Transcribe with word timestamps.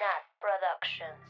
Nat 0.00 0.24
Productions. 0.40 1.20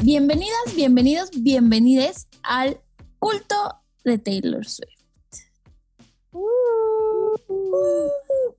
Bienvenidas, 0.00 0.76
bienvenidos, 0.76 1.30
bienvenides 1.32 2.28
al 2.44 2.80
culto 3.18 3.80
de 4.04 4.18
Taylor 4.18 4.64
Swift. 4.64 4.88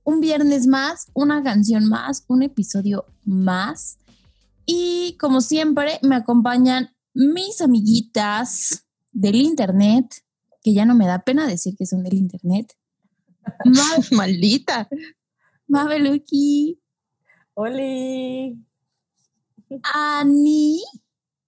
Un 0.04 0.20
viernes 0.20 0.66
más, 0.66 1.10
una 1.14 1.42
canción 1.42 1.88
más, 1.88 2.24
un 2.28 2.42
episodio 2.42 3.06
más. 3.24 3.96
Y 4.66 5.16
como 5.18 5.40
siempre, 5.40 5.98
me 6.02 6.16
acompañan 6.16 6.94
mis 7.14 7.60
amiguitas 7.60 8.86
del 9.12 9.36
internet, 9.36 10.24
que 10.62 10.74
ya 10.74 10.84
no 10.84 10.94
me 10.94 11.06
da 11.06 11.22
pena 11.24 11.46
decir 11.46 11.74
que 11.76 11.86
son 11.86 12.02
del 12.04 12.14
internet. 12.14 12.72
Ma- 13.64 13.96
Maldita. 14.12 14.88
Mabeluki, 15.66 16.80
Oli. 17.54 18.58
Ani 19.94 20.82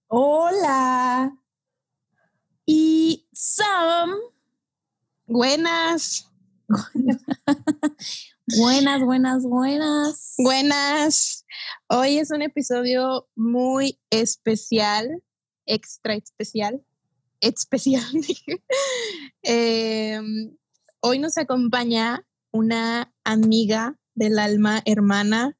Hola. 0.07 1.37
y 2.65 3.27
Sam. 3.33 4.11
Buenas. 5.27 6.29
Buenas, 8.45 9.01
buenas, 9.01 9.43
buenas. 9.45 10.33
Buenas. 10.37 11.45
Hoy 11.87 12.17
es 12.17 12.29
un 12.29 12.41
episodio 12.41 13.29
muy 13.35 14.01
especial, 14.09 15.23
extra 15.65 16.15
especial, 16.15 16.83
especial. 17.39 18.03
Eh, 19.45 20.21
hoy 21.01 21.19
nos 21.19 21.37
acompaña 21.37 22.25
una 22.51 23.13
amiga 23.25 23.97
del 24.15 24.39
alma 24.39 24.81
hermana 24.85 25.57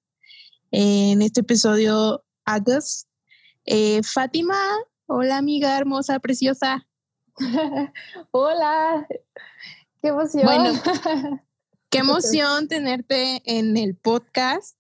en 0.72 1.22
este 1.22 1.42
episodio 1.42 2.24
Agus. 2.46 3.08
Eh, 3.66 4.02
Fátima, 4.04 4.58
hola 5.06 5.38
amiga 5.38 5.78
hermosa, 5.78 6.20
preciosa. 6.20 6.88
Hola. 8.32 9.06
Qué 10.02 10.10
emoción. 10.10 10.46
Bueno, 10.46 10.74
Qué 11.94 12.00
emoción 12.00 12.68
tenerte 12.68 13.44
en 13.46 13.78
el 13.78 13.96
podcast. 13.96 14.76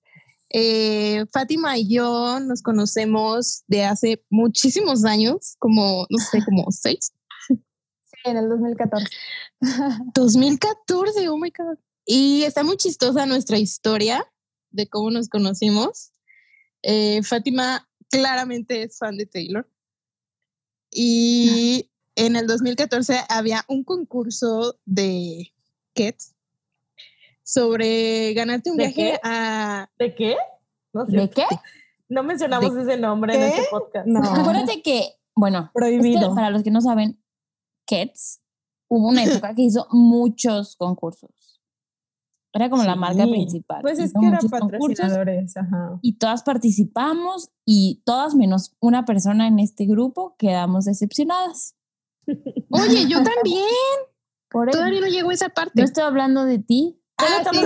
Eh, 0.50 1.28
Fátima 1.32 1.78
y 1.78 1.88
yo 1.88 2.40
nos 2.40 2.64
conocemos 2.64 3.64
de 3.68 3.84
hace 3.84 4.26
muchísimos 4.32 5.06
años, 5.06 5.56
como, 5.60 6.08
no 6.10 6.18
sé, 6.18 6.44
como 6.44 6.66
seis. 6.72 7.14
Sí, 7.48 7.60
en 8.24 8.38
el 8.38 8.50
2014. 8.50 9.06
2014, 10.16 11.30
oh 11.30 11.38
my 11.38 11.54
God. 11.56 11.78
Y 12.04 12.46
está 12.46 12.64
muy 12.64 12.78
chistosa 12.78 13.28
nuestra 13.28 13.60
historia 13.60 14.26
de 14.72 14.90
cómo 14.90 15.12
nos 15.12 15.30
conocimos. 15.30 16.14
Eh, 16.82 17.22
Fátima 17.22 17.88
claramente 18.10 18.82
es 18.82 18.98
fan 18.98 19.18
de 19.18 19.28
Taylor. 19.28 19.70
Y 20.90 21.92
en 22.16 22.38
el 22.38 22.48
2014 22.48 23.20
había 23.30 23.66
un 23.68 23.84
concurso 23.84 24.80
de 24.86 25.54
Kets 25.94 26.33
sobre 27.44 28.34
ganarte 28.34 28.72
un 28.72 28.78
¿De 28.78 28.84
viaje 28.88 29.12
qué? 29.14 29.20
a... 29.24 29.90
¿De 30.00 30.16
qué? 30.16 30.36
No, 30.94 31.06
sé. 31.06 31.18
¿De 31.18 31.30
qué? 31.30 31.46
no 32.10 32.24
mencionamos 32.24 32.76
ese 32.76 32.98
nombre 32.98 33.34
en 33.34 33.40
¿Qué? 33.40 33.48
este 33.58 33.70
podcast. 33.70 34.08
No. 34.08 34.20
Acuérdate 34.24 34.82
que, 34.82 35.16
bueno, 35.36 35.60
es 35.60 35.66
que 35.66 35.72
Prohibido. 35.74 36.36
para 36.36 36.50
los 36.50 36.64
que 36.64 36.72
no 36.72 36.82
saben, 36.82 37.22
Kets 37.88 38.42
hubo 38.90 39.10
una 39.10 39.24
época 39.24 39.56
que 39.56 39.64
hizo 39.64 39.88
muchos 39.92 40.76
concursos. 40.76 41.32
Era 42.56 42.70
como 42.70 42.84
la 42.84 42.96
marca 42.96 43.24
principal. 43.26 43.82
Pues 43.82 43.98
es 43.98 44.12
Hizo 44.12 44.20
que 44.20 44.28
eran 44.28 44.40
muchos 44.44 44.52
concursos 44.60 45.00
patrocinadores, 45.00 45.58
ajá. 45.58 45.98
Y 46.04 46.18
todas 46.20 46.44
participamos 46.44 47.50
y 47.66 48.04
todas 48.06 48.36
menos 48.36 48.76
una 48.80 49.06
persona 49.06 49.48
en 49.48 49.58
este 49.58 49.86
grupo 49.88 50.36
quedamos 50.38 50.86
decepcionadas. 50.86 51.76
Oye, 52.70 53.08
yo 53.08 53.24
también. 53.24 53.66
Por 54.52 54.70
Todavía 54.70 55.02
no 55.02 55.08
llegó 55.08 55.32
esa 55.32 55.50
parte. 55.50 55.82
no 55.82 55.84
estoy 55.84 56.04
hablando 56.04 56.46
de 56.46 56.60
ti. 56.60 57.02
Ah, 57.24 57.44
sí. 57.52 57.66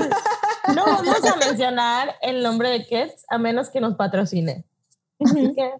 no 0.75 0.85
vamos 0.85 1.25
a 1.25 1.35
mencionar 1.37 2.15
el 2.21 2.43
nombre 2.43 2.69
de 2.69 2.85
Kets 2.85 3.25
a 3.29 3.37
menos 3.37 3.69
que 3.69 3.79
nos 3.81 3.95
patrocine. 3.95 4.65
Así 5.19 5.53
que 5.55 5.73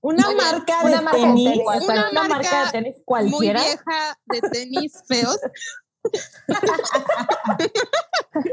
Una 0.00 0.28
Oye, 0.28 0.36
marca 0.36 0.80
una 0.84 0.96
de 0.96 1.02
marca 1.02 1.18
de 1.18 1.22
tenis. 1.24 1.44
tenis, 1.44 1.58
exacto, 1.60 1.92
Una 1.92 2.10
una 2.10 2.22
marca 2.28 2.64
de 2.66 2.70
tenis 2.72 2.94
Muy 2.96 3.04
cualquiera. 3.04 3.60
vieja 3.60 4.18
de 4.26 4.40
tenis 4.50 4.92
feos. 5.08 5.38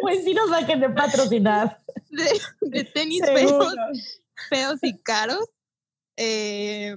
Pues 0.01 0.23
sí 0.23 0.33
nos 0.33 0.49
saquen 0.49 0.79
de 0.79 0.89
patrocinar. 0.89 1.79
De, 2.09 2.41
de 2.61 2.83
tenis 2.85 3.21
feos, 3.25 3.75
feos 4.49 4.79
y 4.83 4.97
caros. 4.99 5.49
Eh, 6.17 6.95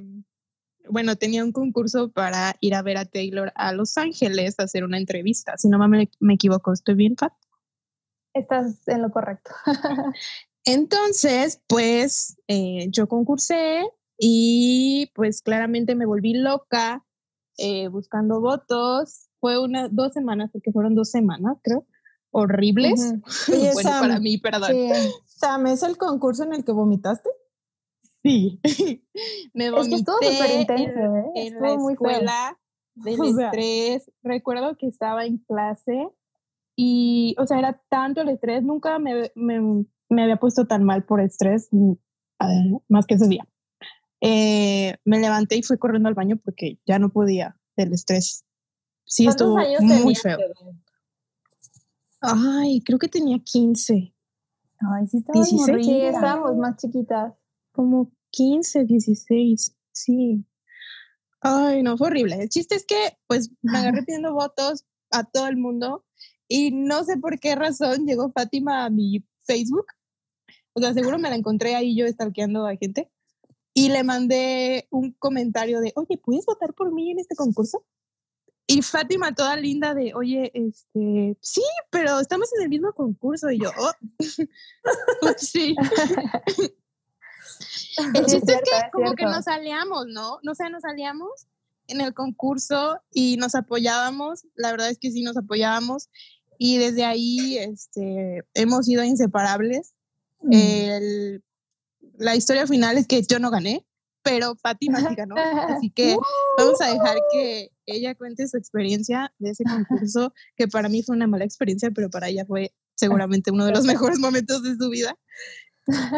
bueno, 0.89 1.17
tenía 1.17 1.45
un 1.45 1.53
concurso 1.53 2.11
para 2.11 2.57
ir 2.61 2.75
a 2.75 2.83
ver 2.83 2.97
a 2.97 3.05
Taylor 3.05 3.53
a 3.55 3.73
Los 3.73 3.97
Ángeles 3.97 4.59
a 4.59 4.65
hacer 4.65 4.85
una 4.85 4.99
entrevista. 4.99 5.57
Si 5.57 5.69
no 5.69 5.79
me, 5.89 6.11
me 6.21 6.35
equivoco, 6.35 6.73
estoy 6.73 6.95
bien, 6.95 7.17
Fat. 7.17 7.33
Estás 8.35 8.87
en 8.89 9.03
lo 9.03 9.11
correcto. 9.11 9.51
Entonces, 10.65 11.61
pues 11.67 12.37
eh, 12.49 12.89
yo 12.91 13.07
concursé 13.07 13.85
y 14.19 15.11
pues 15.15 15.43
claramente 15.43 15.95
me 15.95 16.07
volví 16.07 16.35
loca 16.35 17.05
eh, 17.59 17.89
buscando 17.89 18.41
votos. 18.41 19.29
Fue 19.41 19.61
unas 19.61 19.95
dos 19.95 20.13
semanas, 20.13 20.51
porque 20.53 20.73
fueron 20.73 20.95
dos 20.95 21.11
semanas, 21.11 21.59
creo, 21.63 21.87
horribles. 22.31 23.15
Oye, 23.49 23.73
bueno, 23.75 23.91
Sam, 23.91 24.01
para 24.01 24.21
mí, 24.21 24.39
perdón. 24.39 24.71
Sí. 24.71 24.91
Sam, 25.27 25.67
¿es 25.67 25.83
el 25.83 25.99
concurso 25.99 26.45
en 26.45 26.55
el 26.55 26.65
que 26.65 26.73
vomitaste? 26.73 27.29
Sí. 28.25 28.61
me 29.55 29.67
Es 29.67 29.89
que 29.89 29.95
estuvo 29.97 30.17
vomité 30.17 30.37
súper 30.37 30.61
intenso, 30.61 30.99
en, 31.01 31.17
¿eh? 31.17 31.25
en 31.35 31.47
Estuvo 31.53 31.67
la 31.67 31.77
muy 31.77 31.95
feo. 31.97 32.11
escuela 32.11 32.59
del 32.95 33.21
O 33.21 33.33
sea. 33.35 33.47
estrés. 33.47 34.11
Recuerdo 34.23 34.77
que 34.77 34.87
estaba 34.89 35.27
en 35.27 35.39
clase 35.39 36.09
y, 36.75 37.37
o 37.39 37.47
sea, 37.47 37.59
era 37.59 37.81
tanto 37.91 38.23
el 38.23 38.31
estrés. 38.31 38.63
Nunca 38.65 38.99
me, 38.99 39.31
me, 39.35 39.85
me 40.09 40.23
había 40.23 40.37
puesto 40.39 40.67
tan 40.67 40.85
mal 40.85 41.05
por 41.05 41.21
estrés, 41.21 41.69
mm, 41.71 41.93
más 42.89 43.07
que 43.07 43.15
ese 43.15 43.29
día. 43.29 43.47
Eh, 44.21 44.97
me 45.05 45.19
levanté 45.21 45.57
y 45.57 45.63
fui 45.63 45.77
corriendo 45.77 46.09
al 46.09 46.15
baño 46.15 46.39
porque 46.43 46.79
ya 46.87 46.99
no 46.99 47.11
podía 47.11 47.57
del 47.77 47.93
estrés. 47.93 48.45
Sí, 49.05 49.25
¿Cuántos 49.27 49.49
estuvo 49.49 49.59
años 49.59 49.83
muy 50.03 50.15
feo. 50.15 50.39
Ay, 52.23 52.81
creo 52.85 52.99
que 52.99 53.09
tenía 53.09 53.39
15. 53.39 54.15
Ay, 54.81 55.07
sí, 55.09 55.19
estaba 55.19 55.45
16. 55.45 55.85
Sí, 55.87 56.01
estábamos 56.01 56.57
más 56.57 56.77
chiquitas. 56.79 57.35
como 57.73 58.13
15, 58.35 58.85
16, 58.85 59.77
sí. 59.93 60.45
Ay, 61.41 61.83
no, 61.85 61.97
fue 61.97 62.09
horrible. 62.09 62.43
El 62.43 62.49
chiste 62.49 62.75
es 62.75 62.85
que, 62.85 63.17
pues, 63.29 63.51
me 63.63 63.79
agarré 63.79 64.03
pidiendo 64.07 64.35
votos 64.35 64.85
a 65.11 65.23
todo 65.23 65.47
el 65.47 65.57
mundo 65.57 66.05
y 66.49 66.73
no 66.73 67.05
sé 67.05 67.17
por 67.17 67.39
qué 67.39 67.55
razón 67.55 68.07
llegó 68.07 68.33
Fátima 68.33 68.85
a 68.85 68.91
mi 68.91 69.25
Facebook. 69.45 69.87
O 70.73 70.81
sea, 70.81 70.93
seguro 70.93 71.19
me 71.19 71.31
la 71.31 71.37
encontré 71.37 71.77
ahí 71.77 71.97
yo 71.97 72.09
stalkeando 72.09 72.67
a 72.67 72.77
gente 72.77 73.09
y 73.73 73.91
le 73.91 74.03
mandé 74.03 74.89
un 74.91 75.13
comentario 75.13 75.81
de, 75.81 75.93
oye, 75.95 76.19
¿puedes 76.19 76.45
votar 76.45 76.75
por 76.75 76.93
mí 76.93 77.13
en 77.13 77.21
este 77.21 77.37
concurso? 77.37 77.85
Y 78.67 78.83
Fátima 78.83 79.33
toda 79.33 79.57
linda 79.57 79.95
de, 79.95 80.13
oye, 80.15 80.51
este, 80.55 81.37
sí, 81.41 81.63
pero 81.91 82.19
estamos 82.19 82.51
en 82.57 82.65
el 82.65 82.69
mismo 82.69 82.93
concurso. 82.95 83.51
Y 83.51 83.61
yo, 83.61 83.71
oh, 83.79 83.93
sí. 85.37 85.77
El 88.15 88.17
es 88.27 88.33
chiste 88.33 88.37
es 88.37 88.45
cierto, 88.45 88.71
que 88.71 88.77
es 88.79 88.85
como 88.93 89.11
que 89.13 89.17
cierto. 89.23 89.37
nos 89.37 89.49
aliamos, 89.49 90.07
¿no? 90.09 90.39
No 90.43 90.55
sé, 90.55 90.71
nos 90.71 90.85
aliamos 90.85 91.47
en 91.87 92.01
el 92.01 92.15
concurso 92.15 93.01
y 93.13 93.37
nos 93.37 93.55
apoyábamos. 93.55 94.47
La 94.55 94.71
verdad 94.71 94.91
es 94.91 94.99
que 94.99 95.11
sí 95.11 95.23
nos 95.23 95.37
apoyábamos 95.37 96.09
y 96.59 96.79
desde 96.79 97.05
ahí 97.05 97.59
este, 97.59 98.43
hemos 98.55 98.87
sido 98.87 99.05
inseparables. 99.05 99.95
Mm. 100.43 100.53
El- 100.53 101.45
la 102.19 102.37
historia 102.37 102.67
final 102.67 102.97
es 102.97 103.07
que 103.09 103.23
yo 103.23 103.39
no 103.41 103.51
gané, 103.51 103.85
pero 104.23 104.55
Fátima 104.57 105.01
sí 105.01 105.15
ganó. 105.17 105.35
Así 105.37 105.91
que 105.91 106.17
vamos 106.59 106.81
a 106.81 106.87
dejar 106.93 107.19
que 107.33 107.71
ella 107.87 108.15
cuente 108.15 108.47
su 108.47 108.57
experiencia 108.57 109.35
de 109.39 109.51
ese 109.51 109.65
concurso, 109.65 110.33
que 110.57 110.69
para 110.69 110.89
mí 110.89 111.03
fue 111.03 111.17
una 111.17 111.27
mala 111.27 111.45
experiencia, 111.45 111.91
pero 111.91 112.09
para 112.11 112.29
ella 112.29 112.45
fue 112.47 112.73
seguramente 112.95 113.51
uno 113.51 113.67
de 113.67 113.73
los 113.73 113.85
mejores 113.85 114.19
momentos 114.21 114.63
de 114.63 114.77
su 114.77 114.89
vida. 114.91 115.19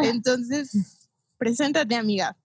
Entonces, 0.03 0.71
preséntate, 1.37 1.95
amiga. 1.95 2.35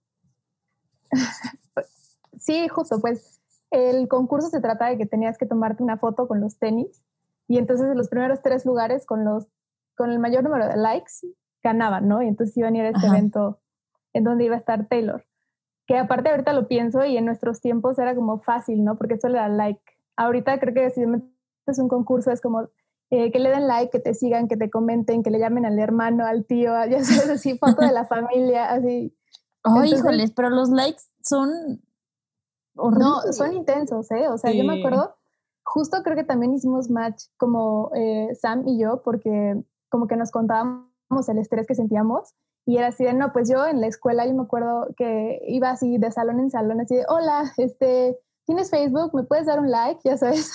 Sí, 2.39 2.69
justo, 2.69 3.01
pues 3.01 3.41
el 3.71 4.09
concurso 4.09 4.49
se 4.49 4.61
trata 4.61 4.87
de 4.87 4.99
que 4.99 5.07
tenías 5.07 5.39
que 5.39 5.47
tomarte 5.47 5.83
una 5.83 5.99
foto 5.99 6.27
con 6.29 6.41
los 6.41 6.59
tenis 6.59 7.03
y 7.49 7.59
entonces 7.59 7.87
en 7.87 7.97
los 7.97 8.09
primeros 8.09 8.43
tres 8.43 8.67
lugares 8.67 9.07
con 9.07 9.25
los 9.25 9.47
con 9.97 10.11
el 10.11 10.19
mayor 10.19 10.43
número 10.43 10.67
de 10.67 10.77
likes 10.77 11.13
ganaban, 11.63 12.09
¿no? 12.09 12.23
Y 12.23 12.29
entonces 12.29 12.57
iban 12.57 12.75
a 12.75 12.79
ir 12.79 12.85
a 12.85 12.89
este 12.89 13.07
Ajá. 13.07 13.17
evento 13.19 13.61
en 14.15 14.25
donde 14.25 14.45
iba 14.45 14.57
a 14.57 14.59
estar 14.59 14.89
Taylor. 14.89 15.25
que 15.87 15.99
aparte 15.99 16.31
ahorita 16.31 16.53
lo 16.53 16.69
pienso 16.69 17.05
y 17.05 17.17
en 17.17 17.25
nuestros 17.25 17.61
tiempos 17.61 17.99
era 17.99 18.15
como 18.15 18.41
fácil, 18.41 18.85
¿no? 18.85 18.97
Porque 18.97 19.15
eso 19.15 19.29
le 19.29 19.39
da 19.39 19.49
like. 19.49 19.83
Ahorita 20.17 20.59
creo 20.61 20.75
que 20.75 20.91
si 20.91 21.03
es 21.67 21.79
un 21.79 21.89
concurso 21.89 22.31
es 22.31 22.41
como 22.41 22.69
eh, 23.13 23.31
que 23.31 23.41
le 23.41 23.51
den 23.51 23.69
like, 23.69 23.91
que 23.91 23.99
te 23.99 24.15
sigan, 24.15 24.49
que 24.49 24.57
te 24.57 24.71
comenten, 24.71 25.23
que 25.23 25.31
le 25.31 25.39
llamen 25.39 25.67
al 25.67 25.79
hermano, 25.79 26.25
al 26.25 26.47
tío, 26.47 26.73
ya 26.91 27.05
sabes, 27.05 27.29
así, 27.29 27.59
foto 27.59 27.83
de 27.83 27.93
la 27.93 28.07
familia, 28.07 28.73
así. 28.73 29.15
Oh, 29.65 29.85
híjoles, 29.85 30.33
pero 30.33 30.49
los 30.49 30.71
likes 30.71 31.03
son 31.23 31.51
No, 32.75 33.21
son 33.33 33.53
intensos, 33.53 34.11
¿eh? 34.13 34.29
O 34.29 34.39
sea, 34.39 34.51
yo 34.53 34.65
me 34.65 34.79
acuerdo, 34.79 35.15
justo 35.63 35.99
creo 36.03 36.17
que 36.17 36.25
también 36.25 36.55
hicimos 36.55 36.89
match 36.89 37.25
como 37.37 37.91
eh, 37.95 38.35
Sam 38.35 38.67
y 38.67 38.81
yo, 38.81 39.03
porque 39.03 39.63
como 39.91 40.07
que 40.07 40.17
nos 40.17 40.31
contábamos 40.31 41.29
el 41.29 41.37
estrés 41.37 41.67
que 41.67 41.75
sentíamos 41.75 42.33
y 42.65 42.79
era 42.79 42.87
así 42.87 43.05
de, 43.05 43.13
no, 43.13 43.31
pues 43.35 43.51
yo 43.51 43.67
en 43.67 43.83
la 43.83 43.89
escuela, 43.89 44.27
yo 44.27 44.33
me 44.33 44.45
acuerdo 44.45 44.89
que 44.97 45.39
iba 45.49 45.69
así 45.69 45.99
de 45.99 46.11
salón 46.11 46.41
en 46.41 46.51
salón, 46.51 46.81
así 46.81 46.97
de, 46.97 47.05
hola, 47.09 47.53
este, 47.59 48.19
¿tienes 48.47 48.71
Facebook? 48.71 49.15
¿Me 49.15 49.25
puedes 49.25 49.45
dar 49.45 49.61
un 49.61 49.71
like? 49.71 50.01
Ya 50.03 50.17
sabes. 50.17 50.51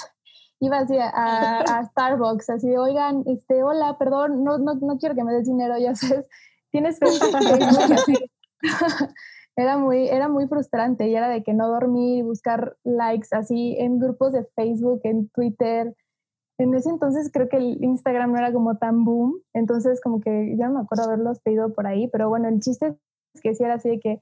Iba 0.59 0.79
así 0.79 0.97
a, 0.97 1.09
a, 1.79 1.85
Starbucks, 1.85 2.49
así 2.49 2.69
de, 2.69 2.77
oigan, 2.77 3.23
este, 3.27 3.63
hola, 3.63 3.97
perdón, 3.97 4.43
no, 4.43 4.57
no, 4.57 4.75
no 4.75 4.97
quiero 4.97 5.15
que 5.15 5.23
me 5.23 5.33
des 5.33 5.47
dinero, 5.47 5.77
ya 5.77 5.95
sabes. 5.95 6.27
¿Tienes 6.71 6.99
así. 7.01 8.13
era 9.55 9.77
muy, 9.77 10.07
era 10.07 10.27
muy 10.27 10.47
frustrante 10.47 11.07
y 11.07 11.15
era 11.15 11.29
de 11.29 11.43
que 11.43 11.53
no 11.53 11.67
dormir, 11.67 12.23
buscar 12.23 12.77
likes 12.83 13.29
así 13.31 13.75
en 13.79 13.99
grupos 13.99 14.33
de 14.33 14.45
Facebook, 14.55 15.01
en 15.03 15.29
Twitter, 15.29 15.95
en 16.59 16.73
ese 16.73 16.89
entonces 16.89 17.29
creo 17.31 17.49
que 17.49 17.57
el 17.57 17.83
Instagram 17.83 18.31
no 18.31 18.39
era 18.39 18.51
como 18.51 18.77
tan 18.77 19.05
boom, 19.05 19.41
entonces 19.53 20.01
como 20.01 20.21
que 20.21 20.55
ya 20.57 20.67
no 20.67 20.75
me 20.75 20.81
acuerdo 20.81 21.05
haberlos 21.05 21.39
pedido 21.39 21.73
por 21.73 21.85
ahí, 21.85 22.07
pero 22.07 22.29
bueno, 22.29 22.47
el 22.47 22.59
chiste 22.59 22.97
es 23.33 23.41
que 23.41 23.53
sí 23.53 23.63
era 23.63 23.75
así 23.75 23.89
de 23.89 23.99
que, 23.99 24.21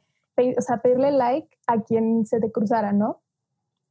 o 0.57 0.61
sea, 0.61 0.81
pedirle 0.81 1.11
like 1.11 1.47
a 1.67 1.81
quien 1.81 2.25
se 2.25 2.41
te 2.41 2.51
cruzara, 2.51 2.91
¿no? 2.91 3.21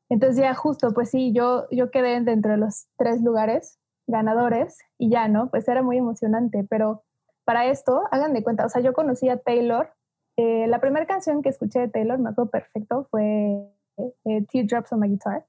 Entonces 0.09 0.43
ya 0.43 0.55
justo, 0.55 0.93
pues 0.93 1.11
sí, 1.11 1.33
yo, 1.33 1.67
yo 1.71 1.91
quedé 1.91 2.21
dentro 2.21 2.53
de 2.53 2.59
los 2.59 2.87
tres 2.97 3.23
lugares 3.23 3.79
ganadores 4.07 4.79
y 4.99 5.11
ya, 5.11 5.29
¿no? 5.29 5.49
Pues 5.51 5.67
era 5.69 5.83
muy 5.83 5.97
emocionante, 5.97 6.67
pero 6.69 7.03
para 7.45 7.67
esto, 7.67 8.03
hagan 8.11 8.33
de 8.33 8.43
cuenta, 8.43 8.67
o 8.67 8.69
sea, 8.69 8.83
yo 8.83 8.93
conocí 8.93 9.29
a 9.29 9.39
Taylor, 9.39 9.91
eh, 10.37 10.67
la 10.67 10.81
primera 10.81 11.07
canción 11.07 11.43
que 11.43 11.49
escuché 11.49 11.81
de 11.81 11.89
Taylor, 11.89 12.19
me 12.19 12.31
acuerdo 12.31 12.51
perfecto, 12.51 13.07
fue 13.11 13.71
eh, 13.97 14.47
Teardrops 14.51 14.93
on 14.93 15.01
My 15.01 15.09
Guitar. 15.09 15.45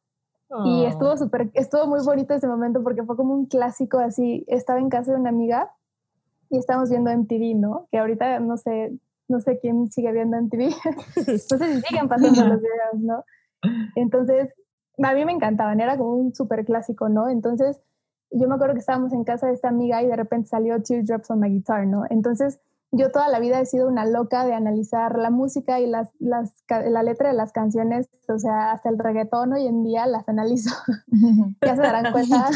Y 0.63 0.85
estuvo 0.85 1.09
Oh. 1.09 1.17
súper, 1.17 1.49
estuvo 1.53 1.87
muy 1.87 1.99
bonito 2.05 2.33
ese 2.33 2.47
momento 2.47 2.83
porque 2.83 3.03
fue 3.03 3.17
como 3.17 3.33
un 3.33 3.47
clásico 3.47 3.97
así. 3.97 4.45
Estaba 4.47 4.79
en 4.79 4.89
casa 4.89 5.11
de 5.11 5.19
una 5.19 5.29
amiga 5.29 5.71
y 6.49 6.57
estábamos 6.57 6.89
viendo 6.91 7.09
MTV, 7.09 7.55
¿no? 7.55 7.87
Que 7.91 7.97
ahorita 7.97 8.39
no 8.39 8.55
sé, 8.55 8.93
no 9.27 9.39
sé 9.39 9.59
quién 9.59 9.91
sigue 9.91 10.11
viendo 10.13 10.37
MTV. 10.37 10.69
no 11.15 11.57
sé 11.57 11.73
si 11.73 11.81
siguen 11.81 12.07
pasando 12.07 12.45
los 12.45 12.61
videos, 12.61 12.99
¿no? 12.99 13.25
Entonces, 13.95 14.53
a 15.01 15.13
mí 15.13 15.25
me 15.25 15.31
encantaban, 15.31 15.79
era 15.79 15.97
como 15.97 16.15
un 16.15 16.33
súper 16.33 16.65
clásico, 16.65 17.09
¿no? 17.09 17.29
Entonces, 17.29 17.81
yo 18.31 18.47
me 18.47 18.55
acuerdo 18.55 18.73
que 18.73 18.79
estábamos 18.79 19.13
en 19.13 19.23
casa 19.23 19.47
de 19.47 19.53
esta 19.53 19.69
amiga 19.69 20.01
y 20.01 20.07
de 20.07 20.15
repente 20.15 20.49
salió 20.49 20.81
Teardrops 20.81 21.29
on 21.31 21.39
My 21.39 21.49
Guitar, 21.49 21.85
¿no? 21.87 22.03
Entonces, 22.09 22.59
yo 22.91 23.11
toda 23.11 23.27
la 23.29 23.39
vida 23.39 23.59
he 23.59 23.65
sido 23.65 23.87
una 23.87 24.05
loca 24.05 24.45
de 24.45 24.53
analizar 24.53 25.17
la 25.17 25.29
música 25.29 25.79
y 25.79 25.87
las, 25.87 26.09
las, 26.19 26.63
la 26.69 27.03
letra 27.03 27.29
de 27.29 27.35
las 27.35 27.51
canciones, 27.51 28.09
o 28.27 28.39
sea, 28.39 28.71
hasta 28.71 28.89
el 28.89 28.97
reggaetón 28.97 29.53
hoy 29.53 29.67
en 29.67 29.83
día 29.83 30.05
las 30.05 30.27
analizo. 30.29 30.73
ya 31.61 31.75
se 31.75 31.81
darán 31.81 32.11
cuenta 32.13 32.49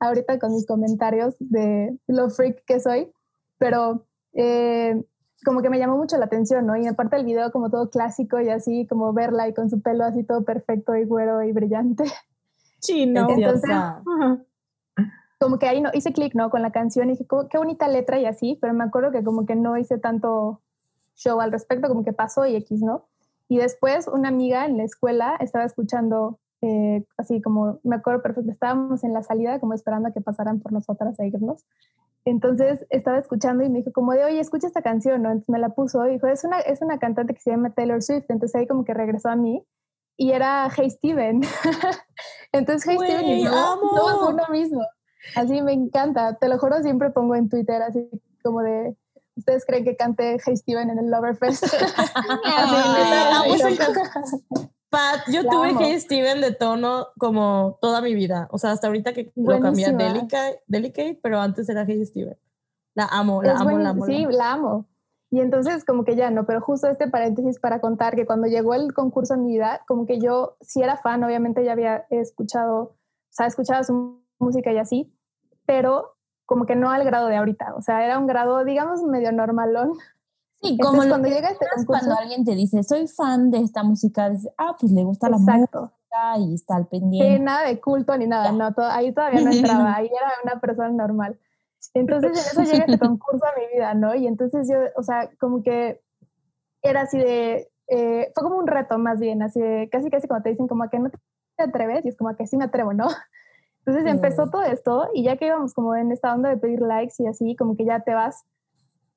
ahorita 0.00 0.38
con 0.38 0.54
mis 0.54 0.66
comentarios 0.66 1.36
de 1.38 1.98
lo 2.06 2.30
freak 2.30 2.64
que 2.64 2.80
soy, 2.80 3.12
pero 3.58 4.06
eh, 4.32 5.04
como 5.44 5.62
que 5.62 5.70
me 5.70 5.78
llamó 5.78 5.96
mucho 5.96 6.16
la 6.18 6.26
atención, 6.26 6.66
¿no? 6.66 6.76
Y 6.76 6.86
aparte 6.86 7.16
el 7.16 7.24
video 7.24 7.50
como 7.52 7.70
todo 7.70 7.90
clásico 7.90 8.40
y 8.40 8.48
así, 8.50 8.86
como 8.86 9.12
verla 9.12 9.48
y 9.48 9.54
con 9.54 9.68
su 9.70 9.80
pelo 9.82 10.04
así 10.04 10.24
todo 10.24 10.44
perfecto 10.44 10.94
y 10.96 11.04
güero 11.04 11.42
y 11.42 11.52
brillante. 11.52 12.04
Sí, 12.78 13.06
no. 13.06 13.26
Entonces, 13.28 13.70
como 15.38 15.58
que 15.58 15.66
ahí 15.66 15.80
no, 15.80 15.90
hice 15.92 16.12
clic, 16.12 16.34
¿no? 16.34 16.50
Con 16.50 16.62
la 16.62 16.70
canción 16.70 17.08
y 17.08 17.12
dije, 17.12 17.26
"Cómo- 17.26 17.48
qué 17.48 17.58
bonita 17.58 17.88
letra 17.88 18.18
y 18.20 18.26
así, 18.26 18.58
pero 18.60 18.72
me 18.74 18.84
acuerdo 18.84 19.10
que 19.10 19.24
como 19.24 19.44
que 19.46 19.56
no 19.56 19.76
hice 19.76 19.98
tanto 19.98 20.60
show 21.16 21.40
al 21.40 21.50
respecto, 21.52 21.88
como 21.88 22.04
que 22.04 22.12
pasó 22.12 22.46
y 22.46 22.54
X, 22.56 22.80
¿no? 22.82 23.08
Y 23.48 23.58
después 23.58 24.06
una 24.08 24.28
amiga 24.28 24.64
en 24.66 24.76
la 24.78 24.84
escuela 24.84 25.36
estaba 25.40 25.64
escuchando, 25.64 26.38
eh, 26.62 27.04
así 27.16 27.42
como, 27.42 27.80
me 27.82 27.96
acuerdo 27.96 28.22
perfecto, 28.22 28.50
estábamos 28.50 29.02
en 29.02 29.12
la 29.12 29.22
salida 29.22 29.58
como 29.58 29.74
esperando 29.74 30.08
a 30.08 30.12
que 30.12 30.20
pasaran 30.20 30.60
por 30.60 30.72
nosotras 30.72 31.18
a 31.18 31.26
irnos. 31.26 31.64
Entonces 32.24 32.86
estaba 32.88 33.18
escuchando 33.18 33.64
y 33.64 33.68
me 33.68 33.80
dijo 33.80 33.90
como 33.92 34.12
de, 34.12 34.24
oye, 34.24 34.38
escucha 34.38 34.68
esta 34.68 34.80
canción, 34.80 35.22
¿no? 35.22 35.30
Entonces 35.30 35.48
me 35.48 35.58
la 35.58 35.70
puso 35.70 36.06
y 36.06 36.12
dijo, 36.12 36.28
es 36.28 36.44
una, 36.44 36.60
es 36.60 36.80
una 36.80 37.00
cantante 37.00 37.34
que 37.34 37.40
se 37.40 37.50
llama 37.50 37.74
Taylor 37.74 38.00
Swift. 38.00 38.26
Entonces 38.28 38.54
ahí 38.54 38.68
como 38.68 38.84
que 38.84 38.94
regresó 38.94 39.28
a 39.28 39.36
mí 39.36 39.66
y 40.16 40.30
era 40.30 40.70
Hey 40.74 40.88
Steven. 40.88 41.40
Entonces 42.52 42.88
Hey 42.88 42.96
Steven 42.96 43.26
y 43.26 43.44
yo 43.44 43.50
amo. 43.50 43.90
somos 43.96 44.30
uno 44.30 44.44
mismo. 44.52 44.82
Así 45.34 45.62
me 45.62 45.72
encanta. 45.72 46.36
Te 46.38 46.48
lo 46.48 46.58
juro, 46.58 46.80
siempre 46.80 47.10
pongo 47.10 47.34
en 47.34 47.48
Twitter 47.48 47.82
así 47.82 48.08
como 48.44 48.62
de, 48.62 48.96
¿ustedes 49.34 49.64
creen 49.66 49.84
que 49.84 49.96
cante 49.96 50.38
Hey 50.44 50.56
Steven 50.56 50.90
en 50.90 50.98
el 51.00 51.10
Loverfest? 51.10 51.64
así, 51.64 51.82
así, 53.62 53.78
Pat, 54.92 55.22
yo 55.32 55.42
La 55.42 55.50
tuve 55.50 55.70
amo. 55.70 55.80
Hey 55.80 55.98
Steven 55.98 56.40
de 56.42 56.52
tono 56.52 57.08
como 57.18 57.78
toda 57.80 58.02
mi 58.02 58.14
vida. 58.14 58.46
O 58.52 58.58
sea, 58.58 58.72
hasta 58.72 58.88
ahorita 58.88 59.14
que 59.14 59.32
lo 59.34 59.58
cambié 59.58 59.86
a 59.86 59.92
Buenísima. 59.92 60.04
Delicate, 60.04 60.62
Delicate, 60.66 61.18
pero 61.22 61.40
antes 61.40 61.66
era 61.70 61.84
Hey 61.88 62.04
Steven. 62.04 62.38
La 62.94 63.06
amo, 63.06 63.42
la 63.42 63.54
Es 63.54 63.60
amo, 63.60 63.70
buen- 63.70 63.82
la 63.82 63.88
amo. 63.90 64.06
la 64.06 64.12
Sí, 64.14 64.22
amo. 64.24 64.30
la 64.32 64.52
amo. 64.52 64.86
Y 65.30 65.40
entonces 65.40 65.86
como 65.86 66.04
que 66.04 66.14
ya 66.14 66.30
no, 66.30 66.44
pero 66.44 66.60
justo 66.60 66.88
este 66.88 67.08
paréntesis 67.08 67.58
para 67.58 67.80
contar 67.80 68.14
que 68.16 68.26
cuando 68.26 68.48
llegó 68.48 68.74
el 68.74 68.92
concurso 68.92 69.32
a 69.32 69.38
mi 69.38 69.52
vida, 69.54 69.80
como 69.88 70.04
que 70.04 70.20
yo 70.20 70.58
sí 70.60 70.82
era 70.82 70.98
fan, 70.98 71.24
obviamente 71.24 71.64
ya 71.64 71.72
había 71.72 72.04
escuchado, 72.10 72.76
o 72.82 72.96
sea, 73.30 73.46
escuchado 73.46 73.82
su 73.82 74.22
música 74.38 74.70
y 74.72 74.76
así, 74.78 75.10
pero 75.64 76.16
como 76.44 76.66
que 76.66 76.76
no 76.76 76.90
al 76.90 77.02
grado 77.04 77.28
de 77.28 77.36
ahorita, 77.36 77.74
o 77.76 77.80
sea, 77.80 78.04
era 78.04 78.18
un 78.18 78.26
grado, 78.26 78.62
digamos, 78.62 79.02
medio 79.04 79.32
normalón. 79.32 79.92
Sí, 80.62 80.78
como 80.78 81.02
cuando 81.08 81.28
llega 81.28 81.50
este 81.50 81.66
concurso, 81.74 81.86
cuando 81.86 82.14
alguien 82.20 82.44
te 82.44 82.54
dice, 82.54 82.82
soy 82.84 83.08
fan 83.08 83.50
de 83.50 83.58
esta 83.58 83.82
música, 83.82 84.30
dices, 84.30 84.52
ah, 84.58 84.76
pues 84.78 84.92
le 84.92 85.02
gusta 85.04 85.28
la 85.28 85.36
exacto. 85.36 85.80
música 85.82 86.38
y 86.38 86.54
está 86.54 86.76
al 86.76 86.84
Sí, 86.84 86.88
pendiente. 86.90 87.38
nada 87.40 87.66
de 87.66 87.80
culto 87.80 88.16
ni 88.16 88.26
nada, 88.26 88.46
Ya. 88.46 88.52
no, 88.52 88.72
to- 88.72 88.82
ahí 88.84 89.12
todavía 89.12 89.40
no 89.40 89.50
entraba, 89.50 89.94
ahí 89.96 90.06
era 90.06 90.30
una 90.44 90.60
persona 90.60 90.90
normal. 90.90 91.38
Entonces 91.94 92.30
en 92.30 92.36
eso 92.38 92.62
llega 92.62 92.84
este 92.84 92.98
concurso 93.08 93.44
a 93.44 93.58
mi 93.58 93.66
vida, 93.74 93.94
¿no? 93.94 94.14
Y 94.14 94.26
entonces 94.28 94.68
yo, 94.70 94.76
o 94.96 95.02
sea, 95.02 95.30
como 95.40 95.62
que 95.62 96.00
era 96.82 97.02
así 97.02 97.18
de, 97.18 97.68
eh, 97.88 98.30
fue 98.34 98.42
como 98.44 98.56
un 98.56 98.66
reto 98.68 98.98
más 98.98 99.18
bien, 99.18 99.42
así 99.42 99.60
de, 99.60 99.88
casi 99.90 100.10
casi 100.10 100.28
como 100.28 100.42
te 100.42 100.50
dicen 100.50 100.68
como 100.68 100.88
que 100.88 100.98
no 101.00 101.10
te 101.10 101.18
atreves 101.64 102.04
y 102.04 102.08
es 102.10 102.16
como 102.16 102.30
a 102.30 102.36
que 102.36 102.46
sí 102.46 102.56
me 102.56 102.64
atrevo, 102.64 102.92
¿no? 102.92 103.08
Entonces 103.84 104.06
empezó 104.10 104.48
todo 104.48 104.62
esto 104.62 105.08
y 105.12 105.24
ya 105.24 105.36
que 105.36 105.46
íbamos 105.46 105.74
como 105.74 105.96
en 105.96 106.12
esta 106.12 106.32
onda 106.32 106.50
de 106.50 106.56
pedir 106.56 106.80
likes 106.82 107.14
y 107.18 107.26
así, 107.26 107.56
como 107.56 107.76
que 107.76 107.84
ya 107.84 107.98
te 108.00 108.14
vas, 108.14 108.44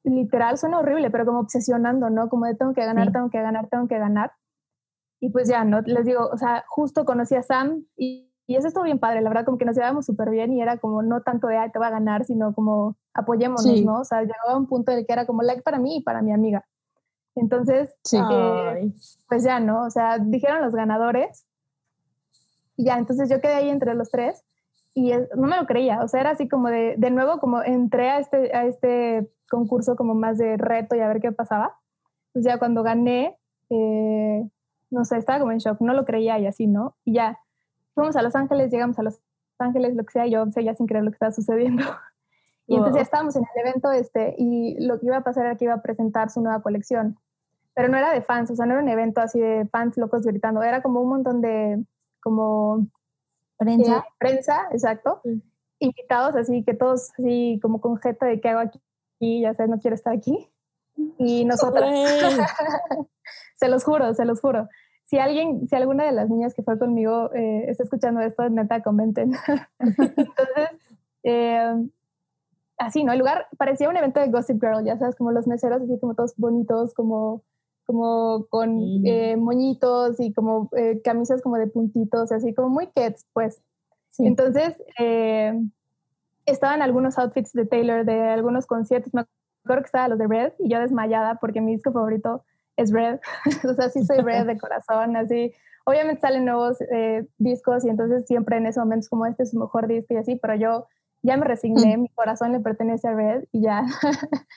literal, 0.06 0.58
suena 0.58 0.80
horrible, 0.80 1.10
pero 1.12 1.26
como 1.26 1.40
obsesionando, 1.40 2.10
¿no? 2.10 2.30
Como 2.30 2.46
de 2.46 2.56
tengo 2.56 2.74
que 2.74 2.86
ganar, 2.86 3.08
Sí. 3.08 3.14
tengo 3.14 3.30
que 3.30 3.42
ganar, 3.42 3.68
tengo 3.70 3.88
que 3.88 3.98
ganar. 4.00 4.32
Y 5.20 5.30
pues 5.30 5.48
ya, 5.50 5.64
¿no? 5.64 5.82
Les 5.82 6.06
digo, 6.06 6.28
o 6.32 6.38
sea, 6.38 6.64
justo 6.68 7.06
conocí 7.06 7.36
a 7.36 7.42
Sam 7.44 7.86
y, 7.98 8.32
y 8.48 8.56
eso 8.58 8.68
estuvo 8.68 8.84
bien 8.84 9.00
padre, 9.00 9.22
la 9.22 9.30
verdad, 9.30 9.46
como 9.46 9.58
que 9.58 9.66
nos 9.66 9.76
llevábamos 9.76 10.06
súper 10.06 10.30
bien 10.30 10.54
y 10.54 10.62
era 10.62 10.78
como 10.78 11.02
no 11.02 11.22
tanto 11.22 11.48
de, 11.48 11.58
ay, 11.58 11.72
te 11.72 11.80
va 11.80 11.88
a 11.88 11.92
ganar, 11.92 12.26
sino 12.26 12.54
como 12.54 12.96
apoyémonos, 13.14 13.64
Sí. 13.64 13.84
¿no? 13.84 14.02
O 14.02 14.04
sea, 14.06 14.22
llegaba 14.22 14.52
a 14.54 14.58
un 14.58 14.68
punto 14.68 14.92
en 14.92 15.00
el 15.00 15.06
que 15.08 15.14
era 15.14 15.26
como 15.26 15.42
like 15.42 15.64
para 15.64 15.80
mí 15.80 15.98
y 15.98 16.04
para 16.04 16.22
mi 16.22 16.32
amiga. 16.32 16.64
Entonces, 17.36 17.96
Sí. 18.04 18.18
eh, 18.32 18.94
pues 19.28 19.44
ya, 19.44 19.60
¿no? 19.60 19.84
O 19.86 19.90
sea, 19.90 20.20
dijeron 20.20 20.62
los 20.62 20.76
ganadores 20.76 21.46
y 22.78 22.86
ya, 22.86 22.98
entonces 22.98 23.30
yo 23.30 23.42
quedé 23.42 23.54
ahí 23.56 23.70
entre 23.70 23.94
los 23.96 24.10
tres 24.12 24.44
y 24.94 25.12
es- 25.12 25.28
no 25.36 25.48
me 25.48 25.58
lo 25.58 25.66
creía, 25.66 26.02
o 26.04 26.08
sea, 26.08 26.22
era 26.22 26.32
así 26.32 26.48
como 26.48 26.68
de, 26.70 26.96
de 26.98 27.10
nuevo, 27.12 27.40
como 27.40 27.62
entré 27.64 28.10
a 28.12 28.20
este, 28.20 28.56
a 28.56 28.66
este 28.66 29.30
concurso 29.50 29.96
como 29.96 30.14
más 30.16 30.38
de 30.38 30.58
reto 30.58 30.96
y 30.96 31.00
a 31.00 31.08
ver 31.08 31.22
qué 31.22 31.32
pasaba. 31.32 31.78
Pues 32.34 32.46
ya 32.46 32.60
cuando 32.60 32.84
gané, 32.84 33.38
eh, 33.70 34.50
no 34.90 35.06
sé, 35.06 35.18
estaba 35.18 35.40
como 35.40 35.52
en 35.52 35.60
shock, 35.60 35.80
no 35.82 35.94
lo 35.94 36.06
creía 36.06 36.38
y 36.40 36.48
así, 36.48 36.68
¿no? 36.68 36.96
Y 37.06 37.14
ya, 37.14 37.40
fuimos 37.94 38.16
a 38.16 38.22
Los 38.22 38.36
Ángeles, 38.36 38.72
llegamos 38.72 39.00
a 39.00 39.04
Los 39.04 39.20
Ángeles, 39.60 39.96
lo 39.96 40.04
que 40.04 40.12
sea, 40.12 40.28
yo 40.28 40.46
seguía 40.52 40.76
sin 40.76 40.88
creer 40.88 41.04
lo 41.04 41.12
que 41.12 41.16
estaba 41.16 41.32
sucediendo. 41.32 41.84
Y 42.68 42.78
entonces 42.78 42.94
Wow. 42.94 42.98
ya 42.98 43.04
estábamos 43.04 43.36
en 43.36 43.44
el 43.44 43.62
evento 43.68 43.92
este 43.92 44.34
y 44.40 44.76
lo 44.84 45.00
que 45.00 45.06
iba 45.06 45.18
a 45.18 45.24
pasar 45.24 45.46
era 45.46 45.56
que 45.56 45.66
iba 45.66 45.76
a 45.76 45.84
presentar 45.84 46.32
su 46.32 46.42
nueva 46.42 46.64
colección. 46.64 47.16
Pero 47.76 47.90
no 47.90 47.98
era 47.98 48.12
de 48.12 48.24
fans, 48.24 48.50
o 48.50 48.56
sea, 48.56 48.66
no 48.66 48.74
era 48.74 48.82
un 48.82 48.90
evento 48.90 49.22
así 49.22 49.40
de 49.40 49.68
fans 49.72 49.96
locos 49.98 50.26
gritando, 50.26 50.64
era 50.64 50.82
como 50.82 51.00
un 51.02 51.10
montón 51.10 51.42
de, 51.42 51.84
como 52.24 52.88
Prensa. 53.58 53.98
eh, 54.00 54.04
prensa, 54.18 54.68
exacto, 54.72 55.22
invitados 55.78 56.36
así 56.36 56.64
que 56.64 56.74
todos 56.74 57.12
así 57.20 57.60
como 57.62 57.80
con 57.82 57.98
jeta 57.98 58.26
de 58.26 58.42
qué 58.42 58.50
hago 58.50 58.62
aquí, 58.62 58.82
y 59.20 59.42
ya 59.42 59.54
sé, 59.54 59.68
no 59.68 59.80
quiero 59.80 59.96
estar 59.96 60.14
aquí. 60.14 60.50
Y 61.18 61.46
nosotras, 61.46 61.90
se 63.56 63.68
los 63.68 63.84
juro, 63.84 64.14
se 64.14 64.26
los 64.26 64.40
juro. 64.40 64.68
Si 65.06 65.20
alguien, 65.20 65.68
si 65.68 65.76
alguna 65.76 66.06
de 66.06 66.12
las 66.12 66.30
niñas 66.30 66.54
que 66.54 66.64
fue 66.64 66.80
conmigo 66.80 67.32
eh, 67.34 67.66
está 67.68 67.84
escuchando 67.84 68.22
esto, 68.22 68.50
neta, 68.50 68.82
comenten. 68.82 69.34
Entonces, 69.80 70.70
eh, 71.24 71.90
así, 72.78 73.04
¿no? 73.04 73.14
El 73.14 73.20
lugar 73.20 73.48
parecía 73.58 73.90
un 73.90 73.98
evento 73.98 74.20
de 74.20 74.30
Gossip 74.30 74.62
Girl, 74.62 74.84
ya 74.84 74.98
sabes, 74.98 75.16
como 75.16 75.32
los 75.32 75.48
meseros 75.48 75.82
así 75.82 76.00
como 76.00 76.16
todos 76.16 76.36
bonitos, 76.38 76.94
como 76.94 77.44
como 77.86 78.48
con 78.50 79.06
eh, 79.06 79.38
moñitos 79.38 80.20
y 80.20 80.34
como 80.34 80.70
eh, 80.76 81.02
camisas 81.04 81.42
como 81.42 81.58
de 81.58 81.68
puntitos, 81.68 82.32
así 82.32 82.54
como 82.54 82.70
muy 82.70 82.88
kids, 82.88 83.28
pues. 83.34 83.62
Sí. 84.10 84.26
Entonces, 84.26 84.76
eh, 85.00 85.54
estaban 86.46 86.82
algunos 86.82 87.18
outfits 87.18 87.54
de 87.54 87.66
Taylor 87.66 88.06
de 88.06 88.22
algunos 88.30 88.66
conciertos. 88.66 89.14
Me 89.14 89.26
acuerdo 89.64 89.84
que 89.84 89.88
estaba 89.88 90.08
los 90.08 90.20
de 90.20 90.28
Red 90.28 90.54
y 90.60 90.70
yo 90.70 90.80
desmayada 90.80 91.36
porque 91.36 91.62
mi 91.62 91.74
disco 91.74 91.92
favorito 91.92 92.44
es 92.78 92.92
Red. 92.92 93.20
o 93.70 93.74
sea, 93.74 93.90
sí 93.90 94.06
soy 94.06 94.20
Red 94.20 94.46
de 94.48 94.58
corazón, 94.60 95.16
así. 95.16 95.54
Obviamente 95.86 96.22
salen 96.22 96.46
nuevos 96.46 96.78
eh, 96.92 97.28
discos 97.38 97.86
y 97.86 97.90
entonces 97.90 98.26
siempre 98.26 98.58
en 98.58 98.66
ese 98.66 98.80
momento 98.80 99.02
es 99.02 99.10
como 99.10 99.26
este 99.26 99.44
es 99.44 99.52
su 99.52 99.60
mejor 99.60 99.88
disco 99.88 100.14
y 100.14 100.18
así, 100.18 100.36
pero 100.36 100.56
yo 100.56 100.88
ya 101.22 101.38
me 101.38 101.46
resigné, 101.46 101.98
mi 101.98 102.10
corazón 102.10 102.52
le 102.52 102.60
pertenece 102.60 103.08
a 103.08 103.14
Red 103.14 103.46
y 103.52 103.62
ya. 103.62 103.84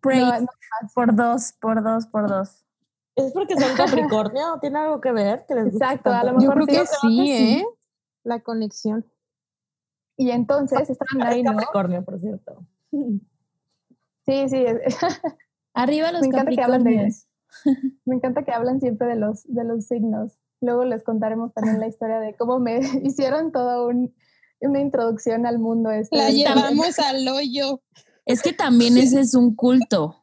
Praise 0.00 0.24
No, 0.24 0.40
no 0.40 0.48
por 0.94 1.14
dos, 1.14 1.54
por 1.60 1.82
dos, 1.82 2.06
por 2.06 2.28
dos. 2.28 2.64
¿Es 3.16 3.32
porque 3.32 3.58
son 3.58 3.76
Capricornio? 3.76 4.58
¿Tiene 4.60 4.78
algo 4.78 5.00
que 5.00 5.10
ver? 5.10 5.44
Que 5.46 5.54
les 5.56 5.74
Exacto, 5.74 6.12
a 6.12 6.22
lo 6.22 6.38
Yo 6.38 6.50
mejor 6.50 6.66
que 6.66 6.86
sí, 6.86 7.26
sí, 7.26 7.58
¿eh? 7.60 7.66
La 8.22 8.40
conexión. 8.40 9.04
Y 10.18 10.30
entonces 10.30 10.90
estaban 10.90 11.22
ahí, 11.26 11.42
¿no? 11.42 11.52
Capricornio, 11.52 12.04
por 12.04 12.20
cierto. 12.20 12.66
Sí, 12.90 14.48
sí. 14.48 14.64
Arriba 15.74 16.12
los 16.12 16.20
Me 16.22 16.26
encanta 16.26 16.50
que 16.50 16.60
hablan 16.60 16.84
de- 16.84 16.90
Capricornios. 16.90 17.24
Me 18.04 18.16
encanta 18.16 18.44
que 18.44 18.52
hablan 18.52 18.80
siempre 18.80 19.06
de 19.08 19.16
los, 19.16 19.44
de 19.46 19.64
los 19.64 19.86
signos. 19.86 20.38
Luego 20.60 20.84
les 20.84 21.02
contaremos 21.04 21.54
también 21.54 21.78
la 21.80 21.86
historia 21.86 22.18
de 22.20 22.34
cómo 22.36 22.58
me 22.58 22.80
hicieron 23.02 23.52
toda 23.52 23.86
un- 23.86 24.12
una 24.60 24.80
introducción 24.80 25.46
al 25.46 25.58
mundo. 25.60 25.90
Este 25.92 26.16
La 26.16 26.30
llevamos 26.30 26.98
al 26.98 27.26
hoyo. 27.28 27.80
Es 28.26 28.42
que 28.42 28.52
también 28.52 28.98
ese 28.98 29.20
es 29.20 29.34
un 29.34 29.54
culto. 29.54 30.16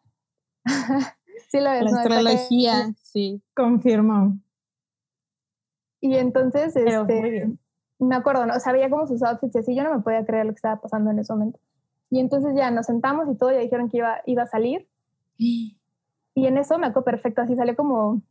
Sí, 1.50 1.60
lo 1.60 1.72
es, 1.72 1.84
La 1.84 1.92
¿no? 1.92 1.98
astrología, 2.00 2.94
sí. 3.02 3.42
Confirmo. 3.56 4.38
Y 6.02 6.16
entonces, 6.18 6.74
Pero 6.76 7.02
este, 7.02 7.22
muy 7.22 7.30
bien. 7.32 7.60
Me 8.00 8.16
acuerdo, 8.16 8.46
¿no? 8.46 8.56
O 8.56 8.60
sea, 8.60 8.74
veía 8.74 8.90
como 8.90 9.08
sus 9.08 9.24
outfits 9.24 9.56
y 9.56 9.60
así, 9.60 9.76
yo 9.76 9.84
no 9.84 9.94
me 9.94 10.02
podía 10.02 10.26
creer 10.26 10.46
lo 10.46 10.52
que 10.52 10.58
estaba 10.58 10.82
pasando 10.82 11.12
en 11.12 11.20
ese 11.20 11.34
momento. 11.34 11.60
Y 12.10 12.20
entonces 12.20 12.54
ya 12.56 12.72
nos 12.72 12.86
sentamos 12.86 13.28
y 13.30 13.36
todo, 13.36 13.52
ya 13.52 13.60
dijeron 13.60 13.90
que 13.90 13.98
iba, 13.98 14.22
iba 14.26 14.44
a 14.44 14.48
salir. 14.48 14.88
Y 16.34 16.48
en 16.48 16.58
eso 16.58 16.78
me 16.78 16.88
acuerdo 16.88 17.06
perfecto, 17.06 17.42
así 17.42 17.56
salió 17.56 17.76
como 17.76 18.22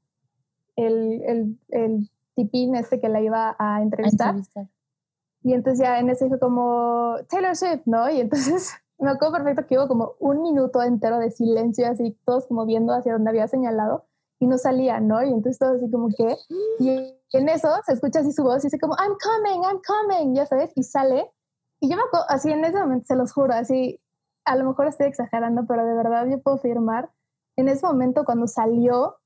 el, 0.77 1.23
el, 1.23 1.59
el 1.71 2.11
tipín 2.35 2.75
este 2.75 3.01
que 3.01 3.09
la 3.09 3.21
iba 3.21 3.57
a 3.59 3.83
entrevistar. 3.83 4.37
Y 5.43 5.53
entonces 5.53 5.81
ya 5.81 5.99
en 5.99 6.09
eso 6.09 6.25
dijo 6.25 6.39
como 6.39 7.17
Taylor 7.29 7.55
Swift, 7.57 7.83
¿no? 7.87 8.11
Y 8.11 8.21
entonces 8.21 8.73
me 8.99 9.11
acuerdo 9.11 9.35
perfecto 9.35 9.67
que 9.67 9.79
hubo 9.79 9.89
como 9.89 10.13
un 10.19 10.43
minuto 10.43 10.83
entero 10.83 11.19
de 11.19 11.31
silencio, 11.31 11.87
así 11.87 12.17
todos 12.25 12.47
como 12.47 12.67
viendo 12.67 12.93
hacia 12.93 13.13
donde 13.13 13.31
había 13.31 13.49
señalado 13.49 14.07
y 14.45 14.47
no 14.47 14.59
salía, 14.59 15.01
¿no? 15.01 15.23
Y 15.23 15.31
entonces 15.31 15.59
todos 15.59 15.77
así 15.77 15.91
como 15.91 16.09
que... 16.09 16.37
Y 16.79 16.89
en 17.33 17.49
eso 17.49 17.69
se 17.87 17.95
escucha 17.95 18.21
así 18.21 18.31
su 18.33 18.43
voz 18.43 18.63
y 18.63 18.67
dice 18.67 18.79
como, 18.79 18.95
I'm 18.97 19.17
coming, 19.23 19.63
I'm 19.63 19.81
coming, 19.87 20.35
ya 20.35 20.45
sabes, 20.45 20.71
y 20.77 20.83
sale. 20.83 21.31
Y 21.81 21.89
yo 21.89 21.97
me 21.97 22.03
acuerdo, 22.03 22.27
así 22.29 22.51
en 22.51 22.65
ese 22.65 22.79
momento, 22.79 23.07
se 23.07 23.17
los 23.17 23.33
juro, 23.33 23.55
así, 23.55 23.99
a 24.45 24.57
lo 24.57 24.67
mejor 24.67 24.87
estoy 24.87 25.07
exagerando, 25.07 25.65
pero 25.67 25.87
de 25.87 25.95
verdad 25.95 26.27
yo 26.29 26.41
puedo 26.43 26.59
afirmar, 26.59 27.11
en 27.57 27.69
ese 27.69 27.87
momento 27.87 28.25
cuando 28.25 28.47
salió 28.47 29.17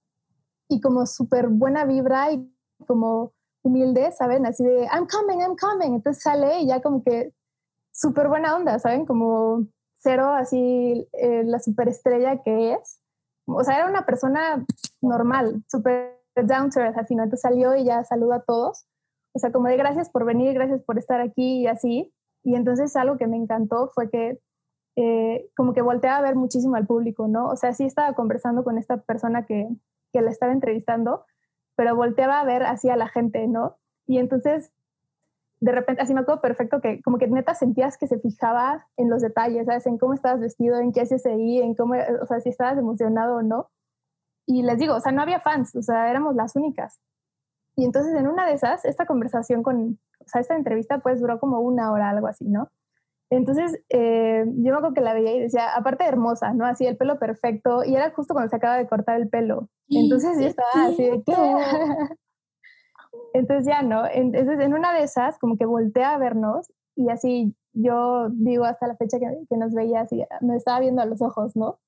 y 0.68 0.80
como 0.80 1.04
súper 1.06 1.48
buena 1.48 1.84
vibra 1.84 2.30
y 2.30 2.48
como 2.86 3.32
humilde, 3.62 4.12
¿saben? 4.12 4.46
Así 4.46 4.64
de, 4.64 4.84
I'm 4.84 5.08
coming, 5.08 5.38
I'm 5.40 5.56
coming. 5.56 5.94
Entonces 5.94 6.22
sale 6.22 6.60
y 6.60 6.68
ya 6.68 6.80
como 6.80 7.02
que 7.02 7.32
súper 7.92 8.28
buena 8.28 8.54
onda, 8.54 8.78
¿saben? 8.78 9.04
Como 9.04 9.66
cero 9.98 10.28
así 10.28 11.08
eh, 11.12 11.42
la 11.44 11.58
superestrella 11.58 12.40
que 12.42 12.74
es. 12.74 13.00
O 13.46 13.64
sea, 13.64 13.78
era 13.78 13.88
una 13.88 14.04
persona 14.04 14.64
normal, 15.00 15.62
súper 15.68 16.18
down 16.34 16.70
to 16.70 16.80
earth, 16.80 16.98
así, 16.98 17.14
¿no? 17.14 17.24
Entonces 17.24 17.42
salió 17.42 17.74
y 17.74 17.84
ya 17.84 18.04
saluda 18.04 18.36
a 18.36 18.42
todos. 18.42 18.86
O 19.32 19.38
sea, 19.38 19.52
como 19.52 19.68
de 19.68 19.76
gracias 19.76 20.10
por 20.10 20.24
venir, 20.24 20.54
gracias 20.54 20.82
por 20.82 20.98
estar 20.98 21.20
aquí 21.20 21.62
y 21.62 21.66
así. 21.66 22.12
Y 22.44 22.54
entonces 22.54 22.94
algo 22.96 23.16
que 23.16 23.26
me 23.26 23.36
encantó 23.36 23.90
fue 23.94 24.10
que 24.10 24.40
eh, 24.96 25.48
como 25.56 25.74
que 25.74 25.82
volteaba 25.82 26.18
a 26.18 26.22
ver 26.22 26.34
muchísimo 26.34 26.76
al 26.76 26.86
público, 26.86 27.28
¿no? 27.28 27.48
O 27.48 27.56
sea, 27.56 27.72
sí 27.72 27.84
estaba 27.84 28.14
conversando 28.14 28.64
con 28.64 28.78
esta 28.78 28.96
persona 28.96 29.46
que, 29.46 29.68
que 30.12 30.22
la 30.22 30.30
estaba 30.30 30.52
entrevistando, 30.52 31.24
pero 31.76 31.94
volteaba 31.94 32.40
a 32.40 32.44
ver 32.44 32.64
hacia 32.64 32.96
la 32.96 33.08
gente, 33.08 33.46
¿no? 33.46 33.76
Y 34.06 34.18
entonces, 34.18 34.72
de 35.60 35.72
repente, 35.72 36.02
así 36.02 36.14
me 36.14 36.20
acuerdo 36.20 36.40
perfecto 36.40 36.80
que 36.80 37.00
como 37.02 37.18
que 37.18 37.28
neta 37.28 37.54
sentías 37.54 37.96
que 37.96 38.08
se 38.08 38.18
fijaba 38.18 38.88
en 38.96 39.10
los 39.10 39.22
detalles, 39.22 39.66
¿sabes? 39.66 39.86
En 39.86 39.98
cómo 39.98 40.14
estabas 40.14 40.40
vestido, 40.40 40.78
en 40.78 40.92
qué 40.92 41.02
hacías 41.02 41.26
ahí, 41.26 41.60
en 41.60 41.74
cómo, 41.74 41.94
o 42.20 42.26
sea, 42.26 42.40
si 42.40 42.48
estabas 42.48 42.78
emocionado 42.78 43.36
o 43.36 43.42
no. 43.42 43.70
Y 44.50 44.62
les 44.62 44.78
digo, 44.78 44.94
o 44.94 45.00
sea, 45.00 45.12
no 45.12 45.20
había 45.20 45.40
fans, 45.40 45.76
o 45.76 45.82
sea, 45.82 46.10
éramos 46.10 46.34
las 46.34 46.56
únicas. 46.56 46.98
Y 47.76 47.84
entonces 47.84 48.14
en 48.14 48.26
una 48.26 48.46
de 48.46 48.54
esas, 48.54 48.82
esta 48.86 49.04
conversación 49.04 49.62
con, 49.62 49.98
o 50.20 50.24
sea, 50.26 50.40
esta 50.40 50.56
entrevista 50.56 51.00
pues 51.00 51.20
duró 51.20 51.38
como 51.38 51.60
una 51.60 51.92
hora, 51.92 52.08
algo 52.08 52.28
así, 52.28 52.46
¿no? 52.46 52.70
Entonces, 53.28 53.78
eh, 53.90 54.44
yo 54.46 54.72
me 54.72 54.78
acuerdo 54.78 54.94
que 54.94 55.02
la 55.02 55.12
veía 55.12 55.34
y 55.34 55.40
decía, 55.40 55.76
aparte 55.76 56.04
de 56.04 56.08
hermosa, 56.08 56.54
¿no? 56.54 56.64
Así 56.64 56.86
el 56.86 56.96
pelo 56.96 57.18
perfecto, 57.18 57.84
y 57.84 57.94
era 57.94 58.10
justo 58.12 58.32
cuando 58.32 58.48
se 58.48 58.56
acaba 58.56 58.78
de 58.78 58.88
cortar 58.88 59.20
el 59.20 59.28
pelo. 59.28 59.68
Entonces 59.90 60.40
yo 60.40 60.46
estaba 60.46 60.86
así 60.86 61.04
de, 61.04 61.22
¿qué? 61.22 61.34
Entonces 63.34 63.66
ya, 63.66 63.82
¿no? 63.82 64.04
Entonces 64.10 64.58
en 64.60 64.72
una 64.72 64.94
de 64.94 65.02
esas, 65.02 65.38
como 65.38 65.58
que 65.58 65.66
voltea 65.66 66.14
a 66.14 66.18
vernos, 66.18 66.72
y 66.96 67.10
así 67.10 67.54
yo 67.74 68.30
digo 68.30 68.64
hasta 68.64 68.86
la 68.86 68.96
fecha 68.96 69.18
que, 69.18 69.26
que 69.46 69.56
nos 69.58 69.74
veía 69.74 70.00
así, 70.00 70.24
me 70.40 70.56
estaba 70.56 70.80
viendo 70.80 71.02
a 71.02 71.06
los 71.06 71.20
ojos, 71.20 71.54
¿no? 71.54 71.78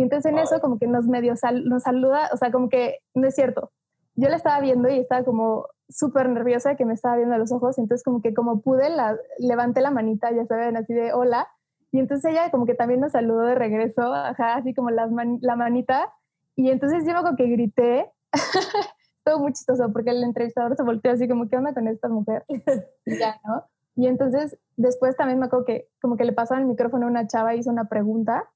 Y 0.00 0.02
entonces 0.02 0.32
en 0.32 0.38
eso 0.38 0.62
como 0.62 0.78
que 0.78 0.86
nos 0.86 1.06
medio 1.06 1.36
sal- 1.36 1.66
nos 1.66 1.82
saluda, 1.82 2.30
o 2.32 2.36
sea, 2.38 2.50
como 2.50 2.70
que 2.70 3.00
no 3.14 3.28
es 3.28 3.34
cierto. 3.34 3.70
Yo 4.14 4.30
la 4.30 4.36
estaba 4.36 4.58
viendo 4.58 4.88
y 4.88 4.98
estaba 4.98 5.24
como 5.24 5.66
súper 5.90 6.26
nerviosa 6.30 6.74
que 6.74 6.86
me 6.86 6.94
estaba 6.94 7.16
viendo 7.16 7.34
a 7.34 7.38
los 7.38 7.52
ojos, 7.52 7.76
entonces 7.76 8.02
como 8.02 8.22
que 8.22 8.32
como 8.32 8.62
pude, 8.62 8.88
la, 8.88 9.18
levanté 9.36 9.82
la 9.82 9.90
manita, 9.90 10.32
ya 10.32 10.46
saben, 10.46 10.78
así 10.78 10.94
de 10.94 11.12
hola, 11.12 11.48
y 11.92 11.98
entonces 11.98 12.32
ella 12.32 12.50
como 12.50 12.64
que 12.64 12.72
también 12.74 13.00
nos 13.00 13.12
saludó 13.12 13.42
de 13.42 13.54
regreso, 13.56 14.14
ajá, 14.14 14.54
así 14.54 14.72
como 14.72 14.88
las 14.88 15.10
man- 15.12 15.36
la 15.42 15.54
manita, 15.54 16.10
y 16.56 16.70
entonces 16.70 17.04
yo 17.06 17.14
como 17.22 17.36
que 17.36 17.48
grité, 17.48 18.10
todo 19.22 19.38
muy 19.38 19.52
chistoso, 19.52 19.92
porque 19.92 20.12
el 20.12 20.24
entrevistador 20.24 20.76
se 20.76 20.82
volteó 20.82 21.12
así 21.12 21.28
como, 21.28 21.46
¿qué 21.46 21.58
onda 21.58 21.74
con 21.74 21.88
esta 21.88 22.08
mujer? 22.08 22.46
y 23.04 23.18
ya, 23.18 23.38
¿no? 23.46 23.64
Y 23.96 24.06
entonces 24.06 24.56
después 24.78 25.14
también 25.14 25.38
me 25.40 25.44
acuerdo 25.44 25.66
que 25.66 25.88
como 26.00 26.16
que 26.16 26.24
le 26.24 26.32
pasaron 26.32 26.62
el 26.62 26.68
micrófono 26.70 27.04
a 27.04 27.10
una 27.10 27.26
chava, 27.26 27.54
hizo 27.54 27.68
una 27.70 27.84
pregunta, 27.84 28.48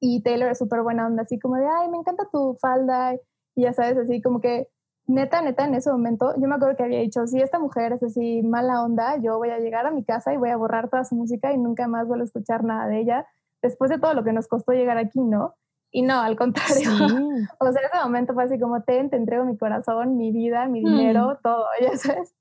y 0.00 0.22
Taylor 0.22 0.50
es 0.50 0.58
súper 0.58 0.82
buena 0.82 1.06
onda, 1.06 1.22
así 1.22 1.38
como 1.38 1.56
de, 1.56 1.66
ay, 1.66 1.88
me 1.88 1.98
encanta 1.98 2.28
tu 2.30 2.56
falda, 2.60 3.14
y 3.54 3.62
ya 3.62 3.72
sabes, 3.72 3.96
así 3.98 4.20
como 4.20 4.40
que 4.40 4.68
neta, 5.06 5.42
neta, 5.42 5.64
en 5.64 5.74
ese 5.74 5.90
momento, 5.90 6.34
yo 6.40 6.48
me 6.48 6.54
acuerdo 6.54 6.76
que 6.76 6.84
había 6.84 7.00
dicho, 7.00 7.26
si 7.26 7.40
esta 7.40 7.58
mujer 7.58 7.92
es 7.92 8.02
así 8.02 8.42
mala 8.42 8.82
onda, 8.82 9.16
yo 9.18 9.38
voy 9.38 9.50
a 9.50 9.58
llegar 9.58 9.86
a 9.86 9.90
mi 9.90 10.04
casa 10.04 10.32
y 10.32 10.36
voy 10.36 10.50
a 10.50 10.56
borrar 10.56 10.88
toda 10.88 11.04
su 11.04 11.14
música 11.14 11.52
y 11.52 11.58
nunca 11.58 11.86
más 11.88 12.06
vuelvo 12.06 12.22
a 12.22 12.26
escuchar 12.26 12.64
nada 12.64 12.86
de 12.86 13.00
ella, 13.00 13.26
después 13.62 13.90
de 13.90 13.98
todo 13.98 14.14
lo 14.14 14.24
que 14.24 14.32
nos 14.32 14.48
costó 14.48 14.72
llegar 14.72 14.98
aquí, 14.98 15.20
¿no? 15.20 15.54
Y 15.90 16.02
no, 16.02 16.20
al 16.20 16.36
contrario. 16.36 16.90
O 17.60 17.72
sea, 17.72 17.82
ese 17.82 18.02
momento 18.02 18.34
fue 18.34 18.44
así 18.44 18.58
como, 18.58 18.82
ten, 18.82 19.10
te 19.10 19.16
entrego 19.16 19.44
mi 19.44 19.56
corazón, 19.56 20.16
mi 20.16 20.32
vida, 20.32 20.66
mi 20.66 20.80
dinero, 20.80 21.38
todo, 21.42 21.66
ya 21.80 21.96
sabes. 21.96 22.34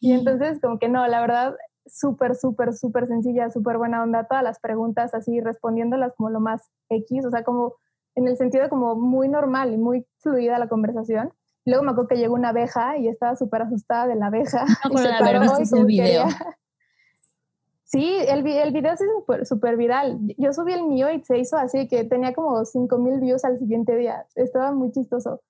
Y 0.00 0.12
entonces, 0.12 0.60
como 0.60 0.78
que 0.78 0.88
no, 0.88 1.06
la 1.06 1.20
verdad, 1.20 1.54
súper, 1.86 2.34
súper, 2.36 2.74
súper 2.74 3.06
sencilla, 3.06 3.50
súper 3.50 3.78
buena 3.78 4.02
onda, 4.02 4.24
todas 4.24 4.42
las 4.44 4.58
preguntas 4.60 5.14
así, 5.14 5.40
respondiéndolas 5.40 6.12
como 6.16 6.30
lo 6.30 6.40
más 6.40 6.70
X, 6.88 7.24
o 7.26 7.30
sea, 7.30 7.44
como 7.44 7.74
en 8.14 8.28
el 8.28 8.36
sentido 8.36 8.68
como 8.68 8.94
muy 8.94 9.28
normal 9.28 9.72
y 9.72 9.76
muy 9.76 10.06
fluida 10.18 10.58
la 10.58 10.68
conversación. 10.68 11.32
Luego 11.66 11.82
me 11.82 11.90
acuerdo 11.92 12.08
que 12.08 12.16
llegó 12.16 12.34
una 12.34 12.50
abeja 12.50 12.96
y 12.98 13.08
estaba 13.08 13.36
súper 13.36 13.62
asustada 13.62 14.06
de 14.06 14.14
la 14.16 14.26
abeja. 14.26 14.64
No 14.84 14.94
y 14.94 14.98
se 14.98 15.08
haber 15.08 15.18
paró 15.18 15.40
y 15.60 15.84
video. 15.84 16.24
quería- 16.24 16.56
Sí, 17.84 18.16
el, 18.28 18.44
el 18.46 18.72
video 18.72 18.96
sí 18.96 19.04
es 19.04 19.10
súper- 19.20 19.46
súper 19.46 19.76
viral. 19.76 20.18
Yo 20.36 20.52
subí 20.52 20.72
el 20.72 20.84
mío 20.84 21.10
y 21.12 21.22
se 21.22 21.38
hizo 21.38 21.56
así 21.56 21.86
que 21.86 22.04
tenía 22.04 22.34
como 22.34 22.64
5 22.64 22.98
mil 22.98 23.20
views 23.20 23.44
al 23.44 23.58
siguiente 23.58 23.94
día. 23.96 24.26
Estaba 24.34 24.72
muy 24.72 24.90
chistoso. 24.90 25.42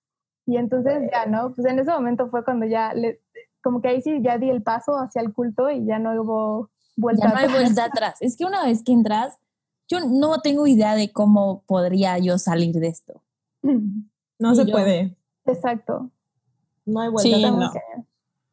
Y 0.47 0.59
entonces 0.59 1.09
ya, 1.11 1.25
¿no? 1.27 1.55
Pues 1.55 1.67
en 1.67 1.79
ese 1.79 1.91
momento 1.91 2.29
fue 2.29 2.45
cuando 2.45 2.67
ya, 2.67 2.93
le, 2.93 3.21
como 3.65 3.81
que 3.83 3.89
ahí 3.89 4.03
sí 4.03 4.21
ya 4.23 4.39
di 4.39 4.49
el 4.51 4.63
paso 4.63 4.93
hacia 4.99 5.23
el 5.23 5.33
culto 5.33 5.69
y 5.71 5.85
ya 5.87 5.99
no 5.99 6.13
hubo 6.23 6.71
vuelta 6.97 7.27
Ya 7.27 7.33
no 7.33 7.37
hay 7.39 7.45
atrás. 7.47 7.61
vuelta 7.63 7.85
atrás. 7.87 8.17
Es 8.21 8.37
que 8.37 8.45
una 8.45 8.65
vez 8.65 8.85
que 8.85 8.93
entras, 8.93 9.39
yo 9.89 9.99
no 10.07 10.41
tengo 10.41 10.67
idea 10.69 10.95
de 10.95 11.11
cómo 11.13 11.65
podría 11.67 12.19
yo 12.19 12.39
salir 12.39 12.77
de 12.77 12.89
esto. 12.89 13.23
No 14.37 14.53
Sí, 14.55 14.63
se 14.63 14.67
yo- 14.67 14.73
puede. 14.73 15.17
Exacto. 15.47 16.11
No 16.85 17.01
hay 17.01 17.09
vuelta. 17.09 17.37
Sí, 17.37 17.45
atrás. 17.45 17.73
no. 17.97 18.07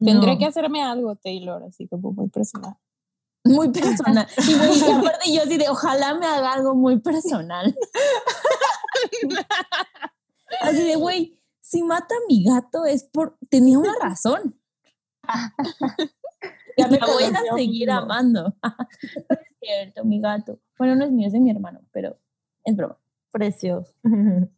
Tendré 0.04 0.32
No. 0.32 0.38
que 0.38 0.46
hacerme 0.46 0.82
algo, 0.82 1.16
Taylor, 1.16 1.62
así 1.64 1.86
como 1.88 2.12
muy 2.12 2.28
personal. 2.28 2.76
Muy 3.44 3.70
personal. 3.70 4.26
Y, 4.48 4.54
güey, 4.54 4.78
y 4.78 4.90
aparte 4.92 5.32
yo 5.34 5.42
así 5.42 5.58
de, 5.58 5.68
ojalá 5.68 6.14
me 6.14 6.26
haga 6.26 6.52
algo 6.52 6.74
muy 6.74 6.98
personal. 7.00 7.76
Así 10.60 10.86
de, 10.86 10.96
güey, 10.96 11.38
si 11.60 11.82
mata 11.82 12.14
a 12.14 12.26
mi 12.28 12.44
gato 12.44 12.84
es 12.84 13.04
por, 13.04 13.36
tenía 13.48 13.78
una 13.78 13.94
razón. 14.00 14.58
Ya 16.76 16.86
y 16.86 16.90
me 16.90 16.98
la 16.98 17.06
voy 17.06 17.24
a 17.24 17.54
seguir 17.54 17.90
amando. 17.90 18.54
No 18.62 19.36
es 19.36 19.58
cierto, 19.60 20.04
mi 20.04 20.20
gato. 20.20 20.58
Bueno, 20.78 20.96
no 20.96 21.04
es 21.04 21.12
mío, 21.12 21.26
es 21.26 21.32
de 21.32 21.40
mi 21.40 21.50
hermano, 21.50 21.80
pero 21.92 22.16
es 22.64 22.74
broma. 22.74 22.98
Precioso. 23.30 23.94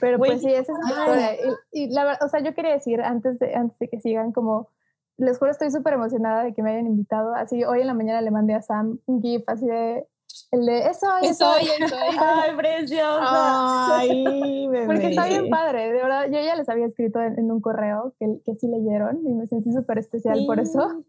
Pero 0.00 0.18
pues 0.18 0.40
sí, 0.40 0.48
esa 0.48 0.72
es 0.72 0.78
mi 0.84 0.90
historia. 0.90 1.30
Y, 1.72 1.88
la 1.90 2.04
verdad, 2.04 2.26
o 2.26 2.28
sea, 2.28 2.40
yo 2.40 2.52
quería 2.52 2.72
decir 2.72 3.00
antes 3.00 3.38
de, 3.38 3.54
antes 3.54 3.78
de 3.78 3.88
que 3.88 4.00
sigan, 4.00 4.32
como, 4.32 4.70
les 5.16 5.38
juro, 5.38 5.52
estoy 5.52 5.70
súper 5.70 5.94
emocionada 5.94 6.42
de 6.42 6.52
que 6.52 6.64
me 6.64 6.72
hayan 6.72 6.88
invitado. 6.88 7.32
Así, 7.34 7.64
hoy 7.64 7.82
en 7.82 7.86
la 7.86 7.94
mañana 7.94 8.20
le 8.20 8.32
mandé 8.32 8.54
a 8.54 8.62
Sam 8.62 8.98
un 9.06 9.22
GIF 9.22 9.44
así 9.46 9.66
de, 9.66 10.04
el 10.50 10.66
de 10.66 10.78
eso, 10.88 11.06
eso, 11.22 11.56
eso. 11.56 11.96
Ay, 12.20 12.56
preciosa. 12.56 13.96
Ay, 13.98 14.66
bebé. 14.68 14.86
Porque 14.86 15.08
está 15.08 15.26
bien 15.26 15.50
padre, 15.50 15.92
de 15.92 16.02
verdad. 16.02 16.26
Yo 16.26 16.40
ya 16.40 16.56
les 16.56 16.68
había 16.68 16.86
escrito 16.86 17.20
en, 17.20 17.50
un 17.50 17.60
correo 17.60 18.14
que, 18.18 18.40
que, 18.44 18.54
sí 18.54 18.66
leyeron 18.66 19.26
y 19.26 19.34
me 19.34 19.46
sentí 19.46 19.72
súper 19.72 19.98
especial 19.98 20.44
por 20.46 20.60
eso. 20.60 21.04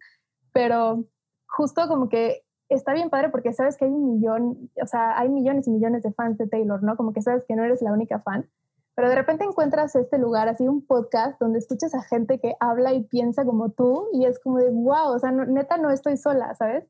Pero 0.51 1.05
justo 1.47 1.88
como 1.88 2.09
que 2.09 2.43
está 2.69 2.93
bien 2.93 3.09
padre 3.09 3.29
porque 3.29 3.53
sabes 3.53 3.77
que 3.77 3.85
hay 3.85 3.91
un 3.91 4.13
millón, 4.13 4.69
o 4.81 4.88
sea, 4.88 5.17
hay 5.17 5.29
millones 5.29 5.67
y 5.67 5.71
millones 5.71 6.03
de 6.03 6.13
fans 6.13 6.38
de 6.38 6.47
Taylor, 6.47 6.83
¿no? 6.83 6.95
Como 6.95 7.13
que 7.13 7.21
sabes 7.21 7.43
que 7.47 7.55
no 7.55 7.63
eres 7.63 7.81
la 7.81 7.91
única 7.91 8.19
fan, 8.19 8.49
pero 8.95 9.09
de 9.09 9.15
repente 9.15 9.45
encuentras 9.45 9.95
este 9.95 10.17
lugar, 10.17 10.49
así 10.49 10.67
un 10.67 10.85
podcast 10.85 11.39
donde 11.39 11.59
escuchas 11.59 11.95
a 11.95 12.03
gente 12.03 12.39
que 12.39 12.55
habla 12.59 12.93
y 12.93 13.03
piensa 13.03 13.45
como 13.45 13.69
tú 13.69 14.09
y 14.13 14.25
es 14.25 14.39
como 14.39 14.57
de, 14.57 14.69
wow, 14.69 15.15
o 15.15 15.19
sea, 15.19 15.31
neta 15.31 15.77
no 15.77 15.89
estoy 15.89 16.17
sola, 16.17 16.53
¿sabes? 16.55 16.85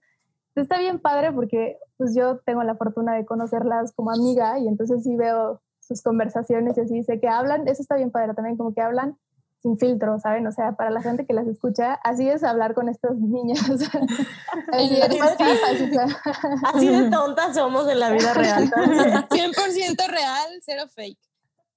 Está 0.56 0.80
bien 0.80 1.00
padre 1.00 1.32
porque 1.32 1.78
pues 1.98 2.16
yo 2.16 2.40
tengo 2.40 2.64
la 2.64 2.76
fortuna 2.76 3.16
de 3.16 3.26
conocerlas 3.26 3.94
como 3.94 4.12
amiga 4.12 4.60
y 4.60 4.68
entonces 4.68 5.04
sí 5.04 5.16
veo 5.16 5.62
sus 5.80 6.02
conversaciones 6.02 6.78
y 6.78 6.82
así 6.82 7.04
sé 7.04 7.20
que 7.20 7.28
hablan, 7.28 7.68
eso 7.68 7.82
está 7.82 7.96
bien 7.96 8.12
padre 8.12 8.34
también, 8.34 8.58
como 8.58 8.74
que 8.74 8.82
hablan 8.82 9.18
sin 9.62 9.78
filtro, 9.78 10.20
¿saben? 10.20 10.48
O 10.48 10.52
sea, 10.52 10.74
para 10.74 10.90
la 10.90 11.02
gente 11.02 11.26
que 11.26 11.34
las 11.34 11.48
escucha, 11.48 11.94
así 12.04 12.30
es 12.30 12.44
hablar 12.44 12.74
con 12.74 12.88
estas 12.88 13.18
niñas. 13.18 13.60
así, 16.74 16.88
de 16.88 17.10
tontas 17.10 17.56
somos 17.56 17.90
en 17.90 18.00
la 18.00 18.12
vida 18.12 18.34
real. 18.34 18.70
100% 19.30 20.08
real, 20.08 20.48
cero 20.62 20.84
fake. 20.88 21.20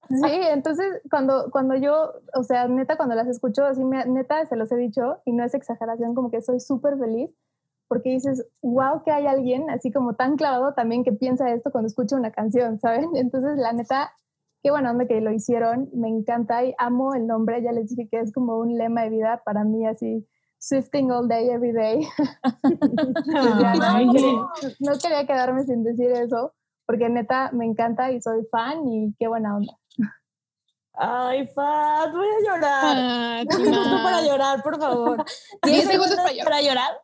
Sí, 0.09 0.39
entonces 0.51 1.01
cuando, 1.09 1.49
cuando 1.49 1.75
yo, 1.75 2.13
o 2.35 2.43
sea, 2.43 2.67
neta, 2.67 2.97
cuando 2.97 3.15
las 3.15 3.27
escucho, 3.27 3.65
así, 3.65 3.83
neta, 3.83 4.45
se 4.45 4.55
los 4.55 4.71
he 4.71 4.75
dicho, 4.75 5.21
y 5.25 5.31
no 5.31 5.43
es 5.43 5.53
exageración, 5.53 6.13
como 6.13 6.29
que 6.29 6.41
soy 6.41 6.59
súper 6.59 6.97
feliz, 6.97 7.31
porque 7.93 8.09
dices, 8.09 8.43
wow, 8.63 9.03
que 9.05 9.11
hay 9.11 9.27
alguien 9.27 9.69
así 9.69 9.91
como 9.91 10.15
tan 10.15 10.35
clavado 10.35 10.73
también 10.73 11.03
que 11.03 11.11
piensa 11.11 11.53
esto 11.53 11.71
cuando 11.71 11.85
escucha 11.85 12.15
una 12.15 12.31
canción, 12.31 12.79
¿saben? 12.79 13.11
Entonces, 13.15 13.55
la 13.57 13.71
neta, 13.71 14.11
qué 14.63 14.71
buena 14.71 14.89
onda 14.89 15.05
que 15.05 15.21
lo 15.21 15.31
hicieron, 15.31 15.91
me 15.93 16.09
encanta 16.09 16.65
y 16.65 16.73
amo 16.79 17.13
el 17.13 17.27
nombre, 17.27 17.61
ya 17.61 17.71
les 17.71 17.89
dije 17.89 18.09
que 18.09 18.19
es 18.19 18.33
como 18.33 18.57
un 18.57 18.79
lema 18.79 19.03
de 19.03 19.11
vida 19.11 19.43
para 19.45 19.63
mí, 19.63 19.85
así, 19.85 20.27
Swifting 20.57 21.11
all 21.11 21.27
day, 21.27 21.49
every 21.49 21.71
day. 21.71 21.99
no, 24.79 24.93
quería 24.97 25.27
quedarme 25.27 25.63
sin 25.65 25.83
decir 25.83 26.09
eso, 26.13 26.55
porque 26.87 27.09
neta 27.09 27.51
me 27.51 27.65
encanta 27.65 28.11
y 28.11 28.21
soy 28.21 28.43
fan 28.49 28.87
y 28.87 29.13
qué 29.19 29.27
buena 29.27 29.55
onda. 29.55 29.73
Ay, 30.95 31.47
Fat, 31.47 32.11
voy 32.11 32.27
a 32.27 32.47
llorar. 32.47 32.95
Ah, 32.97 33.43
para 34.03 34.21
llorar, 34.21 34.63
por 34.63 34.79
favor. 34.79 35.25
¿Tienes 35.61 35.85
segundos 35.85 36.17
para 36.43 36.61
llorar? 36.61 37.02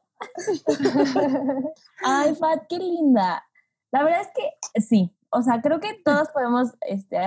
Ay, 2.04 2.36
Fat, 2.36 2.68
qué 2.68 2.78
linda. 2.78 3.44
La 3.92 4.04
verdad 4.04 4.22
es 4.22 4.30
que 4.36 4.82
sí. 4.82 5.16
O 5.30 5.42
sea, 5.42 5.62
creo 5.62 5.80
que 5.80 5.94
todos 6.04 6.30
podemos 6.30 6.70
este, 6.82 7.18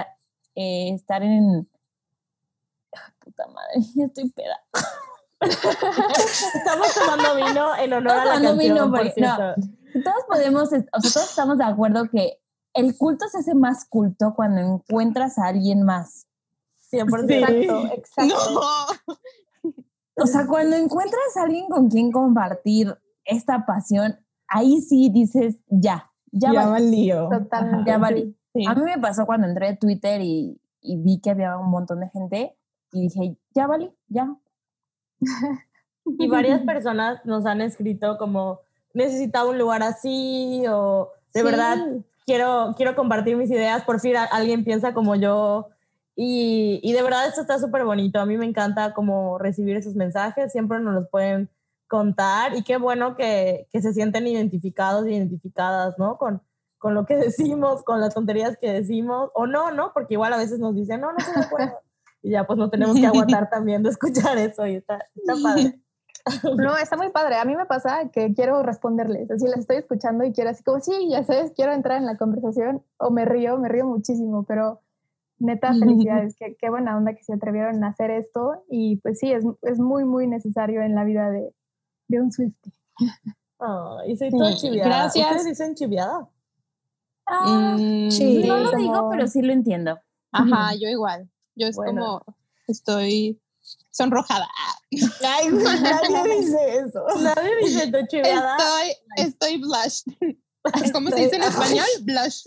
eh, 0.55 0.93
estar 0.95 1.23
en... 1.23 1.69
puta 3.19 3.47
madre, 3.49 3.81
ya 3.95 4.07
estoy 4.07 4.31
peda. 4.31 4.61
estamos 5.41 6.95
tomando 6.95 7.37
vino 7.37 7.77
en 7.77 7.93
honor 7.93 8.13
a 8.13 8.25
la 8.25 8.33
canción, 8.33 8.59
vino 8.59 8.91
por 8.91 9.13
todos 9.93 10.25
podemos, 10.27 10.69
o 10.69 11.01
sea, 11.01 11.13
todos 11.13 11.31
estamos 11.31 11.59
de 11.59 11.65
acuerdo 11.65 12.09
que 12.11 12.41
el 12.75 12.97
culto 12.97 13.29
se 13.29 13.39
hace 13.39 13.55
más 13.55 13.85
culto 13.85 14.35
cuando 14.35 14.61
encuentras 14.61 15.39
a 15.39 15.49
alguien 15.49 15.83
más. 15.83 16.27
100%. 16.91 17.31
Exacto, 17.31 17.87
exacto. 17.95 19.17
O 20.17 20.27
sea, 20.27 20.47
cuando 20.47 20.77
encuentras 20.77 21.37
a 21.37 21.45
alguien 21.45 21.69
con 21.69 21.89
quien 21.89 22.13
compartir 22.13 22.95
esta 23.25 23.65
pasión, 23.65 24.19
ahí 24.49 24.81
sí 24.81 25.11
dices, 25.13 25.57
ya, 25.69 26.11
ya, 26.31 26.53
ya 26.53 26.67
valió. 26.67 27.29
Totalmente. 27.29 27.91
Ya 27.91 27.99
valió. 27.99 28.35
A 28.69 28.75
mí 28.75 28.83
me 28.83 28.99
pasó 28.99 29.25
cuando 29.25 29.47
entré 29.47 29.69
a 29.69 29.77
Twitter 29.77 30.21
y, 30.21 30.59
vi 30.83 31.21
que 31.21 31.31
había 31.31 31.57
un 31.57 31.71
montón 31.71 32.01
de 32.01 32.09
gente 32.09 32.57
y 32.93 33.03
dije, 33.03 33.39
ya 33.55 33.67
vale, 33.67 33.95
ya. 34.09 34.37
y 36.05 36.29
varias 36.29 36.61
personas 36.63 37.25
nos 37.25 37.47
han 37.47 37.61
escrito 37.61 38.19
como, 38.19 38.61
necesitaba 38.93 39.49
un 39.49 39.59
lugar 39.59 39.83
así 39.83 40.65
o 40.69 41.11
de 41.33 41.43
verdad 41.43 41.79
quiero, 42.27 42.75
quiero 42.77 42.95
compartir 42.97 43.37
mis 43.37 43.51
ideas, 43.51 43.85
por 43.85 44.01
fin 44.01 44.17
alguien 44.31 44.65
piensa 44.65 44.93
como 44.93 45.15
yo. 45.15 45.69
Y, 46.15 46.81
y 46.83 46.93
de 46.93 47.03
verdad 47.03 47.27
esto 47.27 47.41
está 47.41 47.59
súper 47.59 47.85
bonito. 47.85 48.21
A 48.21 48.27
mí 48.27 48.37
me 48.37 48.47
encanta 48.47 48.93
como 48.95 49.39
recibir 49.39 49.77
esos 49.77 49.95
mensajes, 49.95 50.53
siempre 50.53 50.81
nos 50.81 50.95
los 50.95 51.09
pueden 51.09 51.51
contar 51.93 52.57
y 52.57 52.63
qué 52.63 52.79
bueno 52.79 53.17
que, 53.17 53.69
que 53.71 53.83
se 53.83 53.93
sienten 53.93 54.27
identificados 54.27 55.05
e 55.05 55.13
identificadas, 55.13 55.99
¿no? 55.99 56.17
Con, 56.17 56.41
con 56.79 56.95
lo 56.95 57.05
que 57.05 57.17
decimos, 57.29 57.83
con 57.85 58.01
las 58.01 58.15
tonterías 58.15 58.57
que 58.59 58.73
decimos, 58.73 59.31
o 59.35 59.47
no, 59.47 59.71
¿no? 59.71 59.93
Porque 59.93 60.15
igual 60.15 60.33
a 60.33 60.39
veces 60.39 60.59
nos 60.59 60.75
dicen, 60.75 61.01
no, 61.01 61.13
no 61.13 61.21
se 61.21 61.39
me 61.39 61.45
acuerdo. 61.45 61.73
Y 62.23 62.31
ya 62.31 62.45
pues 62.47 62.59
no 62.59 62.71
tenemos 62.71 62.97
que 62.97 63.07
aguantar 63.07 63.51
también 63.51 63.83
de 63.83 63.91
escuchar 63.91 64.39
eso 64.39 64.67
y 64.67 64.77
está, 64.77 65.07
está 65.15 65.35
padre. 65.43 65.79
No, 66.57 66.77
está 66.77 66.97
muy 66.97 67.11
padre. 67.11 67.35
A 67.35 67.45
mí 67.45 67.57
me 67.57 67.67
pasa 67.67 68.09
que 68.13 68.33
quiero 68.33 68.63
responderles, 68.63 69.29
así 69.29 69.45
las 69.49 69.59
estoy 69.59 69.79
escuchando 69.79 70.23
y 70.23 70.33
quiero 70.33 70.51
así 70.51 70.63
como, 70.63 70.79
sí, 70.79 71.09
ya 71.11 71.25
sabes, 71.25 71.51
quiero 71.51 71.73
entrar 71.73 71.99
en 71.99 72.07
la 72.07 72.17
conversación 72.17 72.85
o 72.99 73.11
me 73.11 73.25
río, 73.25 73.59
me 73.59 73.69
río 73.69 73.87
muchísimo, 73.87 74.45
pero 74.45 74.81
neta, 75.43 75.75
felicidades, 75.75 76.37
qué, 76.37 76.57
qué 76.59 76.71
buena 76.71 76.97
onda 76.97 77.15
que 77.15 77.25
se 77.25 77.35
atrevieron 77.35 77.83
a 77.85 77.89
hacer 77.89 78.11
esto 78.11 78.65
y 78.71 78.97
pues 78.97 79.19
sí, 79.19 79.33
es, 79.33 79.45
es 79.63 79.79
muy, 79.79 80.05
muy 80.05 80.27
necesario 80.27 80.83
en 80.83 80.95
la 80.95 81.05
vida 81.05 81.31
de, 81.31 81.53
de 82.09 82.21
un 82.21 82.33
Swiftie. 82.33 82.73
Oh, 83.59 83.99
y 84.07 84.17
soy 84.17 84.31
toda 84.31 84.55
chiviada. 84.55 84.89
Gracias. 84.89 85.27
¿Ustedes 85.27 85.45
dicen 85.47 85.75
chiviada? 85.75 86.29
Ah, 87.27 87.77
mm, 87.79 88.11
sí, 88.11 88.45
no 88.47 88.57
lo 88.57 88.73
digo, 88.73 89.09
pero 89.11 89.27
sí 89.27 89.43
lo 89.43 89.53
entiendo. 89.53 89.99
Ajá, 90.33 90.75
yo 90.75 90.89
igual. 90.89 91.31
Yo 91.55 91.69
es 91.69 91.77
como, 91.77 92.23
estoy 92.67 93.41
sonrojada. 93.91 94.49
Ay, 94.91 95.49
nadie 95.51 96.37
dice 96.41 96.77
eso. 96.77 97.05
Nadie 97.23 97.57
dice 97.63 97.85
estoy 97.85 98.07
chiviada. 98.09 98.57
Estoy, 98.57 99.27
estoy 99.27 99.59
blushed. 99.59 100.37
¿Cómo 100.93 101.11
se 101.11 101.17
dice 101.17 101.37
en 101.37 101.43
español? 101.43 101.87
Blush. 102.03 102.45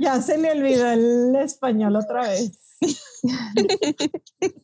Ya 0.00 0.20
se 0.20 0.38
me 0.38 0.50
olvidó 0.50 0.90
el 0.90 1.36
español 1.36 1.96
otra 1.96 2.28
vez. 2.28 2.58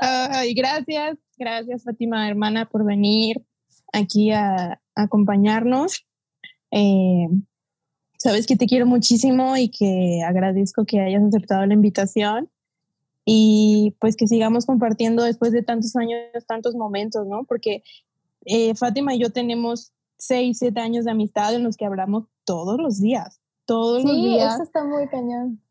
Ay, 0.00 0.54
gracias, 0.54 1.18
gracias 1.36 1.84
Fátima, 1.84 2.26
hermana, 2.28 2.66
por 2.66 2.82
venir 2.84 3.44
aquí 3.92 4.30
a, 4.32 4.80
a 4.94 5.02
acompañarnos. 5.02 6.06
Eh, 6.70 7.28
sabes 8.18 8.46
que 8.46 8.56
te 8.56 8.66
quiero 8.66 8.86
muchísimo 8.86 9.56
y 9.56 9.68
que 9.68 10.22
agradezco 10.26 10.86
que 10.86 11.00
hayas 11.00 11.22
aceptado 11.22 11.66
la 11.66 11.74
invitación 11.74 12.50
y 13.24 13.94
pues 14.00 14.16
que 14.16 14.26
sigamos 14.26 14.64
compartiendo 14.64 15.22
después 15.22 15.52
de 15.52 15.62
tantos 15.62 15.94
años, 15.96 16.18
tantos 16.46 16.74
momentos, 16.74 17.26
¿no? 17.26 17.44
Porque 17.44 17.82
eh, 18.46 18.74
Fátima 18.74 19.14
y 19.14 19.18
yo 19.18 19.30
tenemos 19.30 19.92
seis, 20.18 20.58
siete 20.58 20.80
años 20.80 21.04
de 21.04 21.12
amistad 21.12 21.54
en 21.54 21.64
los 21.64 21.76
que 21.76 21.86
hablamos 21.86 22.24
todos 22.44 22.78
los 22.78 23.00
días, 23.00 23.40
todos 23.64 24.04
los 24.04 24.14
días. 24.14 24.52
Sí, 24.52 24.54
eso 24.54 24.62
está 24.62 24.84
muy 24.84 25.08
cañón. 25.08 25.62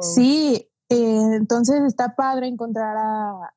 Sí, 0.00 0.68
eh, 0.88 1.34
entonces 1.36 1.82
está 1.86 2.14
padre 2.14 2.46
encontrar 2.46 2.96
a, 2.96 3.54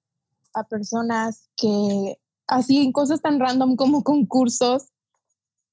a 0.54 0.64
personas 0.66 1.50
que 1.56 2.20
así 2.48 2.84
en 2.84 2.92
cosas 2.92 3.22
tan 3.22 3.40
random 3.40 3.76
como 3.76 4.04
concursos 4.04 4.90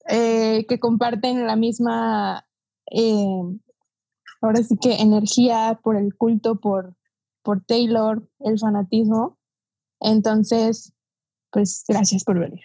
eh, 0.09 0.65
que 0.69 0.79
comparten 0.79 1.47
la 1.47 1.57
misma 1.57 2.47
eh, 2.91 3.43
ahora 4.41 4.63
sí 4.63 4.77
que 4.81 4.95
energía 4.95 5.81
por 5.83 5.97
el 5.97 6.15
culto, 6.15 6.61
por, 6.61 6.95
por 7.43 7.65
Taylor, 7.65 8.27
el 8.41 8.59
fanatismo. 8.59 9.39
Entonces, 10.01 10.93
pues 11.51 11.85
gracias 11.87 12.25
por 12.25 12.39
venir. 12.39 12.61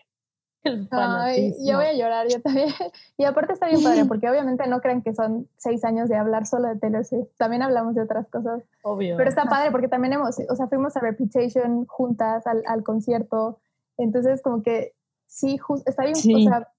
Ay, 0.91 1.53
yo 1.65 1.77
voy 1.77 1.85
a 1.85 1.93
llorar, 1.93 2.27
yo 2.29 2.41
también. 2.41 2.69
Y 3.17 3.25
aparte 3.25 3.53
está 3.53 3.67
bien 3.67 3.83
padre, 3.83 4.05
porque 4.05 4.29
obviamente 4.29 4.65
no 4.67 4.81
crean 4.81 5.01
que 5.01 5.13
son 5.13 5.47
seis 5.57 5.83
años 5.83 6.09
de 6.09 6.15
hablar 6.15 6.45
solo 6.45 6.67
de 6.69 6.77
Taylor 6.77 7.05
Swift. 7.05 7.27
También 7.37 7.61
hablamos 7.61 7.95
de 7.95 8.01
otras 8.01 8.27
cosas. 8.29 8.63
Obvio. 8.81 9.17
Pero 9.17 9.29
está 9.29 9.45
padre 9.49 9.71
porque 9.71 9.87
también 9.87 10.13
hemos, 10.13 10.37
o 10.49 10.55
sea, 10.55 10.67
fuimos 10.67 10.95
a 10.95 11.01
Reputation 11.01 11.85
juntas 11.85 12.47
al, 12.47 12.63
al 12.65 12.83
concierto. 12.83 13.59
Entonces, 13.97 14.41
como 14.41 14.63
que 14.63 14.93
sí, 15.27 15.59
está 15.85 16.03
bien, 16.03 16.15
o 16.15 16.49
sea, 16.49 16.71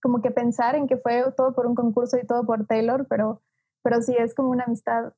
como 0.00 0.20
que 0.20 0.30
pensar 0.30 0.74
en 0.74 0.86
que 0.86 0.96
fue 0.96 1.24
todo 1.36 1.54
por 1.54 1.66
un 1.66 1.74
concurso 1.74 2.16
y 2.18 2.26
todo 2.26 2.44
por 2.44 2.66
Taylor, 2.66 3.06
pero, 3.08 3.40
pero 3.82 4.02
sí 4.02 4.14
es 4.18 4.34
como 4.34 4.50
una 4.50 4.64
amistad 4.64 5.12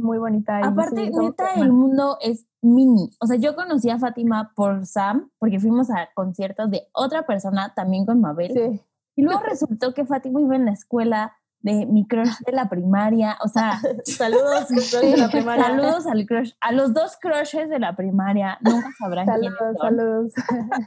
muy 0.00 0.18
bonita. 0.18 0.58
Aparte, 0.58 1.10
neta, 1.10 1.54
el 1.54 1.72
mundo 1.72 2.18
es 2.20 2.46
mini. 2.62 3.10
O 3.20 3.26
sea, 3.26 3.36
yo 3.36 3.54
conocí 3.54 3.90
a 3.90 3.98
Fátima 3.98 4.52
por 4.54 4.86
Sam, 4.86 5.30
porque 5.38 5.60
fuimos 5.60 5.90
a 5.90 6.08
conciertos 6.14 6.70
de 6.70 6.88
otra 6.92 7.26
persona, 7.26 7.72
también 7.74 8.06
con 8.06 8.20
Mabel. 8.20 8.80
Y 9.16 9.22
luego 9.22 9.40
resultó 9.42 9.94
que 9.94 10.06
Fátima 10.06 10.40
iba 10.40 10.56
en 10.56 10.64
la 10.64 10.72
escuela 10.72 11.36
de 11.62 11.84
mi 11.86 12.06
crush 12.06 12.38
de 12.46 12.52
la 12.52 12.68
primaria, 12.68 13.36
o 13.44 13.48
sea, 13.48 13.80
saludos 14.04 14.68
de 14.68 15.16
la 15.16 15.28
primaria. 15.28 15.64
Saludos 15.64 16.06
al 16.06 16.26
crush, 16.26 16.52
a 16.60 16.72
los 16.72 16.94
dos 16.94 17.16
crushes 17.20 17.68
de 17.68 17.78
la 17.78 17.94
primaria, 17.96 18.58
nunca 18.62 18.88
sabrán 18.98 19.26
son. 19.26 19.76
Saludos. 19.78 20.32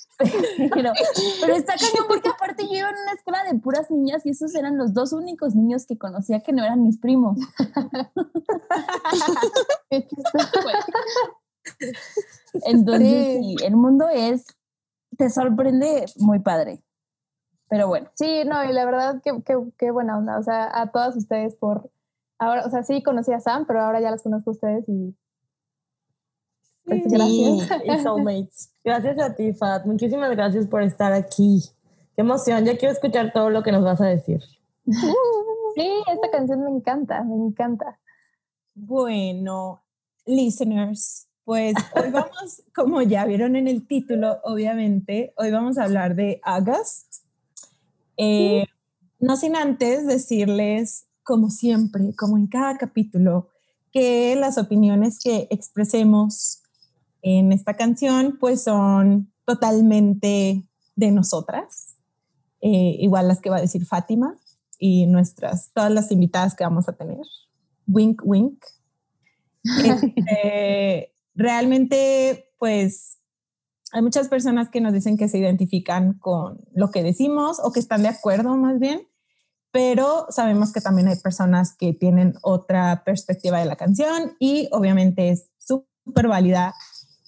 pero, 0.74 0.92
pero 1.40 1.54
está 1.54 1.74
cañón 1.74 2.06
porque 2.08 2.30
aparte 2.30 2.66
yo 2.66 2.74
iba 2.74 2.88
en 2.88 2.96
una 2.96 3.12
escuela 3.12 3.44
de 3.44 3.58
puras 3.58 3.90
niñas 3.90 4.24
y 4.24 4.30
esos 4.30 4.54
eran 4.54 4.78
los 4.78 4.94
dos 4.94 5.12
únicos 5.12 5.54
niños 5.54 5.84
que 5.86 5.98
conocía 5.98 6.40
que 6.40 6.52
no 6.52 6.64
eran 6.64 6.82
mis 6.82 6.98
primos. 6.98 7.38
Entonces, 12.66 13.38
sí, 13.38 13.56
el 13.64 13.76
mundo 13.76 14.08
es, 14.12 14.46
te 15.16 15.28
sorprende 15.30 16.06
muy 16.16 16.38
padre. 16.40 16.82
Pero 17.68 17.88
bueno. 17.88 18.08
Sí, 18.14 18.42
no, 18.46 18.64
y 18.64 18.72
la 18.72 18.84
verdad, 18.84 19.20
qué, 19.22 19.32
qué, 19.78 19.90
buena 19.90 20.18
onda. 20.18 20.38
O 20.38 20.42
sea, 20.42 20.70
a 20.80 20.90
todas 20.90 21.16
ustedes 21.16 21.54
por. 21.54 21.90
Ahora, 22.38 22.66
o 22.66 22.70
sea, 22.70 22.82
sí 22.82 23.02
conocí 23.02 23.32
a 23.32 23.40
Sam, 23.40 23.66
pero 23.66 23.80
ahora 23.80 24.00
ya 24.00 24.10
las 24.10 24.22
conozco 24.22 24.50
a 24.50 24.52
ustedes 24.52 24.88
y. 24.88 25.16
Pues, 26.84 27.02
gracias. 27.06 27.80
Y 27.84 28.02
soulmates. 28.02 28.72
Gracias 28.84 29.18
a 29.18 29.34
ti, 29.34 29.54
Fat. 29.54 29.86
Muchísimas 29.86 30.30
gracias 30.32 30.66
por 30.66 30.82
estar 30.82 31.14
aquí. 31.14 31.62
Qué 32.14 32.20
emoción. 32.20 32.62
Ya 32.66 32.76
quiero 32.76 32.92
escuchar 32.92 33.32
todo 33.32 33.48
lo 33.48 33.62
que 33.62 33.72
nos 33.72 33.82
vas 33.82 34.00
a 34.02 34.06
decir. 34.06 34.42
Sí, 35.74 35.90
esta 36.06 36.30
canción 36.30 36.62
me 36.62 36.70
encanta, 36.70 37.24
me 37.24 37.34
encanta. 37.34 37.98
Bueno, 38.74 39.82
listeners, 40.24 41.28
pues 41.44 41.74
hoy 41.94 42.10
vamos, 42.10 42.62
como 42.74 43.02
ya 43.02 43.24
vieron 43.24 43.56
en 43.56 43.66
el 43.66 43.86
título, 43.86 44.38
obviamente, 44.44 45.34
hoy 45.36 45.50
vamos 45.50 45.78
a 45.78 45.84
hablar 45.84 46.14
de 46.14 46.40
August, 46.44 47.23
eh, 48.16 48.64
no 49.20 49.36
sin 49.36 49.56
antes 49.56 50.06
decirles, 50.06 51.06
como 51.22 51.50
siempre, 51.50 52.14
como 52.16 52.36
en 52.36 52.46
cada 52.46 52.76
capítulo, 52.76 53.48
que 53.92 54.36
las 54.36 54.58
opiniones 54.58 55.18
que 55.22 55.46
expresemos 55.50 56.62
en 57.22 57.52
esta 57.52 57.74
canción 57.74 58.36
pues 58.38 58.62
son 58.62 59.32
totalmente 59.46 60.62
de 60.96 61.10
nosotras, 61.10 61.96
eh, 62.60 62.96
igual 62.98 63.28
las 63.28 63.40
que 63.40 63.50
va 63.50 63.56
a 63.56 63.60
decir 63.60 63.86
Fátima 63.86 64.36
y 64.78 65.06
nuestras, 65.06 65.70
todas 65.72 65.90
las 65.90 66.10
invitadas 66.10 66.54
que 66.54 66.64
vamos 66.64 66.88
a 66.88 66.92
tener. 66.92 67.24
Wink, 67.86 68.22
wink. 68.24 68.62
Este, 69.64 71.14
realmente, 71.34 72.50
pues 72.58 73.18
hay 73.94 74.02
muchas 74.02 74.26
personas 74.26 74.70
que 74.70 74.80
nos 74.80 74.92
dicen 74.92 75.16
que 75.16 75.28
se 75.28 75.38
identifican 75.38 76.14
con 76.14 76.58
lo 76.74 76.90
que 76.90 77.04
decimos 77.04 77.60
o 77.62 77.70
que 77.70 77.78
están 77.78 78.02
de 78.02 78.08
acuerdo 78.08 78.56
más 78.56 78.80
bien, 78.80 79.06
pero 79.70 80.26
sabemos 80.30 80.72
que 80.72 80.80
también 80.80 81.06
hay 81.06 81.16
personas 81.16 81.76
que 81.76 81.92
tienen 81.92 82.34
otra 82.42 83.04
perspectiva 83.04 83.60
de 83.60 83.66
la 83.66 83.76
canción 83.76 84.32
y 84.40 84.68
obviamente 84.72 85.30
es 85.30 85.48
súper 85.58 86.26
válida 86.26 86.74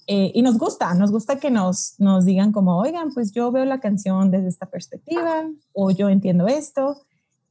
eh, 0.09 0.33
y 0.35 0.43
nos 0.43 0.59
gusta, 0.59 0.93
nos 0.95 1.13
gusta 1.13 1.39
que 1.39 1.53
nos, 1.53 1.95
nos 1.99 2.25
digan 2.25 2.51
como, 2.51 2.79
oigan, 2.79 3.15
pues 3.15 3.31
yo 3.31 3.53
veo 3.53 3.65
la 3.65 3.79
canción 3.79 4.33
desde 4.33 4.49
esta 4.49 4.67
perspectiva 4.67 5.49
o 5.73 5.93
yo 5.93 6.09
entiendo 6.09 6.49
esto, 6.49 7.01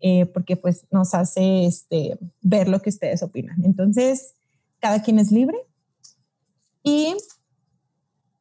eh, 0.01 0.25
porque 0.25 0.57
pues 0.57 0.87
nos 0.91 1.13
hace 1.13 1.65
este, 1.65 2.19
ver 2.41 2.67
lo 2.67 2.81
que 2.81 2.89
ustedes 2.89 3.23
opinan. 3.23 3.63
Entonces, 3.63 4.33
cada 4.81 5.01
quien 5.01 5.19
es 5.19 5.31
libre. 5.31 5.57
Y 6.83 7.15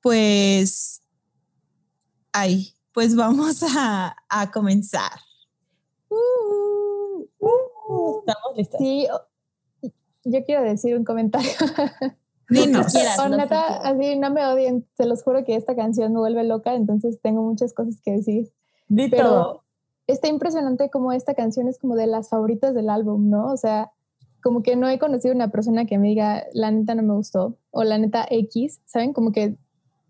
pues, 0.05 1.03
ahí, 2.31 2.75
pues 2.93 3.17
vamos 3.17 3.63
a, 3.75 4.15
a 4.29 4.51
comenzar. 4.51 5.13
Uh, 6.11 7.27
uh, 7.39 8.19
estamos 8.19 8.55
listos. 8.55 8.79
Sí, 8.79 9.09
yo 10.25 10.45
quiero 10.45 10.63
decir 10.63 10.95
un 10.95 11.05
comentario. 11.05 11.49
Dinos. 12.51 12.93
neta, 13.31 13.79
así 13.79 14.19
no 14.19 14.31
me 14.31 14.45
odien, 14.45 14.87
se 14.95 15.07
los 15.07 15.23
juro 15.23 15.43
que 15.43 15.57
esta 15.57 15.75
canción 15.75 16.13
me 16.13 16.19
vuelve 16.19 16.45
loca, 16.45 16.75
entonces 16.75 17.23
tengo 17.23 17.41
muchas 17.41 17.73
cosas 17.73 18.03
que 18.05 18.11
decir. 18.11 18.53
Pero 19.11 19.65
está 20.07 20.29
impresionante 20.29 20.91
como 20.91 21.13
esta 21.13 21.33
canción 21.33 21.67
es 21.67 21.79
como 21.79 21.97
de 21.97 22.09
las 22.09 22.29
favoritas 22.29 22.75
del 22.75 22.91
álbum, 22.91 23.31
¿no? 23.31 23.51
O 23.51 23.57
sea, 23.57 23.91
como 24.43 24.63
que 24.63 24.77
no 24.77 24.87
he 24.87 24.99
conocido 24.99 25.35
una 25.35 25.51
persona 25.51 25.87
que 25.87 25.97
me 25.97 26.09
diga, 26.09 26.45
la 26.53 26.71
neta 26.71 26.95
no 26.95 27.03
me 27.03 27.15
gustó, 27.15 27.57
o 27.71 27.85
la 27.85 27.97
neta 27.97 28.27
X, 28.29 28.83
¿saben? 28.85 29.15
Como 29.15 29.33
que 29.33 29.57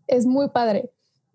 es 0.07 0.27
muy 0.27 0.49
padre. 0.49 0.91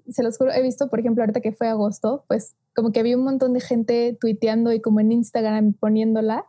Se 0.10 0.24
los 0.24 0.38
juro, 0.38 0.52
he 0.52 0.62
visto, 0.62 0.90
por 0.90 1.00
ejemplo, 1.00 1.24
ahorita 1.24 1.42
que 1.42 1.52
fue 1.52 1.68
agosto, 1.68 2.24
pues 2.28 2.56
como 2.76 2.92
que 2.92 3.04
vi 3.04 3.14
un 3.14 3.24
montón 3.24 3.54
de 3.54 3.60
gente 3.60 4.18
tuiteando 4.20 4.72
y 4.72 4.82
como 4.82 5.00
en 5.00 5.12
Instagram 5.12 5.74
poniéndola 5.74 6.46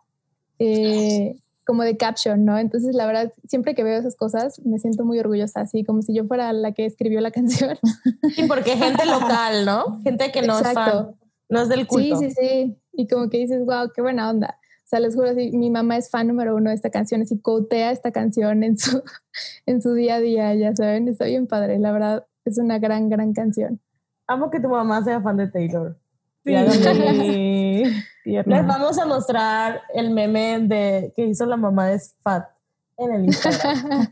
eh, 0.59 1.37
como 1.64 1.83
de 1.83 1.96
caption, 1.96 2.44
¿no? 2.44 2.59
Entonces, 2.59 2.94
la 2.94 3.06
verdad, 3.06 3.33
siempre 3.48 3.74
que 3.74 3.83
veo 3.83 3.98
esas 3.98 4.16
cosas, 4.16 4.61
me 4.64 4.78
siento 4.78 5.04
muy 5.04 5.18
orgullosa, 5.18 5.61
así 5.61 5.85
como 5.85 6.02
si 6.02 6.14
yo 6.14 6.24
fuera 6.26 6.52
la 6.52 6.72
que 6.72 6.87
escribió 6.87 7.20
la 7.20 7.30
canción. 7.33 7.78
Y 8.37 8.44
porque 8.44 8.76
gente 8.76 9.06
local, 9.06 9.64
¿no? 9.64 10.00
Gente 10.02 10.30
que 10.30 10.42
no 10.42 10.59
es 10.59 10.72
fan, 10.72 11.16
no 11.48 11.62
es 11.62 11.68
del 11.68 11.87
culto. 11.87 12.16
Sí, 12.18 12.30
sí, 12.30 12.37
sí. 12.38 12.76
Y 12.92 13.09
como 13.09 13.28
que 13.28 13.38
dices, 13.38 13.64
wow, 13.64 13.90
qué 13.94 14.02
buena 14.02 14.30
onda. 14.30 14.60
O 14.90 14.96
sea, 14.96 14.98
les 14.98 15.14
juro, 15.14 15.31
así, 15.31 15.53
mi 15.53 15.70
mamá 15.70 15.98
es 15.98 16.11
fan 16.11 16.26
número 16.26 16.57
uno 16.57 16.70
de 16.70 16.74
esta 16.74 16.90
canción, 16.90 17.22
así 17.22 17.38
cotea 17.38 17.92
esta 17.92 18.11
canción 18.11 18.64
en 18.64 18.76
su, 18.76 19.00
en 19.66 19.81
su 19.81 19.94
día 19.94 20.16
a 20.16 20.18
día, 20.18 20.53
ya 20.57 20.74
saben, 20.74 21.07
está 21.07 21.26
bien 21.26 21.46
padre, 21.46 21.79
la 21.79 21.92
verdad, 21.92 22.26
es 22.44 22.59
una 22.59 22.81
gran, 22.81 23.09
gran 23.09 23.33
canción. 23.33 23.79
Amo 24.26 24.50
que 24.50 24.59
tu 24.59 24.68
mamá 24.68 25.05
sea 25.05 25.20
fan 25.20 25.37
de 25.37 25.46
Taylor. 25.46 25.96
Sí. 26.44 26.55
Les 28.24 28.66
vamos 28.66 28.98
a 28.98 29.07
mostrar 29.07 29.81
el 29.94 30.11
meme 30.11 30.59
de 30.59 31.12
que 31.14 31.24
hizo 31.24 31.46
la 31.46 31.57
mamá 31.57 31.87
de 31.87 32.00
Fat 32.24 32.48
en 32.96 33.14
el 33.14 33.24
Instagram. 33.26 34.09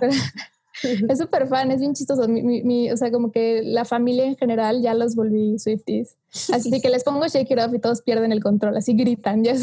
es 1.08 1.18
súper 1.18 1.48
fan, 1.48 1.70
es 1.70 1.80
bien 1.80 1.94
chistoso. 1.94 2.28
Mi, 2.28 2.90
o 2.90 2.96
sea, 2.96 3.10
como 3.10 3.32
que 3.32 3.62
la 3.62 3.84
familia 3.84 4.24
en 4.24 4.36
general 4.36 4.82
ya 4.82 4.94
los 4.94 5.14
volví 5.14 5.58
Swifties. 5.58 6.16
Así 6.52 6.80
que 6.80 6.88
les 6.88 7.04
pongo 7.04 7.26
Shake 7.26 7.50
It 7.50 7.58
Off 7.58 7.74
y 7.74 7.78
todos 7.78 8.02
pierden 8.02 8.32
el 8.32 8.42
control, 8.42 8.76
así 8.76 8.94
gritan, 8.94 9.44
ya. 9.44 9.54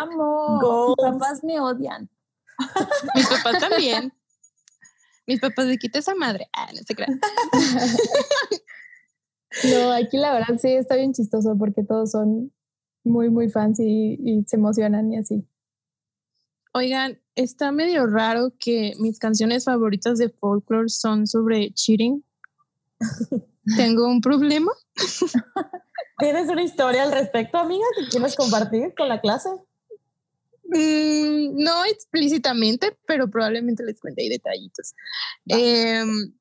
Amo. 0.00 0.94
Mis 0.96 1.12
papás 1.12 1.44
me 1.44 1.60
odian. 1.60 2.08
Mis 3.14 3.26
papás 3.26 3.60
también. 3.60 4.12
Mis 5.26 5.40
papás 5.40 5.66
de 5.66 5.76
quita 5.76 5.98
esa 5.98 6.14
madre. 6.14 6.48
Ah, 6.52 6.68
no 6.72 6.80
se 6.86 6.94
crean. 6.94 7.20
no, 9.72 9.92
aquí 9.92 10.18
la 10.18 10.32
verdad 10.32 10.56
sí 10.60 10.68
está 10.68 10.96
bien 10.96 11.12
chistoso 11.12 11.56
porque 11.58 11.82
todos 11.82 12.12
son 12.12 12.52
muy, 13.04 13.30
muy 13.30 13.48
fans 13.48 13.80
y, 13.80 14.44
se 14.46 14.56
emocionan 14.56 15.12
y 15.12 15.18
así. 15.18 15.46
Oigan, 16.72 17.18
está 17.36 17.70
medio 17.70 18.06
raro 18.06 18.52
que 18.58 18.94
mis 18.98 19.18
canciones 19.18 19.64
favoritas 19.64 20.18
de 20.18 20.30
folklore 20.30 20.88
son 20.88 21.26
sobre 21.26 21.70
cheating. 21.72 22.24
¿Tengo 23.76 24.08
un 24.08 24.20
problema? 24.20 24.72
¿Tienes 26.18 26.48
una 26.48 26.62
historia 26.62 27.02
al 27.02 27.12
respecto, 27.12 27.58
amiga, 27.58 27.84
que 27.98 28.08
quieres 28.08 28.34
compartir 28.34 28.94
con 28.96 29.08
la 29.08 29.20
clase? 29.20 29.50
Mm, 30.64 31.62
no 31.62 31.84
explícitamente, 31.84 32.96
pero 33.06 33.28
probablemente 33.28 33.84
les 33.84 34.00
cuente 34.00 34.22
ahí 34.22 34.28
detallitos. 34.28 34.94
Em, 35.46 36.32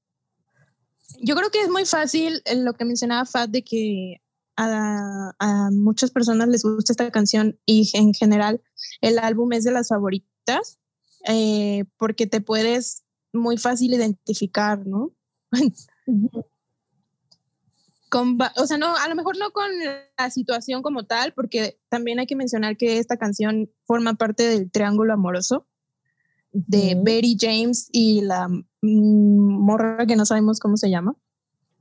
yo 1.20 1.36
creo 1.36 1.50
que 1.52 1.62
es 1.62 1.70
muy 1.70 1.86
fácil 1.86 2.42
lo 2.56 2.74
que 2.74 2.86
mencionaba 2.86 3.26
Fat 3.26 3.50
de 3.50 3.64
que 3.64 4.22
a, 4.58 5.70
muchas 5.72 6.12
personas 6.12 6.48
les 6.48 6.64
gusta 6.64 6.94
esta 6.94 7.12
canción 7.12 7.60
y 7.66 7.92
en 7.94 8.14
general 8.14 8.62
el 9.02 9.20
álbum 9.20 9.52
es 9.52 9.66
de 9.66 9.72
las 9.72 9.90
favoritas 9.90 10.80
eh, 11.28 11.86
porque 11.98 12.28
te 12.28 12.42
puedes 12.42 13.04
muy 13.34 13.58
fácil 13.58 13.94
identificar, 13.94 14.86
¿no? 14.86 15.12
o 18.56 18.66
sea, 18.68 18.78
no, 18.78 18.96
a 18.96 19.08
lo 19.10 19.16
mejor 19.16 19.38
no 19.38 19.52
con 19.52 19.70
la 20.18 20.30
situación 20.30 20.82
como 20.82 21.06
tal, 21.06 21.34
porque 21.34 21.80
también 21.90 22.20
hay 22.20 22.28
que 22.28 22.36
mencionar 22.36 22.78
que 22.78 23.00
esta 23.00 23.18
canción 23.18 23.70
forma 23.86 24.14
parte 24.14 24.48
del 24.48 24.72
triángulo 24.72 25.14
amoroso 25.14 25.68
de 26.52 26.98
Betty 27.02 27.36
James 27.40 27.90
y 27.92 28.22
la 28.22 28.48
morra 28.82 30.06
que 30.06 30.16
no 30.16 30.26
sabemos 30.26 30.60
cómo 30.60 30.78
se 30.78 30.90
llama. 30.90 31.16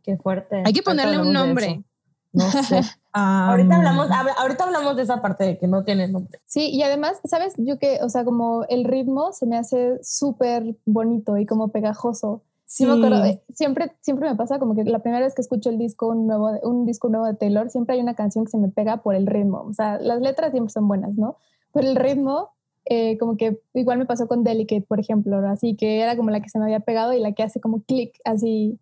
Qué 0.02 0.16
fuerte. 0.16 0.62
Hay 0.64 0.72
que 0.72 0.83
ponerle 0.83 1.20
un 1.20 1.33
nombre. 1.33 1.85
No 2.33 2.50
sé. 2.50 2.80
ahorita, 3.14 3.77
hablamos, 3.77 4.09
ahorita 4.11 4.64
hablamos 4.64 4.96
de 4.96 5.03
esa 5.03 5.22
parte 5.22 5.44
de 5.44 5.59
que 5.59 5.68
no 5.68 5.85
tiene 5.85 6.09
nombre. 6.09 6.40
Sí, 6.46 6.70
y 6.70 6.83
además, 6.83 7.20
¿sabes? 7.24 7.55
Yo 7.57 7.79
que, 7.79 8.00
o 8.03 8.09
sea, 8.09 8.24
como 8.24 8.64
el 8.68 8.85
ritmo 8.85 9.33
se 9.33 9.46
me 9.46 9.57
hace 9.57 9.98
súper 10.03 10.77
bonito 10.85 11.37
y 11.37 11.46
como 11.46 11.68
pegajoso. 11.68 12.42
Sí. 12.66 12.87
me 12.87 12.94
acuerdo, 12.94 13.22
siempre, 13.53 13.92
siempre 14.00 14.29
me 14.29 14.35
pasa 14.35 14.59
como 14.59 14.74
que 14.74 14.83
la 14.83 14.98
primera 14.98 15.24
vez 15.24 15.35
que 15.35 15.42
escucho 15.42 15.70
el 15.70 15.79
disco 15.79 16.12
nuevo, 16.14 16.50
un 16.62 16.87
disco 16.87 17.09
nuevo 17.09 17.27
de 17.27 17.35
Taylor, 17.35 17.70
siempre 17.70 17.94
hay 17.94 18.00
una 18.00 18.14
canción 18.14 18.44
que 18.44 18.50
se 18.50 18.59
me 18.59 18.68
pega 18.68 18.96
por 18.96 19.14
el 19.14 19.27
ritmo. 19.27 19.62
O 19.68 19.72
sea, 19.72 19.98
las 20.00 20.20
letras 20.20 20.50
siempre 20.50 20.72
son 20.72 20.88
buenas, 20.88 21.14
¿no? 21.14 21.37
Pero 21.72 21.88
el 21.88 21.94
ritmo, 21.94 22.50
eh, 22.87 23.16
como 23.18 23.37
que 23.37 23.61
igual 23.74 23.98
me 23.98 24.07
pasó 24.07 24.27
con 24.27 24.42
Delicate, 24.42 24.85
por 24.88 24.98
ejemplo, 24.98 25.37
así 25.46 25.77
que 25.77 26.00
era 26.00 26.16
como 26.16 26.31
la 26.31 26.40
que 26.40 26.48
se 26.48 26.59
me 26.59 26.64
había 26.64 26.81
pegado 26.81 27.12
y 27.12 27.20
la 27.20 27.33
que 27.33 27.44
hace 27.44 27.61
como 27.61 27.83
clic 27.83 28.18
así 28.24 28.79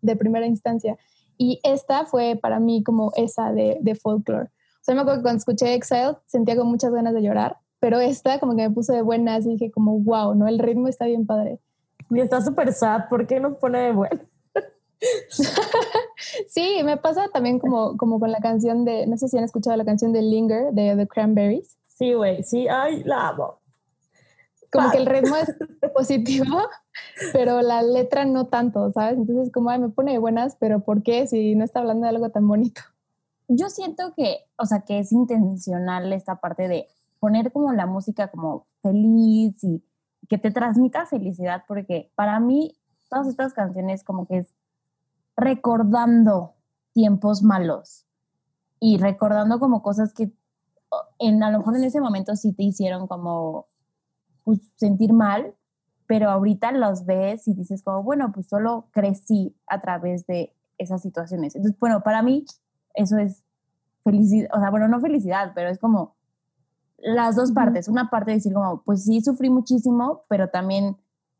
de 0.00 0.16
primera 0.16 0.46
instancia. 0.46 0.96
Y 1.36 1.60
esta 1.62 2.04
fue 2.04 2.38
para 2.40 2.60
mí 2.60 2.82
como 2.82 3.12
esa 3.16 3.52
de, 3.52 3.78
de 3.80 3.94
folklore. 3.94 4.50
sea, 4.82 4.94
me 4.94 5.00
acuerdo 5.00 5.20
que 5.20 5.24
cuando 5.24 5.38
escuché 5.38 5.74
Exile 5.74 6.16
sentía 6.26 6.56
con 6.56 6.68
muchas 6.68 6.92
ganas 6.92 7.14
de 7.14 7.22
llorar, 7.22 7.56
pero 7.80 8.00
esta 8.00 8.38
como 8.38 8.56
que 8.56 8.68
me 8.68 8.74
puso 8.74 8.92
de 8.92 9.02
buenas 9.02 9.44
y 9.46 9.50
dije 9.50 9.70
como, 9.70 9.98
wow, 10.00 10.34
¿no? 10.34 10.48
El 10.48 10.58
ritmo 10.58 10.88
está 10.88 11.06
bien 11.06 11.26
padre. 11.26 11.58
Y 12.10 12.20
está 12.20 12.40
súper 12.40 12.72
sad, 12.72 13.08
¿por 13.08 13.26
qué 13.26 13.40
nos 13.40 13.56
pone 13.58 13.78
de 13.78 13.92
buenas? 13.92 14.26
sí, 16.48 16.80
me 16.84 16.96
pasa 16.96 17.28
también 17.32 17.58
como, 17.58 17.96
como 17.96 18.20
con 18.20 18.32
la 18.32 18.40
canción 18.40 18.84
de, 18.84 19.06
no 19.06 19.16
sé 19.16 19.28
si 19.28 19.38
han 19.38 19.44
escuchado 19.44 19.76
la 19.76 19.84
canción 19.84 20.12
de 20.12 20.22
Linger 20.22 20.72
de 20.72 20.96
The 20.96 21.06
Cranberries. 21.06 21.76
Sí, 21.84 22.14
güey, 22.14 22.42
sí, 22.42 22.66
ay, 22.68 23.02
la 23.04 23.28
amo. 23.28 23.60
Como 24.74 24.90
que 24.90 24.98
el 24.98 25.06
ritmo 25.06 25.36
es 25.36 25.54
positivo, 25.94 26.58
pero 27.32 27.62
la 27.62 27.82
letra 27.82 28.24
no 28.24 28.48
tanto, 28.48 28.90
¿sabes? 28.90 29.16
Entonces 29.16 29.52
como, 29.52 29.70
ay, 29.70 29.78
me 29.78 29.88
pone 29.88 30.12
de 30.12 30.18
buenas, 30.18 30.56
pero 30.58 30.80
¿por 30.80 31.02
qué 31.02 31.26
si 31.28 31.54
no 31.54 31.64
está 31.64 31.78
hablando 31.78 32.02
de 32.02 32.10
algo 32.10 32.30
tan 32.30 32.48
bonito? 32.48 32.82
Yo 33.46 33.68
siento 33.68 34.14
que, 34.16 34.38
o 34.56 34.66
sea, 34.66 34.80
que 34.80 34.98
es 34.98 35.12
intencional 35.12 36.12
esta 36.12 36.40
parte 36.40 36.66
de 36.66 36.88
poner 37.20 37.52
como 37.52 37.72
la 37.72 37.86
música 37.86 38.28
como 38.28 38.66
feliz 38.82 39.62
y 39.62 39.82
que 40.28 40.38
te 40.38 40.50
transmita 40.50 41.06
felicidad, 41.06 41.62
porque 41.68 42.10
para 42.16 42.40
mí 42.40 42.76
todas 43.08 43.28
estas 43.28 43.54
canciones 43.54 44.02
como 44.02 44.26
que 44.26 44.38
es 44.38 44.54
recordando 45.36 46.54
tiempos 46.92 47.42
malos 47.42 48.06
y 48.80 48.98
recordando 48.98 49.60
como 49.60 49.82
cosas 49.82 50.12
que 50.12 50.32
en, 51.18 51.42
a 51.42 51.50
lo 51.50 51.58
mejor 51.58 51.76
en 51.76 51.84
ese 51.84 52.00
momento 52.00 52.34
sí 52.36 52.52
te 52.52 52.62
hicieron 52.64 53.06
como 53.06 53.68
pues, 54.44 54.60
sentir 54.76 55.12
mal, 55.12 55.54
pero 56.06 56.30
ahorita 56.30 56.72
los 56.72 57.06
ves 57.06 57.48
y 57.48 57.54
dices 57.54 57.82
como, 57.82 58.02
bueno, 58.02 58.30
pues 58.32 58.46
solo 58.46 58.88
crecí 58.92 59.56
a 59.66 59.80
través 59.80 60.26
de 60.26 60.52
esas 60.78 61.02
situaciones. 61.02 61.54
Entonces, 61.54 61.78
bueno, 61.80 62.02
para 62.02 62.22
mí 62.22 62.44
eso 62.94 63.16
es 63.18 63.42
felicidad, 64.02 64.50
o 64.54 64.60
sea, 64.60 64.70
bueno, 64.70 64.86
no 64.88 65.00
felicidad, 65.00 65.52
pero 65.54 65.70
es 65.70 65.78
como 65.78 66.14
las 66.98 67.36
dos 67.36 67.52
partes. 67.52 67.88
Una 67.88 68.10
parte 68.10 68.32
de 68.32 68.36
decir 68.36 68.52
como, 68.52 68.82
pues 68.82 69.04
sí, 69.04 69.20
sufrí 69.20 69.50
muchísimo, 69.50 70.22
pero 70.28 70.48
también 70.48 70.96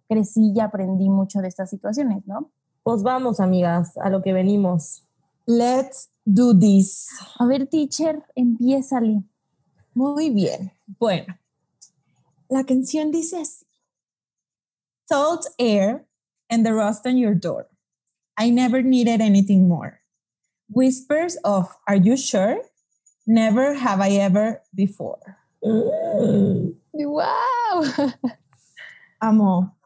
crecí 0.09 0.53
y 0.55 0.61
aprendí 0.61 1.09
mucho 1.09 1.41
de 1.41 1.49
estas 1.49 1.71
situaciones, 1.71 2.27
¿no? 2.27 2.51
Pues 2.83 3.03
vamos, 3.03 3.41
amigas, 3.41 3.97
a 3.99 4.11
lo 4.11 4.21
que 4.23 4.33
venimos. 4.33 5.05
Let's 5.47 6.11
do 6.25 6.59
this. 6.59 7.09
A 7.39 7.47
ver, 7.47 7.67
teacher, 7.67 8.23
empiézale. 8.35 9.23
Muy 9.95 10.31
bien. 10.31 10.73
Bueno, 10.99 11.35
la 12.55 12.65
canción 12.65 13.11
dice 13.11 13.41
así. 13.41 13.67
Salt 15.07 15.47
air 15.59 16.07
and 16.49 16.65
the 16.65 16.73
rust 16.73 17.05
on 17.05 17.19
your 17.19 17.35
door. 17.35 17.67
I 18.39 18.51
never 18.51 18.83
needed 18.83 19.21
anything 19.21 19.69
more. 19.69 20.01
Whispers 20.69 21.37
of, 21.45 21.77
are 21.87 21.97
you 21.97 22.17
sure? 22.17 22.63
Never 23.27 23.75
have 23.75 24.01
I 24.01 24.17
ever 24.21 24.63
before. 24.75 25.39
Mm. 25.63 26.75
¡Wow! 26.93 27.85
Amo. 29.21 29.77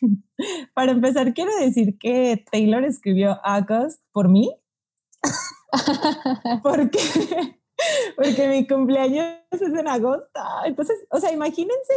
Para 0.74 0.92
empezar, 0.92 1.34
quiero 1.34 1.50
decir 1.58 1.98
que 1.98 2.44
Taylor 2.50 2.84
escribió 2.84 3.40
August 3.44 4.00
por 4.12 4.28
mí. 4.28 4.54
porque, 6.62 7.57
porque 8.16 8.48
mi 8.48 8.66
cumpleaños 8.66 9.36
es 9.50 9.62
en 9.62 9.88
agosto. 9.88 10.40
Entonces, 10.64 10.96
o 11.10 11.20
sea, 11.20 11.32
imagínense 11.32 11.94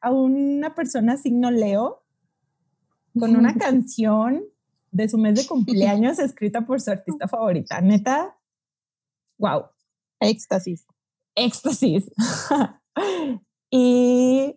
a 0.00 0.10
una 0.10 0.74
persona 0.74 1.16
signo 1.16 1.50
Leo 1.50 2.02
con 3.18 3.36
una 3.36 3.54
canción 3.58 4.44
de 4.90 5.08
su 5.08 5.18
mes 5.18 5.34
de 5.34 5.46
cumpleaños 5.46 6.18
escrita 6.20 6.62
por 6.62 6.80
su 6.80 6.90
artista 6.90 7.28
favorita. 7.28 7.80
Neta, 7.80 8.36
wow. 9.38 9.64
Éxtasis. 10.20 10.86
Éxtasis. 11.34 12.10
y 13.70 14.56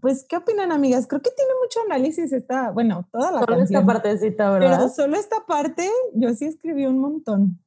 pues, 0.00 0.24
¿qué 0.28 0.36
opinan, 0.36 0.72
amigas? 0.72 1.06
Creo 1.06 1.20
que 1.20 1.30
tiene 1.30 1.52
mucho 1.62 1.80
análisis 1.86 2.32
esta, 2.32 2.70
bueno, 2.70 3.08
toda 3.12 3.32
la 3.32 3.40
solo 3.40 3.62
esta 3.62 3.84
partecita, 3.84 4.50
¿verdad? 4.50 4.78
Pero 4.78 4.88
solo 4.88 5.16
esta 5.16 5.44
parte, 5.46 5.88
yo 6.14 6.32
sí 6.34 6.46
escribí 6.46 6.86
un 6.86 6.98
montón. 6.98 7.60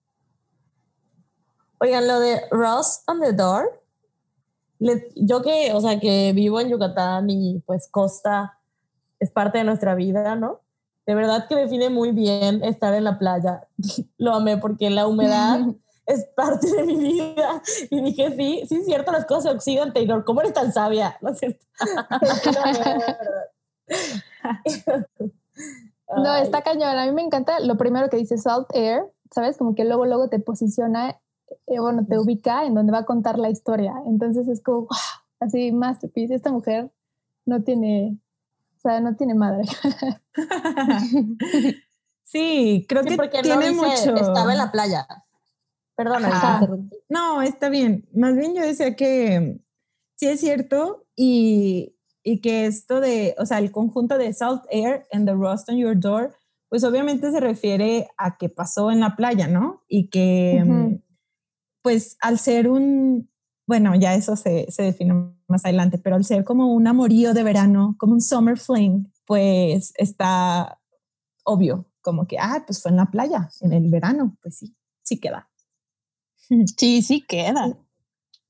Oigan, 1.79 2.07
lo 2.07 2.19
de 2.19 2.41
Ross 2.51 3.03
on 3.07 3.21
the 3.21 3.33
Door, 3.33 3.81
yo 5.15 5.41
que, 5.41 5.73
o 5.73 5.81
sea, 5.81 5.99
que 5.99 6.33
vivo 6.33 6.59
en 6.59 6.69
Yucatán 6.69 7.29
y 7.29 7.59
pues 7.65 7.87
costa 7.89 8.59
es 9.19 9.31
parte 9.31 9.57
de 9.57 9.65
nuestra 9.65 9.95
vida, 9.95 10.35
¿no? 10.35 10.61
de 11.09 11.15
verdad 11.15 11.47
que 11.47 11.55
define 11.55 11.89
muy 11.89 12.11
bien 12.11 12.63
estar 12.63 12.93
en 12.93 13.03
la 13.03 13.17
playa. 13.17 13.67
Lo 14.19 14.35
amé 14.35 14.57
porque 14.57 14.91
la 14.91 15.07
humedad 15.07 15.59
es 16.05 16.23
parte 16.35 16.71
de 16.71 16.83
mi 16.83 16.97
vida. 16.97 17.63
Y 17.89 17.99
dije, 18.03 18.29
sí, 18.37 18.63
sí 18.69 18.75
es 18.75 18.85
cierto, 18.85 19.11
las 19.11 19.25
cosas 19.25 19.45
se 19.45 19.49
oxidan, 19.49 19.91
Taylor. 19.91 20.23
¿Cómo 20.23 20.41
eres 20.41 20.53
tan 20.53 20.71
sabia? 20.71 21.17
¿No 21.21 21.31
es 21.31 21.39
cierto? 21.39 21.65
no, 26.15 26.35
está 26.35 26.61
cañón. 26.61 26.95
A 26.95 27.07
mí 27.07 27.11
me 27.11 27.23
encanta 27.23 27.59
lo 27.59 27.75
primero 27.75 28.07
que 28.11 28.17
dice 28.17 28.37
salt 28.37 28.67
air, 28.75 29.01
¿sabes? 29.31 29.57
Como 29.57 29.73
que 29.73 29.85
luego, 29.85 30.05
luego 30.05 30.29
te 30.29 30.37
posiciona, 30.37 31.19
eh, 31.67 31.79
bueno, 31.79 32.05
te 32.05 32.17
ubica 32.17 32.65
en 32.65 32.75
donde 32.75 32.91
va 32.91 32.99
a 32.99 33.05
contar 33.05 33.38
la 33.38 33.49
historia. 33.49 33.93
Entonces 34.05 34.47
es 34.47 34.62
como, 34.62 34.88
así, 35.39 35.71
masterpiece. 35.71 36.35
Esta 36.35 36.51
mujer 36.51 36.91
no 37.45 37.63
tiene, 37.63 38.17
o 38.77 38.79
sea, 38.79 38.99
no 38.99 39.15
tiene 39.15 39.35
madre. 39.35 39.63
sí, 42.23 42.85
creo 42.88 43.03
que 43.03 43.17
tiene 43.41 43.71
mucho. 43.71 44.15
Estaba 44.15 44.51
en 44.51 44.57
la 44.57 44.71
playa. 44.71 45.07
Perdona. 45.95 46.67
No, 47.09 47.41
está 47.41 47.69
bien. 47.69 48.07
Más 48.13 48.35
bien 48.35 48.55
yo 48.55 48.62
decía 48.62 48.95
que 48.95 49.59
sí 50.15 50.27
es 50.27 50.39
cierto 50.39 51.05
y, 51.15 51.97
y, 52.23 52.39
que 52.39 52.67
esto 52.67 53.01
de, 53.01 53.35
o 53.38 53.45
sea, 53.45 53.59
el 53.59 53.71
conjunto 53.71 54.17
de 54.17 54.31
Salt 54.31 54.63
Air 54.69 55.05
and 55.12 55.27
the 55.27 55.33
Rust 55.33 55.67
on 55.69 55.75
Your 55.75 55.99
Door, 55.99 56.33
pues 56.69 56.85
obviamente 56.85 57.31
se 57.31 57.41
refiere 57.41 58.07
a 58.17 58.38
que 58.38 58.47
pasó 58.47 58.91
en 58.91 59.01
la 59.01 59.17
playa, 59.17 59.47
¿no? 59.47 59.83
Y 59.89 60.07
que, 60.07 61.01
pues 61.81 62.17
al 62.21 62.39
ser 62.39 62.69
un, 62.69 63.29
bueno, 63.67 63.95
ya 63.95 64.15
eso 64.15 64.35
se, 64.35 64.71
se 64.71 64.83
define 64.83 65.13
más 65.47 65.65
adelante, 65.65 65.97
pero 65.97 66.15
al 66.15 66.25
ser 66.25 66.43
como 66.43 66.73
un 66.73 66.87
amorío 66.87 67.33
de 67.33 67.43
verano, 67.43 67.95
como 67.97 68.13
un 68.13 68.21
summer 68.21 68.57
fling, 68.57 69.11
pues 69.25 69.93
está 69.95 70.79
obvio, 71.43 71.85
como 72.01 72.27
que, 72.27 72.37
ah, 72.39 72.63
pues 72.65 72.81
fue 72.81 72.91
en 72.91 72.97
la 72.97 73.11
playa, 73.11 73.49
en 73.61 73.73
el 73.73 73.89
verano, 73.89 74.37
pues 74.41 74.57
sí, 74.57 74.75
sí 75.03 75.19
queda. 75.19 75.49
Sí, 76.77 77.03
sí 77.03 77.23
queda. 77.27 77.77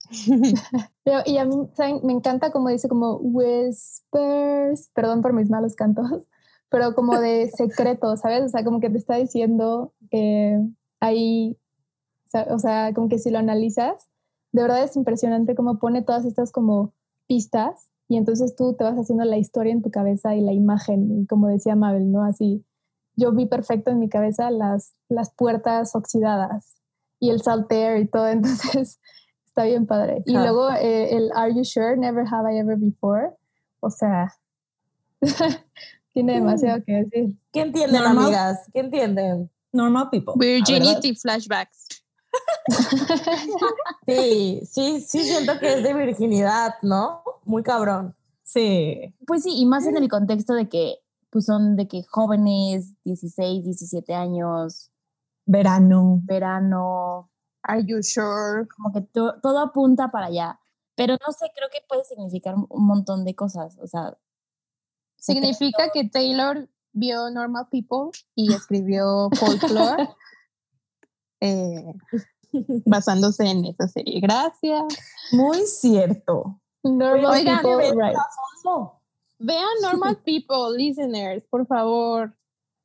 Pero, 1.04 1.22
y 1.26 1.38
a 1.38 1.46
mí 1.46 1.56
me 2.04 2.14
encanta 2.14 2.52
como 2.52 2.70
dice 2.70 2.88
como 2.88 3.18
whispers, 3.18 4.90
perdón 4.94 5.22
por 5.22 5.34
mis 5.34 5.50
malos 5.50 5.76
cantos, 5.76 6.24
pero 6.70 6.94
como 6.94 7.20
de 7.20 7.50
secreto, 7.50 8.16
¿sabes? 8.16 8.44
O 8.44 8.50
sea, 8.50 8.64
como 8.64 8.80
que 8.80 8.90
te 8.90 8.98
está 8.98 9.16
diciendo 9.16 9.94
eh, 10.12 10.58
ahí, 11.00 11.59
o 12.50 12.60
sea, 12.60 12.94
como 12.94 13.10
que 13.10 13.20
si 13.20 13.30
lo 13.30 13.40
analizas, 13.40 14.10
de 14.52 14.62
verdad 14.62 14.84
es 14.84 14.96
impresionante 14.96 15.56
cómo 15.56 15.80
pone 15.80 16.02
todas 16.02 16.26
estas 16.26 16.52
como 16.52 16.94
pistas 17.28 17.90
y 18.08 18.18
entonces 18.18 18.56
tú 18.56 18.76
te 18.76 18.84
vas 18.84 18.96
haciendo 18.96 19.24
la 19.24 19.38
historia 19.38 19.72
en 19.72 19.84
tu 19.84 19.92
cabeza 19.92 20.36
y 20.36 20.42
la 20.42 20.52
imagen, 20.52 21.22
y 21.22 21.28
como 21.28 21.48
decía 21.48 21.76
Mabel, 21.76 22.12
¿no? 22.12 22.24
Así, 22.24 22.66
yo 23.16 23.32
vi 23.32 23.46
perfecto 23.46 23.92
en 23.92 24.00
mi 24.00 24.10
cabeza 24.10 24.50
las, 24.50 24.96
las 25.10 25.32
puertas 25.36 25.96
oxidadas 25.96 26.76
y 27.20 27.30
el 27.30 27.42
salter 27.42 28.00
y 28.00 28.08
todo, 28.08 28.28
entonces 28.30 29.00
está 29.46 29.64
bien 29.66 29.86
padre. 29.86 30.24
Y 30.26 30.34
luego 30.34 30.72
eh, 30.72 31.16
el 31.16 31.32
Are 31.36 31.54
You 31.54 31.64
Sure? 31.64 31.98
Never 31.98 32.26
Have 32.32 32.54
I 32.54 32.58
Ever 32.58 32.78
Before, 32.78 33.32
o 33.80 33.92
sea, 33.92 34.34
tiene 36.14 36.34
demasiado 36.34 36.84
que 36.84 36.94
decir. 37.04 37.36
¿Qué 37.52 37.62
entienden, 37.62 38.02
amigas? 38.02 38.68
¿Qué 38.74 38.80
entienden? 38.80 39.52
Normal 39.72 40.10
people. 40.10 40.34
Virginity 40.36 41.16
flashbacks. 41.16 41.99
sí, 44.08 44.62
sí, 44.66 45.02
sí 45.02 45.24
siento 45.24 45.60
que 45.60 45.74
es 45.74 45.84
de 45.84 45.94
virginidad, 45.94 46.76
¿no? 46.82 47.24
Muy 47.46 47.64
cabrón. 47.64 48.16
Sí. 48.44 49.14
Pues 49.26 49.44
sí, 49.44 49.54
y 49.56 49.66
más 49.66 49.86
en 49.86 49.98
el 49.98 50.10
contexto 50.10 50.54
de 50.54 50.70
que 50.70 51.00
pues 51.30 51.46
son 51.46 51.76
de 51.76 51.88
que 51.88 52.04
jóvenes, 52.04 52.96
16, 53.04 53.64
17 53.64 54.14
años. 54.14 54.92
Verano. 55.46 56.22
Verano. 56.24 57.30
Are 57.64 57.84
you 57.86 58.02
sure? 58.02 58.68
Como 58.76 58.92
que 58.94 59.02
todo 59.02 59.60
apunta 59.60 60.10
para 60.10 60.28
allá. 60.28 60.60
Pero 60.96 61.14
no 61.26 61.32
sé, 61.32 61.52
creo 61.56 61.70
que 61.72 61.80
puede 61.88 62.04
significar 62.04 62.56
un 62.56 62.86
montón 62.86 63.26
de 63.26 63.36
cosas. 63.36 63.78
O 63.82 63.88
sea. 63.88 64.18
Significa 65.18 65.90
que 65.94 66.10
Taylor 66.10 66.70
vio 66.94 67.30
Normal 67.30 67.68
People 67.70 68.12
y 68.36 68.54
escribió 68.54 69.30
Folklore 69.38 70.10
eh, 71.42 71.94
basándose 72.86 73.46
en 73.46 73.66
esa 73.66 73.88
serie. 73.88 74.20
Gracias. 74.22 74.84
Muy 75.32 75.60
cierto. 75.66 76.60
Normal 76.84 77.44
People, 77.44 77.94
Vean 79.40 79.68
Normal 79.82 80.18
People, 80.24 80.78
listeners, 80.78 81.44
por 81.50 81.66
favor. 81.68 82.34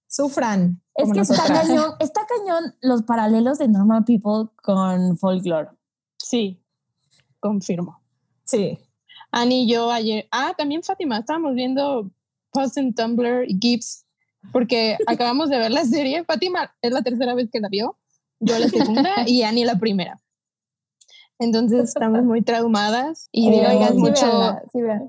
Sufran. 0.08 0.80
Es 0.96 1.12
que 1.12 1.20
está 1.20 1.46
cañón, 1.46 1.94
está 1.98 2.20
cañón 2.26 2.74
los 2.80 3.02
paralelos 3.02 3.58
de 3.58 3.68
Normal 3.68 4.04
People 4.04 4.50
con 4.62 5.18
Folklore. 5.18 5.70
Sí, 6.18 6.62
confirmo. 7.40 8.00
Sí. 8.44 8.78
Annie 9.32 9.64
y 9.64 9.68
yo 9.68 9.90
ayer, 9.90 10.28
ah, 10.30 10.54
también 10.56 10.84
Fátima, 10.84 11.18
estábamos 11.18 11.54
viendo 11.54 12.10
Post 12.52 12.76
en 12.78 12.94
Tumblr 12.94 13.44
y 13.48 13.58
Gibbs, 13.60 14.06
porque 14.52 14.96
acabamos 15.08 15.50
de 15.50 15.58
ver 15.58 15.72
la 15.72 15.84
serie. 15.84 16.24
Fátima 16.24 16.72
es 16.80 16.92
la 16.92 17.02
tercera 17.02 17.34
vez 17.34 17.50
que 17.50 17.58
la 17.58 17.68
vio, 17.68 17.98
yo 18.40 18.58
la 18.58 18.68
segunda 18.68 19.10
y 19.26 19.42
Annie 19.42 19.64
la 19.64 19.78
primera. 19.78 20.20
Entonces 21.38 21.84
estamos 21.84 22.22
muy 22.22 22.42
traumadas 22.42 23.28
y 23.32 23.50
digan 23.50 23.96
mucho 23.96 24.60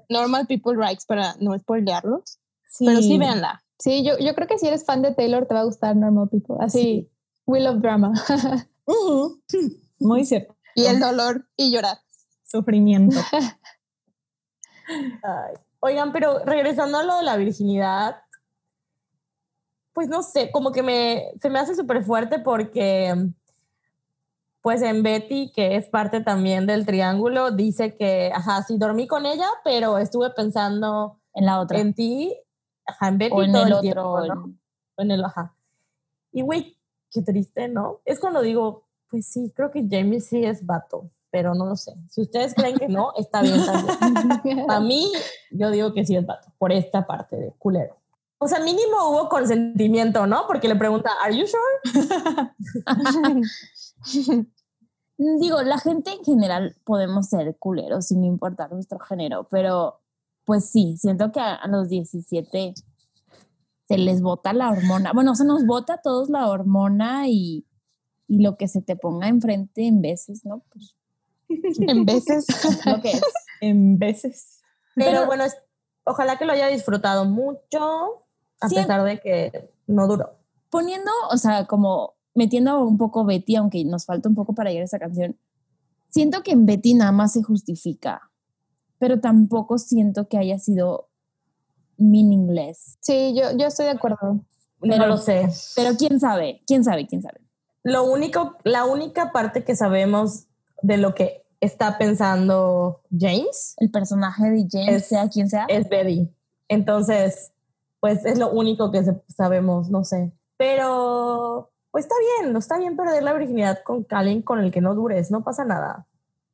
Normal 0.10 0.48
People 0.48 0.76
Rights 0.76 1.06
para 1.06 1.36
no 1.40 1.58
spoilearlos. 1.58 2.40
Pero 2.80 3.02
sí 3.02 3.18
véanla. 3.18 3.64
Sí, 3.80 4.04
yo, 4.04 4.18
yo 4.18 4.34
creo 4.36 4.48
que 4.48 4.58
si 4.58 4.68
eres 4.68 4.86
fan 4.86 5.02
de 5.02 5.14
Taylor 5.14 5.46
te 5.46 5.54
va 5.54 5.62
a 5.62 5.66
gustar 5.66 5.96
Normal 5.96 6.30
People. 6.30 6.56
Así, 6.60 7.10
we 7.46 7.60
love 7.60 7.80
drama. 7.80 8.14
Muy 10.00 10.26
cierto. 10.26 10.56
Y 10.76 10.86
el 10.86 11.00
dolor 11.00 11.48
y 11.56 11.72
llorar. 11.72 11.98
Sufrimiento. 12.44 13.18
Oigan, 15.80 16.12
pero 16.12 16.40
regresando 16.40 16.98
a 16.98 17.04
lo 17.04 17.18
de 17.18 17.24
la 17.24 17.38
virginidad, 17.38 18.18
pues 19.96 20.10
no 20.10 20.24
sé, 20.24 20.52
como 20.52 20.74
que 20.74 20.84
me, 20.84 21.32
se 21.42 21.50
me 21.50 21.58
hace 21.58 21.74
súper 21.74 22.04
fuerte 22.04 22.38
porque, 22.40 23.16
pues 24.62 24.82
en 24.82 25.04
Betty, 25.04 25.54
que 25.54 25.78
es 25.78 25.88
parte 25.88 26.20
también 26.20 26.68
del 26.68 26.86
triángulo, 26.86 27.52
dice 27.52 27.96
que, 27.96 28.30
ajá, 28.36 28.62
sí 28.64 28.78
dormí 28.78 29.08
con 29.08 29.26
ella, 29.26 29.48
pero 29.64 29.98
estuve 29.98 30.32
pensando 30.32 31.22
en 31.34 31.46
la 31.46 31.62
otra. 31.62 31.80
En 31.80 31.94
ti, 31.94 32.38
ajá, 32.86 33.08
en 33.08 33.18
Betty 33.20 33.42
en 33.42 33.56
el 33.56 33.72
otro, 33.72 34.26
¿no? 34.26 34.54
En 34.98 35.12
el, 35.12 35.24
ajá. 35.24 35.56
Y 36.34 36.42
güey, 36.42 36.78
qué 37.10 37.22
triste, 37.22 37.70
¿no? 37.70 38.02
Es 38.04 38.20
cuando 38.20 38.42
digo, 38.42 38.84
pues 39.10 39.26
sí, 39.28 39.54
creo 39.56 39.72
que 39.72 39.88
Jamie 39.90 40.20
sí 40.20 40.44
es 40.44 40.66
vato 40.66 41.10
pero 41.32 41.54
no 41.54 41.66
lo 41.66 41.76
sé. 41.76 41.94
Si 42.10 42.22
ustedes 42.22 42.54
creen 42.54 42.78
que 42.78 42.88
no, 42.88 43.12
está 43.18 43.42
bien 43.42 43.60
también. 43.66 44.72
A 44.72 44.80
mí, 44.80 45.12
yo 45.52 45.70
digo 45.70 45.94
que 45.94 46.06
sí 46.06 46.16
es 46.16 46.26
vato, 46.26 46.48
por 46.58 46.72
esta 46.72 47.06
parte 47.06 47.36
de 47.36 47.52
culero. 47.60 47.98
O 48.38 48.48
sea, 48.48 48.60
mínimo 48.60 49.10
hubo 49.10 49.30
consentimiento, 49.30 50.28
¿no? 50.28 50.46
Porque 50.48 50.68
le 50.68 50.76
pregunta, 50.76 51.12
¿Are 51.24 51.38
you 51.38 51.46
sure? 51.48 52.52
Digo, 55.18 55.62
la 55.62 55.78
gente 55.78 56.12
en 56.12 56.24
general 56.24 56.76
podemos 56.84 57.28
ser 57.30 57.56
culeros 57.58 58.08
sin 58.08 58.26
importar 58.26 58.72
nuestro 58.74 59.00
género, 59.00 59.48
pero 59.50 60.02
pues 60.44 60.70
sí, 60.70 60.98
siento 60.98 61.32
que 61.32 61.40
a, 61.40 61.66
los 61.68 61.88
17 61.88 62.74
se 63.88 63.98
les 63.98 64.22
bota 64.22 64.52
la 64.52 64.70
hormona. 64.70 65.14
Bueno, 65.14 65.34
se 65.36 65.46
nos 65.46 65.66
bota 65.66 65.94
a 65.94 66.02
todos 66.02 66.30
la 66.30 66.50
hormona 66.50 67.30
y, 67.30 67.66
y 68.28 68.42
lo 68.42 68.58
que 68.58 68.68
se 68.68 68.82
te 68.82 68.98
ponga 68.98 69.30
enfrente 69.30 69.88
en 69.88 70.02
veces, 70.02 70.46
¿no? 70.46 70.64
Pues 70.72 70.96
en 71.50 72.06
veces. 72.06 72.46
lo 72.86 73.02
que 73.02 73.12
es. 73.12 73.22
En 73.62 73.98
veces. 73.98 74.62
Pero, 74.96 75.26
bueno, 75.26 75.44
ojalá 76.04 76.38
que 76.38 76.46
lo 76.46 76.54
haya 76.54 76.68
disfrutado 76.68 77.26
mucho, 77.26 78.25
a 78.66 78.70
pesar 78.70 79.04
de 79.04 79.20
que 79.20 79.70
no 79.88 80.08
duró. 80.08 80.38
Poniendo, 80.70 81.12
o 81.32 81.38
sea, 81.38 81.66
como 81.66 82.16
metiendo 82.34 82.84
un 82.84 82.98
poco 82.98 83.26
Betty, 83.26 83.56
aunque 83.56 83.84
nos 83.86 84.06
falta 84.06 84.30
un 84.30 84.36
poco 84.36 84.54
para 84.54 84.70
llegar 84.70 84.84
a 84.84 84.86
esa 84.86 85.00
canción, 85.00 85.38
siento 86.10 86.44
que 86.44 86.52
en 86.52 86.66
Betty 86.66 86.94
nada 86.94 87.12
más 87.12 87.34
se 87.34 87.44
justifica, 87.44 88.30
pero 89.00 89.20
tampoco 89.20 89.78
siento 89.78 90.28
que 90.28 90.38
haya 90.38 90.60
sido 90.60 91.10
meaningless. 91.98 92.98
Sí, 93.02 93.34
yo, 93.36 93.58
yo 93.58 93.68
estoy 93.68 93.86
de 93.86 93.92
acuerdo. 93.92 94.46
no 94.82 95.08
lo 95.08 95.18
sé. 95.18 95.50
Pero 95.76 95.96
quién 95.98 96.20
sabe, 96.20 96.62
quién 96.68 96.84
sabe, 96.84 97.08
quién 97.08 97.22
sabe. 97.22 97.40
Lo 97.84 98.04
único, 98.04 98.58
la 98.64 98.86
única 98.86 99.32
parte 99.32 99.64
que 99.64 99.76
sabemos 99.76 100.48
de 100.82 100.98
lo 100.98 101.16
que 101.16 101.46
está 101.62 101.98
pensando 101.98 103.02
James. 103.18 103.76
El 103.78 103.92
personaje 103.92 104.50
de 104.50 104.68
James, 104.70 105.08
sea 105.08 105.30
quien 105.30 105.50
sea. 105.50 105.66
Es 105.70 105.88
Betty. 105.88 106.30
Entonces, 106.68 107.52
pues 108.06 108.24
es 108.24 108.38
lo 108.38 108.52
único 108.52 108.92
que 108.92 109.04
sabemos, 109.28 109.90
no 109.90 110.04
sé. 110.04 110.32
Pero, 110.58 111.72
pues 111.90 112.06
está 112.06 112.16
bien, 112.20 112.54
no 112.54 112.60
está 112.60 112.78
bien 112.78 112.96
perder 112.96 113.24
la 113.24 113.34
virginidad 113.34 113.82
con 113.84 114.06
alguien 114.12 114.44
con 114.44 114.60
el 114.60 114.72
que 114.72 114.80
no 114.80 114.94
dures, 114.94 115.32
no 115.32 115.44
pasa 115.44 115.66
nada. 115.66 116.06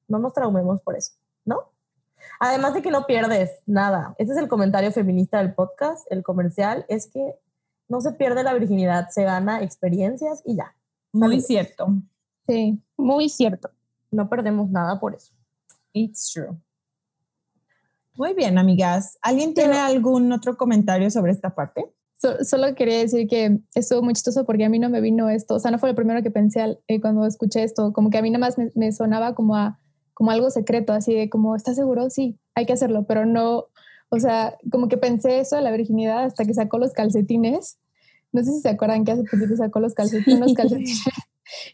No 0.08 0.18
nos 0.20 0.34
traumemos 0.34 0.82
por 0.82 0.96
eso, 0.96 1.12
¿no? 1.44 1.72
Además 2.40 2.74
de 2.74 2.82
que 2.82 2.90
no 2.90 3.06
pierdes 3.06 3.52
nada. 3.66 4.16
Este 4.18 4.32
es 4.34 4.40
el 4.40 4.48
comentario 4.48 4.94
feminista 4.94 5.40
del 5.40 5.54
podcast, 5.54 6.10
el 6.10 6.24
comercial, 6.24 6.86
es 6.88 7.08
que 7.08 7.36
no 7.90 8.00
se 8.00 8.14
pierde 8.14 8.44
la 8.44 8.54
virginidad, 8.54 9.10
se 9.10 9.26
gana 9.26 9.62
experiencias 9.62 10.42
y 10.46 10.56
ya. 10.56 10.74
Muy 11.12 11.42
cierto. 11.42 11.88
Sí, 12.48 12.82
muy 12.96 13.28
cierto 13.28 13.72
no 14.12 14.30
perdemos 14.30 14.70
nada 14.70 15.00
por 15.00 15.16
eso. 15.16 15.34
It's 15.94 16.32
true. 16.32 16.58
Muy 18.22 18.36
bien, 18.36 18.60
amigas. 18.60 19.18
¿Alguien 19.24 19.56
tiene 19.56 19.80
algún 19.80 20.32
otro 20.32 20.56
comentario 20.56 21.10
sobre 21.10 21.32
esta 21.32 21.56
parte? 21.56 21.84
solo 22.44 22.76
quería 22.76 23.00
decir 23.00 23.28
que 23.28 23.62
estuvo 23.74 24.04
muy 24.04 24.14
chistoso 24.14 24.46
porque 24.46 24.64
a 24.64 24.70
mí 24.70 24.78
no 24.78 24.92
me 24.92 25.02
vino 25.02 25.28
esto, 25.28 25.56
o 25.56 25.60
sea, 25.60 25.72
no 25.72 25.80
fue 25.80 25.90
lo 25.90 25.96
primero 25.96 26.22
que 26.22 26.30
pensé 26.30 26.78
eh, 26.88 27.02
cuando 27.02 27.26
escuché 27.26 27.64
esto, 27.64 27.94
como 27.94 28.12
que 28.12 28.20
a 28.20 28.22
mí 28.22 28.30
nada 28.30 28.46
más 28.46 28.58
me, 28.76 28.92
sonaba 28.92 29.34
como, 29.34 29.56
a, 29.56 29.80
como 30.14 30.30
algo 30.30 30.52
secreto, 30.52 30.94
así 30.94 31.16
de 31.16 31.32
como, 31.32 31.56
¿estás 31.56 31.78
seguro? 31.78 32.12
Sí, 32.12 32.38
hay 32.54 32.68
que 32.68 32.74
hacerlo, 32.74 33.08
pero 33.08 33.26
no, 33.26 33.70
o 34.10 34.20
sea, 34.20 34.56
como 34.72 34.88
que 34.88 34.98
pensé 34.98 35.40
eso 35.40 35.56
de 35.56 35.64
la 35.64 35.72
virginidad 35.72 36.26
hasta 36.26 36.46
que 36.46 36.54
sacó 36.54 36.78
los 36.78 36.94
calcetines. 36.94 37.80
No 38.32 38.44
sé 38.44 38.52
si 38.52 38.60
se 38.60 38.70
acuerdan 38.70 39.04
que 39.04 39.14
hace 39.14 39.24
poquito 39.24 39.56
sacó 39.56 39.80
los 39.80 39.96
calcetines, 39.96 40.40
los 40.42 40.54
calcetines 40.56 41.02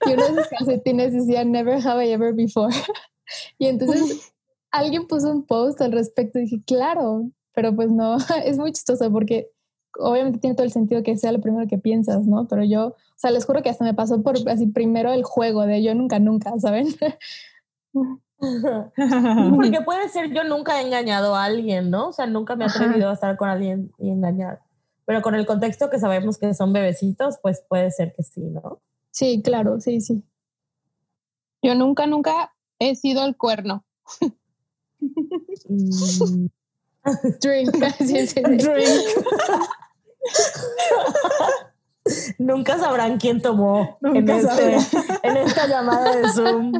y 0.06 0.14
uno 0.14 0.24
de 0.24 0.32
esos 0.32 0.48
calcetines 0.48 1.12
decía 1.12 1.44
Never 1.44 1.86
have 1.86 2.08
I 2.08 2.14
ever 2.14 2.34
before. 2.34 2.74
y 3.60 3.66
entonces 3.66 4.32
alguien 4.72 5.08
puso 5.08 5.32
un 5.32 5.46
post 5.46 5.82
al 5.82 5.92
respecto 5.92 6.40
y 6.40 6.44
dije, 6.44 6.62
claro, 6.66 7.30
pero 7.54 7.76
pues 7.76 7.90
no, 7.90 8.18
es 8.46 8.58
muy 8.58 8.72
chistoso 8.72 9.12
porque 9.12 9.50
obviamente 10.00 10.40
tiene 10.40 10.56
todo 10.56 10.66
el 10.66 10.72
sentido 10.72 11.04
que 11.04 11.18
sea 11.18 11.32
lo 11.32 11.42
primero 11.42 11.68
que 11.68 11.78
piensas, 11.78 12.26
¿no? 12.26 12.48
Pero 12.48 12.64
yo, 12.64 12.88
o 12.88 12.96
sea, 13.16 13.32
les 13.32 13.46
juro 13.46 13.62
que 13.64 13.70
hasta 13.70 13.84
me 13.84 13.94
pasó 13.94 14.22
por 14.22 14.36
así 14.50 14.68
primero 14.68 15.12
el 15.12 15.24
juego 15.24 15.66
de 15.66 15.82
yo 15.84 15.96
nunca, 15.96 16.20
nunca, 16.20 16.54
¿saben? 16.60 16.88
Porque 18.40 19.82
puede 19.84 20.10
ser 20.10 20.32
yo 20.32 20.44
nunca 20.44 20.80
he 20.80 20.86
engañado 20.86 21.36
a 21.36 21.46
alguien, 21.46 21.90
¿no? 21.90 22.10
O 22.10 22.14
sea, 22.14 22.28
nunca 22.28 22.56
me 22.56 22.66
he 22.66 22.68
atrevido 22.68 23.10
a 23.10 23.14
estar 23.14 23.36
con 23.38 23.50
alguien 23.50 23.92
y 23.98 24.12
engañar. 24.12 24.62
Pero 25.06 25.22
con 25.22 25.34
el 25.36 25.46
contexto 25.46 25.90
que 25.90 26.00
sabemos 26.00 26.38
que 26.38 26.54
son 26.54 26.74
bebecitos, 26.74 27.40
pues 27.42 27.64
puede 27.68 27.90
ser 27.92 28.14
que 28.16 28.24
sí, 28.24 28.42
¿no? 28.42 28.82
Sí, 29.10 29.42
claro, 29.42 29.80
sí, 29.80 30.02
sí. 30.02 30.24
Yo 31.64 31.74
nunca, 31.74 32.06
nunca 32.06 32.54
he 32.78 32.96
sido 32.96 33.26
el 33.26 33.36
cuerno. 33.36 33.84
Drink. 37.42 37.72
Drink. 38.00 39.06
Nunca 42.40 42.78
sabrán 42.78 43.18
quién 43.18 43.42
tomó 43.42 43.98
en, 44.02 44.30
este, 44.30 44.78
en, 45.24 45.38
esta 45.38 45.68
llamada 45.68 46.16
de 46.16 46.30
Zoom. 46.30 46.72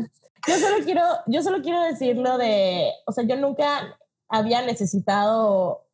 Yo 0.48 0.56
solo 0.56 0.84
quiero, 0.86 1.02
yo 1.28 1.42
solo 1.44 1.62
quiero 1.62 1.82
decirlo 1.82 2.38
de, 2.38 2.92
o 3.06 3.12
sea, 3.12 3.26
yo 3.26 3.36
nunca 3.36 3.98
había 4.30 4.62
necesitado, 4.62 5.86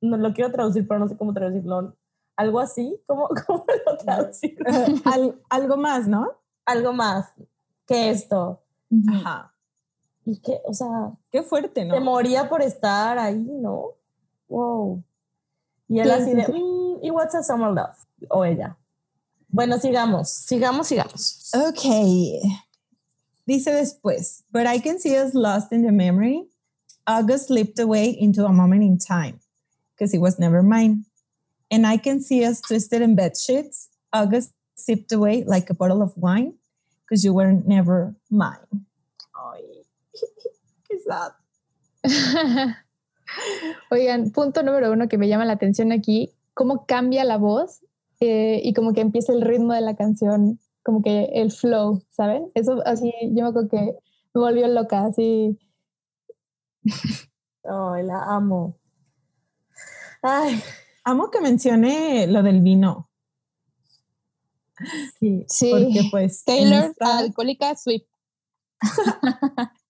no 0.00 0.16
lo 0.16 0.32
quiero 0.32 0.50
traducir, 0.50 0.88
pero 0.88 1.00
no 1.00 1.08
sé 1.08 1.16
cómo 1.16 1.34
traducirlo 1.34 1.94
algo 2.38 2.60
así, 2.60 2.98
¿cómo, 3.06 3.28
cómo 3.46 3.64
lo 3.84 3.96
traducir? 3.98 4.56
algo 5.50 5.76
más, 5.76 6.08
¿no? 6.08 6.30
Algo 6.64 6.92
más 6.92 7.32
que 7.86 8.10
esto. 8.10 8.62
Ajá. 9.08 9.52
Y 10.28 10.40
que, 10.40 10.60
o 10.64 10.74
sea, 10.74 11.12
qué 11.30 11.42
fuerte, 11.42 11.84
¿no? 11.84 11.94
Te 11.94 12.00
moría 12.00 12.48
por 12.48 12.60
estar 12.60 13.18
ahí, 13.18 13.38
¿no? 13.38 13.94
Wow. 14.48 15.02
Y 15.88 16.00
él 16.00 16.10
así 16.10 16.34
de, 16.34 16.46
mm, 16.46 17.04
¿y 17.04 17.10
what's 17.10 17.34
a 17.34 17.42
summer 17.42 17.72
love? 17.72 17.96
O 18.28 18.44
ella. 18.44 18.76
Bueno, 19.48 19.78
sigamos, 19.78 20.28
sigamos, 20.28 20.86
sigamos. 20.86 21.50
Ok. 21.54 21.82
Dice 23.46 23.72
después, 23.72 24.44
but 24.52 24.66
I 24.66 24.80
can 24.80 24.98
see 24.98 25.16
us 25.16 25.32
lost 25.32 25.72
in 25.72 25.82
the 25.82 25.92
memory. 25.92 26.46
August 27.06 27.46
slipped 27.46 27.78
away 27.78 28.10
into 28.10 28.44
a 28.44 28.52
moment 28.52 28.82
in 28.82 28.98
time 28.98 29.40
because 29.94 30.12
it 30.12 30.20
was 30.20 30.38
never 30.38 30.62
mine. 30.62 31.06
and 31.70 31.86
I 31.86 31.96
can 31.96 32.20
see 32.20 32.44
us 32.44 32.60
twisted 32.60 33.02
in 33.02 33.14
bed 33.14 33.36
sheets. 33.36 33.88
August 34.12 34.52
sipped 34.74 35.12
away 35.12 35.44
like 35.44 35.70
a 35.70 35.74
bottle 35.74 36.02
of 36.02 36.16
wine 36.16 36.54
because 37.04 37.24
you 37.24 37.34
were 37.34 37.52
never 37.52 38.14
mine. 38.30 38.86
Qué 40.88 40.98
sad. 40.98 41.32
Oigan, 43.90 44.30
punto 44.30 44.62
número 44.62 44.92
uno 44.92 45.08
que 45.08 45.18
me 45.18 45.28
llama 45.28 45.44
la 45.44 45.52
atención 45.54 45.92
aquí, 45.92 46.32
cómo 46.54 46.86
cambia 46.86 47.24
la 47.24 47.36
voz 47.36 47.82
eh, 48.20 48.60
y 48.64 48.72
como 48.72 48.92
que 48.92 49.00
empieza 49.00 49.32
el 49.32 49.42
ritmo 49.42 49.74
de 49.74 49.80
la 49.80 49.96
canción, 49.96 50.58
como 50.82 51.02
que 51.02 51.24
el 51.34 51.52
flow, 51.52 52.02
¿saben? 52.10 52.50
Eso 52.54 52.82
así, 52.86 53.12
yo 53.22 53.44
me 53.44 53.48
acuerdo 53.50 53.68
que 53.68 53.96
me 54.34 54.40
volvió 54.40 54.66
loca, 54.68 55.04
así. 55.04 55.58
Ay, 57.64 58.04
la 58.04 58.24
amo. 58.24 58.78
Ay, 60.22 60.60
amo 61.04 61.30
que 61.30 61.40
mencione 61.40 62.26
lo 62.26 62.42
del 62.42 62.60
vino. 62.62 63.10
Sí, 65.18 65.44
sí. 65.48 65.70
Porque 65.70 66.08
pues... 66.10 66.44
Taylor, 66.44 66.94
alcohólica, 67.00 67.76
sweet. 67.76 68.04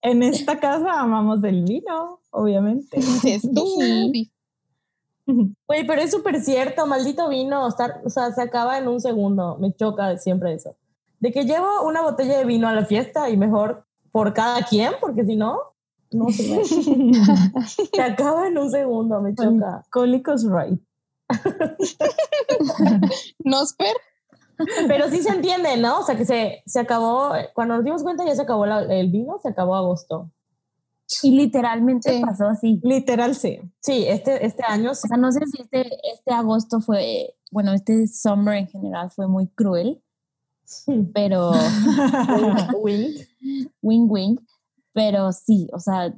En 0.01 0.23
esta 0.23 0.59
casa 0.59 0.99
amamos 0.99 1.41
del 1.41 1.63
vino, 1.63 2.19
obviamente. 2.31 2.99
Tú. 3.53 3.77
Güey, 5.67 5.85
pero 5.85 6.01
es 6.01 6.09
súper 6.09 6.41
cierto, 6.41 6.87
maldito 6.87 7.29
vino, 7.29 7.67
estar, 7.67 8.01
o 8.03 8.09
sea, 8.09 8.31
se 8.31 8.41
acaba 8.41 8.79
en 8.79 8.87
un 8.87 8.99
segundo, 8.99 9.59
me 9.59 9.71
choca 9.75 10.17
siempre 10.17 10.55
eso. 10.55 10.75
De 11.19 11.31
que 11.31 11.45
llevo 11.45 11.83
una 11.85 12.01
botella 12.01 12.39
de 12.39 12.45
vino 12.45 12.67
a 12.67 12.73
la 12.73 12.83
fiesta 12.83 13.29
y 13.29 13.37
mejor 13.37 13.85
por 14.11 14.33
cada 14.33 14.63
quien, 14.63 14.93
porque 14.99 15.25
si 15.25 15.35
no, 15.35 15.59
no 16.11 16.29
se 16.29 16.65
se 17.93 18.01
acaba 18.01 18.47
en 18.47 18.57
un 18.57 18.71
segundo, 18.71 19.21
me 19.21 19.35
choca. 19.35 19.85
Cólicos 19.91 20.45
right. 20.49 20.81
¿Nosper? 23.43 23.95
Pero 24.87 25.09
sí 25.09 25.21
se 25.23 25.29
entiende, 25.29 25.77
¿no? 25.77 25.99
O 25.99 26.03
sea, 26.03 26.17
que 26.17 26.25
se, 26.25 26.63
se 26.65 26.79
acabó, 26.79 27.31
cuando 27.53 27.75
nos 27.75 27.83
dimos 27.83 28.03
cuenta 28.03 28.25
ya 28.25 28.35
se 28.35 28.41
acabó 28.41 28.65
el 28.65 29.09
vino, 29.09 29.39
se 29.41 29.49
acabó 29.49 29.75
agosto. 29.75 30.29
Y 31.23 31.31
literalmente 31.31 32.21
pasó 32.21 32.47
así. 32.47 32.79
Literal, 32.83 33.33
sí. 33.35 33.59
Sí, 33.79 34.05
este, 34.07 34.45
este 34.45 34.63
año. 34.63 34.91
O 34.91 34.95
sea, 34.95 35.17
no 35.17 35.31
sé 35.31 35.39
si 35.47 35.61
este, 35.61 35.89
este 36.13 36.31
agosto 36.31 36.81
fue, 36.81 37.35
bueno, 37.51 37.73
este 37.73 38.07
summer 38.07 38.55
en 38.55 38.67
general 38.67 39.09
fue 39.09 39.27
muy 39.27 39.47
cruel, 39.47 40.03
pero... 41.13 41.51
wing, 42.83 43.15
wing. 43.81 44.07
Wing, 44.07 44.37
Pero 44.93 45.31
sí, 45.31 45.67
o 45.73 45.79
sea, 45.79 46.13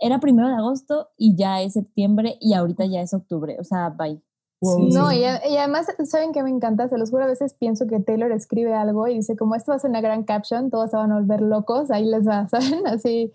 era 0.00 0.18
primero 0.18 0.48
de 0.48 0.54
agosto 0.54 1.10
y 1.16 1.36
ya 1.36 1.62
es 1.62 1.74
septiembre 1.74 2.36
y 2.40 2.54
ahorita 2.54 2.86
ya 2.86 3.00
es 3.00 3.14
octubre. 3.14 3.56
O 3.60 3.64
sea, 3.64 3.90
bye. 3.90 4.20
No, 4.60 5.12
y, 5.12 5.24
además, 5.24 5.86
¿saben 6.04 6.32
que 6.32 6.42
me 6.42 6.50
encanta? 6.50 6.88
Se 6.88 6.98
los 6.98 7.10
juro, 7.10 7.24
a 7.24 7.28
veces 7.28 7.54
pienso 7.54 7.86
que 7.86 8.00
Taylor 8.00 8.32
escribe 8.32 8.74
algo 8.74 9.06
y 9.06 9.14
dice, 9.14 9.36
como 9.36 9.54
esto 9.54 9.70
va 9.70 9.76
a 9.76 9.78
ser 9.78 9.90
una 9.90 10.00
gran 10.00 10.24
caption, 10.24 10.70
todos 10.70 10.90
se 10.90 10.96
van 10.96 11.12
a 11.12 11.16
volver 11.20 11.42
locos, 11.42 11.90
ahí 11.90 12.04
les 12.04 12.26
va, 12.26 12.48
¿saben? 12.50 12.86
Así, 12.86 13.32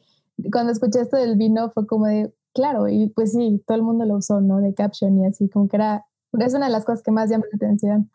cuando 0.51 0.71
escuché 0.71 0.99
esto 1.01 1.15
del 1.17 1.37
vino 1.37 1.69
fue 1.71 1.87
como 1.87 2.07
de, 2.07 2.33
claro, 2.53 2.89
y 2.89 3.07
pues 3.09 3.31
sí, 3.31 3.63
todo 3.65 3.77
el 3.77 3.83
mundo 3.83 4.05
lo 4.05 4.17
usó, 4.17 4.41
¿no? 4.41 4.59
De 4.59 4.73
caption 4.73 5.17
y 5.19 5.25
así, 5.25 5.47
como 5.47 5.69
que 5.69 5.77
era, 5.77 6.05
es 6.39 6.53
una 6.53 6.65
de 6.65 6.71
las 6.71 6.83
cosas 6.83 7.01
que 7.03 7.11
más 7.11 7.29
llama 7.29 7.45
la 7.51 7.55
atención. 7.55 8.11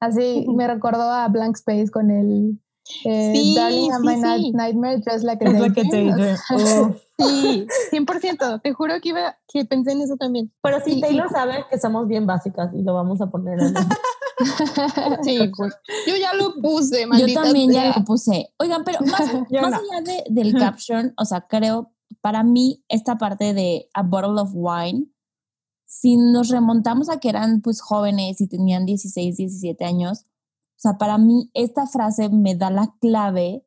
Así 0.00 0.46
me 0.48 0.66
recordó 0.66 1.02
a 1.02 1.28
Blank 1.28 1.56
Space 1.56 1.90
con 1.90 2.10
el 2.10 2.58
eh, 3.04 3.32
sí, 3.34 3.54
Darling 3.56 3.90
sí, 3.90 4.00
my 4.02 4.52
Nightmare, 4.52 5.02
Just 5.04 5.24
Like 5.24 5.44
a 5.44 5.52
Daydream. 5.52 6.36
Sí, 7.18 7.66
100%. 7.92 8.62
Te 8.62 8.72
juro 8.72 8.94
que, 9.02 9.10
iba, 9.10 9.36
que 9.48 9.64
pensé 9.64 9.92
en 9.92 10.02
eso 10.02 10.16
también. 10.16 10.52
Pero 10.62 10.80
sí, 10.84 11.00
Taylor 11.00 11.28
sabe 11.30 11.64
que 11.70 11.78
somos 11.78 12.06
bien 12.06 12.26
básicas 12.26 12.72
y 12.74 12.82
lo 12.82 12.94
vamos 12.94 13.20
a 13.20 13.26
poner 13.26 13.58
en 13.60 13.74
Sí, 15.22 15.50
pues. 15.56 15.74
Yo 16.06 16.16
ya 16.16 16.32
lo 16.34 16.54
puse, 16.60 17.06
Yo 17.18 17.34
también 17.34 17.72
ya 17.72 17.96
lo 17.96 18.04
puse. 18.04 18.54
Oigan, 18.58 18.84
pero 18.84 19.00
más, 19.00 19.22
allá 19.22 20.00
de, 20.04 20.24
del 20.28 20.54
caption, 20.54 21.12
o 21.16 21.24
sea, 21.24 21.46
creo, 21.48 21.92
para 22.20 22.42
mí, 22.44 22.84
esta 22.88 23.18
parte 23.18 23.52
de 23.52 23.88
A 23.94 24.02
Bottle 24.02 24.40
of 24.40 24.50
Wine, 24.54 25.06
si 25.86 26.16
nos 26.16 26.50
remontamos 26.50 27.08
a 27.08 27.18
que 27.18 27.30
eran 27.30 27.62
pues 27.62 27.80
jóvenes 27.80 28.40
y 28.40 28.46
tenían 28.46 28.86
16, 28.86 29.36
17 29.36 29.84
años, 29.84 30.26
o 30.76 30.80
sea, 30.80 30.98
para 30.98 31.18
mí 31.18 31.50
esta 31.54 31.86
frase 31.86 32.28
me 32.28 32.54
da 32.54 32.70
la 32.70 32.94
clave 33.00 33.64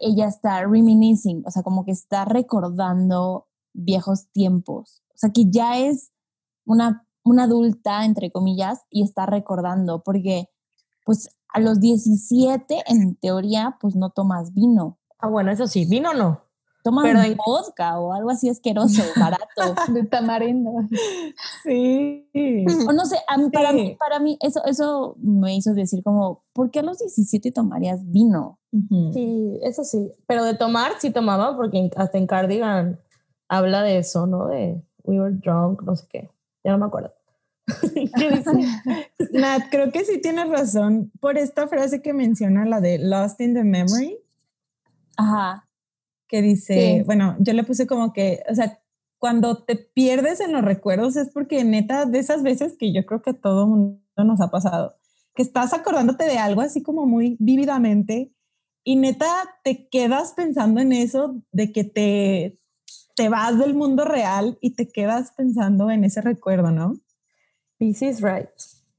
ella 0.00 0.26
está 0.26 0.62
reminiscing, 0.66 1.42
o 1.46 1.50
sea, 1.50 1.62
como 1.62 1.84
que 1.84 1.92
está 1.92 2.24
recordando 2.24 3.48
viejos 3.72 4.30
tiempos. 4.32 5.02
O 5.14 5.18
sea, 5.18 5.30
que 5.30 5.50
ya 5.50 5.78
es 5.78 6.12
una, 6.64 7.06
una 7.24 7.44
adulta, 7.44 8.04
entre 8.04 8.30
comillas, 8.30 8.80
y 8.90 9.02
está 9.02 9.26
recordando, 9.26 10.02
porque 10.02 10.48
pues 11.04 11.28
a 11.48 11.60
los 11.60 11.80
17, 11.80 12.82
en 12.86 13.16
teoría, 13.16 13.76
pues 13.80 13.96
no 13.96 14.10
tomas 14.10 14.54
vino. 14.54 14.98
Ah, 15.18 15.28
bueno, 15.28 15.50
eso 15.50 15.66
sí, 15.66 15.84
vino 15.84 16.14
no. 16.14 16.42
Toman 16.82 17.04
pero 17.04 17.20
en 17.20 17.36
vodka 17.36 18.00
o 18.00 18.12
algo 18.12 18.30
así 18.30 18.48
asqueroso, 18.48 19.02
barato. 19.16 19.92
de 19.92 20.04
tamarindo. 20.04 20.70
Sí. 21.62 22.26
O 22.88 22.92
no 22.92 23.04
sé, 23.04 23.16
para, 23.52 23.72
mí, 23.72 23.96
para 23.98 24.18
mí 24.18 24.38
eso, 24.40 24.64
eso 24.64 25.16
me 25.18 25.54
hizo 25.54 25.74
decir 25.74 26.02
como, 26.02 26.44
¿por 26.52 26.70
qué 26.70 26.80
a 26.80 26.82
los 26.82 26.98
17 26.98 27.52
tomarías 27.52 28.00
vino? 28.10 28.58
Sí, 29.12 29.58
eso 29.62 29.84
sí. 29.84 30.12
Pero 30.26 30.44
de 30.44 30.54
tomar 30.54 30.92
sí 31.00 31.10
tomaba 31.10 31.56
porque 31.56 31.90
hasta 31.96 32.18
en 32.18 32.26
Cardigan 32.26 33.00
habla 33.48 33.82
de 33.82 33.98
eso, 33.98 34.26
¿no? 34.26 34.46
De 34.46 34.82
we 35.02 35.20
were 35.20 35.34
drunk, 35.34 35.82
no 35.82 35.96
sé 35.96 36.06
qué. 36.08 36.30
Ya 36.64 36.72
no 36.72 36.78
me 36.78 36.86
acuerdo. 36.86 37.12
Nat, 39.32 39.62
creo 39.70 39.92
que 39.92 40.04
sí 40.04 40.20
tienes 40.20 40.48
razón 40.48 41.12
por 41.20 41.36
esta 41.36 41.68
frase 41.68 42.00
que 42.00 42.12
menciona, 42.12 42.64
la 42.64 42.80
de 42.80 42.98
Lost 42.98 43.40
in 43.40 43.54
the 43.54 43.64
Memory. 43.64 44.18
Ajá 45.16 45.66
que 46.30 46.42
dice, 46.42 47.02
bueno, 47.06 47.36
yo 47.40 47.52
le 47.52 47.64
puse 47.64 47.88
como 47.88 48.12
que, 48.12 48.44
o 48.48 48.54
sea, 48.54 48.80
cuando 49.18 49.64
te 49.64 49.74
pierdes 49.74 50.40
en 50.40 50.52
los 50.52 50.62
recuerdos 50.62 51.16
es 51.16 51.28
porque 51.28 51.64
neta, 51.64 52.06
de 52.06 52.20
esas 52.20 52.44
veces 52.44 52.76
que 52.78 52.92
yo 52.92 53.04
creo 53.04 53.20
que 53.20 53.34
todo 53.34 53.66
mundo 53.66 54.00
nos 54.16 54.40
ha 54.40 54.48
pasado, 54.48 54.94
que 55.34 55.42
estás 55.42 55.74
acordándote 55.74 56.24
de 56.24 56.38
algo 56.38 56.60
así 56.60 56.84
como 56.84 57.04
muy 57.04 57.36
vívidamente 57.40 58.32
y 58.84 58.94
neta 58.94 59.26
te 59.64 59.88
quedas 59.88 60.32
pensando 60.34 60.80
en 60.80 60.92
eso, 60.92 61.42
de 61.50 61.72
que 61.72 61.82
te, 61.82 62.60
te 63.16 63.28
vas 63.28 63.58
del 63.58 63.74
mundo 63.74 64.04
real 64.04 64.56
y 64.60 64.76
te 64.76 64.88
quedas 64.88 65.32
pensando 65.36 65.90
en 65.90 66.04
ese 66.04 66.20
recuerdo, 66.20 66.70
¿no? 66.70 66.94
This 67.78 68.02
is 68.02 68.22
right. 68.22 68.48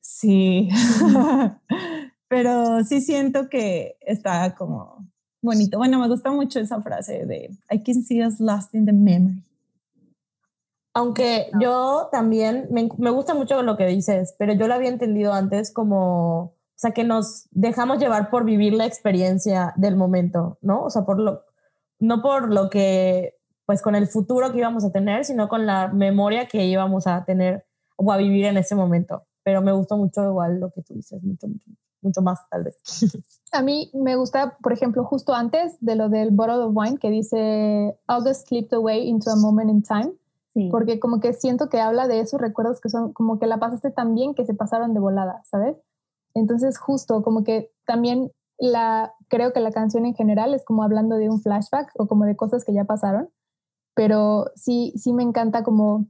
Sí, 0.02 0.68
pero 2.28 2.84
sí 2.84 3.00
siento 3.00 3.48
que 3.48 3.96
está 4.02 4.54
como 4.54 5.11
bonito. 5.42 5.78
Bueno, 5.78 6.00
me 6.00 6.08
gusta 6.08 6.32
mucho 6.32 6.60
esa 6.60 6.82
frase 6.82 7.26
de 7.26 7.50
I 7.70 7.84
can 7.84 8.04
see 8.04 8.24
us 8.24 8.40
lost 8.40 8.74
in 8.74 8.86
the 8.86 8.94
memory. 8.94 9.44
Aunque 10.94 11.50
yo 11.60 12.10
también, 12.12 12.68
me, 12.70 12.90
me, 12.98 13.12
gusta 13.12 13.34
mucho 13.34 13.64
lo 13.64 13.78
que 13.78 13.86
dices, 13.86 14.36
pero 14.38 14.54
yo 14.54 14.68
lo 14.68 14.74
había 14.74 14.90
entendido 14.90 15.32
antes 15.32 15.72
como, 15.72 16.42
o 16.42 16.56
sea, 16.76 16.92
que 16.92 17.06
nos 17.06 17.48
dejamos 17.52 18.00
llevar 18.00 18.30
por 18.30 18.44
vivir 18.44 18.74
la 18.74 18.86
experiencia 18.86 19.74
del 19.78 19.96
momento, 19.96 20.58
¿no? 20.62 20.84
O 20.84 20.90
sea, 20.90 21.04
por 21.06 21.18
lo, 21.18 21.46
no 22.00 22.22
por 22.22 22.54
lo 22.54 22.70
que, 22.70 23.38
pues 23.66 23.82
con 23.82 23.96
el 23.96 24.08
futuro 24.08 24.52
que 24.52 24.58
íbamos 24.58 24.84
a 24.84 24.92
tener, 24.92 25.24
sino 25.24 25.48
con 25.48 25.66
la 25.66 25.88
memoria 25.88 26.48
que 26.48 26.66
íbamos 26.66 27.08
a 27.08 27.24
tener 27.24 27.66
o 27.96 28.12
a 28.12 28.18
vivir 28.18 28.46
en 28.46 28.58
ese 28.58 28.76
momento. 28.76 29.24
Pero 29.44 29.62
me 29.62 29.72
gustó 29.72 29.96
mucho 29.96 30.26
igual 30.26 30.60
lo 30.60 30.72
que 30.72 30.82
tú 30.82 30.94
dices, 30.94 31.24
mucho, 31.24 31.48
mucho 31.48 31.70
mucho 31.70 31.91
más 32.22 32.40
tal 32.50 32.64
vez. 32.64 32.78
A 33.52 33.62
mí 33.62 33.92
me 33.94 34.16
gusta, 34.16 34.58
por 34.62 34.74
ejemplo, 34.74 35.04
justo 35.04 35.34
antes 35.34 35.78
de 35.82 35.96
lo 35.96 36.10
del 36.10 36.32
bottle 36.32 36.64
of 36.64 36.72
wine 36.74 36.98
que 36.98 37.10
dice 37.10 37.98
August 38.08 38.48
slipped 38.48 38.74
away 38.74 39.08
into 39.08 39.30
a 39.30 39.36
moment 39.36 39.70
in 39.70 39.84
time. 39.84 40.14
Porque 40.70 41.00
como 41.00 41.22
que 41.22 41.32
siento 41.32 41.70
que 41.70 41.80
habla 41.80 42.10
de 42.10 42.20
esos 42.20 42.42
recuerdos 42.42 42.82
que 42.82 42.90
son 42.90 43.14
como 43.14 43.40
que 43.40 43.48
la 43.48 43.58
pasaste 43.58 43.90
tan 43.90 44.16
bien 44.16 44.34
que 44.36 44.46
se 44.46 44.54
pasaron 44.54 44.94
de 44.94 45.00
volada, 45.00 45.42
¿sabes? 45.46 45.78
Entonces 46.34 46.78
justo 46.78 47.24
como 47.24 47.46
que 47.46 47.72
también 47.86 48.32
la 48.58 49.14
creo 49.30 49.54
que 49.54 49.62
la 49.62 49.72
canción 49.72 50.06
en 50.06 50.14
general 50.14 50.54
es 50.54 50.66
como 50.66 50.84
hablando 50.84 51.16
de 51.16 51.30
un 51.30 51.42
flashback 51.42 51.94
o 51.98 52.06
como 52.06 52.26
de 52.26 52.36
cosas 52.36 52.66
que 52.66 52.74
ya 52.74 52.84
pasaron, 52.84 53.30
pero 53.96 54.52
sí 54.56 54.94
sí 54.98 55.14
me 55.14 55.24
encanta 55.24 55.64
como 55.64 56.08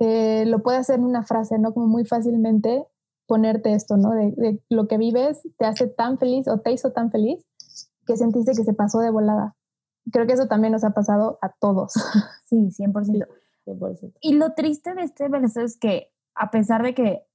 eh, 0.00 0.44
lo 0.46 0.62
puede 0.62 0.78
hacer 0.78 0.96
en 0.98 1.04
una 1.04 1.22
frase, 1.22 1.58
¿no? 1.58 1.72
Como 1.72 1.86
muy 1.86 2.04
fácilmente 2.04 2.86
ponerte 3.26 3.72
esto, 3.72 3.96
¿no? 3.96 4.10
De, 4.10 4.60
lo 4.68 4.88
que 4.88 4.98
vives 4.98 5.42
te 5.58 5.66
hace 5.66 5.86
tan 5.86 6.18
feliz 6.18 6.48
o 6.48 6.60
te 6.60 6.72
hizo 6.72 6.92
tan 6.92 7.10
feliz 7.10 7.44
que 8.06 8.16
sentiste 8.16 8.52
que 8.52 8.64
se 8.64 8.74
pasó 8.74 9.00
de 9.00 9.10
volada. 9.10 9.56
Creo 10.12 10.26
que 10.26 10.34
eso 10.34 10.46
también 10.46 10.72
nos 10.72 10.84
ha 10.84 10.90
pasado 10.90 11.38
a 11.42 11.50
todos. 11.60 11.92
Sí, 12.46 12.68
100%. 12.70 13.26
Y 14.20 14.34
lo 14.34 14.54
triste 14.54 14.94
de 14.94 15.02
este 15.02 15.28
verso 15.28 15.60
es 15.60 15.76
que 15.76 16.12
a 16.36 16.52
pesar 16.52 16.84
de 16.84 16.94
que 16.94 17.26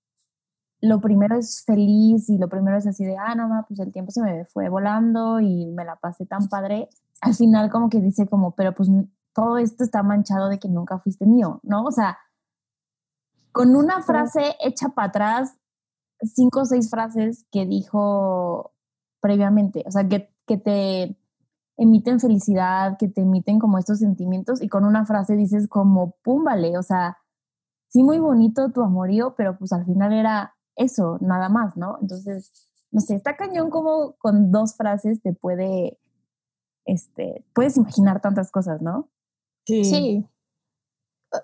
lo 0.79 1.01
primero 1.01 1.37
es 1.37 1.63
feliz 1.65 2.29
y 2.29 2.37
lo 2.37 2.47
primero 2.47 2.77
es 2.77 2.87
así 2.87 3.03
de, 3.03 3.17
ah, 3.17 3.35
no, 3.35 3.65
pues 3.67 3.79
el 3.81 3.91
tiempo 3.91 4.11
se 4.11 4.21
me 4.21 4.45
fue 4.45 4.69
volando 4.69 5.41
y 5.41 5.65
me 5.67 5.83
la 5.83 5.97
pasé 5.97 6.25
tan 6.25 6.47
padre, 6.47 6.87
al 7.21 7.35
final 7.35 7.69
como 7.69 7.89
que 7.89 7.99
dice 7.99 8.27
como, 8.27 8.55
pero 8.55 8.73
pues 8.73 8.89
todo 9.33 9.57
esto 9.57 9.83
está 9.83 10.01
manchado 10.01 10.49
de 10.49 10.59
que 10.59 10.69
nunca 10.69 10.97
fuiste 10.99 11.25
mío, 11.25 11.59
¿no? 11.63 11.83
O 11.83 11.91
sea, 11.91 12.17
con 13.51 13.75
una 13.75 14.01
frase 14.01 14.55
hecha 14.61 14.89
para 14.89 15.09
atrás 15.09 15.57
cinco 16.24 16.61
o 16.61 16.65
seis 16.65 16.89
frases 16.89 17.45
que 17.51 17.65
dijo 17.65 18.74
previamente, 19.22 19.84
o 19.86 19.91
sea, 19.91 20.07
que, 20.07 20.34
que 20.45 20.57
te 20.57 21.17
emiten 21.78 22.19
felicidad, 22.19 22.97
que 22.97 23.07
te 23.07 23.22
emiten 23.22 23.59
como 23.59 23.78
estos 23.78 23.99
sentimientos 23.99 24.61
y 24.61 24.67
con 24.67 24.86
una 24.86 25.05
frase 25.05 25.36
dices 25.36 25.67
como, 25.67 26.15
pum, 26.24 26.43
vale, 26.43 26.78
o 26.78 26.84
sea, 26.84 27.17
sí 27.89 28.03
muy 28.03 28.19
bonito 28.19 28.72
tu 28.72 28.82
amorío, 28.82 29.36
pero 29.36 29.57
pues 29.57 29.74
al 29.74 29.86
final 29.86 30.13
era 30.13 30.55
eso, 30.76 31.17
nada 31.22 31.49
más, 31.49 31.78
¿no? 31.78 31.97
Entonces, 32.01 32.51
no 32.91 33.01
sé, 33.01 33.15
está 33.15 33.36
cañón 33.36 33.69
como 33.69 34.15
con 34.17 34.51
dos 34.51 34.76
frases 34.76 35.22
te 35.22 35.34
puede, 35.34 35.99
este, 36.86 37.45
puedes 37.53 37.78
imaginar 37.78 38.22
tantas 38.22 38.51
cosas, 38.51 38.82
¿no? 38.82 39.09
Sí. 39.65 39.86
Sí, 39.86 40.26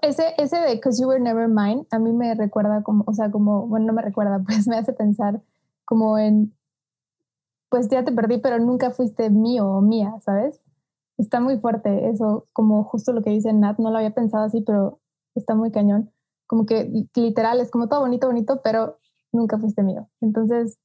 ese, 0.01 0.33
ese 0.37 0.57
de 0.57 0.79
Cause 0.79 1.01
You 1.01 1.09
Were 1.09 1.19
Never 1.19 1.47
Mine, 1.47 1.85
a 1.91 1.99
mí 1.99 2.11
me 2.13 2.33
recuerda 2.35 2.83
como, 2.83 3.03
o 3.07 3.13
sea, 3.13 3.31
como, 3.31 3.67
bueno, 3.67 3.87
no 3.87 3.93
me 3.93 4.01
recuerda, 4.01 4.39
pues 4.45 4.67
me 4.67 4.77
hace 4.77 4.93
pensar 4.93 5.41
como 5.85 6.17
en, 6.17 6.53
pues 7.69 7.89
ya 7.89 8.03
te 8.03 8.11
perdí, 8.11 8.39
pero 8.39 8.59
nunca 8.59 8.91
fuiste 8.91 9.29
mío 9.29 9.67
o 9.67 9.81
mía, 9.81 10.13
¿sabes? 10.21 10.61
Está 11.17 11.39
muy 11.39 11.59
fuerte 11.59 12.09
eso, 12.09 12.47
como 12.53 12.83
justo 12.83 13.13
lo 13.13 13.23
que 13.23 13.31
dice 13.31 13.51
Nat, 13.53 13.79
no 13.79 13.91
lo 13.91 13.97
había 13.97 14.13
pensado 14.13 14.45
así, 14.45 14.61
pero 14.61 14.99
está 15.35 15.55
muy 15.55 15.71
cañón. 15.71 16.11
Como 16.45 16.65
que 16.65 17.07
literal, 17.15 17.59
es 17.59 17.71
como 17.71 17.89
todo 17.89 18.01
bonito, 18.01 18.27
bonito, 18.27 18.61
pero 18.63 18.99
nunca 19.31 19.57
fuiste 19.57 19.83
mío. 19.83 20.07
Entonces, 20.21 20.77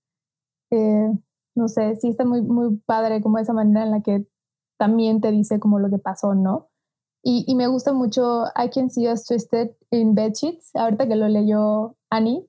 eh, 0.71 1.13
no 1.55 1.69
sé, 1.69 1.97
sí 1.97 2.09
está 2.09 2.25
muy, 2.25 2.43
muy 2.43 2.77
padre 2.87 3.21
como 3.23 3.39
esa 3.39 3.53
manera 3.53 3.85
en 3.85 3.91
la 3.91 4.01
que 4.01 4.27
también 4.79 5.21
te 5.21 5.31
dice 5.31 5.61
como 5.61 5.79
lo 5.79 5.91
que 5.91 5.99
pasó, 5.99 6.35
¿no? 6.35 6.72
Y, 7.23 7.45
y 7.47 7.55
me 7.55 7.69
gusta 7.69 7.93
mucho 7.93 8.45
I 8.57 8.69
Can 8.71 8.91
See 8.91 9.09
Us 9.09 9.25
Twisted 9.25 9.71
in 9.91 10.15
Bed 10.15 10.33
Sheets, 10.33 10.75
ahorita 10.75 11.07
que 11.07 11.17
lo 11.17 11.29
leyó 11.29 11.97
Annie, 12.11 12.45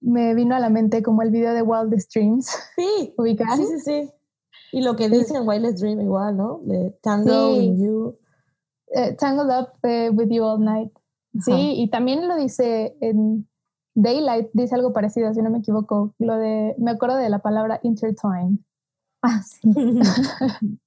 me 0.00 0.34
vino 0.34 0.54
a 0.54 0.60
la 0.60 0.70
mente 0.70 1.02
como 1.02 1.22
el 1.22 1.30
video 1.30 1.52
de 1.52 1.62
Wildest 1.62 2.14
Dreams. 2.14 2.46
Sí, 2.76 3.14
Sí, 3.56 3.66
sí, 3.66 3.80
sí. 3.80 4.10
Y 4.72 4.82
lo 4.82 4.96
que 4.96 5.08
dice 5.08 5.36
en 5.36 5.48
Wildest 5.48 5.78
Dream 5.78 6.00
igual, 6.00 6.36
¿no? 6.36 6.60
De 6.64 6.90
Tango 7.02 7.54
sí. 7.54 7.76
You. 7.78 8.18
Uh, 8.88 9.16
tangled 9.18 9.50
Up 9.50 9.70
uh, 9.82 10.14
With 10.14 10.30
You 10.30 10.44
All 10.44 10.62
Night. 10.62 10.92
Sí, 11.40 11.74
y 11.76 11.90
también 11.90 12.28
lo 12.28 12.36
dice 12.36 12.96
en 13.00 13.46
Daylight, 13.94 14.50
dice 14.52 14.74
algo 14.74 14.92
parecido, 14.92 15.32
si 15.34 15.42
no 15.42 15.50
me 15.50 15.58
equivoco. 15.58 16.14
Lo 16.18 16.36
de, 16.36 16.74
me 16.78 16.92
acuerdo 16.92 17.16
de 17.16 17.28
la 17.28 17.40
palabra 17.40 17.80
intertwined. 17.82 18.58
Ah, 19.22 19.42
sí. 19.42 19.70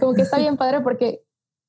como 0.00 0.14
que 0.14 0.22
está 0.22 0.38
bien 0.38 0.56
padre 0.56 0.80
porque 0.80 1.22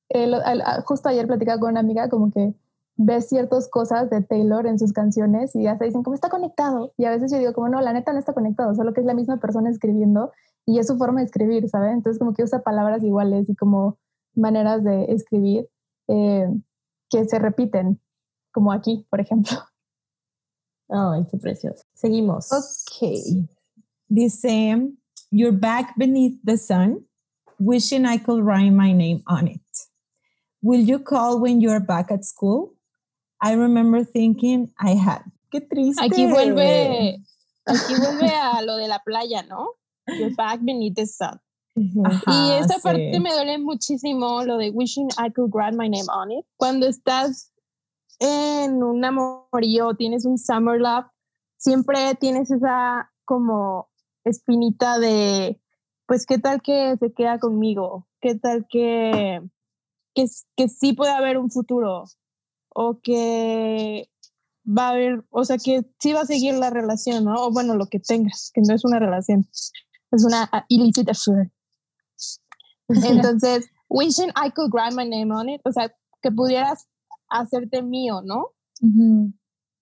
eh, 0.08 0.26
lo, 0.26 0.38
justo 0.84 1.08
ayer 1.08 1.26
platicaba 1.26 1.60
con 1.60 1.70
una 1.70 1.80
amiga 1.80 2.08
como 2.08 2.30
que 2.30 2.54
ves 2.96 3.28
ciertas 3.28 3.68
cosas 3.68 4.08
de 4.08 4.22
Taylor 4.22 4.66
en 4.66 4.78
sus 4.78 4.92
canciones 4.92 5.54
y 5.54 5.64
ya 5.64 5.76
se 5.76 5.84
dicen 5.84 6.02
como 6.02 6.14
está 6.14 6.28
conectado. 6.28 6.92
Y 6.96 7.04
a 7.04 7.10
veces 7.10 7.30
yo 7.30 7.38
digo 7.38 7.52
como 7.52 7.68
no, 7.68 7.80
la 7.80 7.92
neta 7.92 8.12
no 8.12 8.18
está 8.18 8.32
conectado, 8.32 8.74
solo 8.74 8.92
que 8.92 9.00
es 9.00 9.06
la 9.06 9.14
misma 9.14 9.38
persona 9.38 9.70
escribiendo 9.70 10.32
y 10.64 10.78
es 10.78 10.86
su 10.86 10.96
forma 10.96 11.20
de 11.20 11.26
escribir, 11.26 11.68
¿sabes? 11.68 11.92
Entonces 11.92 12.18
como 12.18 12.34
que 12.34 12.42
usa 12.42 12.62
palabras 12.62 13.02
iguales 13.04 13.48
y 13.48 13.54
como 13.54 13.98
maneras 14.34 14.82
de 14.84 15.12
escribir 15.12 15.68
eh, 16.08 16.48
que 17.10 17.24
se 17.24 17.38
repiten, 17.38 18.00
como 18.52 18.72
aquí, 18.72 19.06
por 19.10 19.20
ejemplo. 19.20 19.58
Ay, 20.88 21.26
qué 21.30 21.36
precioso. 21.36 21.82
Seguimos. 21.94 22.50
Ok. 22.52 23.08
Dice, 24.08 24.92
You're 25.30 25.52
back 25.52 25.96
beneath 25.98 26.38
the 26.44 26.56
sun, 26.56 27.04
wishing 27.58 28.06
I 28.06 28.18
could 28.18 28.44
write 28.44 28.70
my 28.70 28.92
name 28.92 29.22
on 29.26 29.48
it. 29.48 29.60
Will 30.62 30.80
you 30.80 30.98
call 30.98 31.40
when 31.40 31.60
you're 31.60 31.80
back 31.80 32.10
at 32.10 32.24
school? 32.24 32.74
I 33.40 33.52
remember 33.52 34.04
thinking 34.04 34.70
I 34.78 34.94
had. 34.94 35.22
Qué 35.52 35.60
triste. 35.60 36.02
Aquí 36.02 36.26
vuelve, 36.26 37.18
aquí 37.66 37.94
vuelve 37.94 38.30
a 38.30 38.62
lo 38.62 38.76
de 38.76 38.88
la 38.88 39.00
playa, 39.04 39.42
¿no? 39.42 39.74
You're 40.08 40.34
back 40.34 40.60
beneath 40.62 40.94
the 40.96 41.06
sun. 41.06 41.38
Ajá, 42.04 42.22
y 42.26 42.52
esta 42.52 42.76
sí. 42.76 42.80
parte 42.82 43.20
me 43.20 43.32
duele 43.32 43.58
muchísimo, 43.58 44.42
lo 44.44 44.56
de 44.56 44.70
wishing 44.70 45.08
I 45.18 45.30
could 45.30 45.54
write 45.54 45.76
my 45.76 45.88
name 45.88 46.08
on 46.08 46.32
it. 46.32 46.46
Cuando 46.56 46.86
estás 46.86 47.52
en 48.18 48.82
un 48.82 49.04
amorío, 49.04 49.94
tienes 49.94 50.24
un 50.24 50.38
summer 50.38 50.80
love, 50.80 51.04
siempre 51.58 52.14
tienes 52.14 52.50
esa 52.50 53.12
como 53.26 53.88
espinita 54.24 54.98
de, 54.98 55.60
pues, 56.06 56.24
¿qué 56.24 56.38
tal 56.38 56.62
que 56.62 56.96
se 56.98 57.12
queda 57.12 57.38
conmigo? 57.38 58.06
¿Qué 58.20 58.36
tal 58.36 58.66
que, 58.70 59.42
que, 60.16 60.26
que 60.56 60.68
sí 60.68 60.94
puede 60.94 61.12
haber 61.12 61.38
un 61.38 61.50
futuro? 61.50 62.04
O 62.70 63.00
que 63.00 64.10
va 64.66 64.88
a 64.88 64.90
haber, 64.90 65.24
o 65.30 65.44
sea, 65.44 65.58
que 65.58 65.84
sí 66.00 66.12
va 66.12 66.22
a 66.22 66.26
seguir 66.26 66.54
la 66.54 66.70
relación, 66.70 67.24
¿no? 67.24 67.34
O 67.46 67.52
bueno, 67.52 67.74
lo 67.74 67.86
que 67.86 68.00
tengas, 68.00 68.50
que 68.52 68.62
no 68.62 68.74
es 68.74 68.84
una 68.84 68.98
relación, 68.98 69.46
es 70.10 70.24
una 70.24 70.50
illicit 70.68 71.08
affair. 71.08 71.52
Entonces, 72.88 73.66
wishing 73.88 74.30
I 74.30 74.50
could 74.50 74.72
write 74.72 74.96
my 74.96 75.08
name 75.08 75.32
on 75.32 75.48
it, 75.48 75.60
o 75.64 75.72
sea, 75.72 75.94
que 76.22 76.32
pudieras 76.32 76.88
hacerte 77.28 77.82
mío, 77.82 78.22
¿no? 78.24 78.52
Uh 78.80 78.86
-huh. 78.86 79.32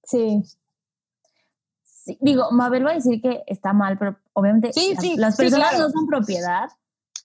Sí. 0.03 0.43
sí. 1.83 2.19
Digo, 2.21 2.51
Mabel 2.51 2.85
va 2.85 2.91
a 2.91 2.95
decir 2.95 3.23
que 3.23 3.43
está 3.47 3.73
mal, 3.73 3.97
pero 3.99 4.19
obviamente 4.35 4.73
sí, 4.73 4.93
las, 4.95 5.03
sí, 5.03 5.17
las 5.17 5.37
personas 5.37 5.71
claro. 5.71 5.85
no 5.85 5.91
son 5.91 6.07
propiedad, 6.07 6.69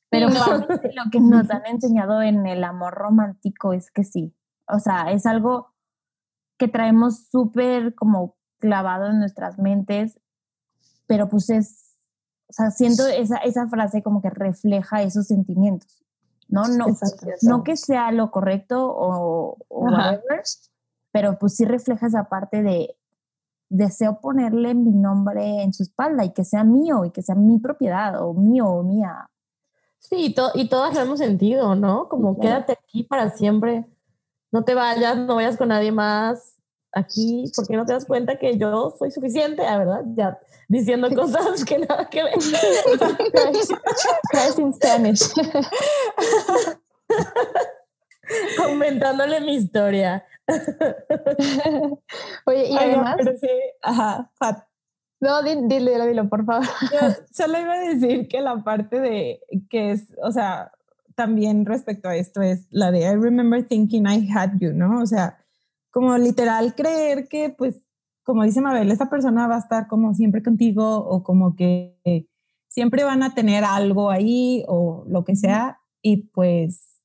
pero 0.10 0.28
lo 0.30 1.12
que 1.12 1.20
nos 1.20 1.50
han 1.50 1.66
enseñado 1.66 2.22
en 2.22 2.46
el 2.48 2.64
amor 2.64 2.94
romántico 2.94 3.74
es 3.74 3.92
que 3.92 4.04
sí. 4.04 4.36
O 4.68 4.80
sea, 4.80 5.12
es 5.12 5.26
algo 5.26 5.74
que 6.58 6.68
traemos 6.68 7.28
súper 7.30 7.96
como 7.96 8.38
clavado 8.60 9.08
en 9.08 9.20
nuestras 9.20 9.58
mentes, 9.58 10.20
pero 11.08 11.30
pues 11.30 11.50
es, 11.50 11.98
o 12.50 12.54
sea, 12.54 12.72
siento 12.72 13.08
esa, 13.08 13.38
esa 13.38 13.68
frase 13.68 14.04
como 14.04 14.22
que 14.22 14.30
refleja 14.30 15.02
esos 15.02 15.28
sentimientos. 15.28 16.04
¿no? 16.50 16.64
No, 16.68 16.88
no 17.44 17.64
que 17.64 17.78
sea 17.78 18.12
lo 18.12 18.32
correcto 18.32 18.92
o, 18.92 19.58
o 19.68 19.80
whatever, 19.86 20.42
pero 21.12 21.38
pues 21.38 21.56
sí 21.56 21.66
refleja 21.66 22.08
esa 22.08 22.26
parte 22.26 22.64
de 22.64 22.96
deseo 23.70 24.20
ponerle 24.20 24.74
mi 24.74 24.92
nombre 24.92 25.62
en 25.62 25.74
su 25.74 25.84
espalda 25.84 26.26
y 26.26 26.34
que 26.34 26.44
sea 26.44 26.64
mío 26.64 27.06
y 27.06 27.12
que 27.12 27.22
sea 27.22 27.36
mi 27.36 27.60
propiedad 27.60 28.22
o 28.22 28.34
mío 28.34 28.68
o 28.68 28.84
mía. 28.84 29.30
Sí, 30.00 30.34
to 30.34 30.52
y 30.56 30.70
todas 30.70 30.96
lo 30.96 31.02
hemos 31.02 31.20
sentido, 31.20 31.76
¿no? 31.76 32.08
Como 32.10 32.36
sí, 32.36 32.42
quédate 32.42 32.74
aquí 32.74 33.04
para 33.04 33.30
siempre, 33.30 33.86
no 34.52 34.64
te 34.64 34.74
vayas, 34.74 35.18
no 35.18 35.36
vayas 35.36 35.58
con 35.58 35.68
nadie 35.70 35.92
más 35.92 36.56
aquí, 36.92 37.52
porque 37.56 37.76
no 37.76 37.86
te 37.86 37.94
das 37.94 38.06
cuenta 38.06 38.38
que 38.38 38.58
yo 38.58 38.96
soy 38.98 39.12
suficiente, 39.12 39.64
la 39.64 39.78
verdad, 39.78 40.02
ya 40.16 40.40
diciendo 40.68 41.10
cosas 41.14 41.66
que 41.66 41.80
nada 41.80 42.10
que 42.10 42.24
ver. 42.24 42.34
Crash 44.32 44.58
in 44.60 44.74
Spanish. 44.74 45.32
Comentándole 48.58 49.42
mi 49.42 49.56
historia. 49.56 50.26
Oye, 52.46 52.70
y 52.70 52.78
Ay, 52.78 52.92
además. 52.92 53.18
No, 53.18 53.24
pero 53.24 53.38
sí, 53.38 53.50
ajá, 53.82 54.32
Fat. 54.36 54.69
No, 55.22 55.44
dilo, 55.44 55.68
dilo, 55.68 56.06
dilo, 56.06 56.30
por 56.30 56.46
favor. 56.46 56.68
Yo 56.92 57.00
solo 57.32 57.60
iba 57.60 57.74
a 57.74 57.80
decir 57.80 58.28
que 58.28 58.42
la 58.42 58.64
parte 58.64 59.00
de 59.00 59.42
que 59.70 59.92
es, 59.92 60.16
o 60.24 60.32
sea, 60.32 60.72
también 61.16 61.66
respecto 61.66 62.08
a 62.08 62.16
esto 62.16 62.42
es 62.42 62.66
la 62.70 62.92
de 62.92 63.02
I 63.02 63.16
remember 63.16 63.68
thinking 63.68 64.08
I 64.08 64.30
had 64.34 64.52
you, 64.60 64.72
¿no? 64.72 65.02
O 65.02 65.06
sea, 65.06 65.38
como 65.92 66.18
literal 66.18 66.76
creer 66.76 67.28
que, 67.28 67.50
pues, 67.50 67.84
como 68.24 68.44
dice 68.44 68.62
Mabel, 68.62 68.92
esta 68.92 69.10
persona 69.10 69.48
va 69.48 69.56
a 69.56 69.60
estar 69.60 69.88
como 69.88 70.14
siempre 70.14 70.42
contigo 70.42 70.98
o 71.00 71.24
como 71.24 71.56
que 71.56 71.98
siempre 72.70 73.04
van 73.04 73.24
a 73.24 73.34
tener 73.34 73.66
algo 73.66 74.12
ahí 74.12 74.64
o 74.68 75.04
lo 75.08 75.26
que 75.26 75.36
sea 75.36 75.82
y 76.02 76.28
pues, 76.28 77.02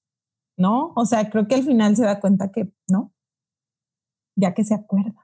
¿no? 0.57 0.93
O 0.95 1.07
sea, 1.07 1.31
creo 1.31 1.49
que 1.49 1.57
al 1.57 1.65
final 1.65 1.97
se 1.97 2.05
da 2.05 2.21
cuenta 2.21 2.53
que, 2.53 2.71
¿no? 2.87 3.12
Ya 4.37 4.55
que 4.55 4.62
se 4.62 4.75
acuerda. 4.75 5.24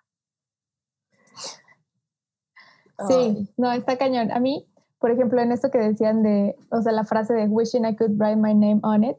Sí, 3.09 3.49
no, 3.57 3.73
está 3.73 3.97
cañón. 3.97 4.31
A 4.33 4.41
mí, 4.41 4.67
por 4.99 5.11
ejemplo, 5.11 5.41
en 5.41 5.53
esto 5.53 5.71
que 5.71 5.79
decían 5.79 6.23
de, 6.23 6.57
o 6.71 6.83
sea, 6.83 6.93
la 6.93 7.05
frase 7.05 7.35
de 7.35 7.47
wishing 7.47 7.85
I 7.85 7.97
could 7.97 8.19
write 8.19 8.37
my 8.37 8.55
name 8.55 8.81
on 8.83 9.05
it, 9.05 9.17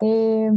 eh, 0.00 0.50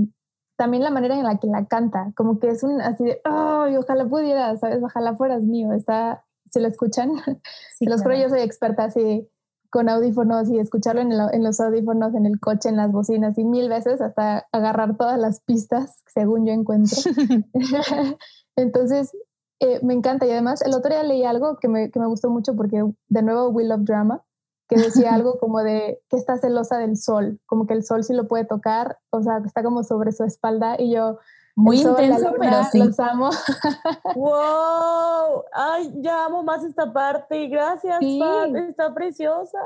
también 0.56 0.84
la 0.84 0.92
manera 0.92 1.16
en 1.16 1.24
la 1.24 1.38
que 1.38 1.48
la 1.48 1.66
canta, 1.66 2.14
como 2.16 2.40
que 2.40 2.50
es 2.50 2.64
un 2.64 2.80
así 2.82 3.04
de, 3.04 3.22
oh, 3.26 3.66
ojalá 3.78 4.06
pudiera, 4.06 4.56
¿sabes? 4.58 4.82
Ojalá 4.84 5.16
fueras 5.16 5.42
mío. 5.42 5.74
Está, 5.74 6.24
¿se 6.52 6.60
lo 6.60 6.68
escuchan? 6.68 7.12
Sí, 7.78 7.86
los 7.86 8.02
claro. 8.02 8.20
yo 8.20 8.30
soy 8.30 8.42
experta 8.42 8.86
así 8.86 9.28
con 9.70 9.90
audífonos 9.90 10.50
y 10.50 10.60
escucharlo 10.60 11.02
en, 11.02 11.12
el, 11.12 11.20
en, 11.34 11.44
los 11.44 11.60
audífonos, 11.60 12.14
en 12.14 12.28
el 12.28 12.40
coche, 12.40 12.70
en 12.70 12.78
las 12.78 12.92
bocinas 12.92 13.36
y 13.40 13.44
mil 13.44 13.70
veces 13.70 14.02
hasta 14.02 14.48
agarrar 14.52 14.96
todas 14.96 15.20
las 15.20 15.42
pistas 15.42 16.04
según 16.06 16.46
yo 16.46 16.54
encuentro. 16.54 16.96
Entonces, 18.56 19.12
eh, 19.60 19.80
me 19.82 19.94
encanta 19.94 20.26
y 20.26 20.32
además 20.32 20.62
el 20.62 20.74
otro 20.74 20.92
día 20.92 21.04
leí 21.04 21.24
algo 21.24 21.58
que 21.58 21.68
me, 21.68 21.92
que 21.92 22.00
me 22.00 22.08
gustó 22.08 22.30
mucho 22.30 22.56
porque 22.56 22.84
de 23.08 23.22
nuevo 23.22 23.50
We 23.50 23.64
Love 23.64 23.84
Drama, 23.84 24.24
que 24.68 24.78
decía 24.78 25.14
algo 25.14 25.38
como 25.40 25.64
de 25.64 26.02
que 26.10 26.18
está 26.18 26.38
celosa 26.38 26.78
del 26.78 26.98
sol, 26.98 27.40
como 27.46 27.68
que 27.68 27.74
el 27.74 27.84
sol 27.84 28.04
sí 28.04 28.14
lo 28.14 28.28
puede 28.28 28.46
tocar, 28.46 29.00
o 29.10 29.22
sea, 29.22 29.42
está 29.46 29.64
como 29.64 29.84
sobre 29.84 30.12
su 30.12 30.24
espalda 30.24 30.76
y 30.80 30.94
yo... 30.94 31.20
Muy 31.56 31.82
intenso, 31.82 32.32
luna, 32.32 32.38
pero 32.40 32.64
sí. 32.72 32.80
Los 32.80 33.00
amo. 33.00 33.30
¡Wow! 34.16 35.44
¡Ay, 35.54 35.94
ya 35.98 36.26
amo 36.26 36.42
más 36.42 36.64
esta 36.64 36.92
parte! 36.92 37.48
Gracias, 37.48 38.00
sí. 38.00 38.20
Pat, 38.20 38.56
está 38.56 38.92
preciosa. 38.92 39.60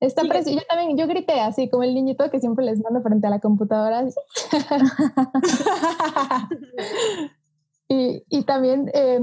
Está 0.00 0.22
sí, 0.22 0.28
preciosa. 0.28 0.60
Yo 0.60 0.66
también, 0.66 0.96
yo 0.96 1.06
grité 1.06 1.40
así, 1.40 1.68
como 1.68 1.82
el 1.82 1.94
niñito 1.94 2.30
que 2.30 2.40
siempre 2.40 2.64
les 2.64 2.82
mando 2.82 3.02
frente 3.02 3.26
a 3.26 3.30
la 3.30 3.40
computadora. 3.40 4.04
y, 7.88 8.24
y 8.28 8.44
también, 8.44 8.90
eh, 8.94 9.20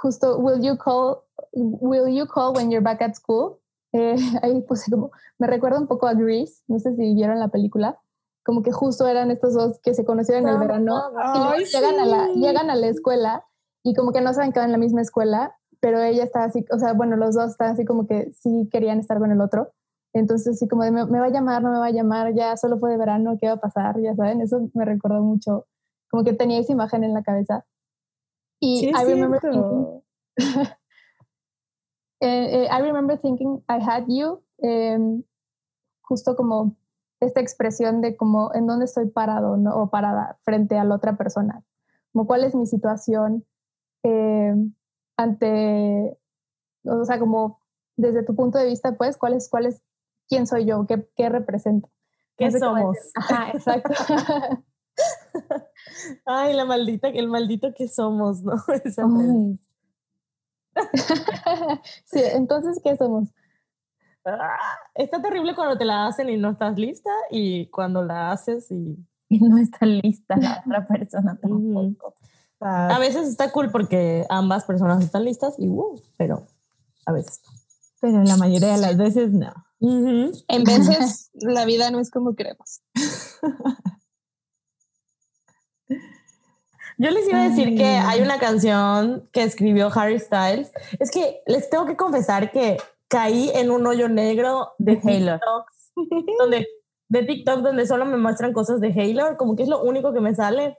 justo, 0.00 0.38
will 0.38 0.62
you 0.62 0.76
call, 0.76 1.22
will 1.52 2.08
you 2.08 2.26
call 2.26 2.54
when 2.54 2.70
you're 2.70 2.84
back 2.84 3.02
at 3.02 3.14
school? 3.14 3.58
Eh, 3.92 4.16
ahí 4.42 4.60
puse 4.62 4.90
como, 4.90 5.10
me 5.38 5.46
recuerda 5.46 5.78
un 5.78 5.86
poco 5.86 6.06
a 6.06 6.14
Grease, 6.14 6.62
no 6.68 6.78
sé 6.78 6.94
si 6.96 7.14
vieron 7.14 7.38
la 7.38 7.48
película, 7.48 7.98
como 8.44 8.62
que 8.62 8.72
justo 8.72 9.06
eran 9.06 9.30
estos 9.30 9.54
dos 9.54 9.80
que 9.82 9.94
se 9.94 10.04
conocieron 10.04 10.46
en 10.46 10.54
el 10.54 10.58
verano 10.58 11.00
Ay, 11.16 11.62
y 11.62 11.64
llegan, 11.64 11.94
sí. 11.94 12.00
a 12.00 12.04
la, 12.04 12.28
llegan 12.28 12.70
a 12.70 12.74
la 12.74 12.88
escuela 12.88 13.44
y 13.82 13.94
como 13.94 14.12
que 14.12 14.20
no 14.20 14.34
saben 14.34 14.52
que 14.52 14.58
van 14.58 14.68
en 14.68 14.72
la 14.72 14.78
misma 14.78 15.00
escuela, 15.00 15.56
pero 15.80 16.00
ella 16.00 16.24
estaba 16.24 16.46
así, 16.46 16.64
o 16.72 16.78
sea, 16.78 16.92
bueno, 16.94 17.16
los 17.16 17.34
dos 17.34 17.52
estaban 17.52 17.74
así 17.74 17.84
como 17.84 18.06
que 18.06 18.32
sí 18.32 18.68
querían 18.72 18.98
estar 18.98 19.18
con 19.18 19.30
el 19.30 19.40
otro. 19.40 19.72
Entonces, 20.14 20.58
sí, 20.58 20.68
como 20.68 20.84
de, 20.84 20.92
me, 20.92 21.02
va 21.02 21.26
a 21.26 21.30
llamar, 21.30 21.62
no 21.62 21.72
me 21.72 21.78
va 21.78 21.86
a 21.86 21.90
llamar, 21.90 22.32
ya 22.34 22.56
solo 22.56 22.78
fue 22.78 22.90
de 22.90 22.96
verano, 22.96 23.36
¿qué 23.40 23.48
va 23.48 23.54
a 23.54 23.60
pasar? 23.60 24.00
Ya 24.00 24.14
saben, 24.14 24.40
eso 24.40 24.70
me 24.72 24.84
recordó 24.84 25.20
mucho, 25.20 25.66
como 26.08 26.22
que 26.24 26.32
tenía 26.32 26.60
esa 26.60 26.72
imagen 26.72 27.04
en 27.04 27.12
la 27.12 27.22
cabeza. 27.22 27.66
Y 28.64 28.80
sí, 28.80 28.88
I 28.88 29.04
remember 29.04 29.40
cierto. 29.40 29.60
thinking, 29.60 30.02
eh, 32.20 32.62
eh, 32.62 32.68
I 32.70 32.80
remember 32.80 33.20
thinking 33.20 33.62
I 33.68 33.78
had 33.78 34.06
you, 34.08 34.42
em, 34.58 35.22
justo 36.00 36.34
como 36.34 36.74
esta 37.20 37.40
expresión 37.40 38.00
de 38.00 38.16
como 38.16 38.54
en 38.54 38.66
dónde 38.66 38.86
estoy 38.86 39.10
parado 39.10 39.58
¿no? 39.58 39.76
o 39.76 39.90
parada 39.90 40.38
frente 40.44 40.78
a 40.78 40.84
la 40.84 40.94
otra 40.94 41.18
persona, 41.18 41.62
como 42.12 42.26
cuál 42.26 42.44
es 42.44 42.54
mi 42.54 42.66
situación 42.66 43.44
em, 44.02 44.74
ante, 45.18 46.18
o 46.84 47.04
sea, 47.04 47.18
como 47.18 47.60
desde 47.96 48.22
tu 48.22 48.34
punto 48.34 48.56
de 48.56 48.64
vista, 48.66 48.96
pues, 48.96 49.18
cuál 49.18 49.34
es, 49.34 49.50
cuál 49.50 49.66
es, 49.66 49.82
quién 50.26 50.46
soy 50.46 50.64
yo, 50.64 50.86
qué, 50.86 51.06
qué 51.16 51.28
represento. 51.28 51.90
¿Qué 52.38 52.46
No 52.46 52.50
sé 52.50 52.58
somos? 52.60 52.98
Ajá, 53.14 53.50
exacto. 53.50 53.92
Ay, 56.24 56.54
la 56.54 56.64
maldita, 56.64 57.08
el 57.08 57.28
maldito 57.28 57.72
que 57.74 57.88
somos, 57.88 58.42
¿no? 58.42 58.54
Sí, 62.04 62.20
entonces, 62.32 62.80
¿qué 62.82 62.96
somos? 62.96 63.28
Ah, 64.24 64.56
Está 64.94 65.20
terrible 65.22 65.54
cuando 65.54 65.76
te 65.76 65.84
la 65.84 66.06
hacen 66.06 66.28
y 66.30 66.36
no 66.36 66.50
estás 66.50 66.78
lista 66.78 67.10
y 67.30 67.66
cuando 67.66 68.02
la 68.02 68.32
haces 68.32 68.70
y 68.70 68.96
y 69.28 69.38
no 69.40 69.58
está 69.58 69.86
lista 69.86 70.36
la 70.36 70.62
otra 70.64 70.86
persona 70.86 71.38
tampoco. 71.42 72.14
a 72.60 72.98
veces 72.98 73.28
está 73.28 73.50
cool 73.52 73.70
porque 73.70 74.26
ambas 74.28 74.64
personas 74.64 75.02
están 75.02 75.24
listas 75.24 75.54
y 75.58 75.68
uh, 75.68 76.00
pero 76.16 76.46
a 77.06 77.12
veces 77.12 77.40
no. 77.44 77.52
Pero 78.00 78.22
la 78.22 78.36
mayoría 78.36 78.72
de 78.72 78.78
las 78.78 78.96
veces 78.98 79.32
no. 79.32 79.52
Ujú. 79.80 80.32
En 80.48 80.64
veces 80.64 81.30
la 81.34 81.64
vida 81.64 81.90
no 81.90 82.00
es 82.00 82.10
como 82.10 82.34
queremos. 82.34 82.82
Yo 86.98 87.10
les 87.10 87.28
iba 87.28 87.40
a 87.40 87.48
decir 87.48 87.76
que 87.76 87.84
Ay. 87.84 88.04
hay 88.06 88.22
una 88.22 88.38
canción 88.38 89.28
que 89.32 89.42
escribió 89.42 89.90
Harry 89.94 90.18
Styles. 90.18 90.72
Es 90.98 91.10
que 91.10 91.42
les 91.46 91.68
tengo 91.70 91.86
que 91.86 91.96
confesar 91.96 92.52
que 92.52 92.78
caí 93.08 93.50
en 93.54 93.70
un 93.70 93.86
hoyo 93.86 94.08
negro 94.08 94.72
de. 94.78 94.96
TikToks, 94.96 95.92
donde, 96.38 96.66
de 97.08 97.22
TikTok 97.22 97.60
donde 97.60 97.86
solo 97.86 98.04
me 98.04 98.16
muestran 98.16 98.52
cosas 98.52 98.80
de 98.80 98.88
Halo, 98.88 99.36
como 99.36 99.56
que 99.56 99.64
es 99.64 99.68
lo 99.68 99.82
único 99.82 100.12
que 100.12 100.20
me 100.20 100.34
sale. 100.34 100.78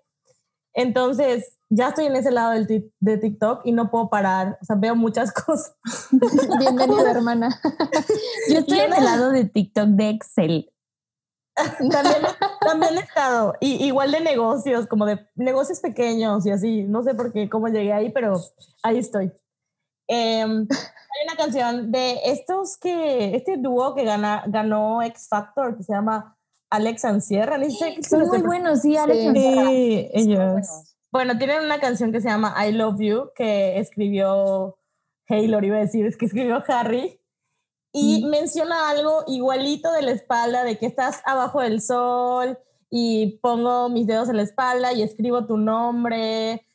Entonces, 0.74 1.58
ya 1.70 1.90
estoy 1.90 2.06
en 2.06 2.18
ese 2.18 2.32
lado 2.32 2.52
del 2.52 2.92
de 3.00 3.18
TikTok 3.18 3.62
y 3.64 3.72
no 3.72 3.90
puedo 3.90 4.10
parar. 4.10 4.58
O 4.62 4.66
sea, 4.66 4.76
veo 4.76 4.96
muchas 4.96 5.32
cosas. 5.46 5.76
Bienvenida, 6.60 7.12
hermana. 7.12 7.62
Yo 8.50 8.60
estoy 8.60 8.80
en 8.80 8.94
el 8.94 9.04
lado 9.04 9.32
de 9.32 9.46
TikTok 9.46 9.88
de 9.90 10.10
Excel. 10.10 10.72
También, 11.90 12.22
también 12.60 12.98
he 12.98 13.02
estado, 13.02 13.56
y, 13.62 13.86
igual 13.86 14.12
de 14.12 14.20
negocios, 14.20 14.88
como 14.88 15.06
de 15.06 15.26
negocios 15.36 15.80
pequeños 15.80 16.46
y 16.46 16.52
así. 16.52 16.84
No 16.84 17.02
sé 17.02 17.14
por 17.14 17.32
qué, 17.32 17.50
cómo 17.50 17.70
llegué 17.70 17.94
ahí, 17.94 18.12
pero 18.12 18.42
ahí 18.84 18.98
estoy. 18.98 19.32
Em, 20.08 20.68
hay 20.70 21.28
una 21.28 21.38
canción 21.38 21.92
de 21.92 22.20
estos 22.26 22.78
que, 22.78 23.36
este 23.36 23.56
dúo 23.58 23.96
que 23.96 24.04
gana, 24.04 24.44
ganó 24.48 25.02
X 25.04 25.28
Factor, 25.30 25.78
que 25.78 25.84
se 25.84 25.94
llama 25.94 26.38
Alex 26.70 27.04
ni 27.06 27.22
sé 27.22 27.96
si 27.96 28.04
Son 28.04 28.28
muy 28.28 28.42
buenos, 28.42 28.82
sí, 28.82 28.98
Alex. 28.98 29.20
Sí. 29.34 29.54
Sí, 29.66 30.10
ellos. 30.14 30.96
Bueno, 31.12 31.38
tienen 31.38 31.64
una 31.64 31.80
canción 31.80 32.12
que 32.12 32.20
se 32.20 32.28
llama 32.28 32.54
I 32.66 32.74
Love 32.74 33.00
You, 33.00 33.30
que 33.36 33.80
escribió 33.80 34.78
Taylor, 35.28 35.64
iba 35.64 35.78
a 35.78 35.82
decir, 35.82 36.06
es 36.06 36.18
que 36.18 36.26
escribió 36.26 36.62
Harry. 36.68 37.22
Y 37.98 38.26
menciona 38.26 38.90
algo 38.90 39.24
igualito 39.28 39.92
de 39.94 40.02
la 40.02 40.12
espalda, 40.12 40.64
de 40.66 40.78
que 40.78 40.86
estás 40.86 41.22
abajo 41.26 41.62
del 41.62 41.82
sol 41.82 42.58
y 42.90 43.40
pongo 43.42 43.88
mis 43.88 44.06
dedos 44.06 44.28
en 44.28 44.36
la 44.36 44.44
espalda 44.44 44.92
y 44.92 45.02
escribo 45.02 45.46
tu 45.46 45.58
nombre. 45.58 46.66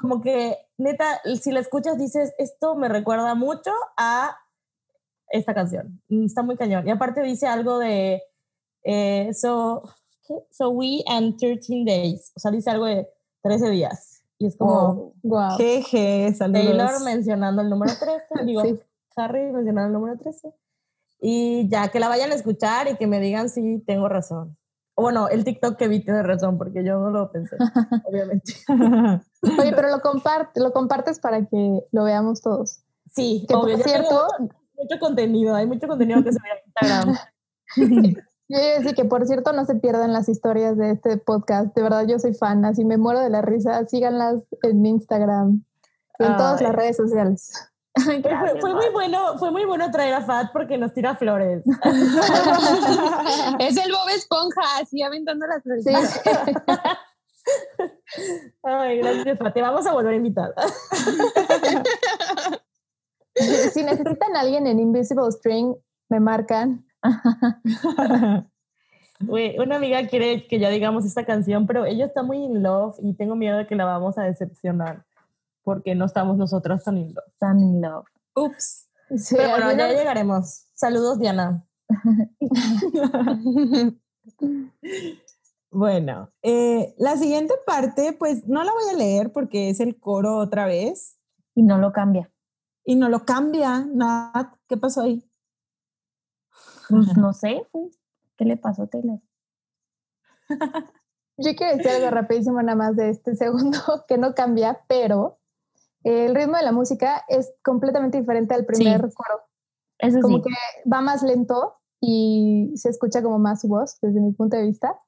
Como 0.00 0.22
que, 0.22 0.56
neta, 0.78 1.20
si 1.40 1.52
la 1.52 1.60
escuchas 1.60 1.98
dices, 1.98 2.32
esto 2.38 2.74
me 2.74 2.88
recuerda 2.88 3.34
mucho 3.34 3.70
a 3.98 4.36
esta 5.28 5.52
canción. 5.52 6.00
Y 6.08 6.24
Está 6.24 6.42
muy 6.42 6.56
cañón. 6.56 6.86
Y 6.86 6.90
aparte 6.90 7.20
dice 7.22 7.46
algo 7.46 7.78
de, 7.78 8.22
eh, 8.82 9.34
so, 9.34 9.82
so 10.50 10.70
we 10.70 11.04
and 11.06 11.36
13 11.36 11.84
days. 11.84 12.32
O 12.34 12.40
sea, 12.40 12.50
dice 12.50 12.70
algo 12.70 12.86
de 12.86 13.06
13 13.42 13.70
días. 13.70 14.22
Y 14.38 14.46
es 14.46 14.56
como 14.56 14.94
Wow. 14.94 15.14
Wow. 15.22 15.50
Jeje, 15.58 16.32
saludos. 16.34 16.64
Taylor 16.64 17.04
mencionando 17.04 17.62
el 17.62 17.68
número 17.68 17.92
13. 17.98 18.44
Digo, 18.44 18.62
Sí. 18.62 18.78
Harry 19.16 19.52
mencionando 19.52 19.88
el 19.88 19.92
número 19.92 20.18
13. 20.18 20.52
Y 21.20 21.68
ya 21.68 21.88
que 21.88 22.00
la 22.00 22.08
vayan 22.08 22.30
a 22.30 22.34
escuchar 22.34 22.88
y 22.88 22.96
que 22.96 23.06
me 23.06 23.20
digan 23.20 23.48
si 23.48 23.80
tengo 23.80 24.08
razón. 24.08 24.56
O 24.94 25.02
bueno, 25.02 25.28
el 25.28 25.44
TikTok 25.44 25.76
que 25.76 25.88
vi 25.88 26.02
tiene 26.02 26.22
razón, 26.22 26.56
porque 26.56 26.84
yo 26.84 26.98
no 26.98 27.10
lo 27.10 27.30
pensé, 27.30 27.56
obviamente. 28.04 28.54
Oye, 29.58 29.72
pero 29.74 29.90
lo, 29.90 30.00
comparte, 30.00 30.60
lo 30.60 30.72
compartes 30.72 31.18
para 31.20 31.44
que 31.46 31.80
lo 31.92 32.04
veamos 32.04 32.40
todos. 32.40 32.82
Sí, 33.12 33.44
Que 33.48 33.54
por 33.54 33.64
obvio, 33.64 33.76
tengo 33.76 33.88
cierto, 33.88 34.26
mucho, 34.38 34.54
mucho 34.78 34.98
contenido, 34.98 35.54
hay 35.54 35.66
mucho 35.66 35.86
contenido 35.86 36.22
que 36.22 36.32
se 36.32 36.38
ve 36.42 36.48
en 36.50 36.66
Instagram. 36.66 37.16
decir 38.48 38.94
que 38.94 39.04
por 39.04 39.26
cierto 39.26 39.52
no 39.52 39.64
se 39.64 39.74
pierdan 39.74 40.12
las 40.12 40.28
historias 40.28 40.76
de 40.76 40.92
este 40.92 41.16
podcast. 41.18 41.74
De 41.74 41.82
verdad, 41.82 42.06
yo 42.06 42.18
soy 42.18 42.34
fan, 42.34 42.64
así 42.64 42.84
me 42.84 42.96
muero 42.96 43.20
de 43.20 43.30
la 43.30 43.42
risa. 43.42 43.86
Síganlas 43.86 44.46
en 44.62 44.84
Instagram 44.84 45.64
y 46.18 46.24
en 46.24 46.36
todas 46.36 46.60
Ay. 46.60 46.66
las 46.68 46.76
redes 46.76 46.96
sociales. 46.96 47.52
Fue, 48.60 48.74
muy 48.74 48.90
bueno, 48.92 49.38
fue 49.38 49.50
muy 49.50 49.64
bueno 49.64 49.90
traer 49.90 50.12
a 50.14 50.20
Fat 50.20 50.52
porque 50.52 50.76
nos 50.76 50.92
tira 50.92 51.16
flores. 51.16 51.62
Es 53.58 53.78
el 53.78 53.90
Bob 53.90 54.06
Esponja, 54.14 54.60
así 54.80 55.02
aventando 55.02 55.46
las 55.46 55.62
flores. 55.62 55.82
Sí. 55.84 55.94
Ay, 58.62 58.98
gracias, 58.98 59.38
Fat. 59.38 59.54
Te 59.54 59.62
vamos 59.62 59.86
a 59.86 59.94
volver 59.94 60.12
a 60.12 60.16
invitar. 60.16 60.52
si 63.72 63.82
necesitan 63.82 64.36
a 64.36 64.40
alguien 64.40 64.66
en 64.66 64.78
Invisible 64.78 65.32
String, 65.32 65.74
me 66.10 66.20
marcan. 66.20 66.84
Una 69.20 69.76
amiga 69.76 70.06
quiere 70.06 70.46
que 70.46 70.58
ya 70.58 70.68
digamos 70.68 71.06
esta 71.06 71.24
canción, 71.24 71.66
pero 71.66 71.86
ella 71.86 72.04
está 72.04 72.22
muy 72.22 72.44
in 72.44 72.62
love 72.62 72.98
y 73.02 73.14
tengo 73.14 73.36
miedo 73.36 73.56
de 73.56 73.66
que 73.66 73.74
la 73.74 73.86
vamos 73.86 74.18
a 74.18 74.24
decepcionar 74.24 75.05
porque 75.66 75.96
no 75.96 76.04
estamos 76.04 76.36
nosotras 76.36 76.84
tan 76.84 76.96
in 76.96 77.12
love. 77.12 77.24
Tan 77.40 77.58
in 77.58 77.82
love. 77.82 78.06
Ups. 78.36 78.88
Sí, 79.16 79.34
Pero 79.36 79.50
bueno, 79.50 79.72
ya 79.72 79.88
llegaremos. 79.88 80.68
Saludos, 80.74 81.18
Diana. 81.18 81.66
Bueno, 85.70 86.32
eh, 86.42 86.94
la 86.96 87.16
siguiente 87.16 87.52
parte, 87.66 88.14
pues 88.18 88.48
no 88.48 88.64
la 88.64 88.72
voy 88.72 88.84
a 88.90 88.96
leer 88.96 89.32
porque 89.32 89.68
es 89.68 89.78
el 89.80 90.00
coro 90.00 90.38
otra 90.38 90.64
vez 90.64 91.18
Y 91.54 91.62
no 91.62 91.76
lo 91.76 91.92
cambia. 91.92 92.32
y 92.84 92.96
no 92.96 93.10
lo 93.10 93.26
cambia. 93.26 93.84
Nat, 93.92 94.54
¿qué 94.68 94.78
pasó 94.78 95.02
ahí? 95.02 95.28
Pues 96.88 97.14
no 97.16 97.34
sé, 97.34 97.66
¿qué 98.36 98.44
le 98.46 98.56
pasó 98.56 98.84
a 98.84 98.86
Taylor? 98.86 99.20
Yo 101.36 101.54
quiero 101.54 101.76
decir 101.76 101.90
algo 101.90 102.10
rapidísimo 102.10 102.62
nada 102.62 102.76
más 102.76 102.96
de 102.96 103.10
este 103.10 103.36
segundo 103.36 103.78
que 104.08 104.16
no 104.16 104.34
cambia, 104.34 104.80
pero 104.88 105.38
el 106.06 106.34
ritmo 106.36 106.56
de 106.56 106.62
la 106.62 106.70
música 106.70 107.24
es 107.28 107.52
completamente 107.64 108.18
diferente 108.18 108.54
al 108.54 108.64
primer 108.64 109.00
coro. 109.00 109.40
Eso 109.98 110.20
Como 110.20 110.36
sí. 110.36 110.44
que 110.44 110.88
va 110.88 111.00
más 111.00 111.22
lento 111.22 111.74
y 112.00 112.70
se 112.76 112.90
escucha 112.90 113.22
como 113.22 113.40
más 113.40 113.62
su 113.62 113.68
voz 113.68 113.98
desde 114.00 114.20
mi 114.20 114.32
punto 114.32 114.56
de 114.56 114.64
vista. 114.66 115.00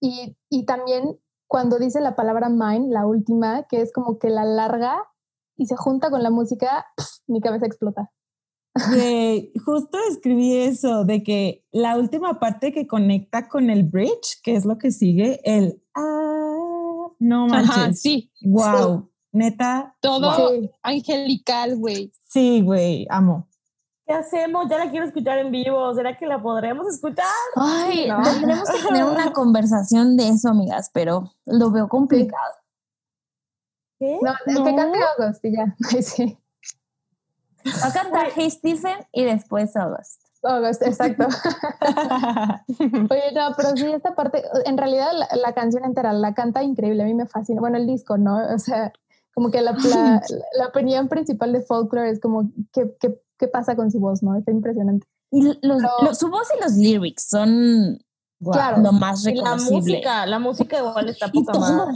Y, 0.00 0.36
y 0.48 0.64
también 0.64 1.18
cuando 1.46 1.78
dice 1.78 2.00
la 2.00 2.16
palabra 2.16 2.48
mine, 2.48 2.88
la 2.88 3.06
última, 3.06 3.64
que 3.64 3.82
es 3.82 3.92
como 3.92 4.18
que 4.18 4.30
la 4.30 4.44
larga 4.44 4.96
y 5.56 5.66
se 5.66 5.76
junta 5.76 6.10
con 6.10 6.22
la 6.22 6.30
música, 6.30 6.86
mi 7.26 7.42
cabeza 7.42 7.66
explota. 7.66 8.10
Justo 9.64 9.98
escribí 10.10 10.56
eso, 10.56 11.04
de 11.04 11.22
que 11.22 11.66
la 11.70 11.98
última 11.98 12.38
parte 12.38 12.72
que 12.72 12.86
conecta 12.86 13.48
con 13.48 13.68
el 13.68 13.84
bridge, 13.84 14.40
que 14.42 14.54
es 14.54 14.64
lo 14.64 14.78
que 14.78 14.90
sigue, 14.90 15.40
el 15.44 15.82
ah, 15.94 17.08
no 17.18 17.46
manches. 17.46 17.76
Ajá, 17.76 17.92
sí. 17.92 18.32
Wow, 18.42 19.10
neta. 19.36 19.94
Todo 20.00 20.36
wow. 20.36 20.70
Angelical, 20.82 21.76
güey. 21.76 22.12
Sí, 22.28 22.62
güey, 22.62 23.06
amo. 23.10 23.46
¿Qué 24.06 24.12
hacemos? 24.14 24.68
Ya 24.68 24.78
la 24.78 24.90
quiero 24.90 25.04
escuchar 25.06 25.38
en 25.38 25.50
vivo. 25.50 25.92
¿Será 25.94 26.16
que 26.16 26.26
la 26.26 26.40
podremos 26.40 26.86
escuchar? 26.88 27.26
Ay, 27.56 28.06
No. 28.08 28.22
tendremos 28.22 28.68
que 28.70 28.82
tener 28.86 29.04
una 29.04 29.32
conversación 29.32 30.16
de 30.16 30.28
eso, 30.28 30.48
amigas, 30.48 30.90
pero 30.94 31.32
lo 31.44 31.70
veo 31.70 31.88
complicado. 31.88 32.52
¿Qué? 33.98 34.18
No, 34.22 34.32
No. 34.46 34.64
que 34.64 34.74
cante 34.76 34.98
August 35.18 35.44
y 35.44 35.52
ya. 35.56 35.76
Sí. 36.02 36.38
Va 37.82 37.88
a 37.88 37.92
cantar 37.92 38.28
Hey 38.36 38.48
Stephen 38.50 38.98
y 39.12 39.24
después 39.24 39.74
August. 39.76 40.22
August, 40.44 40.82
exacto. 40.82 41.26
Oye, 43.10 43.32
no, 43.34 43.52
pero 43.56 43.70
sí, 43.76 43.86
esta 43.90 44.14
parte, 44.14 44.44
en 44.64 44.76
realidad 44.78 45.08
la, 45.14 45.28
la 45.36 45.52
canción 45.54 45.84
entera 45.84 46.12
la 46.12 46.34
canta 46.34 46.62
increíble, 46.62 47.02
a 47.02 47.06
mí 47.06 47.14
me 47.14 47.26
fascina. 47.26 47.60
Bueno, 47.60 47.76
el 47.78 47.86
disco, 47.88 48.16
¿no? 48.18 48.36
O 48.54 48.58
sea, 48.60 48.92
como 49.36 49.50
que 49.50 49.60
la, 49.60 49.72
la, 50.58 50.66
opinión 50.68 51.08
principal 51.08 51.52
de 51.52 51.60
Folklore 51.60 52.08
es 52.08 52.20
como, 52.20 52.50
¿qué, 52.72 52.96
qué, 52.98 53.20
qué 53.38 53.48
pasa 53.48 53.76
con 53.76 53.90
su 53.90 54.00
voz, 54.00 54.22
no? 54.22 54.34
Está 54.34 54.50
impresionante. 54.50 55.06
Y 55.30 55.42
los, 55.60 55.82
su 56.18 56.30
voz 56.30 56.48
y 56.56 56.62
los 56.64 56.72
lyrics 56.72 57.28
son 57.28 57.98
claro, 58.42 58.78
lo 58.78 58.92
más 58.92 59.24
reconocible. 59.24 59.70
la 59.70 59.78
música, 59.78 60.26
la 60.26 60.38
música 60.38 60.78
igual 60.78 61.10
está 61.10 61.30
poca 61.30 61.40
y, 61.40 61.44
todo. 61.44 61.88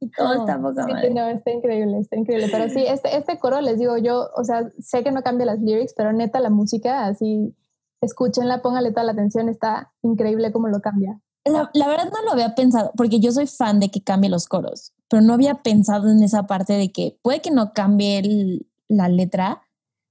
Y 0.00 0.10
todo 0.18 0.34
está 0.34 0.60
poca 0.60 0.86
madre. 0.86 1.08
no, 1.14 1.26
está 1.28 1.50
increíble, 1.50 1.98
está 1.98 2.16
increíble. 2.16 2.48
Pero 2.52 2.68
sí, 2.68 2.84
este, 2.86 3.16
este 3.16 3.38
coro, 3.38 3.62
les 3.62 3.78
digo 3.78 3.96
yo, 3.96 4.28
o 4.36 4.44
sea, 4.44 4.70
sé 4.78 5.02
que 5.02 5.12
no 5.12 5.22
cambia 5.22 5.46
las 5.46 5.60
lyrics, 5.60 5.94
pero 5.96 6.12
neta 6.12 6.40
la 6.40 6.50
música, 6.50 7.06
así, 7.06 7.56
escúchenla, 8.02 8.60
póngale 8.60 8.90
toda 8.90 9.04
la 9.04 9.12
atención, 9.12 9.48
está 9.48 9.94
increíble 10.02 10.52
cómo 10.52 10.68
lo 10.68 10.82
cambia. 10.82 11.18
La, 11.46 11.70
la, 11.72 11.88
verdad 11.88 12.10
no 12.12 12.22
lo 12.22 12.32
había 12.32 12.54
pensado, 12.54 12.92
porque 12.98 13.18
yo 13.18 13.32
soy 13.32 13.46
fan 13.46 13.80
de 13.80 13.90
que 13.90 14.02
cambie 14.02 14.28
los 14.28 14.46
coros, 14.46 14.92
pero 15.08 15.22
no 15.22 15.34
había 15.34 15.56
pensado 15.56 16.10
en 16.10 16.22
esa 16.22 16.46
parte 16.46 16.74
de 16.74 16.90
que 16.90 17.18
puede 17.22 17.40
que 17.40 17.50
no 17.50 17.72
cambie 17.72 18.66
la 18.88 19.08
letra, 19.08 19.62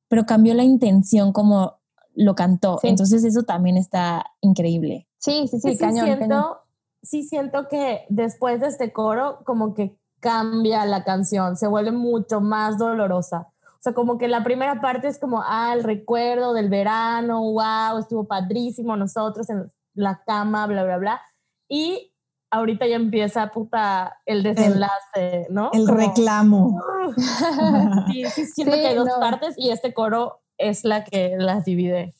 pero 0.07 0.25
cambió 0.25 0.53
la 0.53 0.63
intención 0.63 1.33
como 1.33 1.79
lo 2.13 2.35
cantó. 2.35 2.79
Entonces 2.83 3.23
eso 3.23 3.43
también 3.43 3.77
está 3.77 4.25
increíble. 4.41 5.07
Sí, 5.17 5.47
sí, 5.47 5.59
sí, 5.59 5.75
sí 5.75 5.91
siento, 5.91 6.61
Sí 7.01 7.23
siento 7.23 7.67
que 7.67 8.05
después 8.09 8.59
de 8.61 8.67
este 8.67 8.91
coro 8.91 9.43
como 9.45 9.73
que 9.73 9.97
cambia 10.19 10.85
la 10.85 11.03
canción, 11.03 11.55
se 11.55 11.67
vuelve 11.67 11.91
mucho 11.91 12.41
más 12.41 12.79
dolorosa. 12.79 13.51
O 13.61 13.81
sea, 13.85 13.93
como 13.93 14.17
que 14.17 14.27
la 14.27 14.43
primera 14.43 14.81
parte 14.81 15.07
es 15.07 15.19
como, 15.19 15.43
ah, 15.45 15.71
el 15.75 15.83
recuerdo 15.83 16.53
del 16.53 16.69
verano, 16.69 17.41
wow, 17.43 17.99
estuvo 17.99 18.25
padrísimo 18.25 18.97
nosotros 18.97 19.47
en 19.51 19.71
la 19.93 20.23
cama, 20.25 20.65
bla, 20.65 20.83
bla, 20.83 20.97
bla. 20.97 21.21
Y 21.69 22.14
ahorita 22.51 22.87
ya 22.87 22.95
empieza 22.95 23.47
puta 23.51 24.19
el 24.25 24.43
desenlace, 24.43 25.47
¿no? 25.49 25.71
El 25.73 25.87
reclamo. 25.87 26.81
sí, 28.07 28.25
sí, 28.25 28.45
siento 28.45 28.75
que 28.75 28.87
hay 28.87 28.95
dos 28.95 29.09
partes 29.19 29.55
y 29.57 29.69
este 29.69 29.93
coro 29.93 30.41
es 30.57 30.83
la 30.83 31.03
que 31.03 31.35
las 31.37 31.65
divide. 31.65 32.15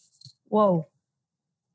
Wow. 0.49 0.85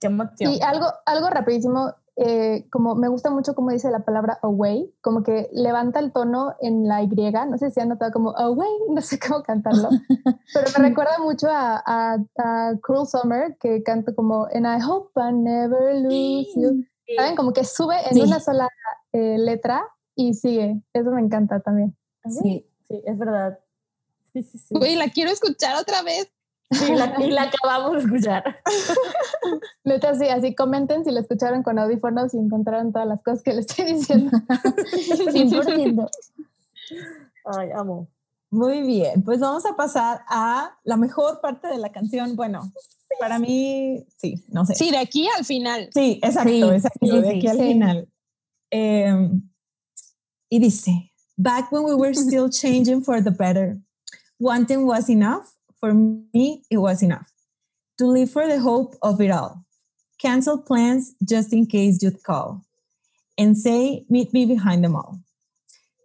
Qué 0.01 0.09
emoción. 0.09 0.53
Y 0.53 0.61
algo, 0.63 0.87
algo 1.05 1.29
rapidísimo, 1.29 1.95
eh, 2.17 2.67
como 2.71 2.95
me 2.95 3.09
gusta 3.09 3.31
mucho 3.31 3.55
como 3.55 3.71
dice 3.71 3.91
la 3.91 4.01
palabra 4.01 4.39
away, 4.43 4.93
como 5.01 5.23
que 5.23 5.49
levanta 5.53 6.01
el 6.01 6.13
tono 6.13 6.55
en 6.61 6.87
la 6.87 7.03
Y, 7.03 7.47
no 7.47 7.57
sé 7.57 7.71
si 7.71 7.81
han 7.81 7.89
notado 7.89 8.11
como 8.13 8.37
away, 8.37 8.71
no 8.91 9.01
sé 9.01 9.19
cómo 9.19 9.43
cantarlo, 9.43 9.89
pero 10.55 10.67
me 10.79 10.89
recuerda 10.89 11.19
mucho 11.19 11.49
a, 11.51 11.83
a, 11.85 12.19
a 12.39 12.73
Cruel 12.83 13.07
Summer, 13.07 13.57
que 13.59 13.83
canto 13.83 14.15
como 14.15 14.47
And 14.55 14.67
I 14.67 14.83
hope 14.85 15.11
I 15.17 15.33
never 15.33 15.95
lose 15.95 16.53
you. 16.57 16.85
¿Saben? 17.17 17.37
Como 17.37 17.53
que 17.53 17.65
sube 17.65 17.97
en 18.11 18.21
una 18.23 18.41
sola 18.41 18.69
eh, 19.13 19.37
letra 19.39 19.85
y 20.15 20.35
sigue. 20.35 20.81
Eso 20.93 21.11
me 21.11 21.21
encanta 21.21 21.61
también. 21.61 21.97
Sí, 22.25 22.67
sí, 22.89 23.03
es 23.05 23.19
verdad. 23.19 23.59
Sí, 24.33 24.43
sí, 24.43 24.59
sí. 24.59 24.75
Uy, 24.75 24.97
la 24.97 25.09
quiero 25.09 25.31
escuchar 25.31 25.77
otra 25.77 26.03
vez. 26.03 26.31
Sí, 26.71 26.95
la, 26.95 27.15
y 27.19 27.31
la 27.31 27.43
acabamos 27.45 27.95
de 27.95 27.99
escuchar. 28.01 28.61
Neta, 29.85 30.15
sí, 30.15 30.29
así 30.29 30.55
comenten 30.55 31.05
si 31.05 31.11
la 31.11 31.21
escucharon 31.21 31.65
con 31.65 31.79
audífonos 31.81 32.33
y 32.35 32.39
encontraron 32.39 32.93
todas 32.93 33.09
las 33.09 33.23
cosas 33.23 33.43
que 33.43 33.55
le 33.55 33.61
estoy 33.61 33.87
diciendo. 33.87 34.31
100%. 34.49 36.11
Ay, 37.45 37.71
amo. 37.75 38.07
Muy 38.51 38.83
bien, 38.83 39.23
pues 39.23 39.41
vamos 39.41 39.65
a 39.65 39.77
pasar 39.77 40.23
a 40.29 40.77
la 40.85 40.97
mejor 40.97 41.41
parte 41.41 41.69
de 41.69 41.79
la 41.79 41.91
canción. 41.91 42.37
Bueno, 42.37 42.73
para 43.19 43.39
mí, 43.39 44.05
sí, 44.17 44.43
no 44.49 44.65
sé. 44.65 44.75
Sí, 44.75 44.91
de 44.91 44.99
aquí 44.99 45.29
al 45.37 45.45
final. 45.45 45.91
Sí, 45.93 46.21
exacto, 46.23 46.73
exacto, 46.73 47.21
de 47.21 47.37
aquí 47.37 47.47
al 47.47 47.59
final. 47.59 48.09
Em, 48.71 49.43
y 50.49 50.59
dice, 50.59 51.13
back 51.37 51.73
when 51.73 51.85
we 51.85 51.95
were 51.95 52.15
still 52.15 52.49
changing 52.63 53.03
for 53.03 53.21
the 53.21 53.31
better, 53.31 53.79
one 54.39 54.67
thing 54.67 54.87
was 54.87 55.09
enough. 55.09 55.55
For 55.79 55.95
me, 55.95 56.63
it 56.71 56.79
was 56.79 57.03
enough. 57.03 57.33
To 57.99 58.07
live 58.07 58.31
for 58.31 58.47
the 58.47 58.61
hope 58.61 58.97
of 59.03 59.21
it 59.21 59.31
all. 59.31 59.65
Cancel 60.19 60.59
plans 60.59 61.15
just 61.27 61.53
in 61.53 61.67
case 61.67 62.03
you'd 62.03 62.23
call. 62.23 62.63
And 63.39 63.57
say, 63.57 64.05
meet 64.11 64.35
me 64.35 64.45
behind 64.45 64.85
them 64.85 64.95
all. 64.95 65.21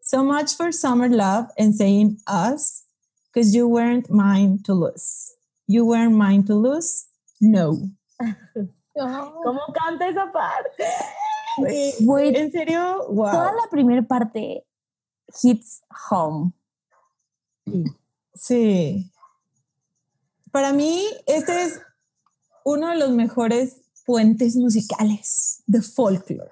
So 0.01 0.23
much 0.23 0.55
for 0.55 0.71
summer 0.71 1.09
love 1.09 1.47
and 1.57 1.75
saying 1.75 2.19
us, 2.25 2.85
because 3.33 3.53
you 3.53 3.67
weren't 3.67 4.09
mine 4.09 4.59
to 4.63 4.73
lose. 4.73 5.33
You 5.67 5.85
weren't 5.85 6.15
mine 6.15 6.43
to 6.45 6.55
lose. 6.55 7.05
No. 7.39 7.77
¿Cómo 8.93 9.61
canta 9.73 10.07
esa 10.07 10.31
parte? 10.31 10.83
Wait, 11.57 12.35
¿En 12.35 12.51
serio? 12.51 13.07
Wow. 13.09 13.31
Toda 13.31 13.53
la 13.53 13.69
primera 13.69 14.01
parte 14.01 14.65
hits 15.41 15.81
home. 16.09 16.51
Sí. 18.33 19.11
Para 20.51 20.71
mí, 20.71 21.03
este 21.25 21.63
es 21.63 21.81
uno 22.63 22.89
de 22.89 22.97
los 22.97 23.11
mejores 23.11 23.81
puentes 24.05 24.55
musicales 24.55 25.63
de 25.65 25.81
folklore. 25.81 26.51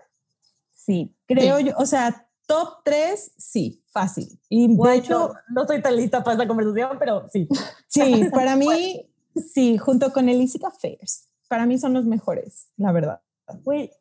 Sí. 0.74 1.16
Creo 1.28 1.60
yo, 1.60 1.74
o 1.78 1.86
sea, 1.86 2.23
Top 2.46 2.84
3, 2.84 3.34
sí, 3.38 3.84
fácil. 3.88 4.28
Y 4.50 4.76
de 4.76 4.96
hecho, 4.96 5.34
no 5.50 5.62
estoy 5.62 5.82
tan 5.82 5.96
lista 5.96 6.24
para 6.24 6.34
esta 6.34 6.48
conversación, 6.48 6.98
pero 7.00 7.28
sí. 7.32 7.48
Sí, 7.88 8.28
para 8.34 8.56
mí, 8.56 9.10
sí, 9.54 9.78
junto 9.78 10.12
con 10.12 10.28
Illicit 10.28 10.64
Affairs. 10.66 11.30
Para 11.48 11.66
mí 11.66 11.78
son 11.78 11.94
los 11.94 12.06
mejores, 12.06 12.70
la 12.78 12.92
verdad. 12.92 13.22
Uy, 13.64 13.92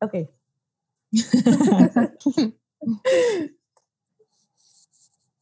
ok. 0.00 0.14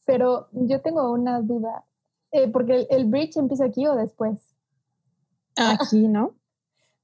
pero 0.05 0.47
yo 0.53 0.81
tengo 0.81 1.11
una 1.11 1.41
duda, 1.41 1.83
eh, 2.31 2.47
porque 2.47 2.87
el, 2.89 3.05
bridge 3.05 3.35
empieza 3.35 3.65
aquí 3.65 3.85
o 3.85 3.95
después. 3.95 4.39
Aquí, 5.57 6.07
¿no? 6.07 6.36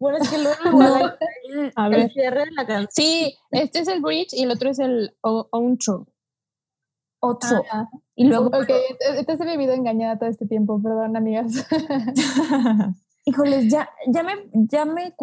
Bueno, 0.04 0.18
es 0.18 0.30
que 0.30 0.38
luego 0.38 0.58
a 1.76 1.88
ver. 1.88 2.00
el 2.00 2.12
cierre 2.12 2.44
de 2.44 2.52
la 2.52 2.68
canción. 2.68 2.90
Sí, 2.92 3.38
este 3.52 3.80
es 3.80 3.88
el 3.88 4.02
bridge 4.02 4.34
y 4.34 4.44
el 4.44 4.52
otro 4.52 4.70
es 4.70 4.80
el 4.80 5.16
outro. 5.22 6.08
Otro. 7.22 7.64
Ah, 7.72 7.90
y 8.14 8.26
luego. 8.26 8.48
Ok, 8.48 8.70
entonces 9.18 9.48
he 9.48 9.52
vivido 9.52 9.74
engañada 9.74 10.20
todo 10.20 10.30
este 10.30 10.46
tiempo, 10.46 10.82
perdón, 10.84 11.16
amigas. 11.16 11.66
Híjoles, 13.26 13.72
ya, 13.72 13.90
ya 14.08 14.24
me, 14.24 14.34
ya 14.54 14.84
me 14.84 15.16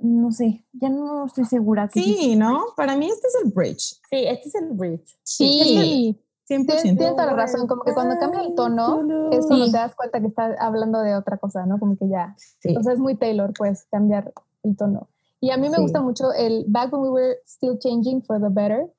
no 0.00 0.30
sé, 0.30 0.62
ya 0.72 0.90
no 0.90 1.24
estoy 1.24 1.46
segura. 1.46 1.88
sí, 1.90 2.36
¿no? 2.36 2.66
Para 2.76 2.96
mí 2.96 3.08
este 3.08 3.28
es 3.28 3.34
el 3.42 3.50
bridge. 3.50 3.98
Sí, 4.10 4.26
este 4.26 4.48
es 4.48 4.54
el 4.56 4.68
bridge. 4.72 5.18
Sí. 5.22 6.20
100%. 6.48 6.82
Tienes 6.82 6.96
toda 6.96 7.26
la 7.26 7.34
razón, 7.34 7.66
como 7.66 7.82
que 7.82 7.92
cuando 7.92 8.18
cambia 8.18 8.40
el 8.40 8.54
tono 8.54 9.30
es 9.30 9.46
cuando 9.46 9.66
te 9.66 9.72
das 9.72 9.94
cuenta 9.94 10.20
que 10.20 10.28
está 10.28 10.54
hablando 10.58 11.00
de 11.00 11.14
otra 11.14 11.36
cosa, 11.36 11.66
¿no? 11.66 11.78
Como 11.78 11.96
que 11.96 12.08
ya. 12.08 12.34
O 12.76 12.82
sea, 12.82 12.94
es 12.94 12.98
muy 12.98 13.16
Taylor, 13.16 13.52
pues, 13.56 13.86
cambiar 13.90 14.32
el 14.62 14.76
tono. 14.76 15.08
Y 15.40 15.50
a 15.50 15.56
mí 15.56 15.68
me 15.68 15.78
gusta 15.78 16.00
mucho 16.00 16.32
el 16.32 16.64
Back 16.68 16.92
when 16.92 17.02
we 17.02 17.10
were 17.10 17.36
still 17.46 17.78
changing 17.78 18.22
for 18.22 18.40
the 18.40 18.48
better, 18.48 18.90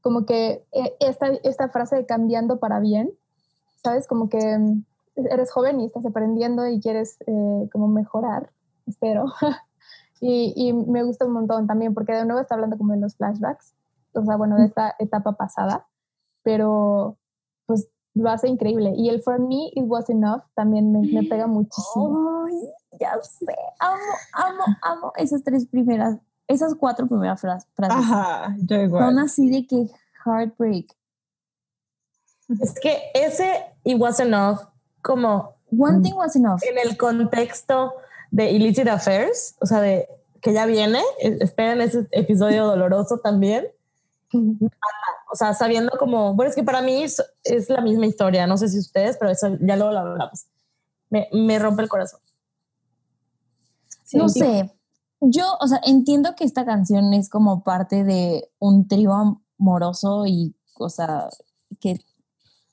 como 0.00 0.26
que 0.26 0.66
eh, 0.72 0.96
esta, 1.00 1.28
esta 1.44 1.68
frase 1.68 1.96
de 1.96 2.06
cambiando 2.06 2.58
para 2.58 2.80
bien, 2.80 3.10
¿sabes? 3.82 4.06
Como 4.06 4.28
que 4.28 4.58
mm, 4.58 4.84
eres 5.30 5.52
joven 5.52 5.80
y 5.80 5.86
estás 5.86 6.04
aprendiendo 6.04 6.66
y 6.66 6.80
quieres 6.80 7.16
eh, 7.26 7.68
como 7.72 7.88
mejorar, 7.88 8.50
espero. 8.86 9.26
y, 10.20 10.52
y 10.56 10.72
me 10.72 11.04
gusta 11.04 11.26
un 11.26 11.32
montón 11.32 11.66
también 11.66 11.94
porque 11.94 12.12
de 12.12 12.24
nuevo 12.24 12.40
está 12.40 12.56
hablando 12.56 12.76
como 12.76 12.92
de 12.92 13.00
los 13.00 13.16
flashbacks, 13.16 13.72
o 14.14 14.24
sea, 14.24 14.36
bueno, 14.36 14.56
de 14.56 14.66
esta 14.66 14.94
etapa 14.98 15.32
pasada 15.32 15.86
pero 16.48 17.18
pues 17.66 17.90
lo 18.14 18.30
hace 18.30 18.48
increíble. 18.48 18.94
Y 18.96 19.10
el 19.10 19.22
For 19.22 19.38
Me 19.38 19.70
It 19.74 19.84
Was 19.84 20.08
Enough 20.08 20.44
también 20.54 20.90
me, 20.90 21.00
me 21.00 21.22
pega 21.24 21.46
muchísimo. 21.46 22.46
Ay, 22.46 22.98
ya 22.98 23.20
sé, 23.20 23.54
amo, 23.78 24.00
amo, 24.32 24.64
amo 24.80 25.12
esas 25.16 25.44
tres 25.44 25.66
primeras, 25.66 26.16
esas 26.46 26.74
cuatro 26.74 27.06
primeras 27.06 27.38
frases. 27.38 27.68
Ajá, 27.76 28.56
yo 28.62 28.76
igual. 28.76 29.04
Son 29.04 29.18
así 29.18 29.50
de 29.50 29.66
que 29.66 29.90
heartbreak. 30.24 30.86
Es 32.62 32.80
que 32.80 32.98
ese 33.12 33.66
It 33.84 34.00
Was 34.00 34.18
Enough, 34.20 34.60
como... 35.02 35.58
One 35.78 36.00
Thing 36.00 36.14
Was 36.14 36.34
Enough. 36.34 36.60
En 36.62 36.78
el 36.78 36.96
contexto 36.96 37.92
de 38.30 38.52
Illicit 38.52 38.88
Affairs, 38.88 39.54
o 39.60 39.66
sea, 39.66 39.82
de 39.82 40.08
que 40.40 40.54
ya 40.54 40.64
viene, 40.64 41.02
esperen 41.20 41.82
ese 41.82 42.08
episodio 42.12 42.64
doloroso 42.64 43.18
también 43.18 43.66
o 44.32 45.34
sea, 45.34 45.54
sabiendo 45.54 45.92
como, 45.98 46.34
bueno, 46.34 46.50
es 46.50 46.56
que 46.56 46.62
para 46.62 46.82
mí 46.82 47.02
es, 47.02 47.22
la 47.68 47.80
misma 47.80 48.06
historia, 48.06 48.46
no 48.46 48.56
sé 48.56 48.68
si 48.68 48.78
ustedes, 48.78 49.16
pero 49.18 49.30
eso 49.30 49.56
ya 49.60 49.76
luego 49.76 49.92
lo 49.92 49.98
hablamos. 50.00 50.46
Me, 51.10 51.28
me 51.32 51.58
rompe 51.58 51.82
el 51.82 51.88
corazón. 51.88 52.20
no 54.12 54.28
sé, 54.28 54.78
yo, 55.20 55.56
o 55.60 55.66
sea, 55.66 55.80
entiendo 55.84 56.34
que 56.36 56.44
esta 56.44 56.64
canción 56.64 57.12
es 57.12 57.28
como 57.28 57.64
parte 57.64 58.04
de 58.04 58.50
un 58.58 58.86
trío 58.86 59.12
amoroso 59.58 60.26
y, 60.26 60.54
o 60.78 60.88
sea, 60.88 61.28
que 61.80 62.00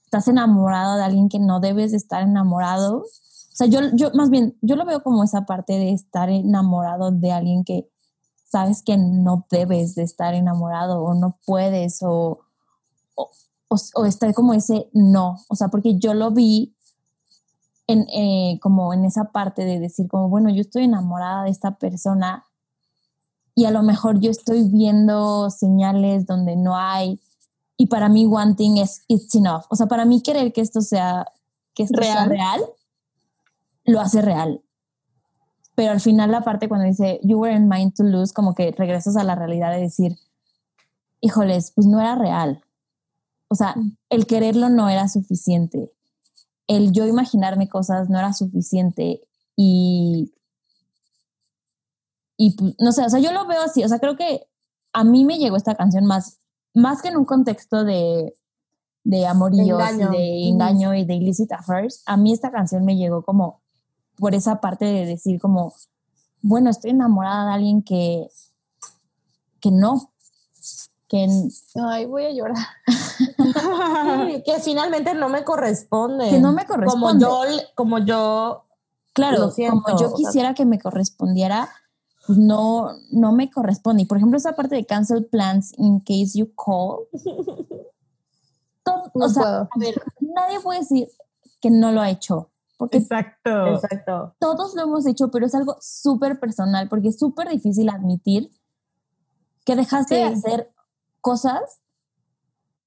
estás 0.05 0.27
enamorado 0.27 0.97
de 0.97 1.03
alguien 1.03 1.27
que 1.27 1.39
no 1.39 1.59
debes 1.59 1.91
de 1.91 1.97
estar 1.97 2.21
enamorado. 2.21 2.99
O 2.99 3.55
sea, 3.55 3.67
yo, 3.67 3.79
yo 3.93 4.11
más 4.11 4.29
bien, 4.29 4.55
yo 4.61 4.75
lo 4.75 4.85
veo 4.85 5.01
como 5.01 5.23
esa 5.23 5.45
parte 5.45 5.73
de 5.73 5.91
estar 5.91 6.29
enamorado 6.29 7.11
de 7.11 7.31
alguien 7.31 7.63
que 7.63 7.89
sabes 8.55 8.81
que 8.83 8.95
no 8.95 9.45
debes 9.51 9.95
de 9.95 10.03
estar 10.03 10.33
enamorado 10.33 11.03
o 11.03 11.13
no 11.13 11.37
puedes 11.45 12.01
o, 12.01 12.39
o, 13.17 14.05
está 14.05 14.31
como 14.31 14.53
ese 14.53 14.89
no, 14.93 15.39
o 15.49 15.55
sea, 15.57 15.67
porque 15.67 15.97
yo 15.99 16.13
lo 16.13 16.31
vi 16.31 16.73
en, 17.85 18.07
eh, 18.07 18.57
como 18.61 18.93
en 18.93 19.03
esa 19.03 19.33
parte 19.33 19.65
de 19.65 19.81
decir 19.81 20.07
como, 20.07 20.29
bueno, 20.29 20.49
yo 20.49 20.61
estoy 20.61 20.85
enamorada 20.85 21.43
de 21.43 21.49
esta 21.49 21.77
persona 21.77 22.45
y 23.55 23.65
a 23.65 23.71
lo 23.71 23.83
mejor 23.83 24.21
yo 24.21 24.31
estoy 24.31 24.69
viendo 24.69 25.49
señales 25.49 26.25
donde 26.25 26.55
no 26.55 26.77
hay 26.77 27.19
y 27.75 27.87
para 27.87 28.07
mí 28.07 28.25
one 28.25 28.53
thing 28.55 28.77
es 28.77 29.03
it's 29.09 29.35
enough, 29.35 29.65
o 29.69 29.75
sea, 29.75 29.87
para 29.87 30.05
mí 30.05 30.23
querer 30.23 30.53
que 30.53 30.61
esto 30.61 30.79
sea 30.79 31.25
que 31.73 31.83
esto 31.83 31.99
real. 31.99 32.19
sea 32.19 32.25
real 32.25 32.61
lo 33.83 33.99
hace 33.99 34.21
real. 34.21 34.64
Pero 35.75 35.91
al 35.91 35.99
final 35.99 36.31
la 36.31 36.41
parte 36.41 36.69
cuando 36.69 36.87
dice 36.87 37.19
you 37.23 37.37
were 37.37 37.53
in 37.53 37.67
mind 37.67 37.93
to 37.95 38.03
lose, 38.03 38.33
como 38.33 38.55
que 38.55 38.71
regresas 38.71 39.17
a 39.17 39.23
la 39.23 39.35
realidad 39.35 39.71
de 39.71 39.81
decir, 39.81 40.17
híjoles, 41.21 41.71
pues 41.71 41.85
no 41.87 41.99
era 41.99 42.15
real. 42.15 42.61
O 43.47 43.55
sea, 43.55 43.75
el 44.09 44.25
quererlo 44.25 44.69
no 44.69 44.89
era 44.89 45.07
suficiente. 45.07 45.91
El 46.67 46.93
yo 46.93 47.05
imaginarme 47.05 47.69
cosas 47.69 48.09
no 48.09 48.17
era 48.17 48.33
suficiente. 48.33 49.21
Y, 49.55 50.33
y 52.37 52.55
pues, 52.55 52.75
no 52.79 52.91
sé, 52.91 53.03
o 53.03 53.09
sea, 53.09 53.19
yo 53.19 53.31
lo 53.31 53.45
veo 53.45 53.61
así. 53.61 53.83
O 53.83 53.87
sea, 53.87 53.99
creo 53.99 54.15
que 54.15 54.47
a 54.93 55.03
mí 55.03 55.25
me 55.25 55.37
llegó 55.37 55.57
esta 55.57 55.75
canción 55.75 56.05
más, 56.05 56.39
más 56.73 57.01
que 57.01 57.09
en 57.09 57.17
un 57.17 57.25
contexto 57.25 57.83
de, 57.83 58.33
de 59.03 59.27
amoríos, 59.27 59.67
de 59.67 59.73
engaño, 59.73 60.09
de 60.09 60.47
engaño 60.47 60.95
y 60.95 61.05
de 61.05 61.15
illicit 61.15 61.51
affairs. 61.51 62.01
A 62.05 62.17
mí 62.17 62.33
esta 62.33 62.51
canción 62.51 62.83
me 62.85 62.97
llegó 62.97 63.23
como 63.23 63.61
por 64.17 64.35
esa 64.35 64.61
parte 64.61 64.85
de 64.85 65.05
decir 65.05 65.39
como, 65.39 65.73
bueno, 66.41 66.69
estoy 66.69 66.91
enamorada 66.91 67.47
de 67.47 67.53
alguien 67.53 67.81
que, 67.81 68.29
que 69.59 69.71
no, 69.71 70.11
que... 71.07 71.27
Ay, 71.75 72.05
voy 72.05 72.25
a 72.25 72.31
llorar. 72.31 72.57
que 74.45 74.59
finalmente 74.59 75.13
no 75.13 75.29
me 75.29 75.43
corresponde. 75.43 76.29
Que 76.29 76.39
no 76.39 76.51
me 76.51 76.65
corresponde. 76.65 77.25
Como 77.25 77.29
yo, 77.47 77.61
como 77.75 77.99
yo 77.99 78.65
Claro, 79.15 79.51
como 79.69 79.97
yo 79.97 80.13
quisiera 80.13 80.53
que 80.53 80.65
me 80.65 80.77
correspondiera, 80.77 81.69
pues 82.27 82.37
no, 82.37 82.91
no 83.11 83.31
me 83.31 83.49
corresponde. 83.49 84.03
Y 84.03 84.05
por 84.05 84.17
ejemplo, 84.17 84.37
esa 84.37 84.57
parte 84.57 84.75
de 84.75 84.85
cancel 84.85 85.25
plans 85.25 85.73
in 85.77 86.01
case 86.01 86.37
you 86.37 86.51
call. 86.53 87.07
o 89.13 89.29
sea, 89.29 89.61
a 89.61 89.69
ver, 89.77 90.03
nadie 90.19 90.59
puede 90.59 90.79
decir 90.79 91.07
que 91.61 91.69
no 91.69 91.93
lo 91.93 92.01
ha 92.01 92.09
hecho. 92.09 92.49
Porque 92.77 92.97
exacto, 92.97 93.67
exacto. 93.67 94.35
Todos 94.39 94.75
lo 94.75 94.83
hemos 94.83 95.05
hecho, 95.07 95.29
pero 95.31 95.45
es 95.45 95.55
algo 95.55 95.77
súper 95.79 96.39
personal 96.39 96.89
porque 96.89 97.09
es 97.09 97.17
súper 97.17 97.49
difícil 97.49 97.89
admitir 97.89 98.51
que 99.65 99.75
dejaste 99.75 100.15
de 100.15 100.23
hacer 100.23 100.71
cosas 101.21 101.79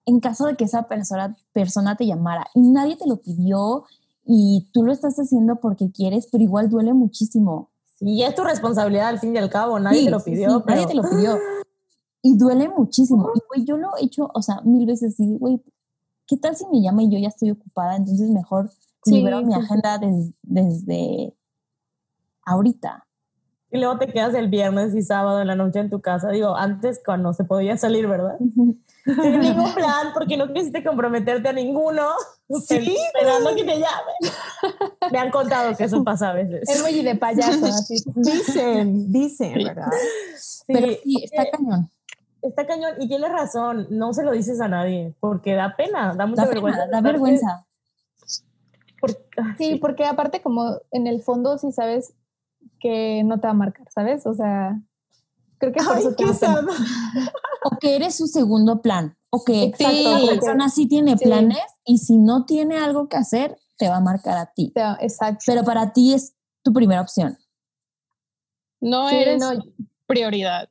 en 0.07 0.21
caso 0.21 0.47
de 0.47 0.57
que 0.57 0.65
esa 0.65 0.89
persona, 0.89 1.37
persona 1.53 1.97
te 1.97 2.07
llamara 2.07 2.47
y 2.55 2.61
nadie 2.61 2.97
te 2.97 3.07
lo 3.07 3.21
pidió 3.21 3.85
y 4.25 4.71
tú 4.73 4.85
lo 4.85 4.93
estás 4.93 5.17
haciendo 5.17 5.57
porque 5.57 5.91
quieres, 5.91 6.29
pero 6.31 6.45
igual 6.45 6.69
duele 6.69 6.95
muchísimo. 6.95 7.71
Y 8.01 8.23
es 8.23 8.35
tu 8.35 8.45
responsabilidad 8.45 9.09
al 9.09 9.19
fin 9.19 9.35
y 9.35 9.39
al 9.39 9.51
cabo, 9.51 9.79
nadie 9.81 10.05
te 10.05 10.11
lo 10.11 10.23
pidió. 10.23 10.63
Nadie 10.67 10.87
te 10.87 10.95
lo 10.95 11.03
pidió. 11.03 11.39
Y 12.23 12.37
duele 12.37 12.69
muchísimo. 12.69 13.31
Y 13.35 13.41
güey, 13.49 13.67
yo 13.67 13.77
lo 13.77 13.97
he 13.97 14.05
hecho, 14.05 14.31
o 14.33 14.43
sea, 14.43 14.61
mil 14.63 14.87
veces 14.87 15.19
y 15.19 15.37
güey, 15.37 15.63
¿qué 16.27 16.37
tal 16.37 16.57
si 16.57 16.67
me 16.69 16.81
llama 16.81 17.03
y 17.03 17.11
yo 17.11 17.19
ya 17.19 17.29
estoy 17.29 17.51
ocupada? 17.51 17.97
Entonces 17.97 18.31
mejor 18.31 18.71
libero 19.11 19.43
mi 19.43 19.55
agenda 19.55 20.01
desde 20.43 21.35
ahorita. 22.45 23.05
Y 23.71 23.79
luego 23.79 23.99
te 23.99 24.07
quedas 24.07 24.35
el 24.35 24.49
viernes 24.49 24.95
y 24.95 25.03
sábado 25.03 25.43
en 25.43 25.47
la 25.47 25.55
noche 25.55 25.79
en 25.79 25.91
tu 25.91 26.01
casa. 26.01 26.31
Digo, 26.31 26.57
antes 26.57 27.03
cuando 27.05 27.35
se 27.35 27.45
podía 27.45 27.77
salir, 27.77 28.07
¿verdad? 28.07 28.39
Sin 28.39 29.41
ningún 29.41 29.75
plan, 29.75 30.09
porque 30.15 30.39
no 30.39 30.53
quisiste 30.53 30.83
comprometerte 30.83 31.51
a 31.51 31.53
ninguno. 31.53 32.03
Sí. 32.67 32.97
Esperando 33.15 33.55
que 33.55 33.65
te 33.65 33.75
llame. 33.75 35.13
Me 35.13 35.19
han 35.19 35.31
contado 35.31 35.77
que 35.77 35.85
eso 35.85 36.03
pasa 36.03 36.31
a 36.31 36.33
veces. 36.33 36.63
Es 36.69 36.83
muy 36.83 37.03
de 37.03 37.15
payaso, 37.15 37.67
así. 37.67 37.97
Dicen, 38.15 39.13
dicen, 39.13 39.55
¿verdad? 39.55 39.91
Sí, 40.39 40.65
Pero 40.73 40.87
sí, 41.03 41.25
está 41.25 41.51
cañón. 41.51 41.91
Está 42.41 42.67
cañón 42.67 42.93
y 43.01 43.09
tienes 43.09 43.31
razón, 43.31 43.89
no 43.91 44.15
se 44.15 44.23
lo 44.23 44.31
dices 44.31 44.61
a 44.61 44.69
nadie, 44.69 45.13
porque 45.19 45.55
da 45.55 45.75
pena, 45.77 46.15
da 46.15 46.25
mucha 46.25 46.47
vergüenza. 46.47 46.87
da 46.87 47.01
vergüenza. 47.01 47.67
Sí, 49.57 49.77
porque 49.77 50.05
aparte 50.05 50.43
como 50.43 50.81
en 50.91 51.07
el 51.07 51.23
fondo 51.23 51.59
sí 51.59 51.73
sabes 51.73 52.15
que 52.81 53.23
no 53.25 53.41
te 53.41 53.47
va 53.47 53.53
a 53.53 53.55
marcar, 53.55 53.87
¿sabes? 53.91 54.27
O 54.27 54.35
sea, 54.35 54.81
creo 55.59 55.73
que 55.73 55.83
por 55.83 55.99
eso 55.99 56.15
te 56.15 56.25
O 57.65 57.79
que 57.81 57.97
eres 57.97 58.17
su 58.17 58.27
segundo 58.27 58.83
plan. 58.83 59.17
O 59.31 59.45
que 59.45 59.73
la 59.79 60.27
persona 60.27 60.69
sí 60.71 60.89
tiene 60.89 61.17
planes 61.17 61.59
y 61.85 61.99
si 61.99 62.17
no 62.17 62.47
tiene 62.47 62.79
algo 62.79 63.09
que 63.09 63.17
hacer, 63.19 63.59
te 63.77 63.89
va 63.89 63.97
a 63.97 64.01
marcar 64.01 64.39
a 64.39 64.53
ti. 64.53 64.73
Exacto. 65.01 65.45
Pero 65.47 65.65
para 65.65 65.93
ti 65.93 66.15
es 66.15 66.35
tu 66.63 66.73
primera 66.73 67.03
opción. 67.03 67.37
No 68.81 69.11
eres 69.11 69.43
prioridad. 70.07 70.71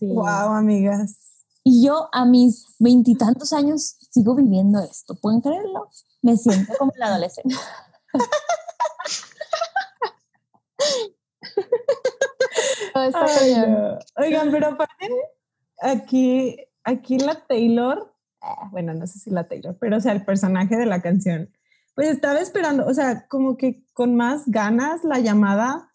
Wow, 0.00 0.54
amigas. 0.54 1.31
Y 1.64 1.86
yo 1.86 2.08
a 2.12 2.24
mis 2.24 2.74
veintitantos 2.78 3.52
años 3.52 3.96
sigo 4.10 4.34
viviendo 4.34 4.80
esto. 4.80 5.14
¿Pueden 5.14 5.40
creerlo? 5.40 5.88
Me 6.20 6.36
siento 6.36 6.72
como 6.78 6.92
la 6.96 7.06
adolescente. 7.06 7.54
Oigan, 14.16 14.50
pero 14.50 14.68
aparte, 14.68 15.10
aquí, 15.80 16.56
aquí 16.84 17.18
la 17.18 17.34
Taylor, 17.46 18.14
ah, 18.40 18.68
bueno, 18.70 18.94
no 18.94 19.06
sé 19.06 19.18
si 19.18 19.30
la 19.30 19.44
Taylor, 19.44 19.76
pero 19.78 19.96
o 19.96 20.00
sea, 20.00 20.12
el 20.12 20.24
personaje 20.24 20.76
de 20.76 20.86
la 20.86 21.02
canción, 21.02 21.50
pues 21.94 22.08
estaba 22.08 22.40
esperando, 22.40 22.86
o 22.86 22.94
sea, 22.94 23.26
como 23.28 23.56
que 23.56 23.84
con 23.92 24.16
más 24.16 24.44
ganas 24.46 25.04
la 25.04 25.18
llamada, 25.18 25.91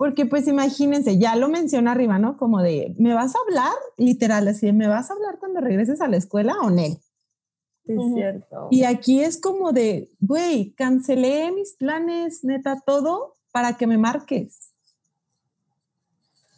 porque 0.00 0.24
pues 0.24 0.48
imagínense, 0.48 1.18
ya 1.18 1.36
lo 1.36 1.50
menciona 1.50 1.92
arriba, 1.92 2.18
¿no? 2.18 2.38
Como 2.38 2.62
de, 2.62 2.94
¿me 2.96 3.12
vas 3.12 3.34
a 3.36 3.38
hablar? 3.46 3.74
Literal, 3.98 4.48
así, 4.48 4.72
¿me 4.72 4.88
vas 4.88 5.10
a 5.10 5.12
hablar 5.12 5.38
cuando 5.38 5.60
regreses 5.60 6.00
a 6.00 6.08
la 6.08 6.16
escuela 6.16 6.54
o 6.62 6.70
no? 6.70 6.80
es 6.80 8.14
cierto. 8.14 8.68
Y 8.70 8.84
aquí 8.84 9.20
es 9.20 9.38
como 9.38 9.72
de, 9.72 10.10
güey, 10.18 10.72
cancelé 10.72 11.52
mis 11.52 11.74
planes, 11.74 12.44
neta, 12.44 12.80
todo 12.86 13.34
para 13.52 13.76
que 13.76 13.86
me 13.86 13.98
marques. 13.98 14.70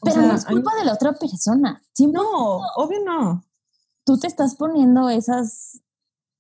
Pero 0.05 0.23
no 0.23 0.35
es 0.35 0.45
culpa 0.45 0.77
de 0.77 0.85
la 0.85 0.93
otra 0.95 1.13
persona. 1.13 1.83
no, 1.99 2.59
obvio 2.77 3.05
no. 3.05 3.45
Tú 4.05 4.21
te 4.21 4.29
estás 4.29 4.55
poniendo 4.55 5.09
esas... 5.09 5.81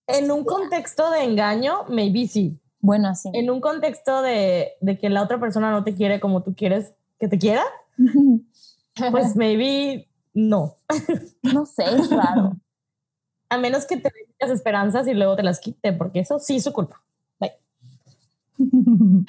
En 0.06 0.30
un 0.30 0.44
contexto 0.44 1.10
de 1.10 1.24
engaño, 1.24 1.82
maybe 1.88 2.28
sí. 2.28 2.61
Bueno, 2.82 3.14
sí. 3.14 3.30
En 3.32 3.48
un 3.48 3.60
contexto 3.60 4.22
de, 4.22 4.72
de 4.80 4.98
que 4.98 5.08
la 5.08 5.22
otra 5.22 5.40
persona 5.40 5.70
no 5.70 5.84
te 5.84 5.94
quiere 5.94 6.20
como 6.20 6.42
tú 6.42 6.54
quieres 6.54 6.92
que 7.18 7.28
te 7.28 7.38
quiera, 7.38 7.62
pues 9.10 9.36
maybe 9.36 10.08
no. 10.34 10.76
No 11.42 11.64
sé, 11.64 11.84
es 11.84 12.10
raro. 12.10 12.56
A 13.48 13.58
menos 13.58 13.86
que 13.86 13.96
te 13.96 14.10
las 14.40 14.50
esperanzas 14.50 15.06
y 15.06 15.14
luego 15.14 15.36
te 15.36 15.42
las 15.42 15.60
quite, 15.60 15.92
porque 15.92 16.20
eso 16.20 16.38
sí 16.38 16.56
es 16.56 16.64
su 16.64 16.72
culpa. 16.72 17.00
Bye. 17.38 17.52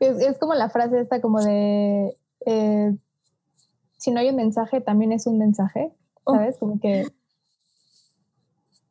Es, 0.00 0.38
como 0.38 0.54
la 0.54 0.70
frase 0.70 0.98
esta 0.98 1.20
como 1.20 1.42
de, 1.42 2.16
eh, 2.46 2.96
si 3.98 4.10
no 4.10 4.20
hay 4.20 4.30
un 4.30 4.36
mensaje, 4.36 4.80
también 4.80 5.12
es 5.12 5.26
un 5.26 5.36
mensaje, 5.36 5.92
oh. 6.24 6.36
¿sabes? 6.36 6.56
Como 6.56 6.80
que... 6.80 7.06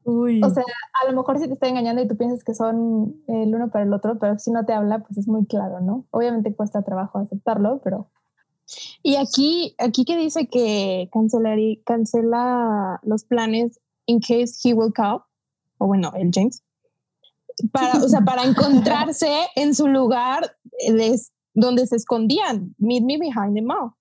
Uy. 0.04 0.42
O 0.44 0.50
sea, 0.50 0.64
a 1.04 1.12
lo 1.12 1.18
mejor 1.18 1.40
si 1.40 1.48
te 1.48 1.54
está 1.54 1.68
engañando 1.68 2.02
y 2.02 2.08
tú 2.08 2.16
piensas 2.18 2.44
que 2.44 2.54
son 2.54 3.22
el 3.28 3.54
uno 3.54 3.70
para 3.70 3.86
el 3.86 3.94
otro, 3.94 4.18
pero 4.18 4.40
si 4.40 4.52
no 4.52 4.66
te 4.66 4.74
habla, 4.74 5.00
pues 5.00 5.18
es 5.18 5.28
muy 5.28 5.46
claro, 5.46 5.82
¿no? 5.82 6.06
Obviamente 6.12 6.56
cuesta 6.56 6.84
trabajo 6.84 7.20
aceptarlo, 7.20 7.82
pero... 7.84 8.10
Y 9.02 9.16
aquí, 9.16 9.76
aquí 9.80 10.06
que 10.06 10.16
dice 10.16 10.48
que 10.48 11.10
cancela 11.86 13.00
los 13.04 13.24
planes 13.26 13.80
in 14.06 14.20
case 14.20 14.60
he 14.64 14.74
will 14.74 14.94
call, 14.94 15.24
o 15.80 15.88
bueno, 15.88 16.12
el 16.16 16.30
James, 16.34 16.64
para, 17.72 17.98
o 18.04 18.08
sea, 18.08 18.22
para 18.22 18.44
encontrarse 18.46 19.48
en 19.56 19.76
su 19.76 19.88
lugar 19.88 20.56
donde 21.54 21.88
se 21.88 21.96
escondían. 21.96 22.76
Meet 22.78 23.04
me 23.04 23.18
behind 23.18 23.56
the 23.56 23.62
mall. 23.62 23.94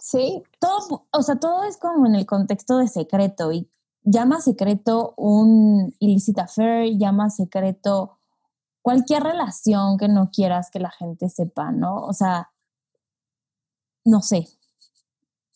Sí, 0.00 0.42
todo, 0.60 1.06
o 1.10 1.22
sea, 1.22 1.36
todo 1.36 1.64
es 1.64 1.78
como 1.78 2.06
en 2.06 2.14
el 2.14 2.26
contexto 2.26 2.78
de 2.78 2.88
secreto 2.88 3.52
y 3.52 3.70
llama 4.04 4.40
secreto 4.40 5.14
un 5.16 5.94
illicit 5.98 6.38
affair, 6.38 6.96
llama 6.96 7.30
secreto 7.30 8.18
cualquier 8.82 9.22
relación 9.22 9.96
que 9.96 10.08
no 10.08 10.30
quieras 10.30 10.70
que 10.70 10.78
la 10.78 10.90
gente 10.90 11.28
sepa, 11.30 11.72
¿no? 11.72 12.04
O 12.04 12.12
sea, 12.12 12.50
no 14.04 14.20
sé. 14.20 14.46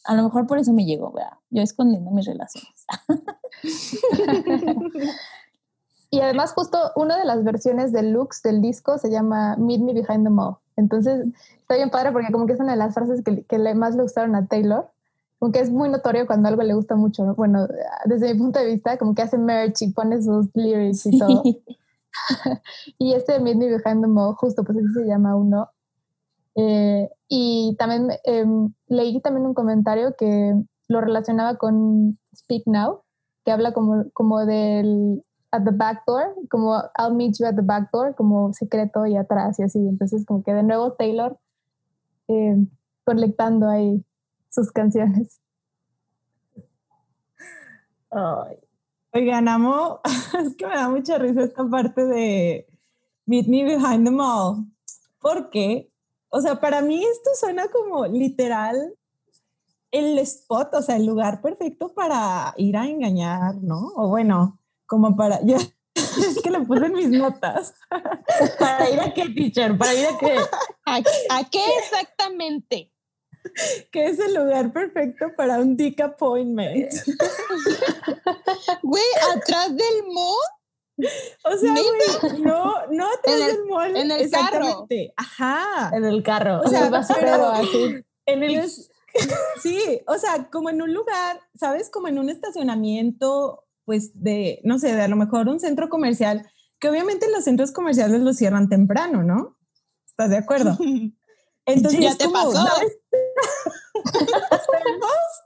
A 0.05 0.15
lo 0.15 0.23
mejor 0.23 0.47
por 0.47 0.59
eso 0.59 0.73
me 0.73 0.87
llegó, 0.87 1.13
¿verdad? 1.13 1.37
Yo 1.51 1.63
escondiendo 1.63 2.11
mis 2.11 2.27
relaciones. 2.27 2.87
y 6.11 6.21
además 6.21 6.53
justo 6.53 6.79
una 6.97 7.19
de 7.19 7.27
las 7.27 7.45
versiones 7.45 7.93
deluxe 7.93 8.43
del 8.43 8.63
disco 8.63 8.97
se 8.97 9.11
llama 9.11 9.57
Meet 9.57 9.83
Me 9.83 9.93
Behind 9.93 10.25
the 10.25 10.31
Mall. 10.31 10.57
Entonces 10.77 11.27
está 11.59 11.75
bien 11.75 11.91
padre 11.91 12.13
porque 12.13 12.33
como 12.33 12.47
que 12.47 12.55
es 12.55 12.61
una 12.61 12.73
de 12.73 12.79
las 12.79 12.95
frases 12.95 13.23
que, 13.23 13.45
que 13.45 13.75
más 13.75 13.95
le 13.95 14.03
gustaron 14.03 14.35
a 14.37 14.47
Taylor. 14.47 14.91
Como 15.39 15.53
que 15.53 15.61
es 15.61 15.71
muy 15.71 15.89
notorio 15.89 16.27
cuando 16.27 16.49
algo 16.49 16.63
le 16.63 16.75
gusta 16.75 16.97
mucho, 16.97 17.25
¿no? 17.25 17.35
Bueno, 17.35 17.69
desde 18.07 18.33
mi 18.33 18.41
punto 18.41 18.59
de 18.59 18.67
vista, 18.67 18.99
como 18.99 19.15
que 19.15 19.23
hace 19.23 19.39
merch 19.39 19.83
y 19.83 19.93
pone 19.93 20.21
sus 20.21 20.49
lyrics 20.55 21.07
y 21.07 21.19
todo. 21.19 21.43
y 22.99 23.13
este 23.13 23.39
Meet 23.39 23.57
Me 23.57 23.67
Behind 23.67 24.03
the 24.03 24.09
Mall, 24.09 24.35
justo 24.35 24.65
pues 24.65 24.79
así 24.79 24.93
se 24.95 25.07
llama 25.07 25.37
uno. 25.37 25.71
Eh, 26.57 27.09
y 27.29 27.77
también 27.79 28.09
em, 28.25 28.73
leí 28.89 29.21
también 29.21 29.47
un 29.47 29.55
comentario 29.55 30.17
que 30.17 30.55
lo 30.89 31.01
relacionaba 31.01 31.57
con 31.57 32.19
Speak 32.35 32.65
Now, 32.67 33.03
que 33.45 33.53
habla 33.53 33.73
como, 33.73 34.11
como 34.13 34.45
del 34.45 35.23
at 35.53 35.63
the 35.65 35.71
back 35.71 36.03
door, 36.05 36.35
como 36.51 36.75
I'll 36.99 37.15
meet 37.15 37.39
you 37.39 37.47
at 37.47 37.55
the 37.55 37.63
back 37.63 37.91
door, 37.93 38.15
como 38.17 38.53
secreto 38.53 39.07
y 39.07 39.17
atrás 39.17 39.59
y 39.61 39.63
así. 39.63 39.79
Entonces 39.79 40.27
como 40.27 40.43
que 40.43 40.53
de 40.53 40.65
nuevo 40.65 40.95
Taylor 40.95 41.39
eh, 42.27 42.57
conectando 43.05 43.69
ahí 43.69 44.05
sus 44.51 44.71
canciones. 44.73 45.41
Oigan, 49.13 49.49
amo, 49.49 50.01
es 50.39 50.57
que 50.57 50.67
me 50.67 50.75
da 50.75 50.89
mucha 50.89 51.19
risa 51.19 51.43
esta 51.43 51.69
parte 51.69 52.05
de 52.05 52.67
Meet 53.27 53.49
Me 53.49 53.65
Behind 53.65 54.05
the 54.05 54.11
Mall, 54.11 54.67
porque, 55.21 55.91
o 56.29 56.41
sea, 56.41 56.61
para 56.61 56.83
mí 56.83 57.05
esto 57.05 57.31
suena 57.35 57.69
como 57.69 58.07
literal 58.07 58.95
el 59.91 60.19
spot, 60.19 60.75
o 60.75 60.83
sea, 60.83 60.97
el 60.97 61.07
lugar 61.07 61.41
perfecto 61.41 61.93
para 61.95 62.55
ir 62.57 62.77
a 62.77 62.87
engañar, 62.87 63.57
¿no? 63.57 63.93
O 63.97 64.09
bueno, 64.09 64.59
como 64.87 65.17
para, 65.17 65.41
yo 65.45 65.57
es 65.57 66.43
que 66.43 66.51
le 66.51 66.61
puse 66.61 66.87
en 66.87 66.93
mis 66.93 67.11
notas. 67.11 67.75
¿Para 68.59 68.91
ir 68.91 69.01
a 69.01 69.13
qué, 69.13 69.29
teacher? 69.31 69.77
¿Para 69.77 69.95
ir 69.95 70.07
a 70.07 70.19
qué? 70.19 70.37
¿A, 70.85 71.45
qué 71.51 71.61
exactamente? 71.79 72.93
Que 73.91 74.07
es 74.07 74.19
el 74.19 74.35
lugar 74.35 74.73
perfecto 74.73 75.27
para 75.37 75.59
un 75.59 75.77
dick 75.77 76.01
appointment. 76.01 76.93
Güey, 78.83 79.03
atrás 79.35 79.69
del 79.69 80.07
mall. 80.13 80.35
O 81.45 81.57
sea, 81.57 81.73
güey, 81.73 82.43
no, 82.43 82.75
no 82.91 83.07
atrás 83.13 83.39
del 83.39 83.65
mall. 83.67 83.97
En 83.97 84.11
el 84.11 84.31
carro. 84.31 84.87
Ajá. 85.17 85.91
En 85.95 86.05
el 86.05 86.23
carro. 86.23 86.61
O 86.65 86.69
sea, 86.69 86.91
pero, 87.15 87.49
así. 87.51 88.05
En 88.27 88.43
el, 88.43 88.69
sí, 89.63 90.01
o 90.07 90.19
sea, 90.19 90.49
como 90.51 90.71
en 90.71 90.83
un 90.83 90.93
lugar, 90.93 91.41
¿sabes? 91.55 91.91
Como 91.91 92.09
en 92.09 92.19
un 92.19 92.31
estacionamiento 92.31 93.65
pues 93.89 94.23
de, 94.23 94.61
no 94.65 94.79
sé, 94.79 94.95
de 94.95 95.01
a 95.01 95.09
lo 95.09 95.17
mejor 95.17 95.49
un 95.49 95.61
centro 95.61 95.89
comercial, 95.89 96.47
que 96.79 96.91
obviamente 96.91 97.31
los 97.31 97.45
centros 97.45 97.73
comerciales 97.73 98.21
los 98.21 98.37
cierran 98.37 98.69
temprano, 98.69 99.23
¿no? 99.23 99.57
¿Estás 100.07 100.29
de 100.29 100.37
acuerdo? 100.37 100.77
Entonces, 101.65 102.01
ya 102.01 102.15
te 102.15 102.29
pasó. 102.29 102.67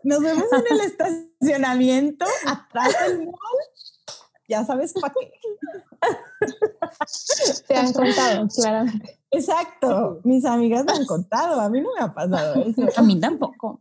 Nos 0.05 0.21
vemos 0.21 0.47
en 0.53 0.65
el 0.71 0.81
estacionamiento 0.81 2.25
atrás 2.47 2.93
del 3.07 3.27
mall. 3.27 3.37
Ya 4.49 4.65
sabes 4.65 4.93
para 4.95 5.15
qué. 5.15 5.33
Te 7.69 7.77
han 7.77 7.93
contado, 7.93 8.49
claramente. 8.49 9.21
Exacto. 9.31 10.21
Mis 10.25 10.45
amigas 10.45 10.85
me 10.85 10.93
han 10.93 11.07
contado. 11.07 11.61
A 11.61 11.69
mí 11.69 11.81
no 11.81 11.91
me 11.97 12.03
ha 12.05 12.13
pasado 12.13 12.63
eso. 12.65 12.83
A 12.97 13.03
mí 13.03 13.19
tampoco. 13.21 13.81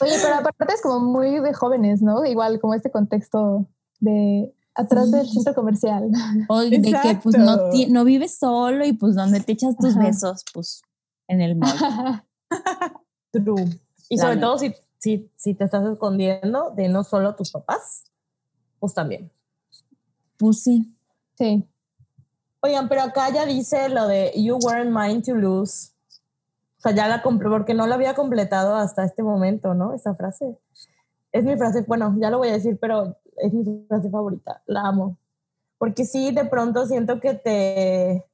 Oye, 0.00 0.16
pero 0.20 0.34
aparte 0.34 0.74
es 0.74 0.82
como 0.82 1.00
muy 1.00 1.40
de 1.40 1.54
jóvenes, 1.54 2.02
¿no? 2.02 2.24
Igual 2.24 2.60
como 2.60 2.74
este 2.74 2.90
contexto 2.90 3.66
de 4.00 4.52
atrás 4.74 5.10
del 5.12 5.28
centro 5.28 5.54
comercial. 5.54 6.10
O 6.48 6.60
de 6.60 6.82
que 6.82 7.20
pues 7.22 7.36
no, 7.38 7.70
no, 7.88 8.04
vives 8.04 8.36
solo 8.38 8.84
y 8.84 8.92
pues 8.94 9.14
donde 9.14 9.40
te 9.40 9.52
echas 9.52 9.76
tus 9.76 9.96
besos, 9.96 10.44
pues 10.52 10.82
en 11.28 11.40
el 11.40 11.56
mall. 11.56 12.24
True. 13.32 13.80
Y 14.08 14.18
sobre 14.18 14.36
todo 14.36 14.58
si, 14.58 14.74
si, 14.98 15.30
si 15.36 15.54
te 15.54 15.64
estás 15.64 15.86
escondiendo 15.86 16.70
de 16.70 16.88
no 16.88 17.02
solo 17.04 17.34
tus 17.34 17.50
papás, 17.50 18.04
pues 18.78 18.94
también. 18.94 19.30
Pues 20.36 20.62
sí. 20.62 20.94
Sí. 21.38 21.66
Oigan, 22.60 22.88
pero 22.88 23.02
acá 23.02 23.30
ya 23.30 23.46
dice 23.46 23.88
lo 23.88 24.06
de 24.06 24.32
You 24.36 24.58
weren't 24.62 24.90
mine 24.90 25.22
to 25.22 25.34
lose. 25.34 25.92
O 26.78 26.80
sea, 26.82 26.92
ya 26.92 27.08
la 27.08 27.22
compré 27.22 27.48
porque 27.48 27.74
no 27.74 27.86
la 27.86 27.94
había 27.94 28.14
completado 28.14 28.74
hasta 28.74 29.04
este 29.04 29.22
momento, 29.22 29.74
¿no? 29.74 29.94
Esa 29.94 30.14
frase. 30.14 30.58
Es 31.30 31.44
mi 31.44 31.56
frase, 31.56 31.82
bueno, 31.82 32.14
ya 32.18 32.28
lo 32.28 32.38
voy 32.38 32.48
a 32.48 32.54
decir, 32.54 32.78
pero 32.80 33.16
es 33.36 33.52
mi 33.52 33.84
frase 33.88 34.10
favorita. 34.10 34.62
La 34.66 34.82
amo. 34.82 35.16
Porque 35.78 36.04
sí, 36.04 36.32
de 36.32 36.44
pronto 36.44 36.86
siento 36.86 37.18
que 37.20 37.34
te 37.34 38.24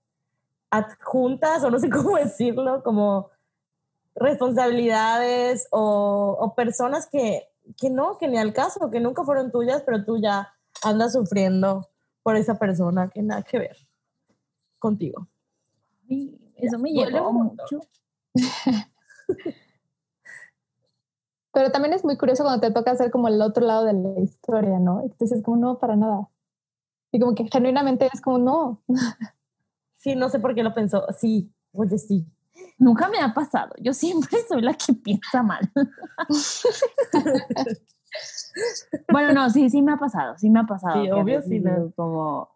adjuntas, 0.70 1.64
o 1.64 1.70
no 1.70 1.78
sé 1.78 1.90
cómo 1.90 2.16
decirlo, 2.16 2.82
como 2.82 3.30
responsabilidades 4.14 5.68
o, 5.70 6.36
o 6.40 6.54
personas 6.54 7.06
que, 7.06 7.48
que 7.76 7.90
no, 7.90 8.18
que 8.18 8.28
ni 8.28 8.38
al 8.38 8.52
caso, 8.52 8.90
que 8.90 9.00
nunca 9.00 9.24
fueron 9.24 9.52
tuyas, 9.52 9.82
pero 9.84 10.04
tú 10.04 10.18
ya 10.20 10.52
andas 10.82 11.12
sufriendo 11.12 11.88
por 12.22 12.36
esa 12.36 12.58
persona 12.58 13.08
que 13.08 13.22
nada 13.22 13.42
que 13.42 13.58
ver 13.58 13.76
contigo. 14.78 15.26
eso 16.56 16.78
me 16.78 16.92
llevó 16.92 17.32
mucho. 17.32 17.80
Pero 21.52 21.72
también 21.72 21.94
es 21.94 22.04
muy 22.04 22.16
curioso 22.16 22.44
cuando 22.44 22.60
te 22.60 22.72
toca 22.72 22.92
hacer 22.92 23.10
como 23.10 23.26
el 23.26 23.42
otro 23.42 23.66
lado 23.66 23.84
de 23.84 23.92
la 23.92 24.20
historia, 24.20 24.78
¿no? 24.78 25.00
Entonces 25.00 25.38
es 25.38 25.44
como, 25.44 25.56
no, 25.56 25.78
para 25.78 25.96
nada. 25.96 26.28
Y 27.10 27.18
como 27.18 27.34
que 27.34 27.48
genuinamente 27.50 28.08
es 28.12 28.20
como, 28.20 28.38
no. 28.38 28.82
Sí, 29.99 30.16
no 30.16 30.28
sé 30.28 30.38
por 30.38 30.55
qué 30.55 30.62
lo 30.62 30.74
pensó. 30.74 31.05
Sí, 31.18 31.53
oye, 31.72 31.99
sí. 31.99 32.24
Nunca 32.78 33.09
me 33.09 33.18
ha 33.18 33.34
pasado. 33.34 33.74
Yo 33.80 33.92
siempre 33.92 34.38
soy 34.49 34.62
la 34.62 34.74
que 34.74 34.94
piensa 34.94 35.42
mal. 35.42 35.68
bueno, 39.12 39.32
no, 39.32 39.51
sí, 39.51 39.68
sí 39.68 39.82
me 39.82 39.90
ha 39.92 39.96
pasado. 39.96 40.38
Sí 40.38 40.49
me 40.49 40.61
ha 40.61 40.64
pasado. 40.64 41.03
Sí, 41.03 41.11
obvio, 41.11 41.42
sí. 41.42 41.61
Como, 41.96 42.49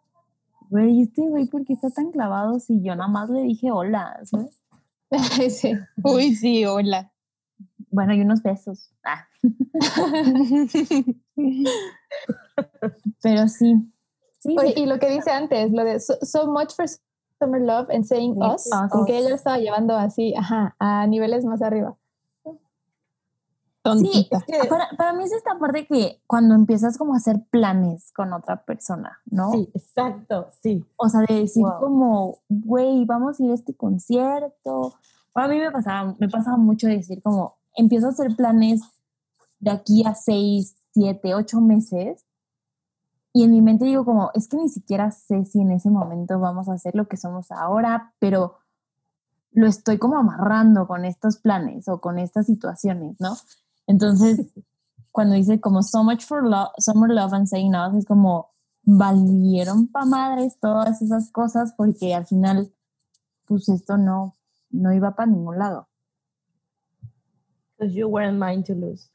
güey, 0.71 1.03
este 1.03 1.23
güey, 1.23 1.47
¿por 1.47 1.65
qué 1.65 1.73
está 1.75 1.91
tan 1.91 2.13
clavado 2.13 2.61
si 2.61 2.81
yo 2.83 2.95
nada 2.95 3.09
más 3.09 3.29
le 3.31 3.43
dije 3.43 3.73
hola? 3.73 4.21
¿sabes? 4.25 4.63
sí. 5.61 5.75
Uy, 6.05 6.35
sí, 6.35 6.65
hola. 6.65 7.13
Bueno, 7.91 8.15
y 8.15 8.23
unos 8.23 8.43
besos. 8.43 8.91
Ah. 9.05 9.27
Pero 13.23 13.49
sí. 13.49 13.93
sí, 14.39 14.57
Y 14.77 14.87
lo 14.87 14.99
que 14.99 15.11
dice 15.11 15.31
antes, 15.31 15.71
lo 15.73 15.85
de 15.85 16.01
so, 16.01 16.47
much 16.47 16.73
for 16.75 16.87
summer 17.43 17.61
love 17.61 17.89
and 17.91 18.05
saying 18.05 18.37
us, 18.41 18.71
aunque 18.93 19.19
ella 19.19 19.35
estaba 19.35 19.59
llevando 19.59 19.97
así, 19.97 20.35
ajá, 20.37 20.77
a 20.79 21.07
niveles 21.07 21.45
más 21.45 21.63
arriba. 21.63 21.97
Sí, 23.99 24.29
para, 24.71 24.89
para, 24.97 25.13
mí 25.13 25.25
es 25.25 25.33
esta 25.33 25.59
parte 25.59 25.87
que 25.89 26.23
cuando 26.29 26.55
empiezas 26.55 26.97
como 26.97 27.15
a 27.15 27.17
hacer 27.17 27.43
planes 27.51 28.13
con 28.13 28.33
otra 28.33 28.65
persona, 28.65 29.21
¿no? 29.27 29.51
Sí, 29.51 29.69
exacto, 29.75 30.47
sí. 30.63 30.85
O 30.97 31.09
sea, 31.09 31.23
de 31.23 31.35
decir 31.35 31.65
como, 31.81 32.39
güey, 32.49 33.05
vamos 33.05 33.41
a 33.41 33.45
ir 33.45 33.51
a 33.51 33.55
este 33.55 33.75
concierto. 33.75 34.95
Para 35.33 35.49
mí 35.49 35.59
me 35.59 35.73
pasaba, 35.73 36.15
me 36.21 36.29
pasaba 36.29 36.57
mucho 36.59 36.87
decir 36.87 37.23
como, 37.23 37.57
empiezo 37.75 38.07
a 38.07 38.11
hacer 38.11 38.37
planes 38.37 38.83
de 39.59 39.73
aquí 39.73 40.05
a 40.07 40.15
seis, 40.15 40.77
siete, 40.93 41.35
ocho 41.35 41.61
meses 41.61 42.25
y 43.33 43.45
en 43.45 43.53
mi 43.53 43.63
mente 43.63 43.87
digo 43.87 44.05
como, 44.05 44.31
es 44.35 44.47
que 44.47 44.59
ni 44.59 44.69
siquiera 44.69 45.11
sé 45.11 45.45
si 45.47 45.61
en 45.61 45.71
ese 45.71 45.91
momento 45.91 46.39
vamos 46.39 46.69
a 46.69 46.75
hacer 46.75 46.95
lo 46.95 47.09
que 47.09 47.17
somos 47.17 47.51
ahora, 47.51 48.13
pero 48.19 48.59
lo 49.53 49.67
estoy 49.67 49.99
como 49.99 50.19
amarrando 50.19 50.87
con 50.87 51.05
estos 51.05 51.39
planes 51.39 51.89
o 51.89 52.01
con 52.01 52.19
estas 52.19 52.47
situaciones, 52.47 53.17
¿no? 53.21 53.37
Entonces, 53.87 54.53
cuando 55.13 55.35
dice 55.35 55.61
como 55.61 55.83
so 55.83 56.05
much 56.05 56.25
for 56.25 56.43
love, 56.43 56.69
summer 56.79 57.11
love 57.11 57.33
and 57.33 57.47
saying 57.47 57.71
no, 57.71 57.97
es 57.97 58.05
como 58.05 58.51
valieron 58.83 59.89
pa' 59.89 60.05
madres 60.05 60.59
todas 60.59 61.01
esas 61.01 61.31
cosas 61.31 61.73
porque 61.77 62.15
al 62.15 62.27
final, 62.27 62.73
pues 63.47 63.69
esto 63.69 63.97
no, 63.97 64.35
no 64.71 64.93
iba 64.93 65.15
para 65.15 65.31
ningún 65.31 65.59
lado. 65.59 65.89
Because 67.79 67.95
you 67.95 68.09
weren't 68.09 68.39
mine 68.39 68.63
to 68.65 68.75
lose. 68.75 69.11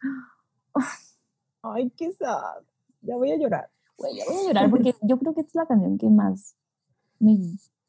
Ay, 1.61 1.91
qué 1.91 2.11
sad. 2.11 2.63
Ya 3.01 3.15
voy 3.15 3.32
a 3.32 3.38
llorar. 3.38 3.70
Ya 3.99 4.25
voy 4.25 4.37
a 4.37 4.47
llorar 4.47 4.69
porque 4.69 4.95
yo 5.01 5.17
creo 5.17 5.33
que 5.33 5.41
es 5.41 5.55
la 5.55 5.65
canción 5.65 5.97
que 5.97 6.09
más 6.09 6.55
me 7.19 7.37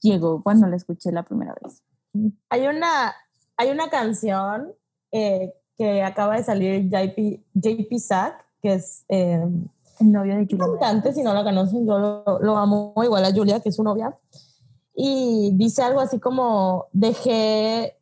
llegó 0.00 0.42
cuando 0.42 0.66
la 0.66 0.76
escuché 0.76 1.12
la 1.12 1.22
primera 1.22 1.54
vez. 1.62 1.82
Hay 2.48 2.66
una, 2.66 3.14
hay 3.56 3.70
una 3.70 3.90
canción 3.90 4.72
eh, 5.12 5.54
que 5.76 6.02
acaba 6.02 6.36
de 6.36 6.42
salir 6.42 6.88
JP, 6.88 7.40
JP 7.54 7.98
Sack, 7.98 8.44
que 8.62 8.74
es 8.74 9.04
eh, 9.08 9.44
el 10.00 10.12
novio 10.12 10.36
de 10.36 10.46
Julia. 10.46 10.66
cantante, 10.80 11.12
si 11.12 11.22
no 11.22 11.34
la 11.34 11.44
conocen, 11.44 11.86
yo 11.86 11.98
lo, 11.98 12.38
lo, 12.40 12.56
amo 12.56 12.94
igual 13.02 13.24
a 13.24 13.32
Julia, 13.32 13.60
que 13.60 13.68
es 13.68 13.76
su 13.76 13.82
novia. 13.82 14.16
Y 14.94 15.52
dice 15.54 15.82
algo 15.82 16.00
así 16.00 16.18
como, 16.18 16.86
dejé, 16.92 17.96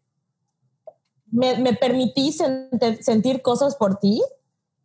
me, 1.31 1.59
me 1.59 1.75
permití 1.75 2.35
sentir 3.01 3.43
cosas 3.43 3.77
por 3.77 3.99
ti 3.99 4.23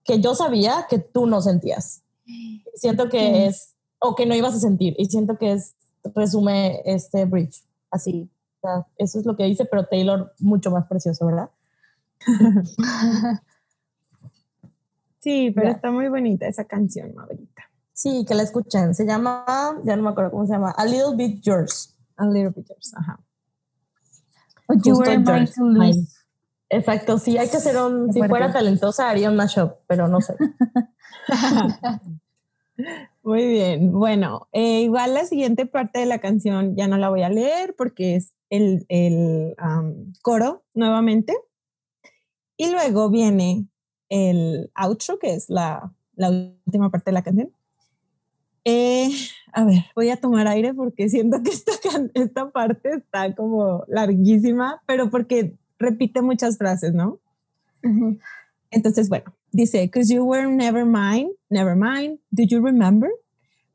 que 0.04 0.20
yo 0.20 0.36
sabía 0.36 0.88
que 0.90 1.00
tú 1.00 1.28
no 1.28 1.42
sentías. 1.42 2.04
Siento 2.76 3.10
que 3.10 3.48
es, 3.48 3.76
o 4.00 4.16
que 4.16 4.26
no 4.26 4.36
ibas 4.36 4.56
a 4.56 4.60
sentir, 4.60 4.96
y 4.98 5.06
siento 5.06 5.38
que 5.38 5.54
es, 5.54 5.76
resume 6.16 6.82
este 6.86 7.26
bridge, 7.26 7.64
así. 7.90 8.30
O 8.58 8.68
sea, 8.68 8.88
eso 8.98 9.20
es 9.20 9.26
lo 9.26 9.36
que 9.36 9.44
dice, 9.46 9.66
pero 9.66 9.86
Taylor 9.86 10.34
mucho 10.40 10.72
más 10.72 10.88
precioso, 10.88 11.26
¿verdad? 11.26 11.50
sí, 15.20 15.52
pero 15.56 15.70
está 15.70 15.92
muy 15.92 16.08
bonita 16.10 16.48
esa 16.48 16.66
canción, 16.66 17.14
Mabelita. 17.16 17.64
Sí, 17.94 18.26
que 18.28 18.36
la 18.36 18.44
escuchen. 18.44 18.96
Se 18.96 19.06
llama, 19.06 19.80
ya 19.84 19.96
no 19.96 20.04
me 20.04 20.10
acuerdo 20.10 20.32
cómo 20.32 20.46
se 20.46 20.54
llama, 20.54 20.72
A 20.72 20.86
Little 20.86 21.16
Bit 21.16 21.42
Yours. 21.44 21.96
A 22.18 22.26
Little 22.26 22.50
Bit 22.50 22.70
Yours, 22.70 22.94
ajá. 22.96 23.20
you 24.84 24.98
were 24.98 25.20
mine 25.20 25.48
to 25.48 25.64
lose. 25.64 26.21
Exacto, 26.74 27.18
sí, 27.18 27.38
hay 27.38 27.50
que 27.50 27.58
hacer 27.58 27.76
un, 27.76 28.14
si 28.14 28.22
fuera 28.24 28.54
talentosa 28.54 29.10
haría 29.10 29.30
un 29.30 29.36
mashup, 29.36 29.74
pero 29.88 30.08
no 30.08 30.22
sé. 30.22 30.36
Muy 33.24 33.46
bien, 33.46 33.92
bueno, 33.92 34.48
eh, 34.54 34.80
igual 34.84 35.14
la 35.14 35.26
siguiente 35.26 35.66
parte 35.66 36.00
de 36.00 36.06
la 36.06 36.20
canción 36.20 36.78
ya 36.78 36.88
no 36.88 36.98
la 36.98 37.10
voy 37.10 37.24
a 37.24 37.30
leer 37.30 37.76
porque 37.78 38.16
es 38.16 38.34
el, 38.50 38.86
el 38.88 39.54
coro 40.22 40.64
nuevamente. 40.74 41.36
Y 42.56 42.72
luego 42.72 43.10
viene 43.10 43.68
el 44.08 44.72
outro, 44.74 45.20
que 45.20 45.34
es 45.34 45.50
la, 45.50 45.92
la 46.16 46.30
última 46.30 46.90
parte 46.90 47.12
de 47.12 47.16
la 47.16 47.24
canción. 47.24 47.52
Eh, 48.64 49.10
a 49.52 49.66
ver, 49.66 49.88
voy 49.94 50.10
a 50.10 50.22
tomar 50.22 50.48
aire 50.48 50.74
porque 50.74 51.10
siento 51.10 51.44
que 51.44 51.50
esta, 51.50 51.74
esta 52.14 52.50
parte 52.50 52.94
está 52.94 53.36
como 53.36 53.84
larguísima, 53.90 54.82
pero 54.86 55.10
porque 55.10 55.58
repite 55.82 56.22
muchas 56.22 56.58
frases, 56.58 56.94
¿no? 56.94 57.20
Entonces, 58.72 59.10
bueno, 59.10 59.34
dice, 59.52 59.82
because 59.82 60.10
you 60.10 60.24
were 60.24 60.48
never 60.48 60.86
mine, 60.86 61.32
never 61.50 61.76
mind. 61.76 62.20
Do 62.34 62.44
you 62.44 62.62
remember? 62.62 63.10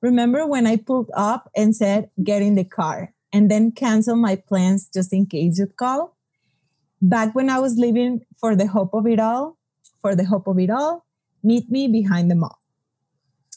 Remember 0.00 0.46
when 0.46 0.66
I 0.66 0.76
pulled 0.76 1.10
up 1.14 1.50
and 1.56 1.74
said, 1.74 2.10
get 2.22 2.42
in 2.42 2.54
the 2.54 2.64
car 2.64 3.12
and 3.32 3.50
then 3.50 3.72
cancel 3.72 4.16
my 4.16 4.36
plans 4.36 4.88
just 4.92 5.12
in 5.12 5.26
case 5.26 5.58
you'd 5.58 5.76
call? 5.76 6.16
Back 7.02 7.34
when 7.34 7.50
I 7.50 7.58
was 7.58 7.76
living 7.76 8.24
for 8.38 8.56
the 8.56 8.66
hope 8.66 8.94
of 8.94 9.06
it 9.06 9.20
all, 9.20 9.58
for 10.00 10.14
the 10.14 10.24
hope 10.24 10.46
of 10.46 10.58
it 10.58 10.70
all, 10.70 11.04
meet 11.42 11.70
me 11.70 11.88
behind 11.88 12.30
the 12.30 12.34
mall. 12.34 12.58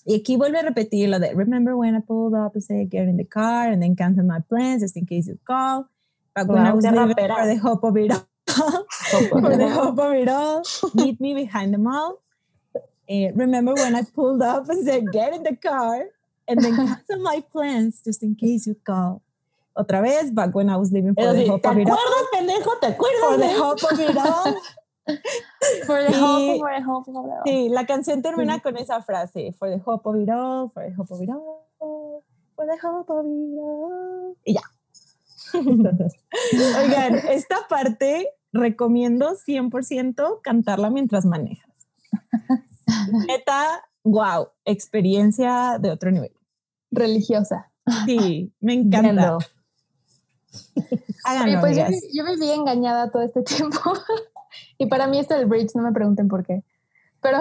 Y 0.05 0.15
aquí 0.15 0.37
vuelve 0.37 0.59
a 0.59 0.63
repetir 0.63 1.09
lo 1.09 1.19
de, 1.19 1.35
remember 1.35 1.77
when 1.77 1.95
I 1.95 1.99
pulled 1.99 2.33
up 2.33 2.55
and 2.55 2.63
said, 2.63 2.89
get 2.89 3.07
in 3.07 3.17
the 3.17 3.25
car 3.25 3.67
and 3.69 3.81
then 3.81 3.95
cancel 3.95 4.23
my 4.23 4.39
plans 4.39 4.81
just 4.81 4.97
in 4.97 5.05
case 5.05 5.27
you'd 5.27 5.45
call? 5.45 5.87
Back 6.33 6.47
when 6.47 6.65
I 6.65 6.73
was 6.73 6.83
living 6.85 7.15
for 7.15 7.47
the 7.47 7.57
hope 7.57 7.83
of 7.83 7.95
it 7.97 8.11
for 8.49 9.55
the 9.57 9.69
hope 9.69 9.99
of 9.99 10.13
it 10.13 10.27
all, 10.27 10.63
meet 10.95 11.19
me 11.19 11.33
behind 11.33 11.73
the 11.73 11.77
mall. 11.77 12.21
Uh, 13.09 13.31
remember 13.33 13.73
when 13.73 13.95
I 13.95 14.03
pulled 14.03 14.41
up 14.41 14.69
and 14.69 14.85
said, 14.85 15.11
get 15.11 15.33
in 15.33 15.43
the 15.43 15.55
car 15.55 16.05
and 16.47 16.63
then 16.63 16.75
cancel 16.87 17.19
my 17.21 17.43
plans 17.51 18.01
just 18.03 18.21
in 18.21 18.35
case 18.35 18.67
you 18.67 18.75
call. 18.75 19.21
Otra 19.77 20.01
vez, 20.01 20.31
back 20.31 20.53
when 20.53 20.69
I 20.69 20.77
was 20.77 20.91
living 20.91 21.15
for 21.15 21.33
the 21.33 21.47
hope 21.47 21.65
of 21.65 21.77
it 21.77 21.89
all. 21.89 21.95
¿Te 21.95 22.01
acuerdas, 22.01 22.25
pendejo? 22.33 22.79
¿Te 22.79 22.87
acuerdas? 22.87 23.21
For 23.21 23.37
the 23.37 23.53
hope 23.53 23.83
of 23.91 23.99
it 23.99 24.17
all. 24.17 24.61
for 25.85 26.03
the 26.03 26.11
hope, 26.11 26.59
for 26.59 26.71
the 26.75 26.83
hope 26.83 27.07
of 27.07 27.15
it 27.15 27.31
all. 27.31 27.43
Sí, 27.45 27.69
la 27.69 27.85
canción 27.85 28.21
termina 28.21 28.59
con 28.61 28.77
esa 28.77 29.01
frase, 29.01 29.55
for 29.57 29.69
the 29.69 29.79
hope 29.79 30.05
of 30.05 30.15
it 30.17 30.29
all, 30.29 30.69
for 30.69 30.83
the 30.83 30.95
hope 30.95 31.11
of 31.11 31.21
it 31.21 31.29
all, 31.29 32.23
for 32.55 32.65
the 32.65 32.77
hope 32.81 33.09
of 33.09 33.25
it 33.25 33.57
all. 33.57 34.35
Y 34.45 34.53
ya. 34.53 34.61
Oigan, 35.53 37.15
esta 37.29 37.67
parte 37.67 38.27
recomiendo 38.51 39.35
100% 39.35 40.41
cantarla 40.41 40.89
mientras 40.89 41.25
manejas. 41.25 41.69
Neta, 43.27 43.85
wow, 44.03 44.49
experiencia 44.65 45.77
de 45.79 45.91
otro 45.91 46.11
nivel. 46.11 46.31
Religiosa. 46.91 47.71
Sí, 48.05 48.51
me 48.59 48.73
encanta. 48.75 49.37
Háganlo, 51.25 51.59
pues 51.59 51.77
yo, 51.77 51.83
yo, 52.13 52.25
viví 52.25 52.51
engañada 52.51 53.11
todo 53.11 53.21
este 53.21 53.41
tiempo. 53.43 53.93
y 54.77 54.87
para 54.87 55.07
mí 55.07 55.19
esto 55.19 55.35
del 55.35 55.45
bridge, 55.45 55.75
no 55.75 55.83
me 55.83 55.91
pregunten 55.91 56.27
por 56.27 56.45
qué. 56.45 56.63
Pero 57.21 57.39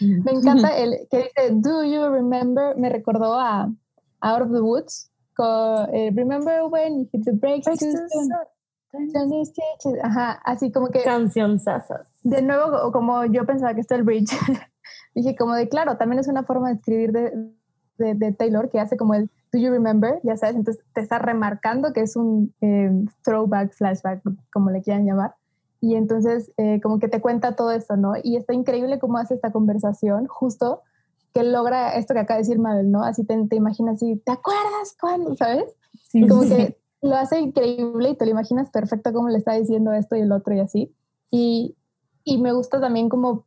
me 0.00 0.32
encanta 0.32 0.76
el 0.76 1.08
que 1.10 1.18
dice, 1.18 1.50
Do 1.52 1.84
you 1.84 2.08
remember? 2.08 2.76
Me 2.76 2.88
recordó 2.88 3.34
a 3.34 3.72
Out 4.20 4.42
of 4.42 4.52
the 4.52 4.60
Woods. 4.60 5.10
Con, 5.34 5.94
eh, 5.94 6.10
remember 6.14 6.64
when 6.64 7.00
you 7.00 7.08
hit 7.12 7.24
the 7.24 7.32
brakes 7.32 7.66
Ajá, 10.02 10.40
así 10.44 10.72
como 10.72 10.88
que. 10.88 11.02
Canción 11.02 11.58
sasas. 11.58 12.08
De 12.22 12.42
nuevo, 12.42 12.92
como 12.92 13.24
yo 13.26 13.44
pensaba 13.46 13.74
que 13.74 13.80
esto 13.80 13.94
el 13.94 14.02
bridge, 14.02 14.30
dije 15.14 15.36
como 15.36 15.54
de 15.54 15.68
claro, 15.68 15.96
también 15.96 16.20
es 16.20 16.28
una 16.28 16.44
forma 16.44 16.68
de 16.68 16.74
escribir 16.74 17.12
de, 17.12 18.14
de, 18.14 18.32
Taylor 18.32 18.70
que 18.70 18.80
hace 18.80 18.96
como 18.96 19.14
el 19.14 19.30
Do 19.52 19.58
you 19.58 19.70
remember? 19.70 20.20
Ya 20.22 20.36
sabes, 20.36 20.56
entonces 20.56 20.84
te 20.92 21.00
está 21.00 21.18
remarcando 21.18 21.92
que 21.92 22.00
es 22.00 22.16
un 22.16 22.54
eh, 22.60 22.90
throwback, 23.22 23.72
flashback, 23.72 24.22
como 24.52 24.70
le 24.70 24.82
quieran 24.82 25.06
llamar. 25.06 25.34
Y 25.80 25.94
entonces, 25.94 26.52
eh, 26.56 26.80
como 26.82 26.98
que 26.98 27.08
te 27.08 27.20
cuenta 27.20 27.54
todo 27.54 27.70
esto, 27.70 27.96
¿no? 27.96 28.14
Y 28.22 28.36
está 28.36 28.54
increíble 28.54 28.98
cómo 28.98 29.18
hace 29.18 29.34
esta 29.34 29.52
conversación, 29.52 30.26
justo 30.26 30.82
que 31.32 31.42
logra 31.42 31.94
esto 31.96 32.14
que 32.14 32.20
acaba 32.20 32.38
de 32.38 32.44
decir 32.44 32.58
Mabel, 32.58 32.90
¿no? 32.90 33.04
Así 33.04 33.24
te, 33.24 33.36
te 33.46 33.56
imaginas, 33.56 33.96
así, 33.96 34.16
¿te 34.24 34.32
acuerdas 34.32 34.96
cuándo? 34.98 35.36
¿Sabes? 35.36 35.76
Sí. 36.08 36.26
Como 36.26 36.42
que 36.42 36.78
lo 37.06 37.16
hace 37.16 37.40
increíble 37.40 38.10
y 38.10 38.16
te 38.16 38.24
lo 38.24 38.32
imaginas 38.32 38.70
perfecto 38.70 39.12
cómo 39.12 39.28
le 39.28 39.38
está 39.38 39.52
diciendo 39.52 39.92
esto 39.92 40.16
y 40.16 40.20
el 40.20 40.32
otro 40.32 40.54
y 40.54 40.60
así. 40.60 40.94
Y, 41.30 41.76
y 42.24 42.38
me 42.38 42.52
gusta 42.52 42.80
también 42.80 43.08
como 43.08 43.46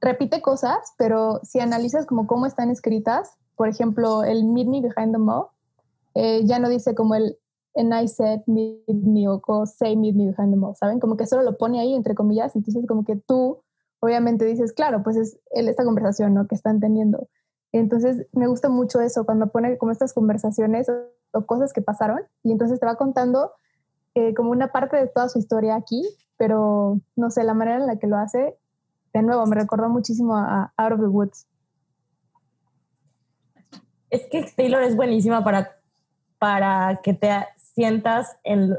repite 0.00 0.42
cosas, 0.42 0.94
pero 0.98 1.40
si 1.42 1.60
analizas 1.60 2.06
como 2.06 2.26
cómo 2.26 2.46
están 2.46 2.70
escritas, 2.70 3.36
por 3.56 3.68
ejemplo, 3.68 4.24
el 4.24 4.44
Meet 4.44 4.68
Me 4.68 4.80
Behind 4.80 5.12
the 5.12 5.18
Mall, 5.18 5.46
eh, 6.14 6.42
ya 6.44 6.58
no 6.58 6.68
dice 6.68 6.94
como 6.94 7.14
el 7.14 7.38
And 7.74 7.94
I 7.94 8.06
said 8.06 8.40
Meet 8.46 8.88
Me 8.88 9.28
o 9.28 9.40
Say 9.66 9.96
Meet 9.96 10.14
Me 10.14 10.26
Behind 10.26 10.52
the 10.52 10.56
Mall, 10.56 10.76
¿saben? 10.76 11.00
Como 11.00 11.16
que 11.16 11.26
solo 11.26 11.42
lo 11.42 11.56
pone 11.56 11.80
ahí 11.80 11.94
entre 11.94 12.14
comillas, 12.14 12.54
entonces 12.56 12.84
como 12.86 13.04
que 13.04 13.16
tú 13.16 13.62
obviamente 14.00 14.44
dices, 14.44 14.72
claro, 14.72 15.02
pues 15.02 15.16
es 15.16 15.38
esta 15.52 15.84
conversación, 15.84 16.34
¿no? 16.34 16.46
Que 16.48 16.56
están 16.56 16.80
teniendo. 16.80 17.28
Entonces 17.72 18.26
me 18.32 18.46
gusta 18.46 18.68
mucho 18.68 19.00
eso, 19.00 19.24
cuando 19.24 19.48
pone 19.48 19.78
como 19.78 19.92
estas 19.92 20.12
conversaciones 20.12 20.88
o 21.32 21.46
cosas 21.46 21.72
que 21.72 21.80
pasaron 21.80 22.20
y 22.42 22.52
entonces 22.52 22.78
te 22.78 22.86
va 22.86 22.96
contando 22.96 23.52
eh, 24.14 24.34
como 24.34 24.50
una 24.50 24.72
parte 24.72 24.98
de 24.98 25.06
toda 25.06 25.30
su 25.30 25.38
historia 25.38 25.74
aquí, 25.74 26.06
pero 26.36 27.00
no 27.16 27.30
sé, 27.30 27.44
la 27.44 27.54
manera 27.54 27.78
en 27.78 27.86
la 27.86 27.96
que 27.96 28.06
lo 28.06 28.18
hace, 28.18 28.58
de 29.14 29.22
nuevo, 29.22 29.46
me 29.46 29.56
recordó 29.56 29.88
muchísimo 29.88 30.36
a 30.36 30.72
Out 30.76 30.92
of 30.92 31.00
the 31.00 31.06
Woods. 31.06 31.46
Es 34.10 34.26
que 34.30 34.44
Taylor 34.54 34.82
es 34.82 34.94
buenísima 34.94 35.42
para, 35.42 35.78
para 36.38 37.00
que 37.02 37.14
te 37.14 37.30
sientas 37.56 38.36
en, 38.44 38.76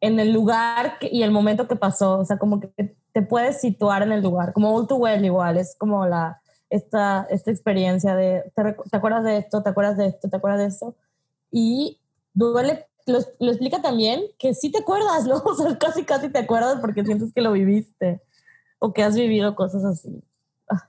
en 0.00 0.20
el 0.20 0.32
lugar 0.32 0.98
y 1.00 1.22
el 1.22 1.30
momento 1.30 1.66
que 1.66 1.76
pasó, 1.76 2.18
o 2.18 2.24
sea, 2.26 2.38
como 2.38 2.60
que 2.60 2.94
te 3.12 3.22
puedes 3.22 3.62
situar 3.62 4.02
en 4.02 4.12
el 4.12 4.22
lugar, 4.22 4.52
como 4.52 4.74
All 4.74 4.86
Too 4.86 4.98
Well 4.98 5.24
igual, 5.24 5.56
es 5.56 5.74
como 5.78 6.04
la, 6.04 6.42
esta, 6.74 7.26
esta 7.30 7.50
experiencia 7.50 8.14
de, 8.16 8.52
¿te, 8.54 8.62
¿te 8.90 8.96
acuerdas 8.96 9.24
de 9.24 9.38
esto? 9.38 9.62
¿Te 9.62 9.70
acuerdas 9.70 9.96
de 9.96 10.06
esto? 10.06 10.28
¿Te 10.28 10.36
acuerdas 10.36 10.60
de 10.60 10.66
esto? 10.66 10.94
y 11.54 12.00
duele, 12.34 12.86
lo, 13.06 13.20
lo, 13.38 13.50
explica 13.50 13.80
también 13.80 14.22
que 14.40 14.54
sí 14.54 14.72
te 14.72 14.78
acuerdas, 14.78 15.24
¿no? 15.24 15.36
O 15.46 15.54
sea, 15.54 15.78
casi, 15.78 16.04
casi 16.04 16.28
te 16.28 16.40
acuerdas 16.40 16.80
porque 16.80 17.04
sientes 17.04 17.32
que 17.32 17.40
lo 17.40 17.52
viviste 17.52 18.20
o 18.80 18.92
que 18.92 19.04
has 19.04 19.14
vivido 19.14 19.54
cosas 19.54 19.84
así. 19.84 20.20
Ah. 20.68 20.88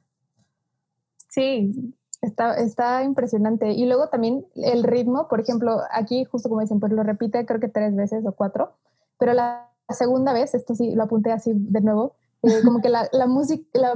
Sí, 1.30 1.94
está, 2.24 2.56
está 2.56 3.03
impresionante. 3.03 3.74
Y 3.74 3.86
luego 3.86 4.10
también 4.10 4.48
el 4.56 4.84
ritmo, 4.84 5.28
por 5.28 5.40
ejemplo, 5.40 5.82
aquí 5.91 6.26
justo 6.26 6.49
como 6.49 6.62
dicen, 6.62 6.80
pues 6.80 6.91
lo 6.91 7.03
repite 7.03 7.45
creo 7.45 7.60
que 7.60 7.70
tres 7.70 7.95
veces 7.95 8.26
o 8.26 8.32
cuatro, 8.32 8.74
pero 9.20 9.34
la 9.34 9.70
segunda 9.90 10.34
vez, 10.34 10.56
esto 10.56 10.74
sí 10.74 10.95
lo 10.95 11.03
apunté 11.03 11.32
así 11.32 11.52
de 11.53 11.82
nuevo, 11.82 12.16
eh, 12.46 12.62
como 12.64 12.82
que 12.82 12.90
la, 12.90 13.10
la 13.12 13.28
música, 13.28 13.94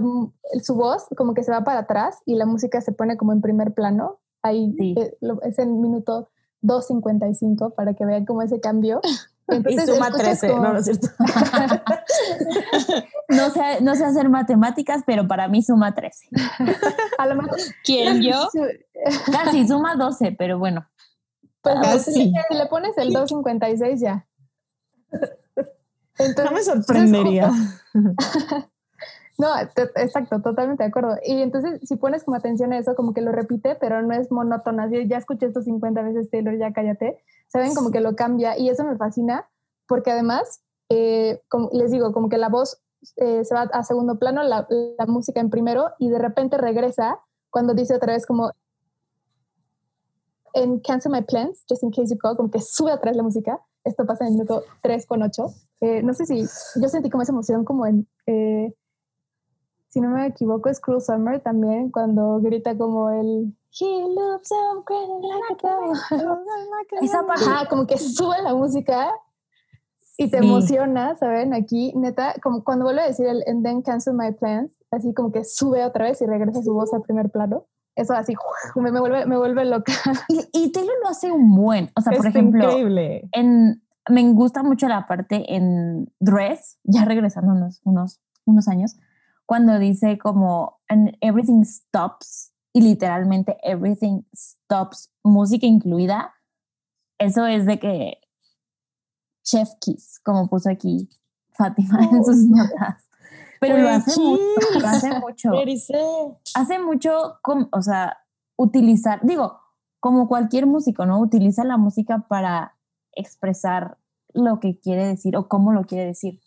su 0.62 0.76
voz 0.76 1.06
como 1.16 1.34
que 1.34 1.44
se 1.44 1.52
va 1.52 1.64
para 1.64 1.82
atrás 1.82 2.20
y 2.26 2.36
la 2.36 2.46
música 2.46 2.82
se 2.82 2.92
pone 2.92 3.18
como 3.18 3.34
en 3.34 3.42
primer 3.42 3.74
plano. 3.74 4.20
Ahí 4.42 4.76
eh, 4.80 5.18
es 5.44 5.60
en 5.60 5.82
minuto 5.82 6.30
2.55 6.64 7.76
para 7.76 7.94
que 7.94 8.06
vean 8.06 8.26
cómo 8.26 8.42
ese 8.42 8.60
cambio. 8.60 9.02
y 9.68 9.80
suma 9.80 10.12
13, 10.12 10.48
no, 10.48 10.74
no 10.74 10.80
es 10.80 10.86
cierto. 10.86 11.08
no, 13.30 13.50
sé, 13.50 13.82
no 13.82 13.96
sé 13.96 14.06
hacer 14.06 14.30
matemáticas, 14.30 15.04
pero 15.06 15.28
para 15.28 15.48
mí 15.48 15.62
suma 15.62 15.94
13. 15.94 16.30
A 17.18 17.28
lo 17.28 17.36
mejor. 17.36 17.58
¿Quién 17.84 18.22
yo? 18.22 18.50
Casi 19.32 19.68
suma 19.68 19.96
12, 19.96 20.36
pero 20.38 20.60
bueno. 20.60 20.88
Pues 21.62 22.06
si, 22.06 22.32
le 22.52 22.66
pones 22.68 22.98
el 22.98 23.14
2.56 23.14 24.00
ya. 24.00 24.26
Entonces, 26.20 26.46
no 26.46 26.52
me 26.52 26.64
sorprendería. 26.64 27.52
No, 29.40 29.48
exacto, 29.58 30.42
totalmente 30.42 30.84
de 30.84 30.90
acuerdo. 30.90 31.16
Y 31.24 31.42
entonces, 31.42 31.80
si 31.88 31.96
pones 31.96 32.26
como 32.26 32.36
atención 32.36 32.74
a 32.74 32.78
eso, 32.78 32.94
como 32.94 33.14
que 33.14 33.22
lo 33.22 33.32
repite, 33.32 33.76
pero 33.76 34.02
no 34.02 34.14
es 34.14 34.30
monótono, 34.34 34.84
así 34.84 35.08
ya 35.08 35.16
escuché 35.16 35.46
esto 35.46 35.62
50 35.62 36.02
veces, 36.02 36.30
Taylor, 36.30 36.58
ya 36.60 36.74
cállate. 36.74 37.24
Saben 37.48 37.74
como 37.74 37.90
que 37.90 38.02
lo 38.02 38.18
cambia 38.18 38.58
y 38.58 38.68
eso 38.68 38.84
me 38.84 38.98
fascina 38.98 39.50
porque 39.88 40.12
además, 40.12 40.62
eh, 40.90 41.42
como 41.48 41.70
les 41.72 41.90
digo, 41.90 42.12
como 42.12 42.28
que 42.28 42.38
la 42.38 42.50
voz 42.50 42.82
eh, 43.16 43.46
se 43.46 43.56
va 43.56 43.62
a 43.62 43.84
segundo 43.86 44.20
plano, 44.20 44.44
la, 44.44 44.68
la, 44.70 45.06
música 45.06 45.40
en 45.40 45.50
primero 45.50 45.92
y 46.00 46.10
de 46.10 46.20
repente 46.20 46.58
regresa 46.58 47.22
cuando 47.50 47.74
dice 47.74 47.96
otra 47.96 48.12
vez 48.12 48.26
como 48.26 48.52
en 50.54 50.82
Cancel 50.82 51.14
My 51.14 51.22
Plans, 51.22 51.64
Just 51.70 51.84
in 51.84 51.92
Case 51.92 52.14
You 52.14 52.18
Call, 52.18 52.36
como 52.36 52.52
que 52.52 52.60
sube 52.60 52.92
atrás 52.92 53.16
la 53.16 53.24
música. 53.24 53.62
Esto 53.86 54.06
pasa 54.06 54.26
en 54.26 54.32
el 54.32 54.34
minuto 54.34 54.64
3 54.82 55.06
con 55.08 55.24
8. 55.24 55.46
Eh, 55.82 56.04
no 56.04 56.14
sé 56.14 56.26
si 56.26 56.46
yo 56.82 56.90
sentí 56.90 57.10
como 57.10 57.24
esa 57.24 57.32
emoción 57.32 57.64
como 57.64 57.86
en, 57.86 58.08
eh, 58.26 58.74
si 59.90 60.02
no 60.02 60.10
me 60.10 60.28
equivoco, 60.28 60.70
es 60.70 60.80
Cruel 60.80 61.02
Summer 61.02 61.42
también, 61.42 61.92
cuando 61.92 62.40
grita 62.42 62.78
como 62.78 63.10
el 63.10 63.54
He 63.80 63.86
loves 63.86 64.50
Esa 67.02 67.26
parte, 67.26 67.46
como 67.70 67.86
que 67.86 67.98
sube 67.98 68.42
la 68.42 68.56
música 68.56 69.12
y 70.18 70.30
te 70.30 70.38
emociona, 70.38 71.16
¿saben? 71.16 71.54
Aquí, 71.54 71.94
neta, 71.96 72.36
como 72.42 72.64
cuando 72.64 72.86
vuelve 72.86 73.02
a 73.02 73.08
decir 73.08 73.28
el 73.28 73.44
And 73.48 73.64
then 73.64 73.82
cancel 73.82 74.16
my 74.16 74.34
plans, 74.34 74.72
así 74.92 75.14
como 75.14 75.32
que 75.32 75.46
sube 75.46 75.86
otra 75.86 76.06
vez 76.06 76.22
y 76.22 76.26
regresa 76.26 76.62
su 76.62 76.74
voz 76.74 76.94
al 76.94 77.04
primer 77.04 77.30
plano. 77.30 77.66
Eso 77.96 78.14
así 78.14 78.36
me, 78.76 78.92
me 78.92 79.00
vuelve, 79.00 79.26
me 79.26 79.38
vuelve 79.38 79.66
loca. 79.66 79.94
Y, 80.30 80.48
y, 80.54 80.72
Taylor 80.72 80.96
lo 81.04 81.10
hace 81.10 81.32
un 81.32 81.56
buen. 81.56 81.90
O 81.96 82.02
sea, 82.02 82.16
por 82.16 82.28
ejemplo, 82.28 82.64
increíble. 82.64 83.28
En, 83.34 83.82
me 84.10 84.24
gusta 84.34 84.64
mucho 84.64 84.88
la 84.88 85.08
parte 85.08 85.56
en 85.56 86.12
Dress, 86.20 86.80
ya 86.84 87.06
regresando 87.06 87.54
unos, 87.54 87.82
unos, 87.84 88.20
unos 88.46 88.68
años, 88.68 88.98
cuando 89.46 89.80
dice 89.80 90.18
como 90.18 90.80
And 90.88 91.16
everything 91.22 91.64
stops 91.64 92.54
y 92.74 92.82
literalmente 92.82 93.58
everything 93.64 94.22
stops, 94.36 95.12
música 95.24 95.66
incluida. 95.66 96.34
Eso 97.18 97.46
es 97.46 97.66
de 97.66 97.80
que 97.80 98.18
Chef 99.44 99.70
Kiss, 99.82 100.20
como 100.24 100.48
puso 100.48 100.70
aquí 100.70 101.10
Fátima 101.52 102.00
en 102.04 102.24
sus 102.24 102.46
oh. 102.46 102.56
notas. 102.56 103.10
Pero 103.60 103.78
lo 103.78 103.90
hace 103.90 104.20
mucho, 104.20 104.80
lo 104.80 104.88
hace 104.88 105.20
mucho. 105.20 105.52
hace 106.56 106.80
mucho, 106.80 107.40
o 107.72 107.82
sea, 107.82 108.18
utilizar, 108.56 109.20
digo, 109.24 109.60
como 110.00 110.28
cualquier 110.28 110.66
músico, 110.66 111.06
¿no? 111.06 111.20
Utiliza 111.20 111.66
la 111.66 111.78
música 111.78 112.26
para 112.30 112.78
expresar 113.12 113.98
lo 114.34 114.60
que 114.60 114.80
quiere 114.80 115.06
decir 115.06 115.36
o 115.36 115.48
cómo 115.48 115.74
lo 115.74 115.84
quiere 115.86 116.06
decir. 116.06 116.40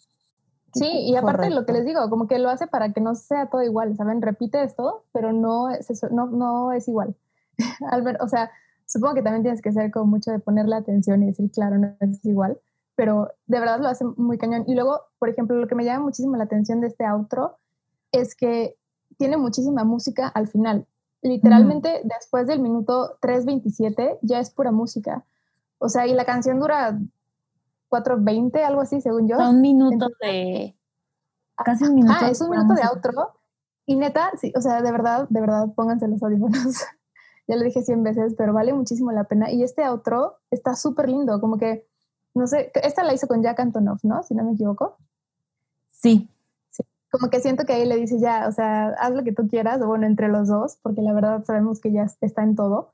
Sí, 0.74 0.88
y 0.90 1.16
aparte 1.16 1.50
lo 1.50 1.66
que 1.66 1.72
les 1.72 1.84
digo, 1.84 2.08
como 2.08 2.26
que 2.26 2.38
lo 2.38 2.48
hace 2.48 2.66
para 2.66 2.92
que 2.92 3.00
no 3.00 3.14
sea 3.14 3.50
todo 3.50 3.62
igual, 3.62 3.94
¿saben? 3.94 4.22
Repite 4.22 4.62
esto, 4.62 5.04
pero 5.12 5.32
no 5.32 5.68
es, 5.68 6.02
no, 6.10 6.26
no 6.26 6.72
es 6.72 6.88
igual. 6.88 7.14
o 8.20 8.28
sea, 8.28 8.50
supongo 8.86 9.14
que 9.14 9.22
también 9.22 9.42
tienes 9.42 9.60
que 9.60 9.72
ser 9.72 9.90
como 9.90 10.06
mucho 10.06 10.30
de 10.30 10.38
ponerle 10.38 10.76
atención 10.76 11.22
y 11.22 11.26
decir, 11.26 11.50
claro, 11.50 11.76
no 11.78 11.94
es 12.00 12.24
igual, 12.24 12.58
pero 12.94 13.28
de 13.46 13.60
verdad 13.60 13.80
lo 13.80 13.88
hace 13.88 14.04
muy 14.16 14.38
cañón. 14.38 14.64
Y 14.66 14.74
luego, 14.74 15.00
por 15.18 15.28
ejemplo, 15.28 15.56
lo 15.56 15.68
que 15.68 15.74
me 15.74 15.84
llama 15.84 16.06
muchísimo 16.06 16.36
la 16.36 16.44
atención 16.44 16.80
de 16.80 16.86
este 16.86 17.04
outro 17.06 17.58
es 18.10 18.34
que 18.34 18.76
tiene 19.18 19.36
muchísima 19.36 19.84
música 19.84 20.28
al 20.28 20.48
final. 20.48 20.86
Literalmente, 21.20 22.00
después 22.04 22.46
del 22.46 22.60
minuto 22.60 23.16
3.27 23.20 24.18
ya 24.22 24.40
es 24.40 24.50
pura 24.50 24.72
música. 24.72 25.24
O 25.78 25.88
sea, 25.88 26.06
y 26.06 26.14
la 26.14 26.24
canción 26.24 26.58
dura 26.58 26.98
4.20, 27.92 28.64
algo 28.64 28.80
así, 28.80 29.00
según 29.00 29.28
yo. 29.28 29.36
Un 29.38 29.60
minuto 29.60 30.08
de... 30.20 30.74
Casi 31.64 31.84
un 31.84 31.94
minuto. 31.94 32.14
Ah, 32.18 32.30
es 32.30 32.40
un 32.40 32.50
minuto 32.50 32.74
de 32.74 32.82
outro. 32.82 33.34
Y 33.84 33.96
neta, 33.96 34.32
sí, 34.40 34.52
o 34.56 34.60
sea, 34.60 34.80
de 34.80 34.90
verdad, 34.90 35.28
de 35.28 35.40
verdad, 35.40 35.68
pónganse 35.76 36.08
los 36.08 36.22
audífonos. 36.22 36.54
ya 37.46 37.56
lo 37.56 37.62
dije 37.62 37.82
100 37.82 38.02
veces, 38.02 38.34
pero 38.38 38.52
vale 38.52 38.72
muchísimo 38.72 39.12
la 39.12 39.24
pena. 39.24 39.50
Y 39.50 39.62
este 39.62 39.86
outro 39.86 40.38
está 40.50 40.74
súper 40.74 41.08
lindo, 41.08 41.40
como 41.40 41.58
que 41.58 41.86
no 42.34 42.46
sé, 42.46 42.70
esta 42.74 43.02
la 43.02 43.14
hizo 43.14 43.26
con 43.26 43.42
Jack 43.42 43.60
Antonoff, 43.60 44.04
¿no? 44.04 44.22
Si 44.22 44.34
no 44.34 44.44
me 44.44 44.52
equivoco. 44.52 44.96
Sí. 45.90 46.28
sí. 46.70 46.82
Como 47.10 47.28
que 47.30 47.40
siento 47.40 47.64
que 47.64 47.74
ahí 47.74 47.86
le 47.86 47.96
dice 47.96 48.18
ya, 48.18 48.48
o 48.48 48.52
sea, 48.52 48.88
haz 48.98 49.12
lo 49.12 49.22
que 49.22 49.32
tú 49.32 49.48
quieras, 49.48 49.80
o 49.82 49.86
bueno, 49.86 50.06
entre 50.06 50.28
los 50.28 50.48
dos, 50.48 50.78
porque 50.82 51.02
la 51.02 51.12
verdad 51.12 51.44
sabemos 51.44 51.80
que 51.80 51.92
ya 51.92 52.06
está 52.20 52.42
en 52.42 52.56
todo. 52.56 52.92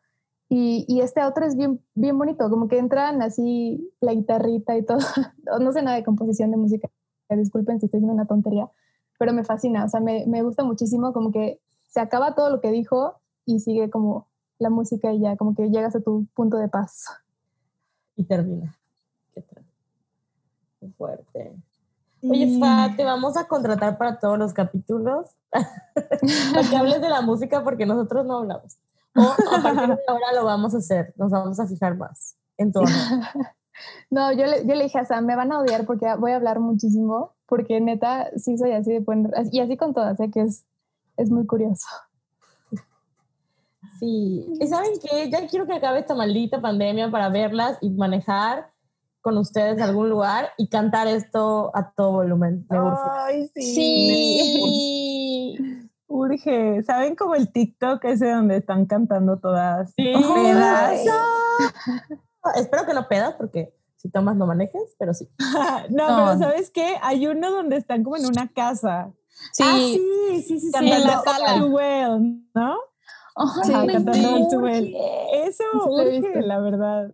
Y, 0.50 0.86
y 0.88 1.00
este 1.00 1.22
otro 1.24 1.44
es 1.44 1.56
bien, 1.56 1.80
bien 1.94 2.16
bonito, 2.16 2.48
como 2.48 2.68
que 2.68 2.78
entran 2.78 3.20
así 3.20 3.92
la 4.00 4.14
guitarrita 4.14 4.76
y 4.76 4.84
todo. 4.84 4.98
no 5.60 5.72
sé 5.72 5.82
nada 5.82 5.96
de 5.96 6.04
composición 6.04 6.50
de 6.50 6.56
música, 6.56 6.88
disculpen 7.30 7.80
si 7.80 7.86
estoy 7.86 8.00
diciendo 8.00 8.14
una 8.14 8.26
tontería, 8.26 8.70
pero 9.18 9.32
me 9.32 9.44
fascina, 9.44 9.84
o 9.84 9.88
sea, 9.88 10.00
me, 10.00 10.24
me 10.26 10.42
gusta 10.42 10.64
muchísimo, 10.64 11.12
como 11.12 11.32
que 11.32 11.60
se 11.88 12.00
acaba 12.00 12.34
todo 12.34 12.50
lo 12.50 12.60
que 12.60 12.70
dijo 12.70 13.20
y 13.44 13.60
sigue 13.60 13.90
como 13.90 14.26
la 14.58 14.70
música 14.70 15.12
y 15.12 15.20
ya, 15.20 15.36
como 15.36 15.54
que 15.54 15.70
llegas 15.70 15.94
a 15.94 16.00
tu 16.00 16.26
punto 16.34 16.56
de 16.56 16.68
paz. 16.68 17.06
Y 18.16 18.24
termina. 18.24 18.76
Qué 20.80 20.88
fuerte. 20.96 21.54
Oye, 22.22 22.58
Fa, 22.58 22.94
te 22.96 23.04
vamos 23.04 23.36
a 23.36 23.46
contratar 23.46 23.96
para 23.96 24.18
todos 24.18 24.38
los 24.38 24.52
capítulos 24.52 25.28
para 25.50 26.68
que 26.68 26.76
hables 26.76 27.00
de 27.00 27.08
la 27.08 27.20
música 27.20 27.62
porque 27.62 27.86
nosotros 27.86 28.26
no 28.26 28.38
hablamos. 28.38 28.76
O 29.18 29.22
a 29.22 29.36
partir 29.62 29.88
de 29.88 29.98
ahora 30.06 30.32
lo 30.34 30.44
vamos 30.44 30.74
a 30.74 30.78
hacer, 30.78 31.12
nos 31.16 31.30
vamos 31.30 31.58
a 31.58 31.66
fijar 31.66 31.96
más 31.96 32.36
en 32.56 32.72
todo. 32.72 32.84
No, 34.10 34.32
yo 34.32 34.44
le, 34.46 34.66
yo 34.66 34.74
le 34.74 34.84
dije 34.84 34.98
a 34.98 35.04
Sam, 35.04 35.24
me 35.24 35.36
van 35.36 35.52
a 35.52 35.60
odiar 35.60 35.86
porque 35.86 36.06
voy 36.18 36.32
a 36.32 36.36
hablar 36.36 36.58
muchísimo, 36.58 37.36
porque 37.46 37.80
neta, 37.80 38.28
sí 38.36 38.58
soy 38.58 38.72
así 38.72 38.92
de 38.92 39.02
poner, 39.02 39.30
y 39.52 39.60
así 39.60 39.76
con 39.76 39.94
todas, 39.94 40.16
sé 40.16 40.32
que 40.32 40.40
es, 40.40 40.66
es 41.16 41.30
muy 41.30 41.46
curioso. 41.46 41.86
Sí, 44.00 44.52
y 44.60 44.66
¿saben 44.66 44.90
qué? 45.00 45.30
Ya 45.30 45.46
quiero 45.46 45.66
que 45.66 45.74
acabe 45.74 46.00
esta 46.00 46.16
maldita 46.16 46.60
pandemia 46.60 47.08
para 47.10 47.28
verlas 47.28 47.78
y 47.80 47.90
manejar 47.90 48.72
con 49.20 49.38
ustedes 49.38 49.80
a 49.80 49.84
algún 49.84 50.08
lugar 50.08 50.50
y 50.56 50.68
cantar 50.68 51.06
esto 51.06 51.70
a 51.74 51.92
todo 51.92 52.12
volumen. 52.12 52.66
Me. 52.70 52.78
Ay, 52.78 53.48
sí. 53.54 53.74
sí. 53.74 55.87
Urge. 56.08 56.82
¿Saben 56.82 57.14
como 57.14 57.34
el 57.34 57.52
TikTok 57.52 58.04
ese 58.04 58.30
donde 58.30 58.56
están 58.56 58.86
cantando 58.86 59.38
todas 59.38 59.92
sí. 59.94 60.12
pedas? 60.12 61.00
Espero 62.56 62.86
que 62.86 62.94
no 62.94 63.06
pedas 63.08 63.34
porque 63.34 63.74
si 63.96 64.10
tomas 64.10 64.36
no 64.36 64.46
manejes, 64.46 64.96
pero 64.98 65.12
sí. 65.12 65.28
no, 65.90 66.06
pero 66.06 66.38
¿sabes 66.38 66.70
qué? 66.70 66.96
Hay 67.02 67.26
uno 67.26 67.50
donde 67.50 67.76
están 67.76 68.02
como 68.02 68.16
en 68.16 68.26
una 68.26 68.48
casa. 68.48 69.12
Sí, 69.52 69.62
ah, 69.64 69.76
sí, 69.76 70.42
sí, 70.42 70.60
sí. 70.60 70.72
Cantando 70.72 70.96
en 70.96 71.06
la 71.06 71.22
sala. 71.22 71.64
Well, 71.66 72.42
¿no? 72.54 72.78
sí, 73.62 73.72
cantando 73.72 74.48
Too 74.48 74.60
Well. 74.60 74.94
Eso 75.44 75.64
urge, 75.86 76.42
la 76.42 76.58
verdad. 76.60 77.12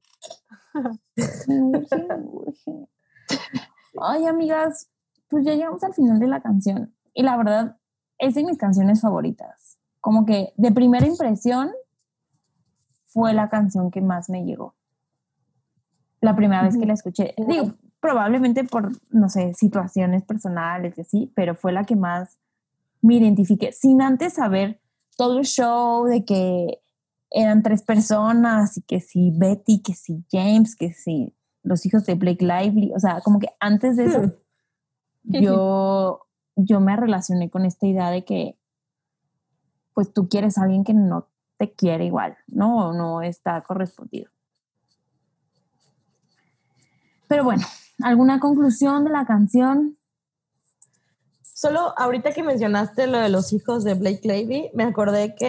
Ay, 4.00 4.26
amigas, 4.26 4.90
pues 5.28 5.44
ya 5.44 5.54
llegamos 5.54 5.82
al 5.84 5.94
final 5.94 6.18
de 6.18 6.26
la 6.26 6.40
canción. 6.42 6.94
Y 7.12 7.22
la 7.22 7.36
verdad, 7.36 7.76
es 8.24 8.34
de 8.34 8.44
mis 8.44 8.58
canciones 8.58 9.00
favoritas. 9.00 9.78
Como 10.00 10.26
que 10.26 10.52
de 10.56 10.72
primera 10.72 11.06
impresión 11.06 11.70
fue 13.06 13.32
la 13.32 13.48
canción 13.48 13.90
que 13.90 14.00
más 14.00 14.28
me 14.28 14.44
llegó. 14.44 14.74
La 16.20 16.34
primera 16.34 16.62
vez 16.62 16.76
que 16.76 16.86
la 16.86 16.94
escuché. 16.94 17.34
Digo, 17.48 17.74
probablemente 18.00 18.64
por, 18.64 18.92
no 19.10 19.28
sé, 19.28 19.54
situaciones 19.54 20.24
personales 20.24 20.98
y 20.98 21.00
así, 21.00 21.32
pero 21.34 21.54
fue 21.54 21.72
la 21.72 21.84
que 21.84 21.96
más 21.96 22.38
me 23.00 23.14
identifiqué, 23.16 23.72
sin 23.72 24.02
antes 24.02 24.34
saber 24.34 24.80
todo 25.16 25.38
el 25.38 25.44
show 25.44 26.04
de 26.06 26.24
que 26.24 26.80
eran 27.30 27.62
tres 27.62 27.82
personas 27.82 28.76
y 28.78 28.82
que 28.82 29.00
si 29.00 29.30
Betty, 29.30 29.82
que 29.82 29.94
si 29.94 30.24
James, 30.30 30.76
que 30.76 30.92
si 30.92 31.34
los 31.62 31.84
hijos 31.86 32.06
de 32.06 32.14
Blake 32.14 32.44
Lively, 32.44 32.92
o 32.94 32.98
sea, 32.98 33.20
como 33.20 33.38
que 33.38 33.48
antes 33.60 33.96
de 33.96 34.04
eso 34.04 34.34
yo, 35.24 36.23
yo 36.56 36.80
me 36.80 36.96
relacioné 36.96 37.50
con 37.50 37.64
esta 37.64 37.86
idea 37.86 38.10
de 38.10 38.24
que 38.24 38.56
pues 39.92 40.12
tú 40.12 40.28
quieres 40.28 40.58
a 40.58 40.62
alguien 40.62 40.84
que 40.84 40.94
no 40.94 41.28
te 41.56 41.72
quiere 41.72 42.04
igual, 42.04 42.36
¿no? 42.48 42.88
O 42.88 42.92
no 42.92 43.22
está 43.22 43.62
correspondido. 43.62 44.30
Pero 47.28 47.44
bueno, 47.44 47.64
¿alguna 48.02 48.40
conclusión 48.40 49.04
de 49.04 49.10
la 49.10 49.24
canción? 49.24 49.96
Solo 51.42 51.94
ahorita 51.96 52.32
que 52.32 52.42
mencionaste 52.42 53.06
lo 53.06 53.18
de 53.18 53.28
los 53.28 53.52
hijos 53.52 53.84
de 53.84 53.94
Blake 53.94 54.20
Lively, 54.24 54.70
me 54.74 54.84
acordé 54.84 55.34
que 55.34 55.48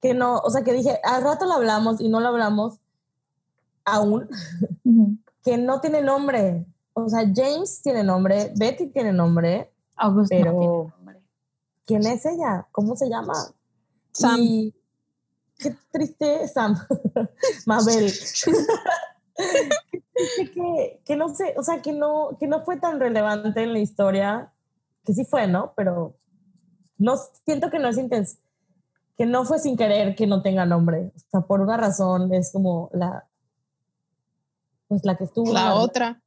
que 0.00 0.14
no, 0.14 0.38
o 0.38 0.50
sea, 0.50 0.62
que 0.62 0.72
dije, 0.72 1.00
al 1.02 1.22
rato 1.22 1.46
lo 1.46 1.54
hablamos 1.54 2.00
y 2.00 2.08
no 2.08 2.20
lo 2.20 2.28
hablamos 2.28 2.78
aún, 3.84 4.28
que 5.42 5.58
no 5.58 5.80
tiene 5.80 6.02
nombre. 6.02 6.66
O 6.98 7.08
sea, 7.10 7.30
James 7.34 7.82
tiene 7.82 8.02
nombre, 8.02 8.52
Betty 8.56 8.86
tiene 8.86 9.12
nombre, 9.12 9.70
August 9.96 10.30
pero 10.30 10.52
no 10.52 10.58
tiene 10.58 10.74
nombre. 10.96 11.20
¿quién 11.84 12.06
es 12.06 12.24
ella? 12.24 12.66
¿Cómo 12.72 12.96
se 12.96 13.10
llama? 13.10 13.34
Sam. 14.12 14.72
qué 15.58 15.76
triste 15.92 16.48
Sam, 16.48 16.74
Mabel. 17.66 18.10
que, 20.54 21.02
que 21.04 21.16
no 21.16 21.34
sé, 21.34 21.54
o 21.58 21.62
sea, 21.62 21.82
que 21.82 21.92
no, 21.92 22.36
que 22.40 22.46
no 22.46 22.64
fue 22.64 22.78
tan 22.78 22.98
relevante 22.98 23.62
en 23.62 23.74
la 23.74 23.80
historia, 23.80 24.50
que 25.04 25.12
sí 25.12 25.26
fue, 25.26 25.46
¿no? 25.46 25.74
Pero 25.76 26.16
no 26.96 27.16
siento 27.44 27.68
que 27.68 27.78
no 27.78 27.88
es 27.88 27.98
intenso 27.98 28.38
que 29.16 29.26
no 29.26 29.44
fue 29.44 29.58
sin 29.58 29.76
querer 29.76 30.14
que 30.14 30.26
no 30.26 30.42
tenga 30.42 30.66
nombre. 30.66 31.12
O 31.16 31.30
sea, 31.30 31.40
por 31.40 31.60
una 31.60 31.76
razón 31.76 32.32
es 32.34 32.52
como 32.52 32.90
la, 32.92 33.26
pues 34.88 35.04
la 35.04 35.16
que 35.16 35.24
estuvo. 35.24 35.52
La, 35.52 35.74
otra. 35.74 36.20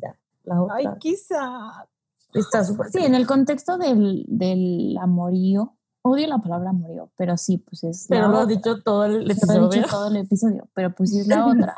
Ya, 0.00 0.16
la 0.44 0.62
otra. 0.62 0.76
Ay, 0.76 0.86
quizá. 0.98 1.88
Está 2.34 2.64
súper. 2.64 2.88
Sí, 2.90 2.98
en 2.98 3.14
el 3.14 3.26
contexto 3.26 3.76
del, 3.76 4.24
del 4.26 4.96
amorío, 4.98 5.76
odio 6.02 6.26
la 6.26 6.38
palabra 6.38 6.70
amorío, 6.70 7.10
pero 7.16 7.36
sí, 7.36 7.58
pues 7.58 7.84
es. 7.84 8.06
Pero 8.08 8.28
lo 8.28 8.42
he 8.42 8.46
dicho 8.46 8.82
todo 8.82 9.04
el 9.04 9.30
episodio. 9.30 9.60
Lo 9.60 9.72
he 9.72 9.76
dicho 9.76 9.88
todo 9.88 10.08
el 10.08 10.16
episodio, 10.16 10.68
pero 10.74 10.94
pues 10.94 11.14
es 11.14 11.26
la 11.26 11.46
otra. 11.46 11.76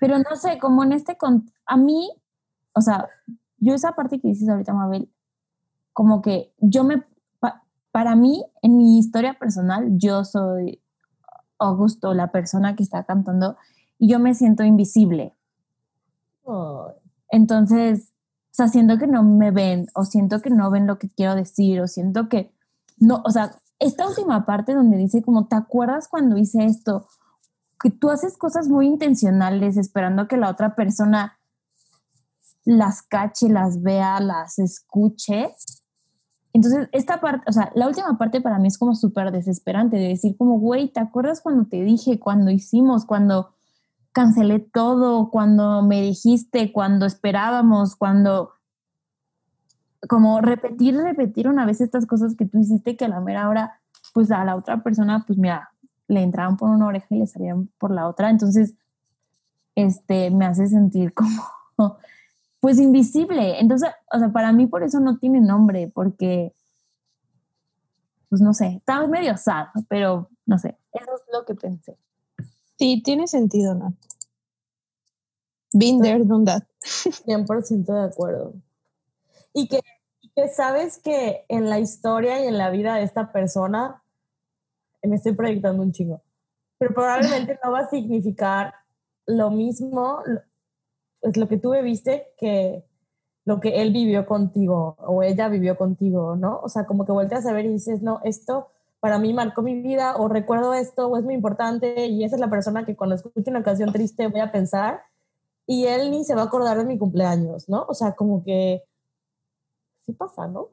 Pero 0.00 0.18
no 0.18 0.36
sé, 0.36 0.58
como 0.58 0.82
en 0.82 0.92
este, 0.92 1.16
a 1.66 1.76
mí, 1.76 2.10
o 2.74 2.80
sea, 2.80 3.08
yo 3.58 3.74
esa 3.74 3.92
parte 3.92 4.20
que 4.20 4.28
dices 4.28 4.48
ahorita, 4.48 4.72
Mabel, 4.72 5.08
como 5.92 6.22
que 6.22 6.52
yo 6.58 6.82
me, 6.82 7.04
para 7.92 8.16
mí, 8.16 8.44
en 8.62 8.76
mi 8.76 8.98
historia 8.98 9.38
personal, 9.38 9.86
yo 9.98 10.24
soy 10.24 10.82
Augusto, 11.58 12.14
la 12.14 12.32
persona 12.32 12.74
que 12.74 12.82
está 12.82 13.04
cantando, 13.04 13.56
y 13.98 14.08
yo 14.08 14.18
me 14.18 14.34
siento 14.34 14.64
invisible. 14.64 15.36
Entonces, 17.30 18.12
o 18.52 18.54
sea, 18.54 18.68
siento 18.68 18.98
que 18.98 19.06
no 19.06 19.22
me 19.22 19.50
ven, 19.50 19.86
o 19.94 20.04
siento 20.04 20.40
que 20.40 20.50
no 20.50 20.70
ven 20.70 20.86
lo 20.86 20.98
que 20.98 21.08
quiero 21.08 21.34
decir, 21.34 21.80
o 21.80 21.88
siento 21.88 22.28
que 22.28 22.52
no, 22.98 23.22
o 23.24 23.30
sea, 23.30 23.56
esta 23.78 24.06
última 24.06 24.46
parte 24.46 24.74
donde 24.74 24.96
dice 24.96 25.22
como, 25.22 25.48
¿te 25.48 25.56
acuerdas 25.56 26.08
cuando 26.08 26.36
hice 26.36 26.64
esto? 26.64 27.08
Que 27.80 27.90
tú 27.90 28.10
haces 28.10 28.36
cosas 28.36 28.68
muy 28.68 28.86
intencionales 28.86 29.76
esperando 29.76 30.28
que 30.28 30.36
la 30.36 30.50
otra 30.50 30.76
persona 30.76 31.38
las 32.64 33.02
cache, 33.02 33.48
las 33.48 33.82
vea, 33.82 34.20
las 34.20 34.58
escuche. 34.58 35.54
Entonces, 36.52 36.88
esta 36.92 37.20
parte, 37.20 37.44
o 37.48 37.52
sea, 37.52 37.72
la 37.74 37.88
última 37.88 38.18
parte 38.18 38.40
para 38.40 38.58
mí 38.58 38.68
es 38.68 38.78
como 38.78 38.94
súper 38.94 39.32
desesperante 39.32 39.96
de 39.96 40.08
decir 40.08 40.36
como, 40.36 40.60
güey, 40.60 40.92
¿te 40.92 41.00
acuerdas 41.00 41.40
cuando 41.40 41.64
te 41.64 41.82
dije, 41.82 42.20
cuando 42.20 42.50
hicimos, 42.50 43.06
cuando 43.06 43.54
cancelé 44.12 44.60
todo, 44.60 45.30
cuando 45.30 45.82
me 45.82 46.00
dijiste, 46.02 46.72
cuando 46.72 47.06
esperábamos, 47.06 47.96
cuando 47.96 48.52
como 50.08 50.40
repetir, 50.40 50.96
repetir 50.96 51.48
una 51.48 51.64
vez 51.64 51.80
estas 51.80 52.06
cosas 52.06 52.34
que 52.36 52.44
tú 52.44 52.58
hiciste 52.58 52.96
que 52.96 53.04
a 53.04 53.08
la 53.08 53.20
mera 53.20 53.48
hora, 53.48 53.80
pues 54.12 54.30
a 54.30 54.44
la 54.44 54.56
otra 54.56 54.82
persona, 54.82 55.24
pues 55.26 55.38
mira, 55.38 55.70
le 56.08 56.22
entraban 56.22 56.56
por 56.56 56.70
una 56.70 56.86
oreja 56.86 57.06
y 57.10 57.18
le 57.18 57.26
salían 57.26 57.68
por 57.78 57.92
la 57.92 58.08
otra. 58.08 58.30
Entonces, 58.30 58.74
este, 59.74 60.30
me 60.30 60.44
hace 60.44 60.66
sentir 60.66 61.14
como, 61.76 61.98
pues 62.60 62.78
invisible. 62.78 63.60
Entonces, 63.60 63.90
o 64.12 64.18
sea, 64.18 64.32
para 64.32 64.52
mí 64.52 64.66
por 64.66 64.82
eso 64.82 65.00
no 65.00 65.18
tiene 65.18 65.40
nombre, 65.40 65.90
porque, 65.94 66.52
pues 68.28 68.40
no 68.40 68.54
sé, 68.54 68.76
está 68.76 69.06
medio 69.06 69.36
sad, 69.36 69.66
pero 69.88 70.30
no 70.46 70.58
sé, 70.58 70.76
eso 70.92 71.14
es 71.14 71.22
lo 71.32 71.44
que 71.44 71.54
pensé. 71.54 71.96
Sí, 72.82 73.00
tiene 73.00 73.28
sentido, 73.28 73.76
¿no? 73.76 73.94
Been 75.72 76.02
there, 76.02 76.24
done 76.24 76.44
that. 76.46 76.64
100% 76.82 77.84
de 77.84 78.02
acuerdo. 78.02 78.54
Y 79.54 79.68
que, 79.68 79.78
que 80.34 80.48
sabes 80.48 80.98
que 80.98 81.44
en 81.46 81.70
la 81.70 81.78
historia 81.78 82.42
y 82.42 82.48
en 82.48 82.58
la 82.58 82.70
vida 82.70 82.96
de 82.96 83.04
esta 83.04 83.30
persona, 83.30 84.02
me 85.00 85.14
estoy 85.14 85.30
proyectando 85.36 85.80
un 85.80 85.92
chingo, 85.92 86.22
pero 86.76 86.92
probablemente 86.92 87.56
no 87.62 87.70
va 87.70 87.82
a 87.82 87.88
significar 87.88 88.74
lo 89.26 89.52
mismo, 89.52 90.18
es 91.20 91.36
lo 91.36 91.46
que 91.46 91.58
tú 91.58 91.74
viviste 91.74 92.34
que 92.36 92.84
lo 93.44 93.60
que 93.60 93.80
él 93.80 93.92
vivió 93.92 94.26
contigo 94.26 94.96
o 94.98 95.22
ella 95.22 95.48
vivió 95.48 95.76
contigo, 95.76 96.34
¿no? 96.34 96.58
O 96.58 96.68
sea, 96.68 96.84
como 96.84 97.06
que 97.06 97.12
volteas 97.12 97.46
a 97.46 97.52
ver 97.52 97.66
y 97.66 97.74
dices, 97.74 98.02
no, 98.02 98.20
esto 98.24 98.72
para 99.02 99.18
mí 99.18 99.34
marcó 99.34 99.62
mi 99.62 99.82
vida 99.82 100.14
o 100.16 100.28
recuerdo 100.28 100.74
esto 100.74 101.08
o 101.08 101.18
es 101.18 101.24
muy 101.24 101.34
importante 101.34 102.06
y 102.06 102.22
esa 102.22 102.36
es 102.36 102.40
la 102.40 102.48
persona 102.48 102.84
que 102.86 102.94
cuando 102.94 103.16
escucho 103.16 103.50
una 103.50 103.64
canción 103.64 103.92
triste 103.92 104.28
voy 104.28 104.38
a 104.38 104.52
pensar 104.52 105.02
y 105.66 105.86
él 105.86 106.12
ni 106.12 106.24
se 106.24 106.36
va 106.36 106.42
a 106.42 106.44
acordar 106.44 106.78
de 106.78 106.84
mi 106.84 106.98
cumpleaños, 106.98 107.68
¿no? 107.68 107.84
O 107.88 107.94
sea, 107.94 108.12
como 108.12 108.44
que 108.44 108.84
sí 110.06 110.12
pasa, 110.12 110.46
¿no? 110.46 110.68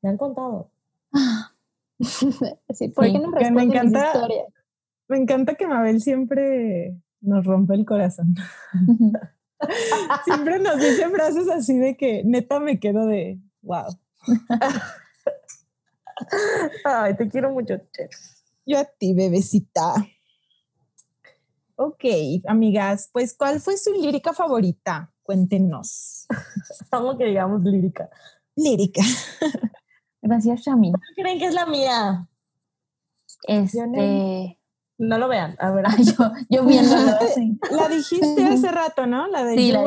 Me 0.00 0.10
han 0.10 0.16
contado. 0.16 0.70
sí, 1.98 2.88
¿por 2.94 3.06
qué 3.06 3.18
no 3.18 3.30
me 3.32 3.64
encanta, 3.64 4.28
Me 5.08 5.16
encanta 5.16 5.56
que 5.56 5.66
Mabel 5.66 6.00
siempre 6.00 6.96
nos 7.20 7.44
rompe 7.44 7.74
el 7.74 7.84
corazón. 7.84 8.36
siempre 10.24 10.60
nos 10.60 10.76
dice 10.76 11.08
frases 11.08 11.48
así 11.48 11.76
de 11.76 11.96
que 11.96 12.22
neta 12.22 12.60
me 12.60 12.78
quedo 12.78 13.06
de 13.06 13.40
wow. 13.62 13.86
Ay, 16.84 17.16
te 17.16 17.28
quiero 17.28 17.50
mucho, 17.50 17.74
Yo 18.64 18.78
a 18.78 18.84
ti, 18.84 19.14
bebecita. 19.14 19.94
Ok, 21.76 22.04
amigas, 22.46 23.10
pues 23.12 23.34
¿cuál 23.34 23.60
fue 23.60 23.76
su 23.76 23.92
lírica 23.92 24.32
favorita? 24.32 25.12
Cuéntenos. 25.22 26.26
Vamos 26.90 27.18
que 27.18 27.24
digamos 27.24 27.62
lírica 27.62 28.08
lírica. 28.56 29.02
Gracias, 30.22 30.62
Shami. 30.62 30.92
creen 31.14 31.38
que 31.38 31.46
es 31.46 31.54
la 31.54 31.66
mía? 31.66 32.28
Este. 33.46 34.58
No 34.98 35.18
lo 35.18 35.28
vean, 35.28 35.56
a 35.60 35.70
ver. 35.70 35.84
yo, 36.02 36.32
yo 36.48 36.64
viéndolo. 36.64 37.18
La 37.70 37.88
dijiste 37.88 38.44
hace 38.44 38.72
rato, 38.72 39.06
¿no? 39.06 39.26
La 39.26 39.44
de 39.44 39.54
sí, 39.54 39.70
la 39.70 39.84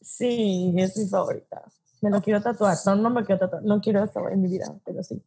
Sí, 0.00 0.74
es 0.76 0.96
mi 0.96 1.06
favorita. 1.06 1.62
Me 2.02 2.10
lo 2.10 2.20
quiero 2.20 2.42
tatuar. 2.42 2.76
No, 2.84 2.96
no 2.96 3.10
me 3.10 3.24
quiero 3.24 3.38
tatuar. 3.38 3.62
No 3.62 3.80
quiero 3.80 4.04
eso 4.04 4.28
en 4.28 4.42
mi 4.42 4.48
vida, 4.48 4.74
pero 4.84 5.02
sí. 5.02 5.22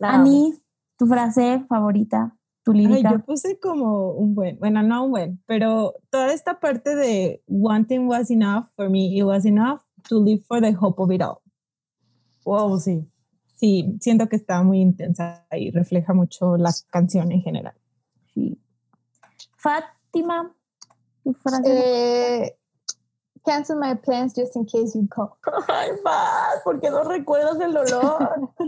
Ani, 0.00 0.52
tu 0.98 1.06
frase 1.06 1.64
favorita, 1.68 2.36
tu 2.64 2.72
lírica. 2.72 3.08
Ay, 3.08 3.14
yo 3.14 3.24
puse 3.24 3.58
como 3.58 4.10
un 4.10 4.34
buen, 4.34 4.58
bueno, 4.58 4.82
no 4.82 5.04
un 5.04 5.10
buen, 5.12 5.42
pero 5.46 5.94
toda 6.10 6.32
esta 6.32 6.58
parte 6.60 6.94
de 6.96 7.42
one 7.46 7.84
thing 7.84 8.06
was 8.06 8.30
enough 8.30 8.66
for 8.74 8.90
me, 8.90 9.16
it 9.16 9.22
was 9.22 9.46
enough 9.46 9.80
to 10.08 10.18
live 10.18 10.42
for 10.46 10.60
the 10.60 10.72
hope 10.78 11.00
of 11.00 11.10
it 11.12 11.22
all. 11.22 11.40
Wow, 12.44 12.78
sí. 12.78 13.08
Sí, 13.54 13.96
siento 14.00 14.28
que 14.28 14.36
está 14.36 14.62
muy 14.62 14.80
intensa 14.80 15.46
y 15.50 15.70
refleja 15.70 16.14
mucho 16.14 16.56
la 16.56 16.72
canción 16.90 17.32
en 17.32 17.42
general. 17.42 17.74
Sí. 18.34 18.60
Fátima, 19.56 20.54
tu 21.24 21.32
frase. 21.34 21.62
Eh, 21.66 22.57
cancel 23.48 23.78
my 23.78 23.94
plans 23.94 24.34
just 24.34 24.54
in 24.56 24.66
case 24.66 24.94
you 24.94 25.08
call. 25.08 25.38
Ay, 25.68 25.90
Fat, 26.02 26.62
porque 26.64 26.90
no 26.90 27.02
recuerdas 27.04 27.58
el 27.60 27.72
dolor. 27.72 28.50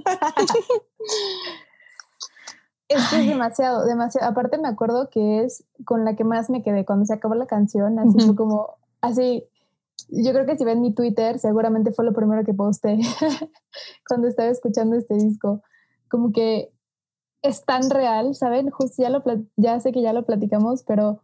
es 2.88 3.10
que 3.10 3.20
es 3.20 3.26
demasiado, 3.26 3.84
demasiado. 3.84 4.30
Aparte 4.30 4.56
me 4.58 4.68
acuerdo 4.68 5.10
que 5.10 5.44
es 5.44 5.64
con 5.84 6.04
la 6.04 6.16
que 6.16 6.24
más 6.24 6.48
me 6.48 6.62
quedé 6.62 6.86
cuando 6.86 7.04
se 7.04 7.12
acabó 7.12 7.34
la 7.34 7.46
canción, 7.46 7.98
así 7.98 8.18
fue 8.24 8.34
como, 8.34 8.78
así, 9.02 9.46
yo 10.08 10.32
creo 10.32 10.46
que 10.46 10.56
si 10.56 10.64
ven 10.64 10.80
mi 10.80 10.94
Twitter, 10.94 11.38
seguramente 11.38 11.92
fue 11.92 12.06
lo 12.06 12.14
primero 12.14 12.42
que 12.44 12.54
posté 12.54 12.98
cuando 14.08 14.28
estaba 14.28 14.48
escuchando 14.48 14.96
este 14.96 15.14
disco. 15.14 15.62
Como 16.08 16.32
que 16.32 16.72
es 17.42 17.64
tan 17.64 17.90
real, 17.90 18.34
¿saben? 18.34 18.70
Justo 18.70 19.02
ya, 19.02 19.10
lo, 19.10 19.22
ya 19.56 19.78
sé 19.78 19.92
que 19.92 20.00
ya 20.02 20.14
lo 20.14 20.24
platicamos, 20.24 20.82
pero 20.84 21.20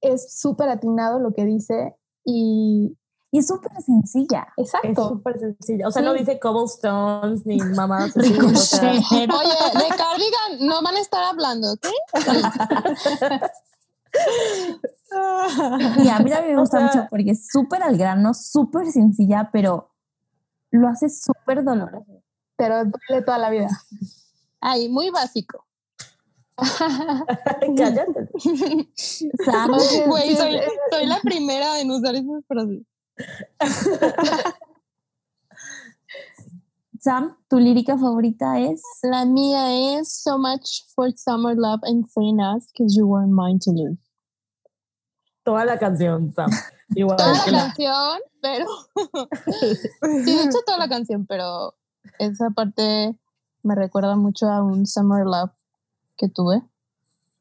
es 0.00 0.40
súper 0.40 0.68
atinado 0.68 1.18
lo 1.18 1.32
que 1.32 1.44
dice 1.44 1.96
y... 2.24 2.96
Y 3.34 3.38
es 3.38 3.46
súper 3.46 3.72
sencilla. 3.80 4.46
Exacto. 4.58 4.88
Es 4.90 5.08
súper 5.08 5.38
sencilla. 5.38 5.88
O 5.88 5.90
sea, 5.90 6.02
no 6.02 6.12
dice 6.12 6.38
cobblestones 6.38 7.46
ni 7.46 7.56
mamás. 7.56 8.14
Oye, 8.14 8.28
de 8.34 8.38
Cardigan 9.96 10.58
no 10.60 10.82
van 10.82 10.96
a 10.96 11.00
estar 11.00 11.24
hablando, 11.24 11.72
¿ok? 11.72 11.86
Y 16.04 16.08
a 16.08 16.18
mí 16.18 16.30
también 16.30 16.56
me 16.56 16.60
gusta 16.60 16.80
mucho 16.80 17.06
porque 17.08 17.30
es 17.30 17.48
súper 17.50 17.82
al 17.82 17.96
grano, 17.96 18.34
súper 18.34 18.92
sencilla, 18.92 19.48
pero 19.50 19.94
lo 20.70 20.88
hace 20.88 21.08
súper 21.08 21.64
doloroso. 21.64 22.22
Pero 22.56 22.84
duele 22.84 23.24
toda 23.24 23.38
la 23.38 23.48
vida. 23.48 23.68
Ay, 24.60 24.90
muy 24.90 25.08
básico. 25.08 25.64
Cállate. 27.76 28.28
Güey, 30.06 30.36
soy, 30.36 30.60
soy, 30.90 31.06
la 31.06 31.20
primera 31.20 31.80
en 31.80 31.90
usar 31.90 32.14
esas 32.14 32.44
frases. 32.46 32.82
Sam, 37.00 37.36
¿tu 37.48 37.58
lírica 37.58 37.98
favorita 37.98 38.60
es? 38.60 38.82
La 39.02 39.24
mía 39.24 39.98
es 39.98 40.22
So 40.22 40.38
much 40.38 40.84
for 40.94 41.10
summer 41.16 41.56
love 41.56 41.80
and 41.82 42.06
saying 42.08 42.40
us 42.40 42.70
because 42.72 42.96
you 42.96 43.06
weren't 43.06 43.32
mine 43.32 43.58
to 43.60 43.72
lose 43.72 43.98
toda 45.42 45.64
la 45.64 45.78
canción, 45.78 46.32
Sam. 46.34 46.50
Igual 46.94 47.16
toda 47.16 47.32
la, 47.32 47.64
canción, 47.64 48.20
pero. 48.40 48.66
sí, 49.60 50.24
de 50.24 50.44
hecho, 50.44 50.58
toda 50.66 50.78
la 50.78 50.88
canción, 50.88 51.26
pero 51.26 51.74
esa 52.18 52.50
parte 52.50 53.16
me 53.62 53.74
recuerda 53.74 54.16
mucho 54.16 54.48
a 54.48 54.62
un 54.62 54.86
Summer 54.86 55.24
Love 55.24 55.52
que 56.22 56.28
tuve. 56.28 56.62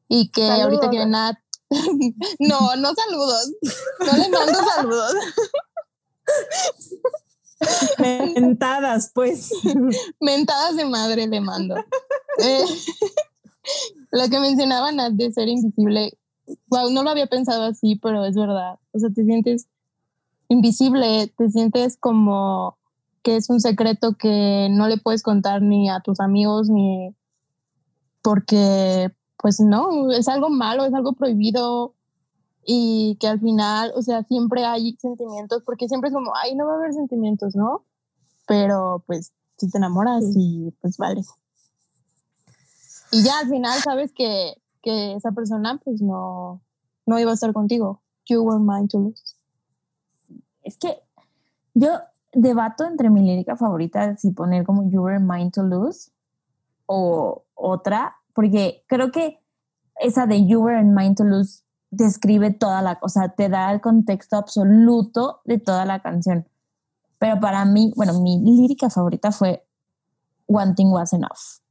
Y 0.07 0.29
que 0.29 0.49
ahorita 0.49 0.89
tiene 0.89 1.05
nada. 1.05 1.39
no, 2.39 2.75
no 2.75 2.93
saludos. 2.93 3.51
No 3.99 4.13
le 4.17 4.29
mando 4.29 4.59
saludos. 4.75 5.13
Mentadas, 7.99 9.11
pues. 9.13 9.51
Mentadas 10.19 10.75
de 10.75 10.85
madre 10.85 11.27
le 11.27 11.41
mando. 11.41 11.75
Eh, 12.39 12.65
lo 14.11 14.27
que 14.29 14.39
mencionaban 14.39 15.15
de 15.15 15.31
ser 15.31 15.47
invisible, 15.47 16.17
wow, 16.67 16.89
no 16.89 17.03
lo 17.03 17.11
había 17.11 17.27
pensado 17.27 17.63
así, 17.65 17.95
pero 17.95 18.25
es 18.25 18.35
verdad. 18.35 18.79
O 18.91 18.99
sea, 18.99 19.09
te 19.11 19.23
sientes 19.23 19.67
invisible, 20.49 21.31
te 21.37 21.49
sientes 21.51 21.97
como 21.97 22.77
que 23.21 23.35
es 23.35 23.49
un 23.51 23.61
secreto 23.61 24.17
que 24.17 24.67
no 24.71 24.87
le 24.87 24.97
puedes 24.97 25.21
contar 25.21 25.61
ni 25.61 25.89
a 25.89 25.99
tus 25.99 26.19
amigos 26.19 26.69
ni 26.69 27.15
porque 28.22 29.11
pues 29.38 29.60
no, 29.60 30.11
es 30.11 30.27
algo 30.27 30.49
malo, 30.49 30.85
es 30.85 30.93
algo 30.93 31.14
prohibido 31.14 31.95
y 32.64 33.18
que 33.19 33.27
al 33.27 33.39
final, 33.39 33.91
o 33.95 34.02
sea, 34.02 34.23
siempre 34.23 34.65
hay 34.65 34.95
sentimientos, 34.99 35.64
porque 35.65 35.88
siempre 35.88 36.10
es 36.10 36.14
como, 36.14 36.31
ay, 36.35 36.56
no 36.56 36.68
va 36.68 36.73
a 36.73 36.77
haber 36.77 36.93
sentimientos, 36.93 37.56
¿no? 37.56 37.85
Pero 38.48 39.03
pues 39.07 39.31
si 39.57 39.69
te 39.69 39.77
enamoras 39.77 40.23
y 40.35 40.72
pues 40.81 40.98
vale. 40.98 41.22
Y 43.11 43.23
ya 43.23 43.39
al 43.39 43.49
final 43.49 43.80
sabes 43.80 44.14
que, 44.14 44.53
que 44.81 45.15
esa 45.15 45.31
persona 45.31 45.80
pues 45.84 46.02
no, 46.02 46.61
no 47.06 47.19
iba 47.19 47.31
a 47.31 47.34
estar 47.34 47.52
contigo. 47.52 48.02
You 48.27 48.43
were 48.43 48.60
mine 48.60 48.88
to 48.89 48.99
lose. 48.99 49.35
Es 50.64 50.77
que 50.77 51.02
yo 51.73 51.99
debato 52.31 52.85
entre 52.85 53.10
mi 53.10 53.22
lírica 53.22 53.57
favorita 53.57 54.15
si 54.18 54.31
poner 54.31 54.65
como 54.65 54.89
You 54.89 55.02
were 55.02 55.19
mine 55.19 55.52
to 55.52 55.64
lose 55.64 56.11
o 56.91 57.45
otra, 57.55 58.18
porque 58.34 58.84
creo 58.88 59.11
que 59.11 59.39
esa 59.95 60.26
de 60.26 60.45
You 60.45 60.61
were 60.61 60.84
mine 60.84 61.15
to 61.15 61.23
lose 61.23 61.63
describe 61.91 62.51
toda 62.51 62.81
la, 62.81 62.99
cosa, 62.99 63.30
te 63.30 63.49
da 63.49 63.72
el 63.72 63.81
contexto 63.81 64.38
absoluto 64.38 65.41
de 65.45 65.59
toda 65.59 65.85
la 65.85 66.01
canción. 66.01 66.47
Pero 67.19 67.39
para 67.39 67.65
mí, 67.65 67.93
bueno, 67.95 68.19
mi 68.22 68.39
lírica 68.39 68.89
favorita 68.89 69.31
fue 69.31 69.65
One 70.47 70.73
Thing 70.73 70.88
Was 70.88 71.13
Enough. 71.13 71.61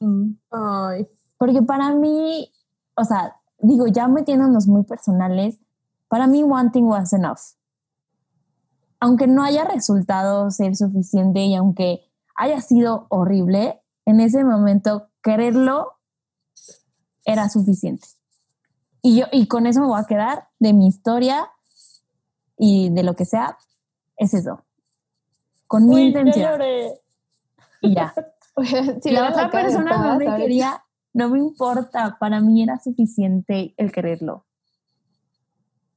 Mm. 0.00 0.32
Ay. 0.50 1.06
Porque 1.38 1.62
para 1.62 1.94
mí, 1.94 2.50
o 2.96 3.04
sea, 3.04 3.36
digo, 3.58 3.86
ya 3.86 4.08
metiéndonos 4.08 4.66
muy 4.66 4.82
personales, 4.84 5.60
para 6.08 6.26
mí 6.26 6.42
One 6.42 6.70
Thing 6.70 6.84
Was 6.84 7.12
Enough. 7.12 7.54
Aunque 8.98 9.26
no 9.26 9.42
haya 9.42 9.64
resultado 9.64 10.50
ser 10.50 10.74
suficiente 10.74 11.40
y 11.40 11.54
aunque 11.54 12.00
haya 12.34 12.60
sido 12.60 13.06
horrible, 13.10 13.82
en 14.06 14.20
ese 14.20 14.44
momento 14.44 15.10
quererlo 15.22 15.98
era 17.24 17.48
suficiente. 17.48 18.06
Y 19.02 19.18
yo, 19.18 19.26
y 19.32 19.46
con 19.48 19.66
eso 19.66 19.80
me 19.80 19.88
voy 19.88 20.00
a 20.00 20.06
quedar 20.06 20.48
de 20.58 20.72
mi 20.72 20.86
historia 20.86 21.50
y 22.56 22.90
de 22.90 23.02
lo 23.02 23.14
que 23.14 23.24
sea, 23.24 23.58
es 24.16 24.32
eso. 24.32 24.64
Con 25.66 25.88
mi 25.88 26.06
intención. 26.06 26.60
Y 27.82 27.94
ya. 27.94 28.14
si 29.02 29.10
la 29.10 29.28
otra 29.28 29.50
persona 29.50 29.98
no 29.98 30.16
me 30.16 30.36
quería, 30.36 30.84
no 31.12 31.28
me 31.28 31.38
importa. 31.38 32.16
Para 32.18 32.40
mí 32.40 32.62
era 32.62 32.78
suficiente 32.78 33.74
el 33.76 33.92
quererlo. 33.92 34.46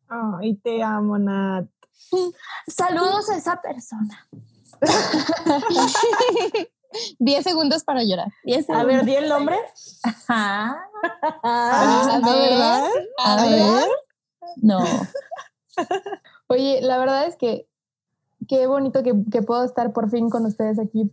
Ay, 0.08 0.56
te 0.56 0.82
amo, 0.82 1.20
Nat. 1.20 1.70
Saludos 2.68 3.30
a 3.30 3.38
esa 3.38 3.62
persona. 3.62 4.28
Diez 7.20 7.44
segundos 7.44 7.84
para 7.84 8.04
llorar. 8.04 8.28
A 8.70 8.84
ver, 8.84 9.06
di 9.06 9.16
el 9.16 9.30
nombre. 9.30 9.58
Ajá. 10.04 10.90
a, 11.44 12.20
ver, 12.24 12.62
A, 13.24 13.46
ver. 13.46 13.88
No. 14.58 14.80
Oye, 16.48 16.82
la 16.82 16.98
verdad 16.98 17.28
es 17.28 17.36
que 17.36 17.68
qué 18.48 18.66
bonito 18.68 19.04
que, 19.04 19.14
que, 19.32 19.42
puedo 19.44 19.64
estar 19.64 19.94
por 19.94 20.10
fin 20.10 20.30
con 20.30 20.46
ustedes 20.46 20.80
aquí, 20.80 21.12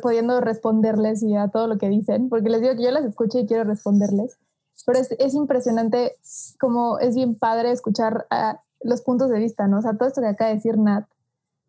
pudiendo 0.00 0.40
responderles 0.40 1.22
y 1.22 1.34
a 1.34 1.48
todo 1.48 1.66
lo 1.66 1.78
que 1.78 1.88
dicen, 1.88 2.28
porque 2.28 2.48
les 2.48 2.60
digo 2.60 2.76
que 2.76 2.84
yo 2.84 2.90
las 2.92 3.04
escucho 3.04 3.38
y 3.38 3.46
quiero 3.46 3.64
responderles. 3.64 4.38
Pero 4.84 4.98
es, 4.98 5.10
es 5.18 5.34
impresionante 5.34 6.16
como 6.60 6.98
es 6.98 7.16
bien 7.16 7.34
padre 7.34 7.72
escuchar 7.72 8.26
uh, 8.30 8.56
los 8.82 9.02
puntos 9.02 9.30
de 9.30 9.38
vista, 9.38 9.66
¿no? 9.66 9.78
O 9.78 9.82
sea, 9.82 9.96
todo 9.96 10.08
esto 10.08 10.20
que 10.20 10.28
acaba 10.28 10.50
de 10.50 10.56
decir 10.56 10.78
Nat, 10.78 11.06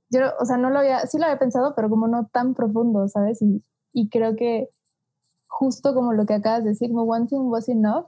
yo, 0.10 0.22
o 0.40 0.46
sea, 0.46 0.58
no 0.58 0.70
lo 0.70 0.80
había, 0.80 1.06
sí 1.08 1.18
lo 1.18 1.26
había 1.26 1.40
pensado, 1.40 1.74
pero 1.76 1.90
como 1.90 2.08
no 2.08 2.28
tan 2.28 2.54
profundo, 2.54 3.08
¿sabes? 3.08 3.42
Y, 3.42 3.64
y 3.94 4.10
creo 4.10 4.36
que 4.36 4.70
justo 5.48 5.94
como 5.94 6.14
lo 6.14 6.26
que 6.26 6.36
acabas 6.36 6.64
de 6.64 6.70
decir, 6.72 6.90
como 6.90 7.04
one 7.04 7.28
thing 7.28 7.50
was 7.50 7.70
enough, 7.70 8.08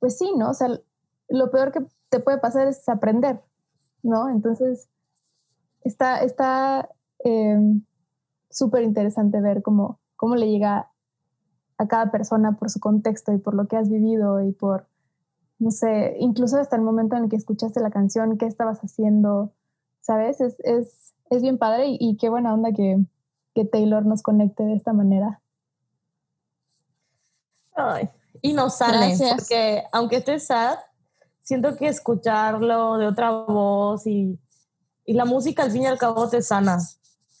pues 0.00 0.18
sí, 0.18 0.32
¿no? 0.36 0.50
O 0.50 0.54
sea, 0.54 0.68
lo 1.28 1.50
peor 1.50 1.72
que 1.72 1.86
te 2.08 2.20
puede 2.20 2.38
pasar 2.38 2.66
es 2.66 2.88
aprender, 2.88 3.40
¿no? 4.02 4.28
Entonces, 4.28 4.88
está 5.82 6.22
está 6.22 6.88
eh, 7.24 7.58
súper 8.50 8.82
interesante 8.82 9.40
ver 9.40 9.62
cómo, 9.62 10.00
cómo 10.16 10.36
le 10.36 10.50
llega 10.50 10.90
a 11.78 11.88
cada 11.88 12.10
persona 12.10 12.56
por 12.56 12.70
su 12.70 12.80
contexto 12.80 13.32
y 13.32 13.38
por 13.38 13.54
lo 13.54 13.66
que 13.66 13.76
has 13.76 13.88
vivido 13.88 14.42
y 14.42 14.52
por, 14.52 14.86
no 15.58 15.70
sé, 15.70 16.16
incluso 16.18 16.58
hasta 16.58 16.76
el 16.76 16.82
momento 16.82 17.16
en 17.16 17.24
el 17.24 17.30
que 17.30 17.36
escuchaste 17.36 17.80
la 17.80 17.90
canción, 17.90 18.38
qué 18.38 18.46
estabas 18.46 18.80
haciendo, 18.80 19.52
¿sabes? 20.00 20.40
Es, 20.40 20.60
es, 20.60 21.14
es 21.36 21.42
bien 21.42 21.58
padre 21.58 21.88
y, 21.88 21.96
y, 21.98 22.16
qué 22.16 22.28
buena 22.28 22.52
onda 22.52 22.72
que, 22.72 22.98
que 23.54 23.64
Taylor 23.64 24.04
nos 24.04 24.22
conecte 24.22 24.62
de 24.62 24.74
esta 24.74 24.92
manera. 24.92 25.40
Ay, 27.74 28.08
y 28.42 28.52
nos 28.52 28.76
sale, 28.76 29.08
Gracias. 29.08 29.34
porque 29.34 29.84
aunque 29.92 30.16
esté 30.16 30.38
sad, 30.38 30.78
siento 31.42 31.76
que 31.76 31.88
escucharlo 31.88 32.98
de 32.98 33.06
otra 33.06 33.30
voz 33.30 34.06
y, 34.06 34.38
y, 35.06 35.14
la 35.14 35.24
música 35.24 35.62
al 35.62 35.70
fin 35.70 35.82
y 35.82 35.86
al 35.86 35.98
cabo 35.98 36.28
te 36.28 36.42
sana, 36.42 36.78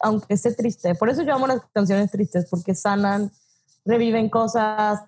aunque 0.00 0.34
esté 0.34 0.54
triste. 0.54 0.94
Por 0.94 1.10
eso 1.10 1.22
yo 1.22 1.34
amo 1.34 1.46
las 1.46 1.60
canciones 1.72 2.10
tristes, 2.10 2.46
porque 2.48 2.74
sanan, 2.74 3.30
reviven 3.84 4.30
cosas, 4.30 5.02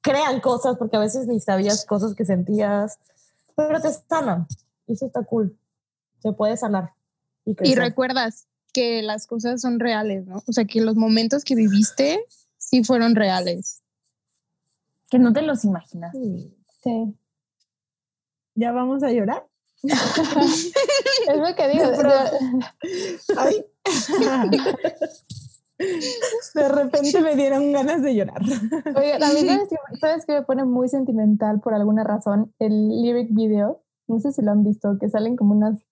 crean 0.00 0.40
cosas, 0.40 0.76
porque 0.78 0.96
a 0.96 1.00
veces 1.00 1.26
ni 1.26 1.40
sabías 1.40 1.84
cosas 1.84 2.14
que 2.14 2.24
sentías, 2.24 2.98
pero 3.54 3.80
te 3.80 3.92
sanan. 3.92 4.46
Y 4.86 4.94
eso 4.94 5.06
está 5.06 5.22
cool. 5.24 5.58
Se 6.20 6.32
puede 6.32 6.56
sanar. 6.56 6.94
Y, 7.44 7.56
y 7.62 7.74
recuerdas 7.74 8.46
que 8.72 9.02
las 9.02 9.26
cosas 9.26 9.60
son 9.60 9.80
reales, 9.80 10.26
¿no? 10.26 10.42
O 10.46 10.52
sea, 10.52 10.64
que 10.64 10.80
los 10.80 10.96
momentos 10.96 11.44
que 11.44 11.54
viviste 11.54 12.24
sí 12.58 12.82
fueron 12.84 13.14
reales. 13.14 13.82
Que 15.08 15.18
no 15.18 15.32
te 15.32 15.42
los 15.42 15.64
imaginas. 15.64 16.12
Sí. 16.82 17.16
¿Ya 18.54 18.72
vamos 18.72 19.02
a 19.02 19.10
llorar? 19.10 19.46
es 19.82 21.36
lo 21.36 21.54
que 21.54 21.68
digo. 21.68 21.90
Pero... 21.96 22.12
Ay. 23.36 23.64
De 26.54 26.68
repente 26.68 27.20
me 27.20 27.36
dieron 27.36 27.72
ganas 27.72 28.02
de 28.02 28.14
llorar. 28.14 28.40
Oye, 28.96 29.14
a 29.14 29.18
mí 29.18 29.46
sabes 29.46 29.68
que, 29.68 29.76
sabes 30.00 30.26
que 30.26 30.32
me 30.32 30.42
pone 30.42 30.64
muy 30.64 30.88
sentimental 30.88 31.60
por 31.60 31.74
alguna 31.74 32.04
razón 32.04 32.54
el 32.58 32.88
lyric 33.02 33.28
video. 33.32 33.82
No 34.06 34.20
sé 34.20 34.32
si 34.32 34.42
lo 34.42 34.52
han 34.52 34.62
visto, 34.62 34.98
que 35.00 35.08
salen 35.08 35.36
como 35.36 35.54
unas 35.54 35.84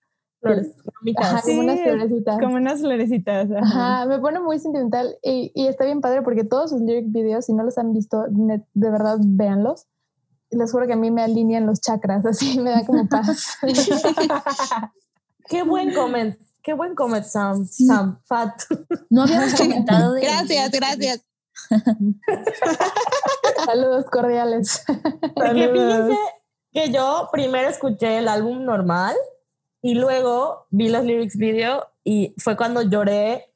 flores. 0.42 0.74
Ajá, 1.16 1.40
Sí, 1.42 1.50
como 1.52 1.62
unas 1.62 1.80
florecitas. 1.80 2.38
Como 2.40 2.56
unas 2.56 2.80
florecitas. 2.80 3.50
ajá. 3.50 3.96
Ajá, 3.96 4.06
me 4.06 4.18
pone 4.18 4.40
muy 4.40 4.58
sentimental 4.58 5.16
y, 5.22 5.50
y 5.54 5.66
está 5.68 5.84
bien 5.86 6.00
padre 6.02 6.20
porque 6.22 6.44
todos 6.44 6.70
sus 6.70 6.82
lyric 6.82 7.06
videos, 7.10 7.46
si 7.46 7.54
no 7.54 7.62
los 7.64 7.78
han 7.78 7.92
visto, 7.94 8.24
de 8.28 8.90
verdad 8.90 9.16
véanlos. 9.20 9.86
Les 10.50 10.70
juro 10.70 10.86
que 10.86 10.92
a 10.92 10.96
mí 10.96 11.10
me 11.10 11.22
alinean 11.22 11.64
los 11.64 11.80
chakras, 11.80 12.26
así 12.26 12.60
me 12.60 12.70
da 12.70 12.84
como 12.84 13.08
paz. 13.08 13.56
Qué 15.48 15.62
buen 15.62 15.94
comment. 15.94 16.36
Qué 16.62 16.74
buen 16.74 16.94
comment, 16.94 17.24
Sam. 17.24 17.66
Sam, 17.66 18.20
Fat. 18.24 18.52
No 19.10 19.22
habíamos 19.22 19.54
comentado 19.54 20.12
de. 20.12 20.20
Gracias, 20.26 20.70
gracias. 20.70 21.24
Saludos 23.64 24.04
cordiales. 24.10 24.84
Porque 25.34 25.68
fíjense 25.72 26.16
que 26.72 26.90
yo 26.92 27.28
primero 27.32 27.68
escuché 27.68 28.18
el 28.18 28.28
álbum 28.28 28.64
normal 28.64 29.16
y 29.82 29.94
luego 29.94 30.66
vi 30.70 30.88
los 30.88 31.04
lyrics 31.04 31.36
video 31.36 31.88
y 32.04 32.34
fue 32.38 32.56
cuando 32.56 32.82
lloré 32.82 33.52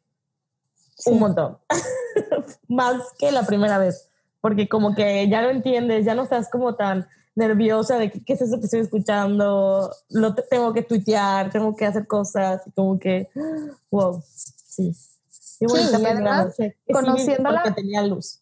un 1.07 1.19
montón. 1.19 1.59
Más 2.69 3.01
que 3.19 3.31
la 3.33 3.45
primera 3.47 3.79
vez. 3.79 4.09
Porque 4.41 4.69
como 4.69 4.95
que 4.95 5.29
ya 5.29 5.43
no 5.43 5.51
entiendes, 5.51 6.05
ya 6.05 6.15
no 6.15 6.23
estás 6.23 6.49
como 6.51 6.75
tan 6.77 7.09
nerviosa 7.35 7.99
de 7.99 8.11
qué 8.11 8.33
es 8.33 8.41
eso 8.43 8.59
que 8.59 8.65
estoy 8.65 8.81
escuchando, 8.81 9.91
lo 10.09 10.35
te- 10.35 10.43
tengo 10.43 10.73
que 10.73 10.83
tuitear, 10.83 11.51
tengo 11.51 11.75
que 11.77 11.85
hacer 11.85 12.07
cosas, 12.07 12.63
y 12.67 12.71
como 12.71 12.99
que, 12.99 13.29
wow, 13.91 14.23
sí. 14.27 14.93
Y 15.61 15.67
bonita 15.67 15.91
y 15.99 16.03
primera 16.03 16.13
además, 16.37 16.55
sí, 16.57 16.73
conociéndola- 16.93 17.75
tenía 17.75 18.03
luz. 18.03 18.41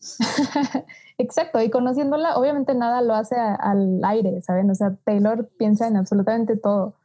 Exacto, 1.18 1.60
y 1.62 1.70
conociéndola, 1.70 2.36
obviamente 2.36 2.74
nada 2.74 3.00
lo 3.00 3.14
hace 3.14 3.36
a- 3.36 3.54
al 3.54 4.00
aire, 4.04 4.42
¿saben? 4.42 4.70
O 4.70 4.74
sea, 4.74 4.96
Taylor 5.04 5.48
piensa 5.58 5.86
en 5.86 5.96
absolutamente 5.96 6.56
todo. 6.56 6.96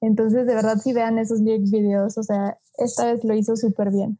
Entonces, 0.00 0.46
de 0.46 0.54
verdad, 0.54 0.76
si 0.78 0.92
vean 0.92 1.18
esos 1.18 1.40
lyric 1.40 1.70
videos, 1.70 2.16
o 2.18 2.22
sea, 2.22 2.58
esta 2.76 3.06
vez 3.06 3.24
lo 3.24 3.34
hizo 3.34 3.56
súper 3.56 3.90
bien. 3.90 4.18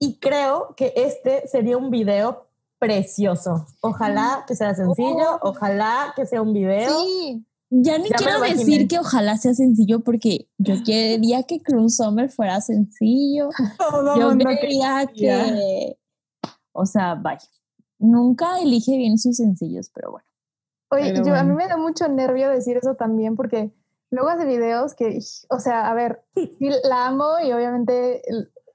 Y 0.00 0.18
creo 0.18 0.74
que 0.76 0.92
este 0.96 1.46
sería 1.46 1.76
un 1.76 1.90
video 1.90 2.46
precioso. 2.80 3.66
Ojalá 3.80 4.44
que 4.48 4.56
sea 4.56 4.74
sencillo, 4.74 5.38
ojalá 5.42 6.12
que 6.16 6.26
sea 6.26 6.42
un 6.42 6.52
video. 6.52 6.90
Sí, 7.04 7.44
Ya 7.68 7.98
ni 7.98 8.08
Ya 8.08 8.16
quiero 8.16 8.40
decir 8.40 8.88
que 8.88 8.98
ojalá 8.98 9.36
sea 9.36 9.54
sencillo 9.54 10.00
porque 10.00 10.48
yo 10.58 10.74
quería 10.84 11.44
que 11.44 11.62
Cruel 11.62 11.90
Summer 11.90 12.28
fuera 12.28 12.60
sencillo. 12.60 13.50
Todo 13.78 14.16
Yo 14.16 14.28
mundo 14.30 14.46
quería 14.60 15.06
quería. 15.06 15.44
que. 15.44 15.96
O 16.72 16.86
sea, 16.86 17.14
vaya. 17.14 17.46
Nunca 18.00 18.58
elige 18.60 18.96
bien 18.96 19.16
sus 19.18 19.36
sencillos, 19.36 19.90
pero 19.94 20.10
bueno. 20.10 20.26
Oye, 20.90 21.12
Pero 21.12 21.24
yo, 21.24 21.34
a 21.36 21.44
mí 21.44 21.52
bueno. 21.52 21.54
me 21.54 21.68
da 21.68 21.76
mucho 21.76 22.08
nervio 22.08 22.50
decir 22.50 22.76
eso 22.76 22.96
también 22.96 23.36
porque 23.36 23.70
luego 24.10 24.28
hace 24.28 24.44
videos 24.44 24.94
que, 24.94 25.20
o 25.48 25.60
sea, 25.60 25.88
a 25.88 25.94
ver, 25.94 26.24
sí 26.34 26.68
la 26.82 27.06
amo 27.06 27.38
y 27.44 27.52
obviamente 27.52 28.22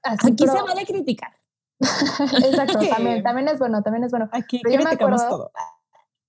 así, 0.02 0.28
Aquí 0.32 0.44
pero- 0.46 0.52
se 0.56 0.62
vale 0.62 0.86
criticar. 0.86 1.32
Exacto, 1.80 2.78
también, 2.88 3.22
también 3.22 3.48
es 3.48 3.58
bueno, 3.58 3.82
también 3.82 4.04
es 4.04 4.10
bueno. 4.10 4.30
Aquí 4.32 4.60
Pero 4.62 4.72
yo 4.72 4.78
me 4.78 4.84
criticamos 4.86 5.22
acuerdo- 5.22 5.50
todo. 5.50 5.52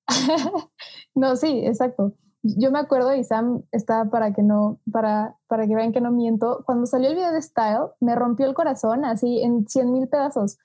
no, 1.15 1.35
sí, 1.35 1.61
exacto. 1.65 2.13
Yo 2.43 2.71
me 2.71 2.79
acuerdo 2.79 3.13
y 3.15 3.23
Sam 3.23 3.63
está 3.71 4.05
para 4.09 4.33
que 4.33 4.41
no, 4.43 4.79
para, 4.91 5.35
para 5.47 5.67
que 5.67 5.75
vean 5.75 5.91
que 5.91 6.01
no 6.01 6.11
miento. 6.11 6.63
Cuando 6.65 6.85
salió 6.85 7.09
el 7.09 7.15
video 7.15 7.31
de 7.31 7.41
Style, 7.41 7.91
me 7.99 8.15
rompió 8.15 8.45
el 8.45 8.53
corazón 8.53 9.05
así 9.05 9.41
en 9.41 9.67
100 9.67 9.91
mil 9.91 10.07
pedazos. 10.07 10.57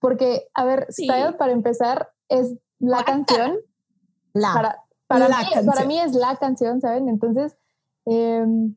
Porque, 0.00 0.48
a 0.54 0.64
ver, 0.64 0.86
Style 0.90 1.36
para 1.38 1.52
empezar 1.52 2.10
es 2.28 2.54
la 2.78 3.04
canción. 3.04 3.58
La. 4.32 4.54
Para, 4.54 4.84
para, 5.06 5.28
mí, 5.28 5.34
para 5.66 5.84
mí 5.84 6.00
es 6.00 6.14
la 6.14 6.36
canción, 6.36 6.80
¿saben? 6.80 7.08
Entonces, 7.08 7.56
em, 8.06 8.74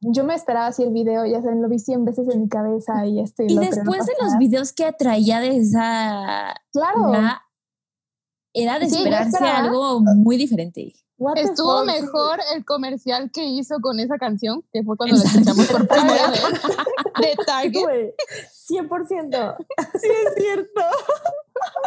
yo 0.00 0.24
me 0.24 0.34
esperaba 0.34 0.66
así 0.66 0.82
el 0.82 0.92
video, 0.92 1.26
ya 1.26 1.42
saben, 1.42 1.62
lo 1.62 1.68
vi 1.68 1.78
100 1.78 2.04
veces 2.04 2.28
en 2.28 2.42
mi 2.42 2.48
cabeza 2.48 3.06
y 3.06 3.20
esto 3.20 3.42
y, 3.42 3.56
después 3.56 4.06
de 4.06 4.14
los 4.20 4.38
videos 4.38 4.72
que 4.72 4.92
traía 4.92 5.40
de 5.40 5.56
esa... 5.58 6.54
Claro. 6.72 7.12
era 8.54 8.78
de 8.78 8.86
esperarse 8.86 9.44
algo 9.44 10.00
muy 10.00 10.36
diferente. 10.36 10.94
Estuvo 11.36 11.84
mejor 11.84 12.40
el 12.54 12.64
comercial 12.64 13.30
que 13.30 13.44
hizo 13.44 13.76
con 13.80 14.00
esa 14.00 14.16
canción, 14.16 14.64
que 14.72 14.82
fue 14.82 14.96
cuando 14.96 15.16
la 15.16 15.24
escuchamos 15.24 15.66
por 15.66 15.86
primera 15.86 16.28
vez, 16.30 16.42
de 17.20 17.44
Target. 17.44 18.14
100%. 18.68 19.56
Sí, 20.00 20.08
es 20.08 20.34
cierto. 20.34 20.80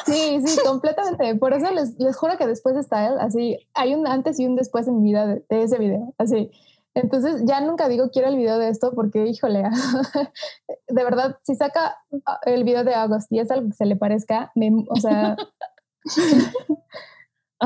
Sí, 0.05 0.41
sí, 0.45 0.59
completamente. 0.63 1.35
Por 1.35 1.53
eso 1.53 1.71
les, 1.71 1.97
les 1.97 2.15
juro 2.15 2.37
que 2.37 2.45
después 2.45 2.75
de 2.75 2.83
Style, 2.83 3.17
así, 3.19 3.57
hay 3.73 3.95
un 3.95 4.05
antes 4.05 4.39
y 4.39 4.45
un 4.45 4.55
después 4.55 4.87
en 4.87 5.01
mi 5.01 5.09
vida 5.09 5.25
de, 5.25 5.43
de 5.49 5.63
ese 5.63 5.79
video. 5.79 6.13
Así, 6.17 6.51
entonces 6.95 7.41
ya 7.45 7.59
nunca 7.61 7.87
digo 7.87 8.11
quiero 8.11 8.27
el 8.27 8.37
video 8.37 8.59
de 8.59 8.69
esto 8.69 8.91
porque, 8.93 9.25
híjole, 9.25 9.63
de 10.87 11.03
verdad, 11.03 11.37
si 11.43 11.55
saca 11.55 11.97
el 12.45 12.63
video 12.63 12.83
de 12.83 12.93
August 12.93 13.31
y 13.31 13.39
es 13.39 13.49
algo 13.49 13.69
que 13.69 13.75
se 13.75 13.85
le 13.85 13.95
parezca, 13.95 14.51
o 14.89 14.95
sea... 14.97 15.35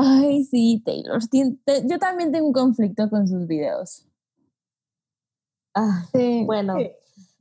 Ay, 0.00 0.44
sí, 0.44 0.80
Taylor. 0.84 1.20
Yo 1.84 1.98
también 1.98 2.30
tengo 2.30 2.46
un 2.46 2.52
conflicto 2.52 3.10
con 3.10 3.26
sus 3.26 3.48
videos. 3.48 4.06
Ah, 5.74 6.04
sí. 6.12 6.44
Bueno, 6.46 6.76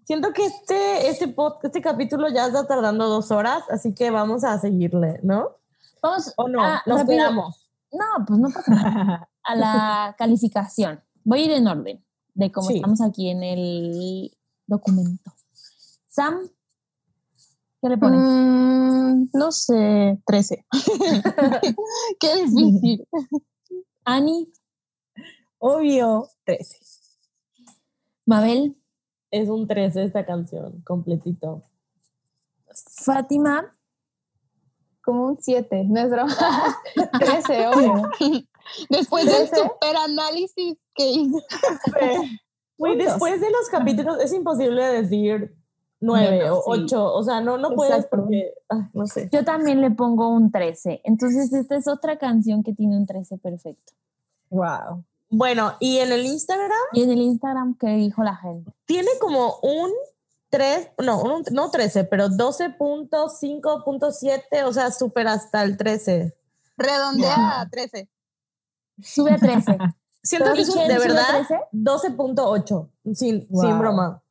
siento 0.05 0.33
que 0.33 0.45
este, 0.45 1.07
este, 1.07 1.35
este 1.63 1.81
capítulo 1.81 2.29
ya 2.29 2.47
está 2.47 2.65
tardando 2.65 3.07
dos 3.07 3.29
horas, 3.29 3.63
así 3.69 3.93
que 3.93 4.09
vamos 4.09 4.43
a 4.43 4.57
seguirle, 4.57 5.19
¿no? 5.21 5.57
Vamos, 6.01 6.33
¿O 6.35 6.47
no? 6.47 6.61
Nos 6.87 7.03
quedamos. 7.03 7.69
No, 7.91 8.25
pues 8.25 8.39
no 8.39 8.49
pasa 8.49 8.71
nada. 8.73 9.29
A 9.43 9.55
la 9.55 10.15
calificación. 10.17 11.01
Voy 11.23 11.41
a 11.41 11.45
ir 11.45 11.51
en 11.51 11.67
orden 11.67 12.03
de 12.33 12.51
cómo 12.51 12.69
estamos 12.69 13.01
aquí 13.01 13.29
en 13.29 13.43
el 13.43 14.35
documento. 14.65 15.31
Sam, 16.07 16.49
¿qué 17.81 17.89
le 17.89 17.97
pones? 17.97 18.21
Mm, 18.21 19.29
no 19.33 19.51
sé, 19.51 20.19
13. 20.25 20.65
Qué 22.19 22.35
difícil. 22.45 23.07
Ani. 24.05 24.51
Obvio, 25.59 26.29
13. 26.45 26.77
Mabel. 28.25 28.75
Es 29.29 29.49
un 29.49 29.67
13 29.67 30.03
esta 30.03 30.25
canción, 30.25 30.81
completito. 30.81 31.63
Fátima. 33.03 33.73
Como 35.01 35.27
un 35.27 35.37
7, 35.39 35.85
no 35.85 35.99
es 35.99 36.09
broma. 36.09 36.35
13, 37.19 37.67
obvio. 37.67 38.09
Después 38.89 39.25
del 39.25 39.47
super 39.47 39.95
análisis 39.97 40.77
que 40.93 41.07
hice. 41.07 41.37
después 42.97 43.41
de 43.41 43.49
los 43.49 43.69
capítulos 43.69 44.19
es 44.21 44.33
imposible 44.33 44.83
decir 44.83 45.56
nueve 45.99 46.49
o 46.49 46.63
ocho, 46.65 47.13
o 47.13 47.23
sea, 47.23 47.41
no, 47.41 47.57
no 47.57 47.71
puedes 47.71 48.05
porque, 48.05 48.53
no 48.93 49.05
sé. 49.07 49.29
Yo 49.31 49.43
también 49.43 49.81
le 49.81 49.91
pongo 49.91 50.29
un 50.29 50.51
13, 50.51 51.01
entonces 51.03 51.51
esta 51.53 51.75
es 51.75 51.87
otra 51.87 52.17
canción 52.17 52.63
que 52.63 52.73
tiene 52.73 52.97
un 52.97 53.05
13 53.05 53.37
perfecto. 53.37 53.93
Wow. 54.49 55.03
Bueno, 55.29 55.73
¿y 55.79 55.97
en 55.97 56.11
el 56.11 56.25
Instagram? 56.25 56.71
Y 56.93 57.03
en 57.03 57.11
el 57.11 57.21
Instagram, 57.21 57.77
¿qué 57.77 57.89
dijo 57.89 58.23
la 58.23 58.35
gente? 58.35 58.71
Tiene 58.85 59.09
como 59.19 59.59
un 59.61 59.91
3, 60.49 60.91
no, 61.03 61.41
no 61.51 61.69
13, 61.69 62.05
pero 62.05 62.29
12.5.7, 62.29 64.63
o 64.65 64.73
sea, 64.73 64.91
súper 64.91 65.27
hasta 65.27 65.63
el 65.63 65.75
13. 65.75 66.33
Redondea 66.77 67.61
a 67.61 67.69
13. 67.69 68.09
Sube 69.01 69.31
a 69.31 69.37
13. 69.37 69.77
Siento 70.23 70.53
que 70.53 70.61
es 70.61 70.73
de 70.73 70.99
verdad 70.99 71.45
12.8, 71.71 72.89
sin, 73.13 73.47
sin 73.47 73.79
broma. 73.79 74.21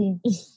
Sí. 0.00 0.20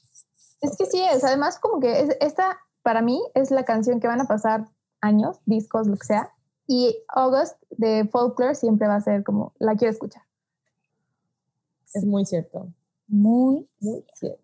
Es 0.62 0.78
que 0.78 0.86
sí 0.86 1.02
es, 1.02 1.26
además 1.26 1.60
como 1.60 1.82
que 1.82 2.18
esta 2.22 2.58
para 2.84 3.02
mí 3.02 3.22
es 3.34 3.52
la 3.52 3.66
canción 3.66 4.00
que 4.00 4.08
van 4.08 4.22
a 4.22 4.28
pasar 4.28 4.70
años, 5.02 5.42
discos, 5.46 5.88
lo 5.88 5.98
que 5.98 6.06
sea, 6.06 6.32
y 6.68 6.96
August 7.10 7.62
de 7.72 8.08
Folklore 8.10 8.56
siempre 8.56 8.88
va 8.88 8.96
a 8.96 9.02
ser 9.02 9.26
como, 9.26 9.54
la 9.60 9.76
quiero 9.76 9.92
escuchar. 9.92 10.24
Es 11.94 12.06
muy 12.06 12.26
cierto. 12.26 12.72
Muy, 13.08 13.68
muy 13.82 14.06
cierto. 14.14 14.42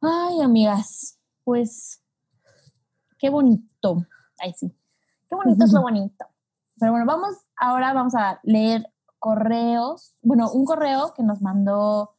Ay, 0.00 0.40
amigas, 0.40 1.18
pues 1.42 2.00
qué 3.18 3.28
bonito. 3.28 4.06
Ay, 4.38 4.52
sí. 4.56 4.72
Qué 5.28 5.34
bonito 5.34 5.64
es 5.64 5.72
lo 5.72 5.82
bonito. 5.82 6.26
Pero 6.78 6.92
bueno, 6.92 7.06
vamos, 7.06 7.36
ahora 7.56 7.92
vamos 7.92 8.14
a 8.14 8.38
leer 8.44 8.88
correos. 9.18 10.14
Bueno, 10.22 10.50
un 10.52 10.64
correo 10.64 11.12
que 11.14 11.24
nos 11.24 11.42
mandó 11.42 12.14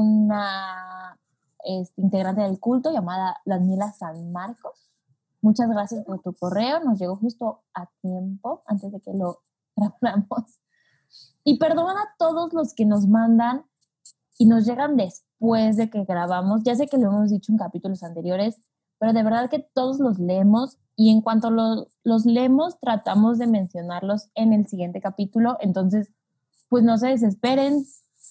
una 0.00 1.18
este, 1.64 2.00
integrante 2.00 2.42
del 2.42 2.58
culto 2.58 2.90
llamada 2.90 3.36
Daniela 3.44 3.92
San 3.92 4.32
Marcos. 4.32 4.90
Muchas 5.42 5.68
gracias 5.70 6.04
por 6.04 6.20
tu 6.20 6.34
correo, 6.34 6.80
nos 6.80 6.98
llegó 6.98 7.16
justo 7.16 7.62
a 7.74 7.86
tiempo 8.02 8.62
antes 8.66 8.92
de 8.92 9.00
que 9.00 9.12
lo 9.12 9.40
grabamos. 9.76 10.60
Y 11.44 11.58
perdona 11.58 12.02
a 12.02 12.14
todos 12.18 12.52
los 12.52 12.74
que 12.74 12.84
nos 12.84 13.06
mandan 13.06 13.64
y 14.38 14.46
nos 14.46 14.66
llegan 14.66 14.96
después 14.96 15.76
de 15.76 15.90
que 15.90 16.04
grabamos. 16.04 16.62
Ya 16.62 16.74
sé 16.74 16.86
que 16.86 16.98
lo 16.98 17.08
hemos 17.08 17.30
dicho 17.30 17.52
en 17.52 17.58
capítulos 17.58 18.02
anteriores, 18.02 18.58
pero 18.98 19.12
de 19.12 19.22
verdad 19.22 19.48
que 19.48 19.58
todos 19.58 19.98
los 19.98 20.18
leemos 20.18 20.78
y 20.96 21.10
en 21.10 21.22
cuanto 21.22 21.50
los 21.50 22.26
leemos 22.26 22.78
tratamos 22.78 23.38
de 23.38 23.46
mencionarlos 23.46 24.30
en 24.34 24.52
el 24.52 24.66
siguiente 24.66 25.00
capítulo. 25.00 25.56
Entonces, 25.60 26.12
pues 26.68 26.84
no 26.84 26.98
se 26.98 27.08
desesperen 27.08 27.84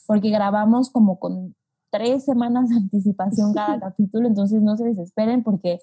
porque 0.05 0.29
grabamos 0.29 0.91
como 0.91 1.19
con 1.19 1.55
tres 1.89 2.25
semanas 2.25 2.69
de 2.69 2.75
anticipación 2.75 3.53
cada 3.53 3.79
capítulo, 3.79 4.27
entonces 4.27 4.61
no 4.61 4.77
se 4.77 4.85
desesperen 4.85 5.43
porque 5.43 5.79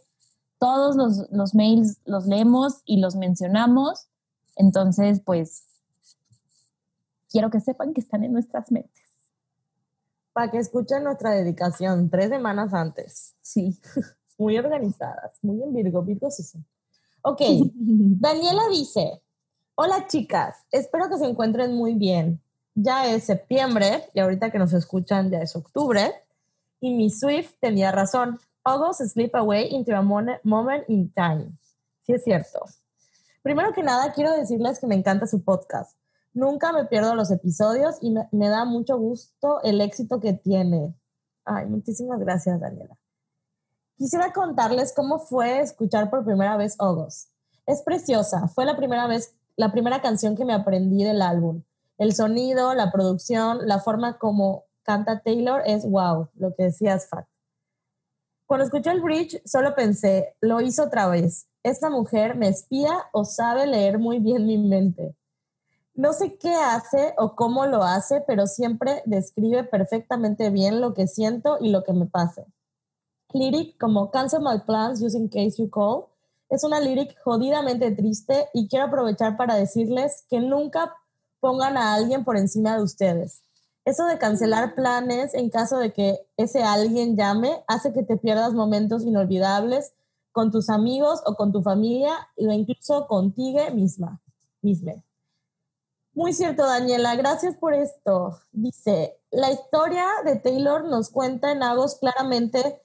todos 0.58 0.96
los, 0.96 1.30
los 1.30 1.54
mails 1.54 2.00
los 2.04 2.26
leemos 2.26 2.82
y 2.84 3.00
los 3.00 3.16
mencionamos. 3.16 4.08
Entonces, 4.56 5.20
pues 5.24 5.64
quiero 7.30 7.50
que 7.50 7.60
sepan 7.60 7.92
que 7.92 8.00
están 8.00 8.24
en 8.24 8.32
nuestras 8.32 8.70
mentes. 8.72 9.04
Para 10.32 10.50
que 10.50 10.58
escuchen 10.58 11.04
nuestra 11.04 11.30
dedicación 11.30 12.10
tres 12.10 12.28
semanas 12.30 12.72
antes. 12.72 13.34
Sí. 13.40 13.78
Muy 14.38 14.58
organizadas, 14.58 15.38
muy 15.40 15.62
en 15.62 15.72
Virgo, 15.72 16.02
Virgo 16.02 16.30
sí 16.30 16.42
son. 16.42 16.66
Ok, 17.22 17.40
Daniela 17.74 18.64
dice, 18.70 19.22
hola 19.76 20.06
chicas, 20.08 20.56
espero 20.70 21.08
que 21.08 21.16
se 21.16 21.24
encuentren 21.24 21.74
muy 21.74 21.94
bien. 21.94 22.42
Ya 22.78 23.10
es 23.10 23.24
septiembre 23.24 24.04
y 24.12 24.20
ahorita 24.20 24.50
que 24.50 24.58
nos 24.58 24.74
escuchan 24.74 25.30
ya 25.30 25.40
es 25.40 25.56
octubre 25.56 26.12
y 26.78 26.94
mi 26.94 27.08
Swift 27.08 27.54
tenía 27.58 27.90
razón. 27.90 28.38
August 28.64 29.00
slip 29.00 29.34
away 29.34 29.68
into 29.70 29.96
a 29.96 30.02
moment 30.02 30.84
in 30.88 31.10
time. 31.12 31.52
Sí 32.02 32.12
es 32.12 32.22
cierto. 32.22 32.66
Primero 33.42 33.72
que 33.72 33.82
nada, 33.82 34.12
quiero 34.12 34.32
decirles 34.32 34.78
que 34.78 34.86
me 34.86 34.94
encanta 34.94 35.26
su 35.26 35.42
podcast. 35.42 35.96
Nunca 36.34 36.70
me 36.72 36.84
pierdo 36.84 37.14
los 37.14 37.30
episodios 37.30 37.96
y 38.02 38.14
me, 38.30 38.48
da 38.48 38.66
mucho 38.66 38.98
gusto 38.98 39.62
el 39.62 39.80
éxito 39.80 40.20
que 40.20 40.34
tiene. 40.34 40.94
Ay, 41.46 41.64
muchísimas 41.64 42.20
gracias, 42.20 42.60
Daniela. 42.60 42.98
Quisiera 43.96 44.34
contarles 44.34 44.92
cómo 44.94 45.18
fue 45.18 45.60
escuchar 45.60 46.10
por 46.10 46.26
primera 46.26 46.58
vez 46.58 46.76
August. 46.78 47.30
Es 47.64 47.80
preciosa, 47.80 48.48
fue 48.48 48.66
la 48.66 48.76
primera 48.76 49.06
vez, 49.06 49.34
la 49.56 49.72
primera 49.72 50.02
canción 50.02 50.36
que 50.36 50.44
me 50.44 50.52
aprendí 50.52 51.04
del 51.04 51.22
álbum. 51.22 51.62
El 51.98 52.14
sonido, 52.14 52.74
la 52.74 52.93
producción, 52.93 53.66
la 53.66 53.81
forma 53.81 54.18
como 54.18 54.64
canta 54.82 55.20
Taylor 55.20 55.62
es 55.66 55.89
wow, 55.89 56.28
lo 56.35 56.55
que 56.55 56.64
decías, 56.64 57.09
Fat. 57.09 57.27
Cuando 58.47 58.64
escuché 58.64 58.90
el 58.90 59.01
bridge, 59.01 59.43
solo 59.44 59.74
pensé, 59.74 60.36
lo 60.40 60.60
hizo 60.60 60.85
otra 60.85 61.09
vez. 61.09 61.48
Esta 61.62 61.90
mujer 61.90 62.36
me 62.36 62.48
espía 62.48 63.06
o 63.12 63.24
sabe 63.24 63.66
leer 63.66 63.98
muy 63.98 64.20
bien 64.20 64.47
mi 64.47 64.59
mente. 64.59 65.16
No 65.94 66.12
sé 66.12 66.36
qué 66.36 66.55
hace 66.55 67.14
o 67.18 67.35
cómo 67.35 67.66
lo 67.66 67.82
hace, 67.82 68.23
pero 68.27 68.47
siempre 68.47 69.02
describe 69.06 69.64
perfectamente 69.64 70.51
bien 70.51 70.81
lo 70.81 70.94
que 70.94 71.06
siento 71.06 71.56
y 71.60 71.70
lo 71.70 71.82
que 71.82 71.93
me 71.93 72.06
pasa 72.06 72.47
lyric 73.36 73.77
como 73.78 74.10
Cancel 74.10 74.40
My 74.40 74.60
Plans 74.64 75.01
Just 75.01 75.16
in 75.16 75.28
Case 75.28 75.56
You 75.59 75.70
Call. 75.70 76.06
Es 76.48 76.64
una 76.64 76.81
lyric 76.81 77.16
jodidamente 77.23 77.90
triste 77.90 78.48
y 78.55 78.68
quiero 78.68 78.86
aprovechar 78.86 79.36
para 79.36 79.56
decirles 79.56 80.24
que 80.28 80.40
nunca 80.40 80.94
pongan 81.47 81.77
a 81.77 81.94
alguien 81.94 82.24
por 82.24 82.36
encima 82.36 82.77
de 82.77 82.82
ustedes. 82.82 83.44
Eso 83.85 84.05
de 84.06 84.18
cancelar 84.18 84.74
planes 84.74 85.32
en 85.32 85.48
caso 85.48 85.78
de 85.78 85.93
que 85.93 86.27
ese 86.36 86.64
alguien 86.64 87.16
llame 87.16 87.62
hace 87.68 87.93
que 87.93 88.02
te 88.02 88.16
pierdas 88.16 88.52
momentos 88.52 89.05
inolvidables 89.05 89.93
con 90.32 90.51
tus 90.51 90.68
amigos 90.68 91.23
o 91.24 91.36
con 91.36 91.52
tu 91.52 91.62
familia 91.62 92.16
o 92.36 92.51
incluso 92.51 93.06
contigo 93.06 93.60
misma. 93.73 94.20
misma. 94.60 94.94
Muy 96.14 96.32
cierto, 96.32 96.66
Daniela, 96.66 97.14
gracias 97.14 97.55
por 97.55 97.74
esto. 97.74 98.40
Dice, 98.51 99.20
la 99.31 99.52
historia 99.52 100.05
de 100.24 100.35
Taylor 100.35 100.85
nos 100.86 101.10
cuenta 101.10 101.52
en 101.52 101.62
Agos 101.62 101.94
claramente 101.94 102.82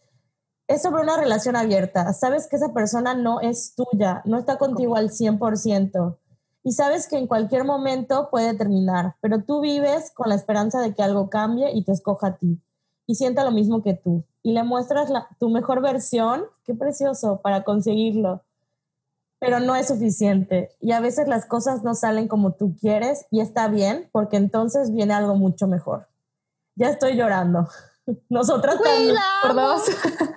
es 0.68 0.84
sobre 0.84 1.02
una 1.02 1.18
relación 1.18 1.56
abierta. 1.56 2.14
Sabes 2.14 2.48
que 2.48 2.58
esa 2.58 2.76
persona 2.76 3.16
no 3.16 3.42
es 3.42 3.74
tuya, 3.74 4.22
no 4.26 4.38
está 4.38 4.60
contigo 4.60 4.98
al 4.98 5.10
100%. 5.10 6.20
Y 6.64 6.74
sabes 6.74 7.08
que 7.08 7.18
en 7.18 7.28
cualquier 7.28 7.64
momento 7.64 8.30
puede 8.30 8.54
terminar, 8.54 9.16
pero 9.22 9.44
tú 9.44 9.62
vives 9.62 10.12
con 10.12 10.30
la 10.30 10.36
esperanza 10.36 10.80
de 10.80 10.94
que 10.94 11.02
algo 11.02 11.30
cambie 11.30 11.72
y 11.74 11.84
te 11.84 11.92
escoja 11.92 12.28
a 12.28 12.38
ti. 12.38 12.62
Y 13.08 13.16
sienta 13.16 13.44
lo 13.44 13.52
mismo 13.52 13.82
que 13.82 13.96
tú. 13.96 14.24
Y 14.44 14.54
le 14.54 14.64
muestras 14.64 15.12
tu 15.40 15.50
mejor 15.50 15.82
versión, 15.82 16.46
qué 16.64 16.74
precioso, 16.74 17.42
para 17.42 17.64
conseguirlo 17.64 18.44
pero 19.42 19.60
no 19.60 19.76
es 19.76 19.88
suficiente. 19.88 20.70
Y 20.80 20.92
a 20.92 21.00
veces 21.00 21.28
las 21.28 21.48
cosas 21.48 21.84
no 21.84 21.96
salen 21.96 22.28
como 22.28 22.54
tú 22.54 22.76
quieres 22.80 23.26
y 23.32 23.42
está 23.42 23.68
bien, 23.70 24.08
porque 24.12 24.38
entonces 24.38 24.94
viene 24.94 25.16
algo 25.16 25.36
mucho 25.36 25.68
mejor. 25.68 26.08
Ya 26.76 26.90
estoy 26.90 27.16
llorando. 27.18 27.68
Nosotras 28.30 28.76
también. 28.80 29.16
Por 29.42 29.56
dos. 29.56 29.82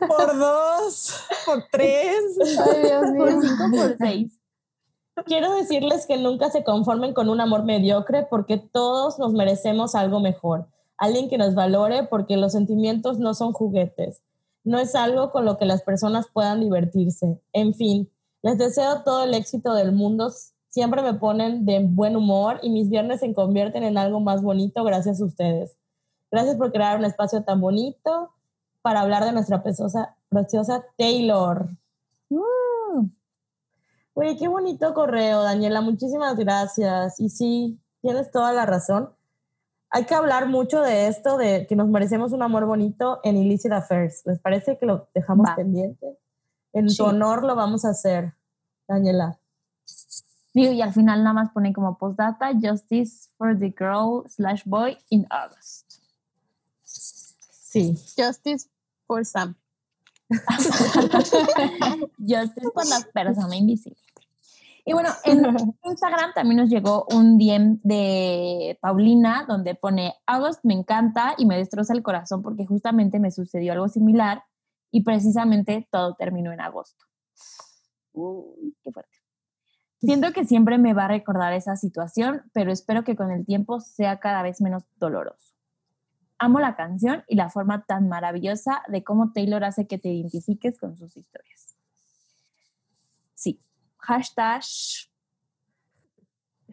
Por 0.09 0.39
dos. 0.39 1.27
Por 1.45 1.65
tres. 1.71 2.59
Ay, 2.67 2.83
Dios 2.83 3.11
mío. 3.11 3.25
Por 3.27 3.31
cinco, 3.43 3.65
por 3.77 3.97
seis. 3.99 4.41
Quiero 5.23 5.55
decirles 5.55 6.07
que 6.07 6.19
nunca 6.19 6.51
se 6.51 6.65
conformen 6.65 7.15
con 7.15 7.29
un 7.29 7.41
amor 7.41 7.65
mediocre 7.65 8.27
porque 8.29 8.59
todos 8.59 9.19
nos 9.19 9.33
merecemos 9.33 9.95
algo 9.95 10.19
mejor. 10.19 10.67
Alguien 10.99 11.29
que 11.29 11.39
nos 11.39 11.55
valore 11.55 12.05
porque 12.05 12.37
los 12.37 12.53
sentimientos 12.53 13.19
no 13.19 13.33
son 13.33 13.53
juguetes. 13.53 14.23
No 14.65 14.79
es 14.79 14.95
algo 14.95 15.31
con 15.31 15.45
lo 15.45 15.57
que 15.57 15.67
las 15.67 15.83
personas 15.83 16.27
puedan 16.33 16.61
divertirse. 16.61 17.41
En 17.53 17.75
fin, 17.75 18.11
les 18.43 18.59
deseo 18.59 19.03
todo 19.05 19.25
el 19.25 19.35
éxito 19.35 19.75
del 19.75 19.93
mundo. 19.93 20.33
Siempre 20.69 21.01
me 21.01 21.15
ponen 21.15 21.65
de 21.65 21.79
buen 21.79 22.17
humor 22.17 22.59
y 22.63 22.71
mis 22.71 22.91
viernes 22.91 23.21
se 23.21 23.33
convierten 23.33 23.85
en 23.85 23.97
algo 23.97 24.19
más 24.19 24.43
bonito 24.43 24.83
gracias 24.83 25.21
a 25.21 25.25
ustedes. 25.25 25.77
Gracias 26.31 26.57
por 26.57 26.73
crear 26.73 26.99
un 26.99 27.05
espacio 27.05 27.45
tan 27.45 27.61
bonito 27.61 28.33
para 28.83 29.01
hablar 29.01 29.25
de 29.25 29.33
nuestra 29.33 29.63
preciosa, 29.63 30.17
preciosa 30.29 30.85
Taylor. 30.99 31.69
Oye, 34.15 34.37
qué 34.37 34.47
bonito 34.47 34.95
correo, 34.95 35.43
Daniela. 35.43 35.81
Muchísimas 35.81 36.37
gracias. 36.37 37.19
Y 37.19 37.29
sí, 37.29 37.81
tienes 38.01 38.31
toda 38.31 38.53
la 38.53 38.65
razón. 38.65 39.11
Hay 39.91 40.07
que 40.07 40.15
hablar 40.15 40.49
mucho 40.49 40.81
de 40.83 41.09
esto, 41.09 41.37
de 41.37 41.67
que 41.69 41.77
nos 41.77 41.89
merecemos 41.89 42.33
un 42.33 42.43
amor 42.43 42.65
bonito 42.65 43.21
en 43.25 43.37
Illicit 43.37 43.73
Affairs. 43.73 44.23
¿Les 44.25 44.41
parece 44.41 44.79
que 44.79 44.87
lo 44.87 45.09
dejamos 45.15 45.49
pendiente? 45.57 46.19
En 46.73 46.89
tu 46.89 47.05
honor 47.05 47.45
lo 47.45 47.55
vamos 47.55 47.85
a 47.85 47.91
hacer, 47.91 48.35
Daniela. 48.89 49.39
y 50.53 50.81
al 50.81 50.93
final 50.93 51.23
nada 51.23 51.35
más 51.35 51.53
pone 51.53 51.73
como 51.73 51.99
postdata 51.99 52.53
Justice 52.61 53.31
for 53.37 53.57
the 53.59 53.75
Girl 53.77 54.25
slash 54.29 54.63
Boy 54.65 54.97
in 55.11 55.27
August. 55.31 56.01
Sí. 56.85 57.97
Justice 58.17 58.69
for 59.07 59.25
Sam. 59.25 59.57
Justice 62.19 62.71
por 62.75 62.87
la 62.87 63.01
persona 63.13 63.57
invisible. 63.57 63.99
Y 64.87 64.93
bueno, 64.93 65.11
en 65.25 65.43
Instagram 65.85 66.33
también 66.35 66.61
nos 66.61 66.69
llegó 66.69 67.07
un 67.11 67.39
DM 67.39 67.81
de 67.83 68.79
Paulina 68.81 69.47
donde 69.49 69.75
pone, 69.75 70.15
August 70.27 70.61
me 70.65 70.75
encanta 70.75 71.35
y 71.39 71.47
me 71.47 71.57
destroza 71.57 71.95
el 71.95 72.03
corazón 72.03 72.43
porque 72.43 72.67
justamente 72.67 73.19
me 73.19 73.31
sucedió 73.31 73.73
algo 73.73 73.89
similar 73.89 74.45
y 74.91 75.03
precisamente 75.03 75.89
todo 75.91 76.15
terminó 76.15 76.53
en 76.53 76.61
agosto. 76.61 77.05
Uy, 78.13 78.77
qué 78.83 78.93
fuerte. 78.93 79.19
Siento 80.01 80.33
que 80.33 80.45
siempre 80.45 80.77
me 80.77 80.93
va 80.93 81.07
a 81.07 81.09
recordar 81.09 81.55
esa 81.55 81.77
situación, 81.77 82.43
pero 82.53 82.71
espero 82.71 83.05
que 83.05 83.17
con 83.17 83.33
el 83.33 83.47
tiempo 83.47 83.81
sea 83.81 84.21
cada 84.21 84.43
vez 84.43 84.61
menos 84.61 84.85
doloroso. 84.97 85.54
Amo 86.39 86.61
la 86.61 86.77
canción 86.77 87.25
y 87.29 87.37
la 87.37 87.49
forma 87.49 87.85
tan 87.85 88.09
maravillosa 88.09 88.83
de 88.89 89.05
cómo 89.05 89.33
Taylor 89.33 89.65
hace 89.65 89.87
que 89.87 89.99
te 89.99 90.09
identifiques 90.09 90.79
con 90.79 90.97
sus 90.97 91.17
historias. 91.17 91.77
Sí, 93.35 93.61
hashtag 93.99 94.63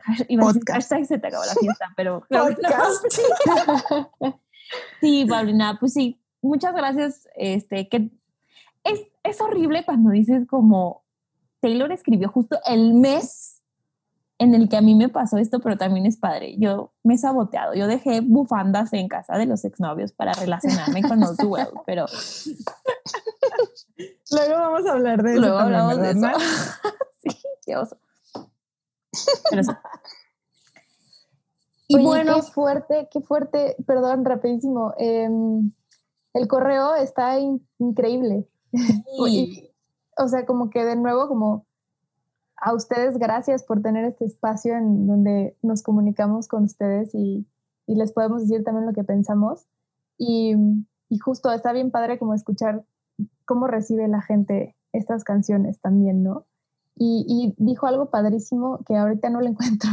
hashtag 0.03 1.05
se 1.05 1.19
te 1.19 1.27
acabó 1.27 1.45
la 1.45 1.53
fiesta, 1.53 1.93
pero 1.95 2.25
sí, 5.01 5.25
Paulina, 5.27 5.77
pues 5.79 5.93
sí, 5.93 6.19
muchas 6.41 6.73
gracias. 6.73 7.27
Este, 7.35 7.87
que 7.87 8.09
es, 8.83 9.01
es 9.23 9.41
horrible 9.41 9.85
cuando 9.85 10.11
dices 10.11 10.47
como 10.47 11.03
Taylor 11.59 11.91
escribió 11.91 12.29
justo 12.29 12.59
el 12.65 12.93
mes 12.93 13.60
en 14.41 14.55
el 14.55 14.69
que 14.69 14.77
a 14.77 14.81
mí 14.81 14.95
me 14.95 15.07
pasó 15.07 15.37
esto, 15.37 15.59
pero 15.59 15.77
también 15.77 16.07
es 16.07 16.17
padre. 16.17 16.55
Yo 16.57 16.93
me 17.03 17.13
he 17.13 17.17
saboteado. 17.19 17.75
Yo 17.75 17.85
dejé 17.85 18.21
bufandas 18.21 18.91
en 18.93 19.07
casa 19.07 19.37
de 19.37 19.45
los 19.45 19.63
exnovios 19.63 20.13
para 20.13 20.33
relacionarme 20.33 21.03
con 21.03 21.19
los 21.19 21.37
duelos, 21.37 21.75
pero. 21.85 22.07
Luego 24.31 24.53
vamos 24.55 24.87
a 24.87 24.93
hablar 24.93 25.21
de 25.21 25.33
eso. 25.33 25.41
Luego 25.41 25.57
hablamos 25.59 25.97
de 25.99 26.09
eso. 26.09 26.27
sí, 27.23 27.37
qué 27.63 27.77
oso. 27.77 27.97
Pero 29.51 29.63
sí. 29.63 29.71
Y 31.89 32.03
bueno. 32.03 32.37
Qué 32.37 32.41
fuerte, 32.41 33.09
qué 33.11 33.21
fuerte. 33.21 33.75
Perdón, 33.85 34.25
rapidísimo. 34.25 34.95
Eh, 34.97 35.29
el 36.33 36.47
correo 36.47 36.95
está 36.95 37.37
increíble. 37.77 38.47
o 40.17 40.27
sea, 40.27 40.47
como 40.47 40.71
que 40.71 40.83
de 40.83 40.95
nuevo, 40.95 41.27
como 41.27 41.67
a 42.61 42.73
ustedes 42.75 43.17
gracias 43.17 43.63
por 43.63 43.81
tener 43.81 44.05
este 44.05 44.25
espacio 44.25 44.75
en 44.75 45.07
donde 45.07 45.57
nos 45.63 45.81
comunicamos 45.81 46.47
con 46.47 46.63
ustedes 46.63 47.13
y, 47.13 47.47
les 47.87 48.13
podemos 48.13 48.43
decir 48.43 48.63
también 48.63 48.85
lo 48.85 48.93
que 48.93 49.03
pensamos. 49.03 49.67
Y, 50.17 50.55
justo 51.21 51.51
está 51.51 51.73
bien 51.73 51.91
padre 51.91 52.17
como 52.17 52.33
escuchar 52.33 52.85
cómo 53.43 53.67
recibe 53.67 54.07
la 54.07 54.21
gente 54.21 54.77
estas 54.93 55.25
canciones 55.25 55.81
también, 55.81 56.23
¿no? 56.23 56.45
Y, 56.95 57.53
dijo 57.57 57.87
algo 57.87 58.09
padrísimo 58.11 58.79
que 58.85 58.95
ahorita 58.95 59.29
no 59.29 59.41
lo 59.41 59.47
encuentro, 59.47 59.89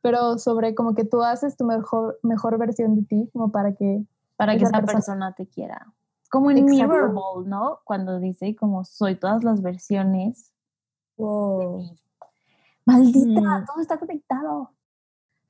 pero 0.00 0.38
sobre 0.38 0.74
como 0.74 0.94
que 0.94 1.04
tú 1.04 1.22
haces 1.22 1.56
tu 1.56 1.66
mejor, 1.66 2.18
mejor 2.22 2.56
versión 2.58 2.94
de 2.94 3.02
ti, 3.02 3.28
como 3.32 3.50
para 3.50 3.74
que 3.74 4.06
para 4.36 4.56
que 4.56 4.64
esa 4.64 4.80
persona. 4.82 5.34
te 5.34 5.48
quiera. 5.48 5.92
Como 6.30 6.50
en 6.50 6.64
Mirrorball, 6.64 7.48
¿no? 7.48 7.80
Cuando 7.84 8.20
dice 8.20 8.54
como 8.54 8.84
soy 8.84 9.16
todas 9.16 9.42
las 9.42 9.60
versiones. 9.62 10.52
Maldita, 12.86 13.40
mm. 13.40 13.66
todo 13.66 13.80
está 13.80 13.98
conectado. 13.98 14.70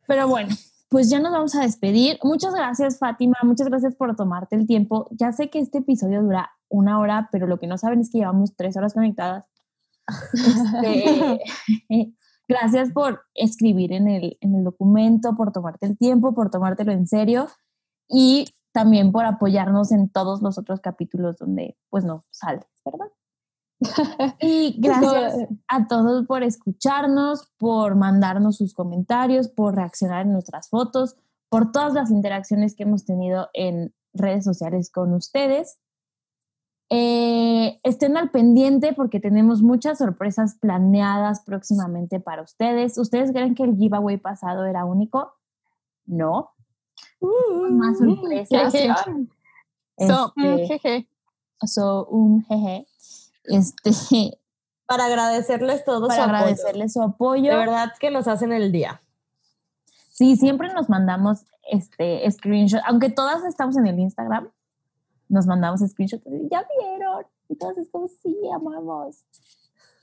Pero 0.06 0.26
bueno, 0.26 0.54
pues 0.88 1.10
ya 1.10 1.20
nos 1.20 1.32
vamos 1.32 1.54
a 1.54 1.60
despedir. 1.60 2.18
Muchas 2.22 2.54
gracias, 2.54 2.98
Fátima. 2.98 3.36
Muchas 3.42 3.68
gracias 3.68 3.94
por 3.94 4.16
tomarte 4.16 4.56
el 4.56 4.66
tiempo. 4.66 5.08
Ya 5.10 5.32
sé 5.32 5.50
que 5.50 5.58
este 5.58 5.78
episodio 5.78 6.22
dura 6.22 6.50
una 6.68 6.98
hora, 6.98 7.28
pero 7.30 7.46
lo 7.46 7.58
que 7.58 7.66
no 7.66 7.78
saben 7.78 8.00
es 8.00 8.10
que 8.10 8.18
llevamos 8.18 8.56
tres 8.56 8.76
horas 8.76 8.94
conectadas. 8.94 9.44
Este, 10.32 11.40
gracias 12.48 12.90
por 12.92 13.20
escribir 13.34 13.92
en 13.92 14.08
el, 14.08 14.38
en 14.40 14.54
el 14.54 14.64
documento, 14.64 15.36
por 15.36 15.52
tomarte 15.52 15.86
el 15.86 15.98
tiempo, 15.98 16.34
por 16.34 16.50
tomártelo 16.50 16.92
en 16.92 17.06
serio. 17.06 17.48
Y 18.08 18.46
también 18.72 19.12
por 19.12 19.26
apoyarnos 19.26 19.92
en 19.92 20.08
todos 20.08 20.40
los 20.40 20.56
otros 20.56 20.80
capítulos 20.80 21.36
donde 21.36 21.76
pues 21.90 22.04
no 22.04 22.24
sales, 22.30 22.64
¿verdad? 22.84 23.08
Y 24.40 24.76
gracias 24.80 25.48
a 25.68 25.86
todos 25.86 26.26
por 26.26 26.42
escucharnos, 26.42 27.48
por 27.58 27.96
mandarnos 27.96 28.56
sus 28.56 28.74
comentarios, 28.74 29.48
por 29.48 29.76
reaccionar 29.76 30.26
en 30.26 30.32
nuestras 30.32 30.68
fotos, 30.68 31.16
por 31.48 31.72
todas 31.72 31.94
las 31.94 32.10
interacciones 32.10 32.74
que 32.74 32.82
hemos 32.84 33.04
tenido 33.04 33.48
en 33.52 33.94
redes 34.12 34.44
sociales 34.44 34.90
con 34.90 35.14
ustedes. 35.14 35.78
Eh, 36.90 37.80
estén 37.82 38.16
al 38.16 38.30
pendiente 38.30 38.94
porque 38.94 39.20
tenemos 39.20 39.60
muchas 39.60 39.98
sorpresas 39.98 40.56
planeadas 40.58 41.42
próximamente 41.44 42.18
para 42.18 42.42
ustedes. 42.42 42.96
¿Ustedes 42.96 43.30
creen 43.32 43.54
que 43.54 43.64
el 43.64 43.76
giveaway 43.76 44.16
pasado 44.16 44.64
era 44.64 44.86
único? 44.86 45.34
No, 46.06 46.52
más 47.70 48.00
mm. 48.00 48.14
sorpresas. 48.14 48.72
so, 49.98 50.32
mm, 50.36 50.44
este, 50.44 50.66
jeje. 50.66 51.08
So, 51.66 52.06
un 52.06 52.44
jeje. 52.44 52.86
Este, 53.48 53.90
para 54.86 55.06
agradecerles 55.06 55.84
todo 55.84 56.08
para 56.08 56.24
su 56.24 56.30
agradecerles 56.30 56.92
su 56.92 57.02
apoyo. 57.02 57.50
De 57.50 57.56
verdad 57.56 57.92
que 57.98 58.10
nos 58.10 58.28
hacen 58.28 58.52
el 58.52 58.72
día. 58.72 59.02
Sí, 60.10 60.36
siempre 60.36 60.72
nos 60.72 60.88
mandamos 60.88 61.44
este 61.70 62.28
screenshot, 62.30 62.80
aunque 62.86 63.10
todas 63.10 63.44
estamos 63.44 63.76
en 63.76 63.86
el 63.86 63.98
Instagram, 63.98 64.50
nos 65.28 65.46
mandamos 65.46 65.80
screenshots 65.80 66.26
y 66.26 66.48
ya 66.50 66.66
vieron. 66.80 67.26
Y 67.48 67.56
todas 67.56 67.78
es 67.78 67.88
como, 67.90 68.08
sí, 68.08 68.36
amamos. 68.52 69.24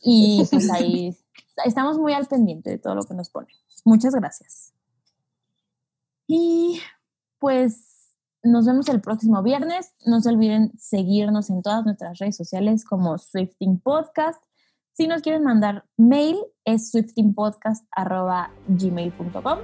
Y 0.02 0.46
pues 0.52 0.72
ahí 0.72 1.18
estamos 1.66 1.98
muy 1.98 2.14
al 2.14 2.28
pendiente 2.28 2.70
de 2.70 2.78
todo 2.78 2.96
lo 2.96 3.04
que 3.04 3.14
nos 3.14 3.30
ponen. 3.30 3.56
Muchas 3.84 4.16
gracias. 4.16 4.74
Y 6.28 6.80
pues 7.40 7.95
nos 8.46 8.66
vemos 8.66 8.88
el 8.90 9.00
próximo 9.02 9.44
viernes. 9.44 9.94
No 10.06 10.22
se 10.22 10.30
olviden 10.30 10.72
seguirnos 10.78 11.50
en 11.50 11.62
todas 11.62 11.84
nuestras 11.84 12.20
redes 12.20 12.38
sociales 12.38 12.86
como 12.86 13.18
Swifting 13.18 13.80
Podcast. 13.80 14.42
Si 14.94 15.08
nos 15.08 15.22
quieren 15.22 15.44
mandar 15.44 15.84
mail, 15.98 16.38
es 16.64 16.92
swiftingpodcast.gmail.com. 16.92 19.60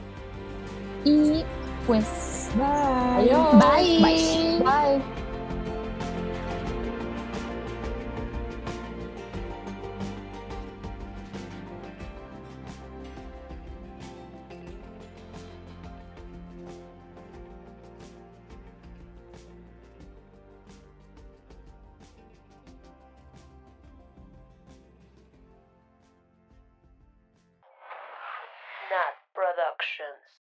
Y 1.05 1.43
pues, 1.87 2.49
Bye. 2.57 3.29
bye. 3.53 4.01
Bye. 4.01 4.59
Bye. 4.59 5.20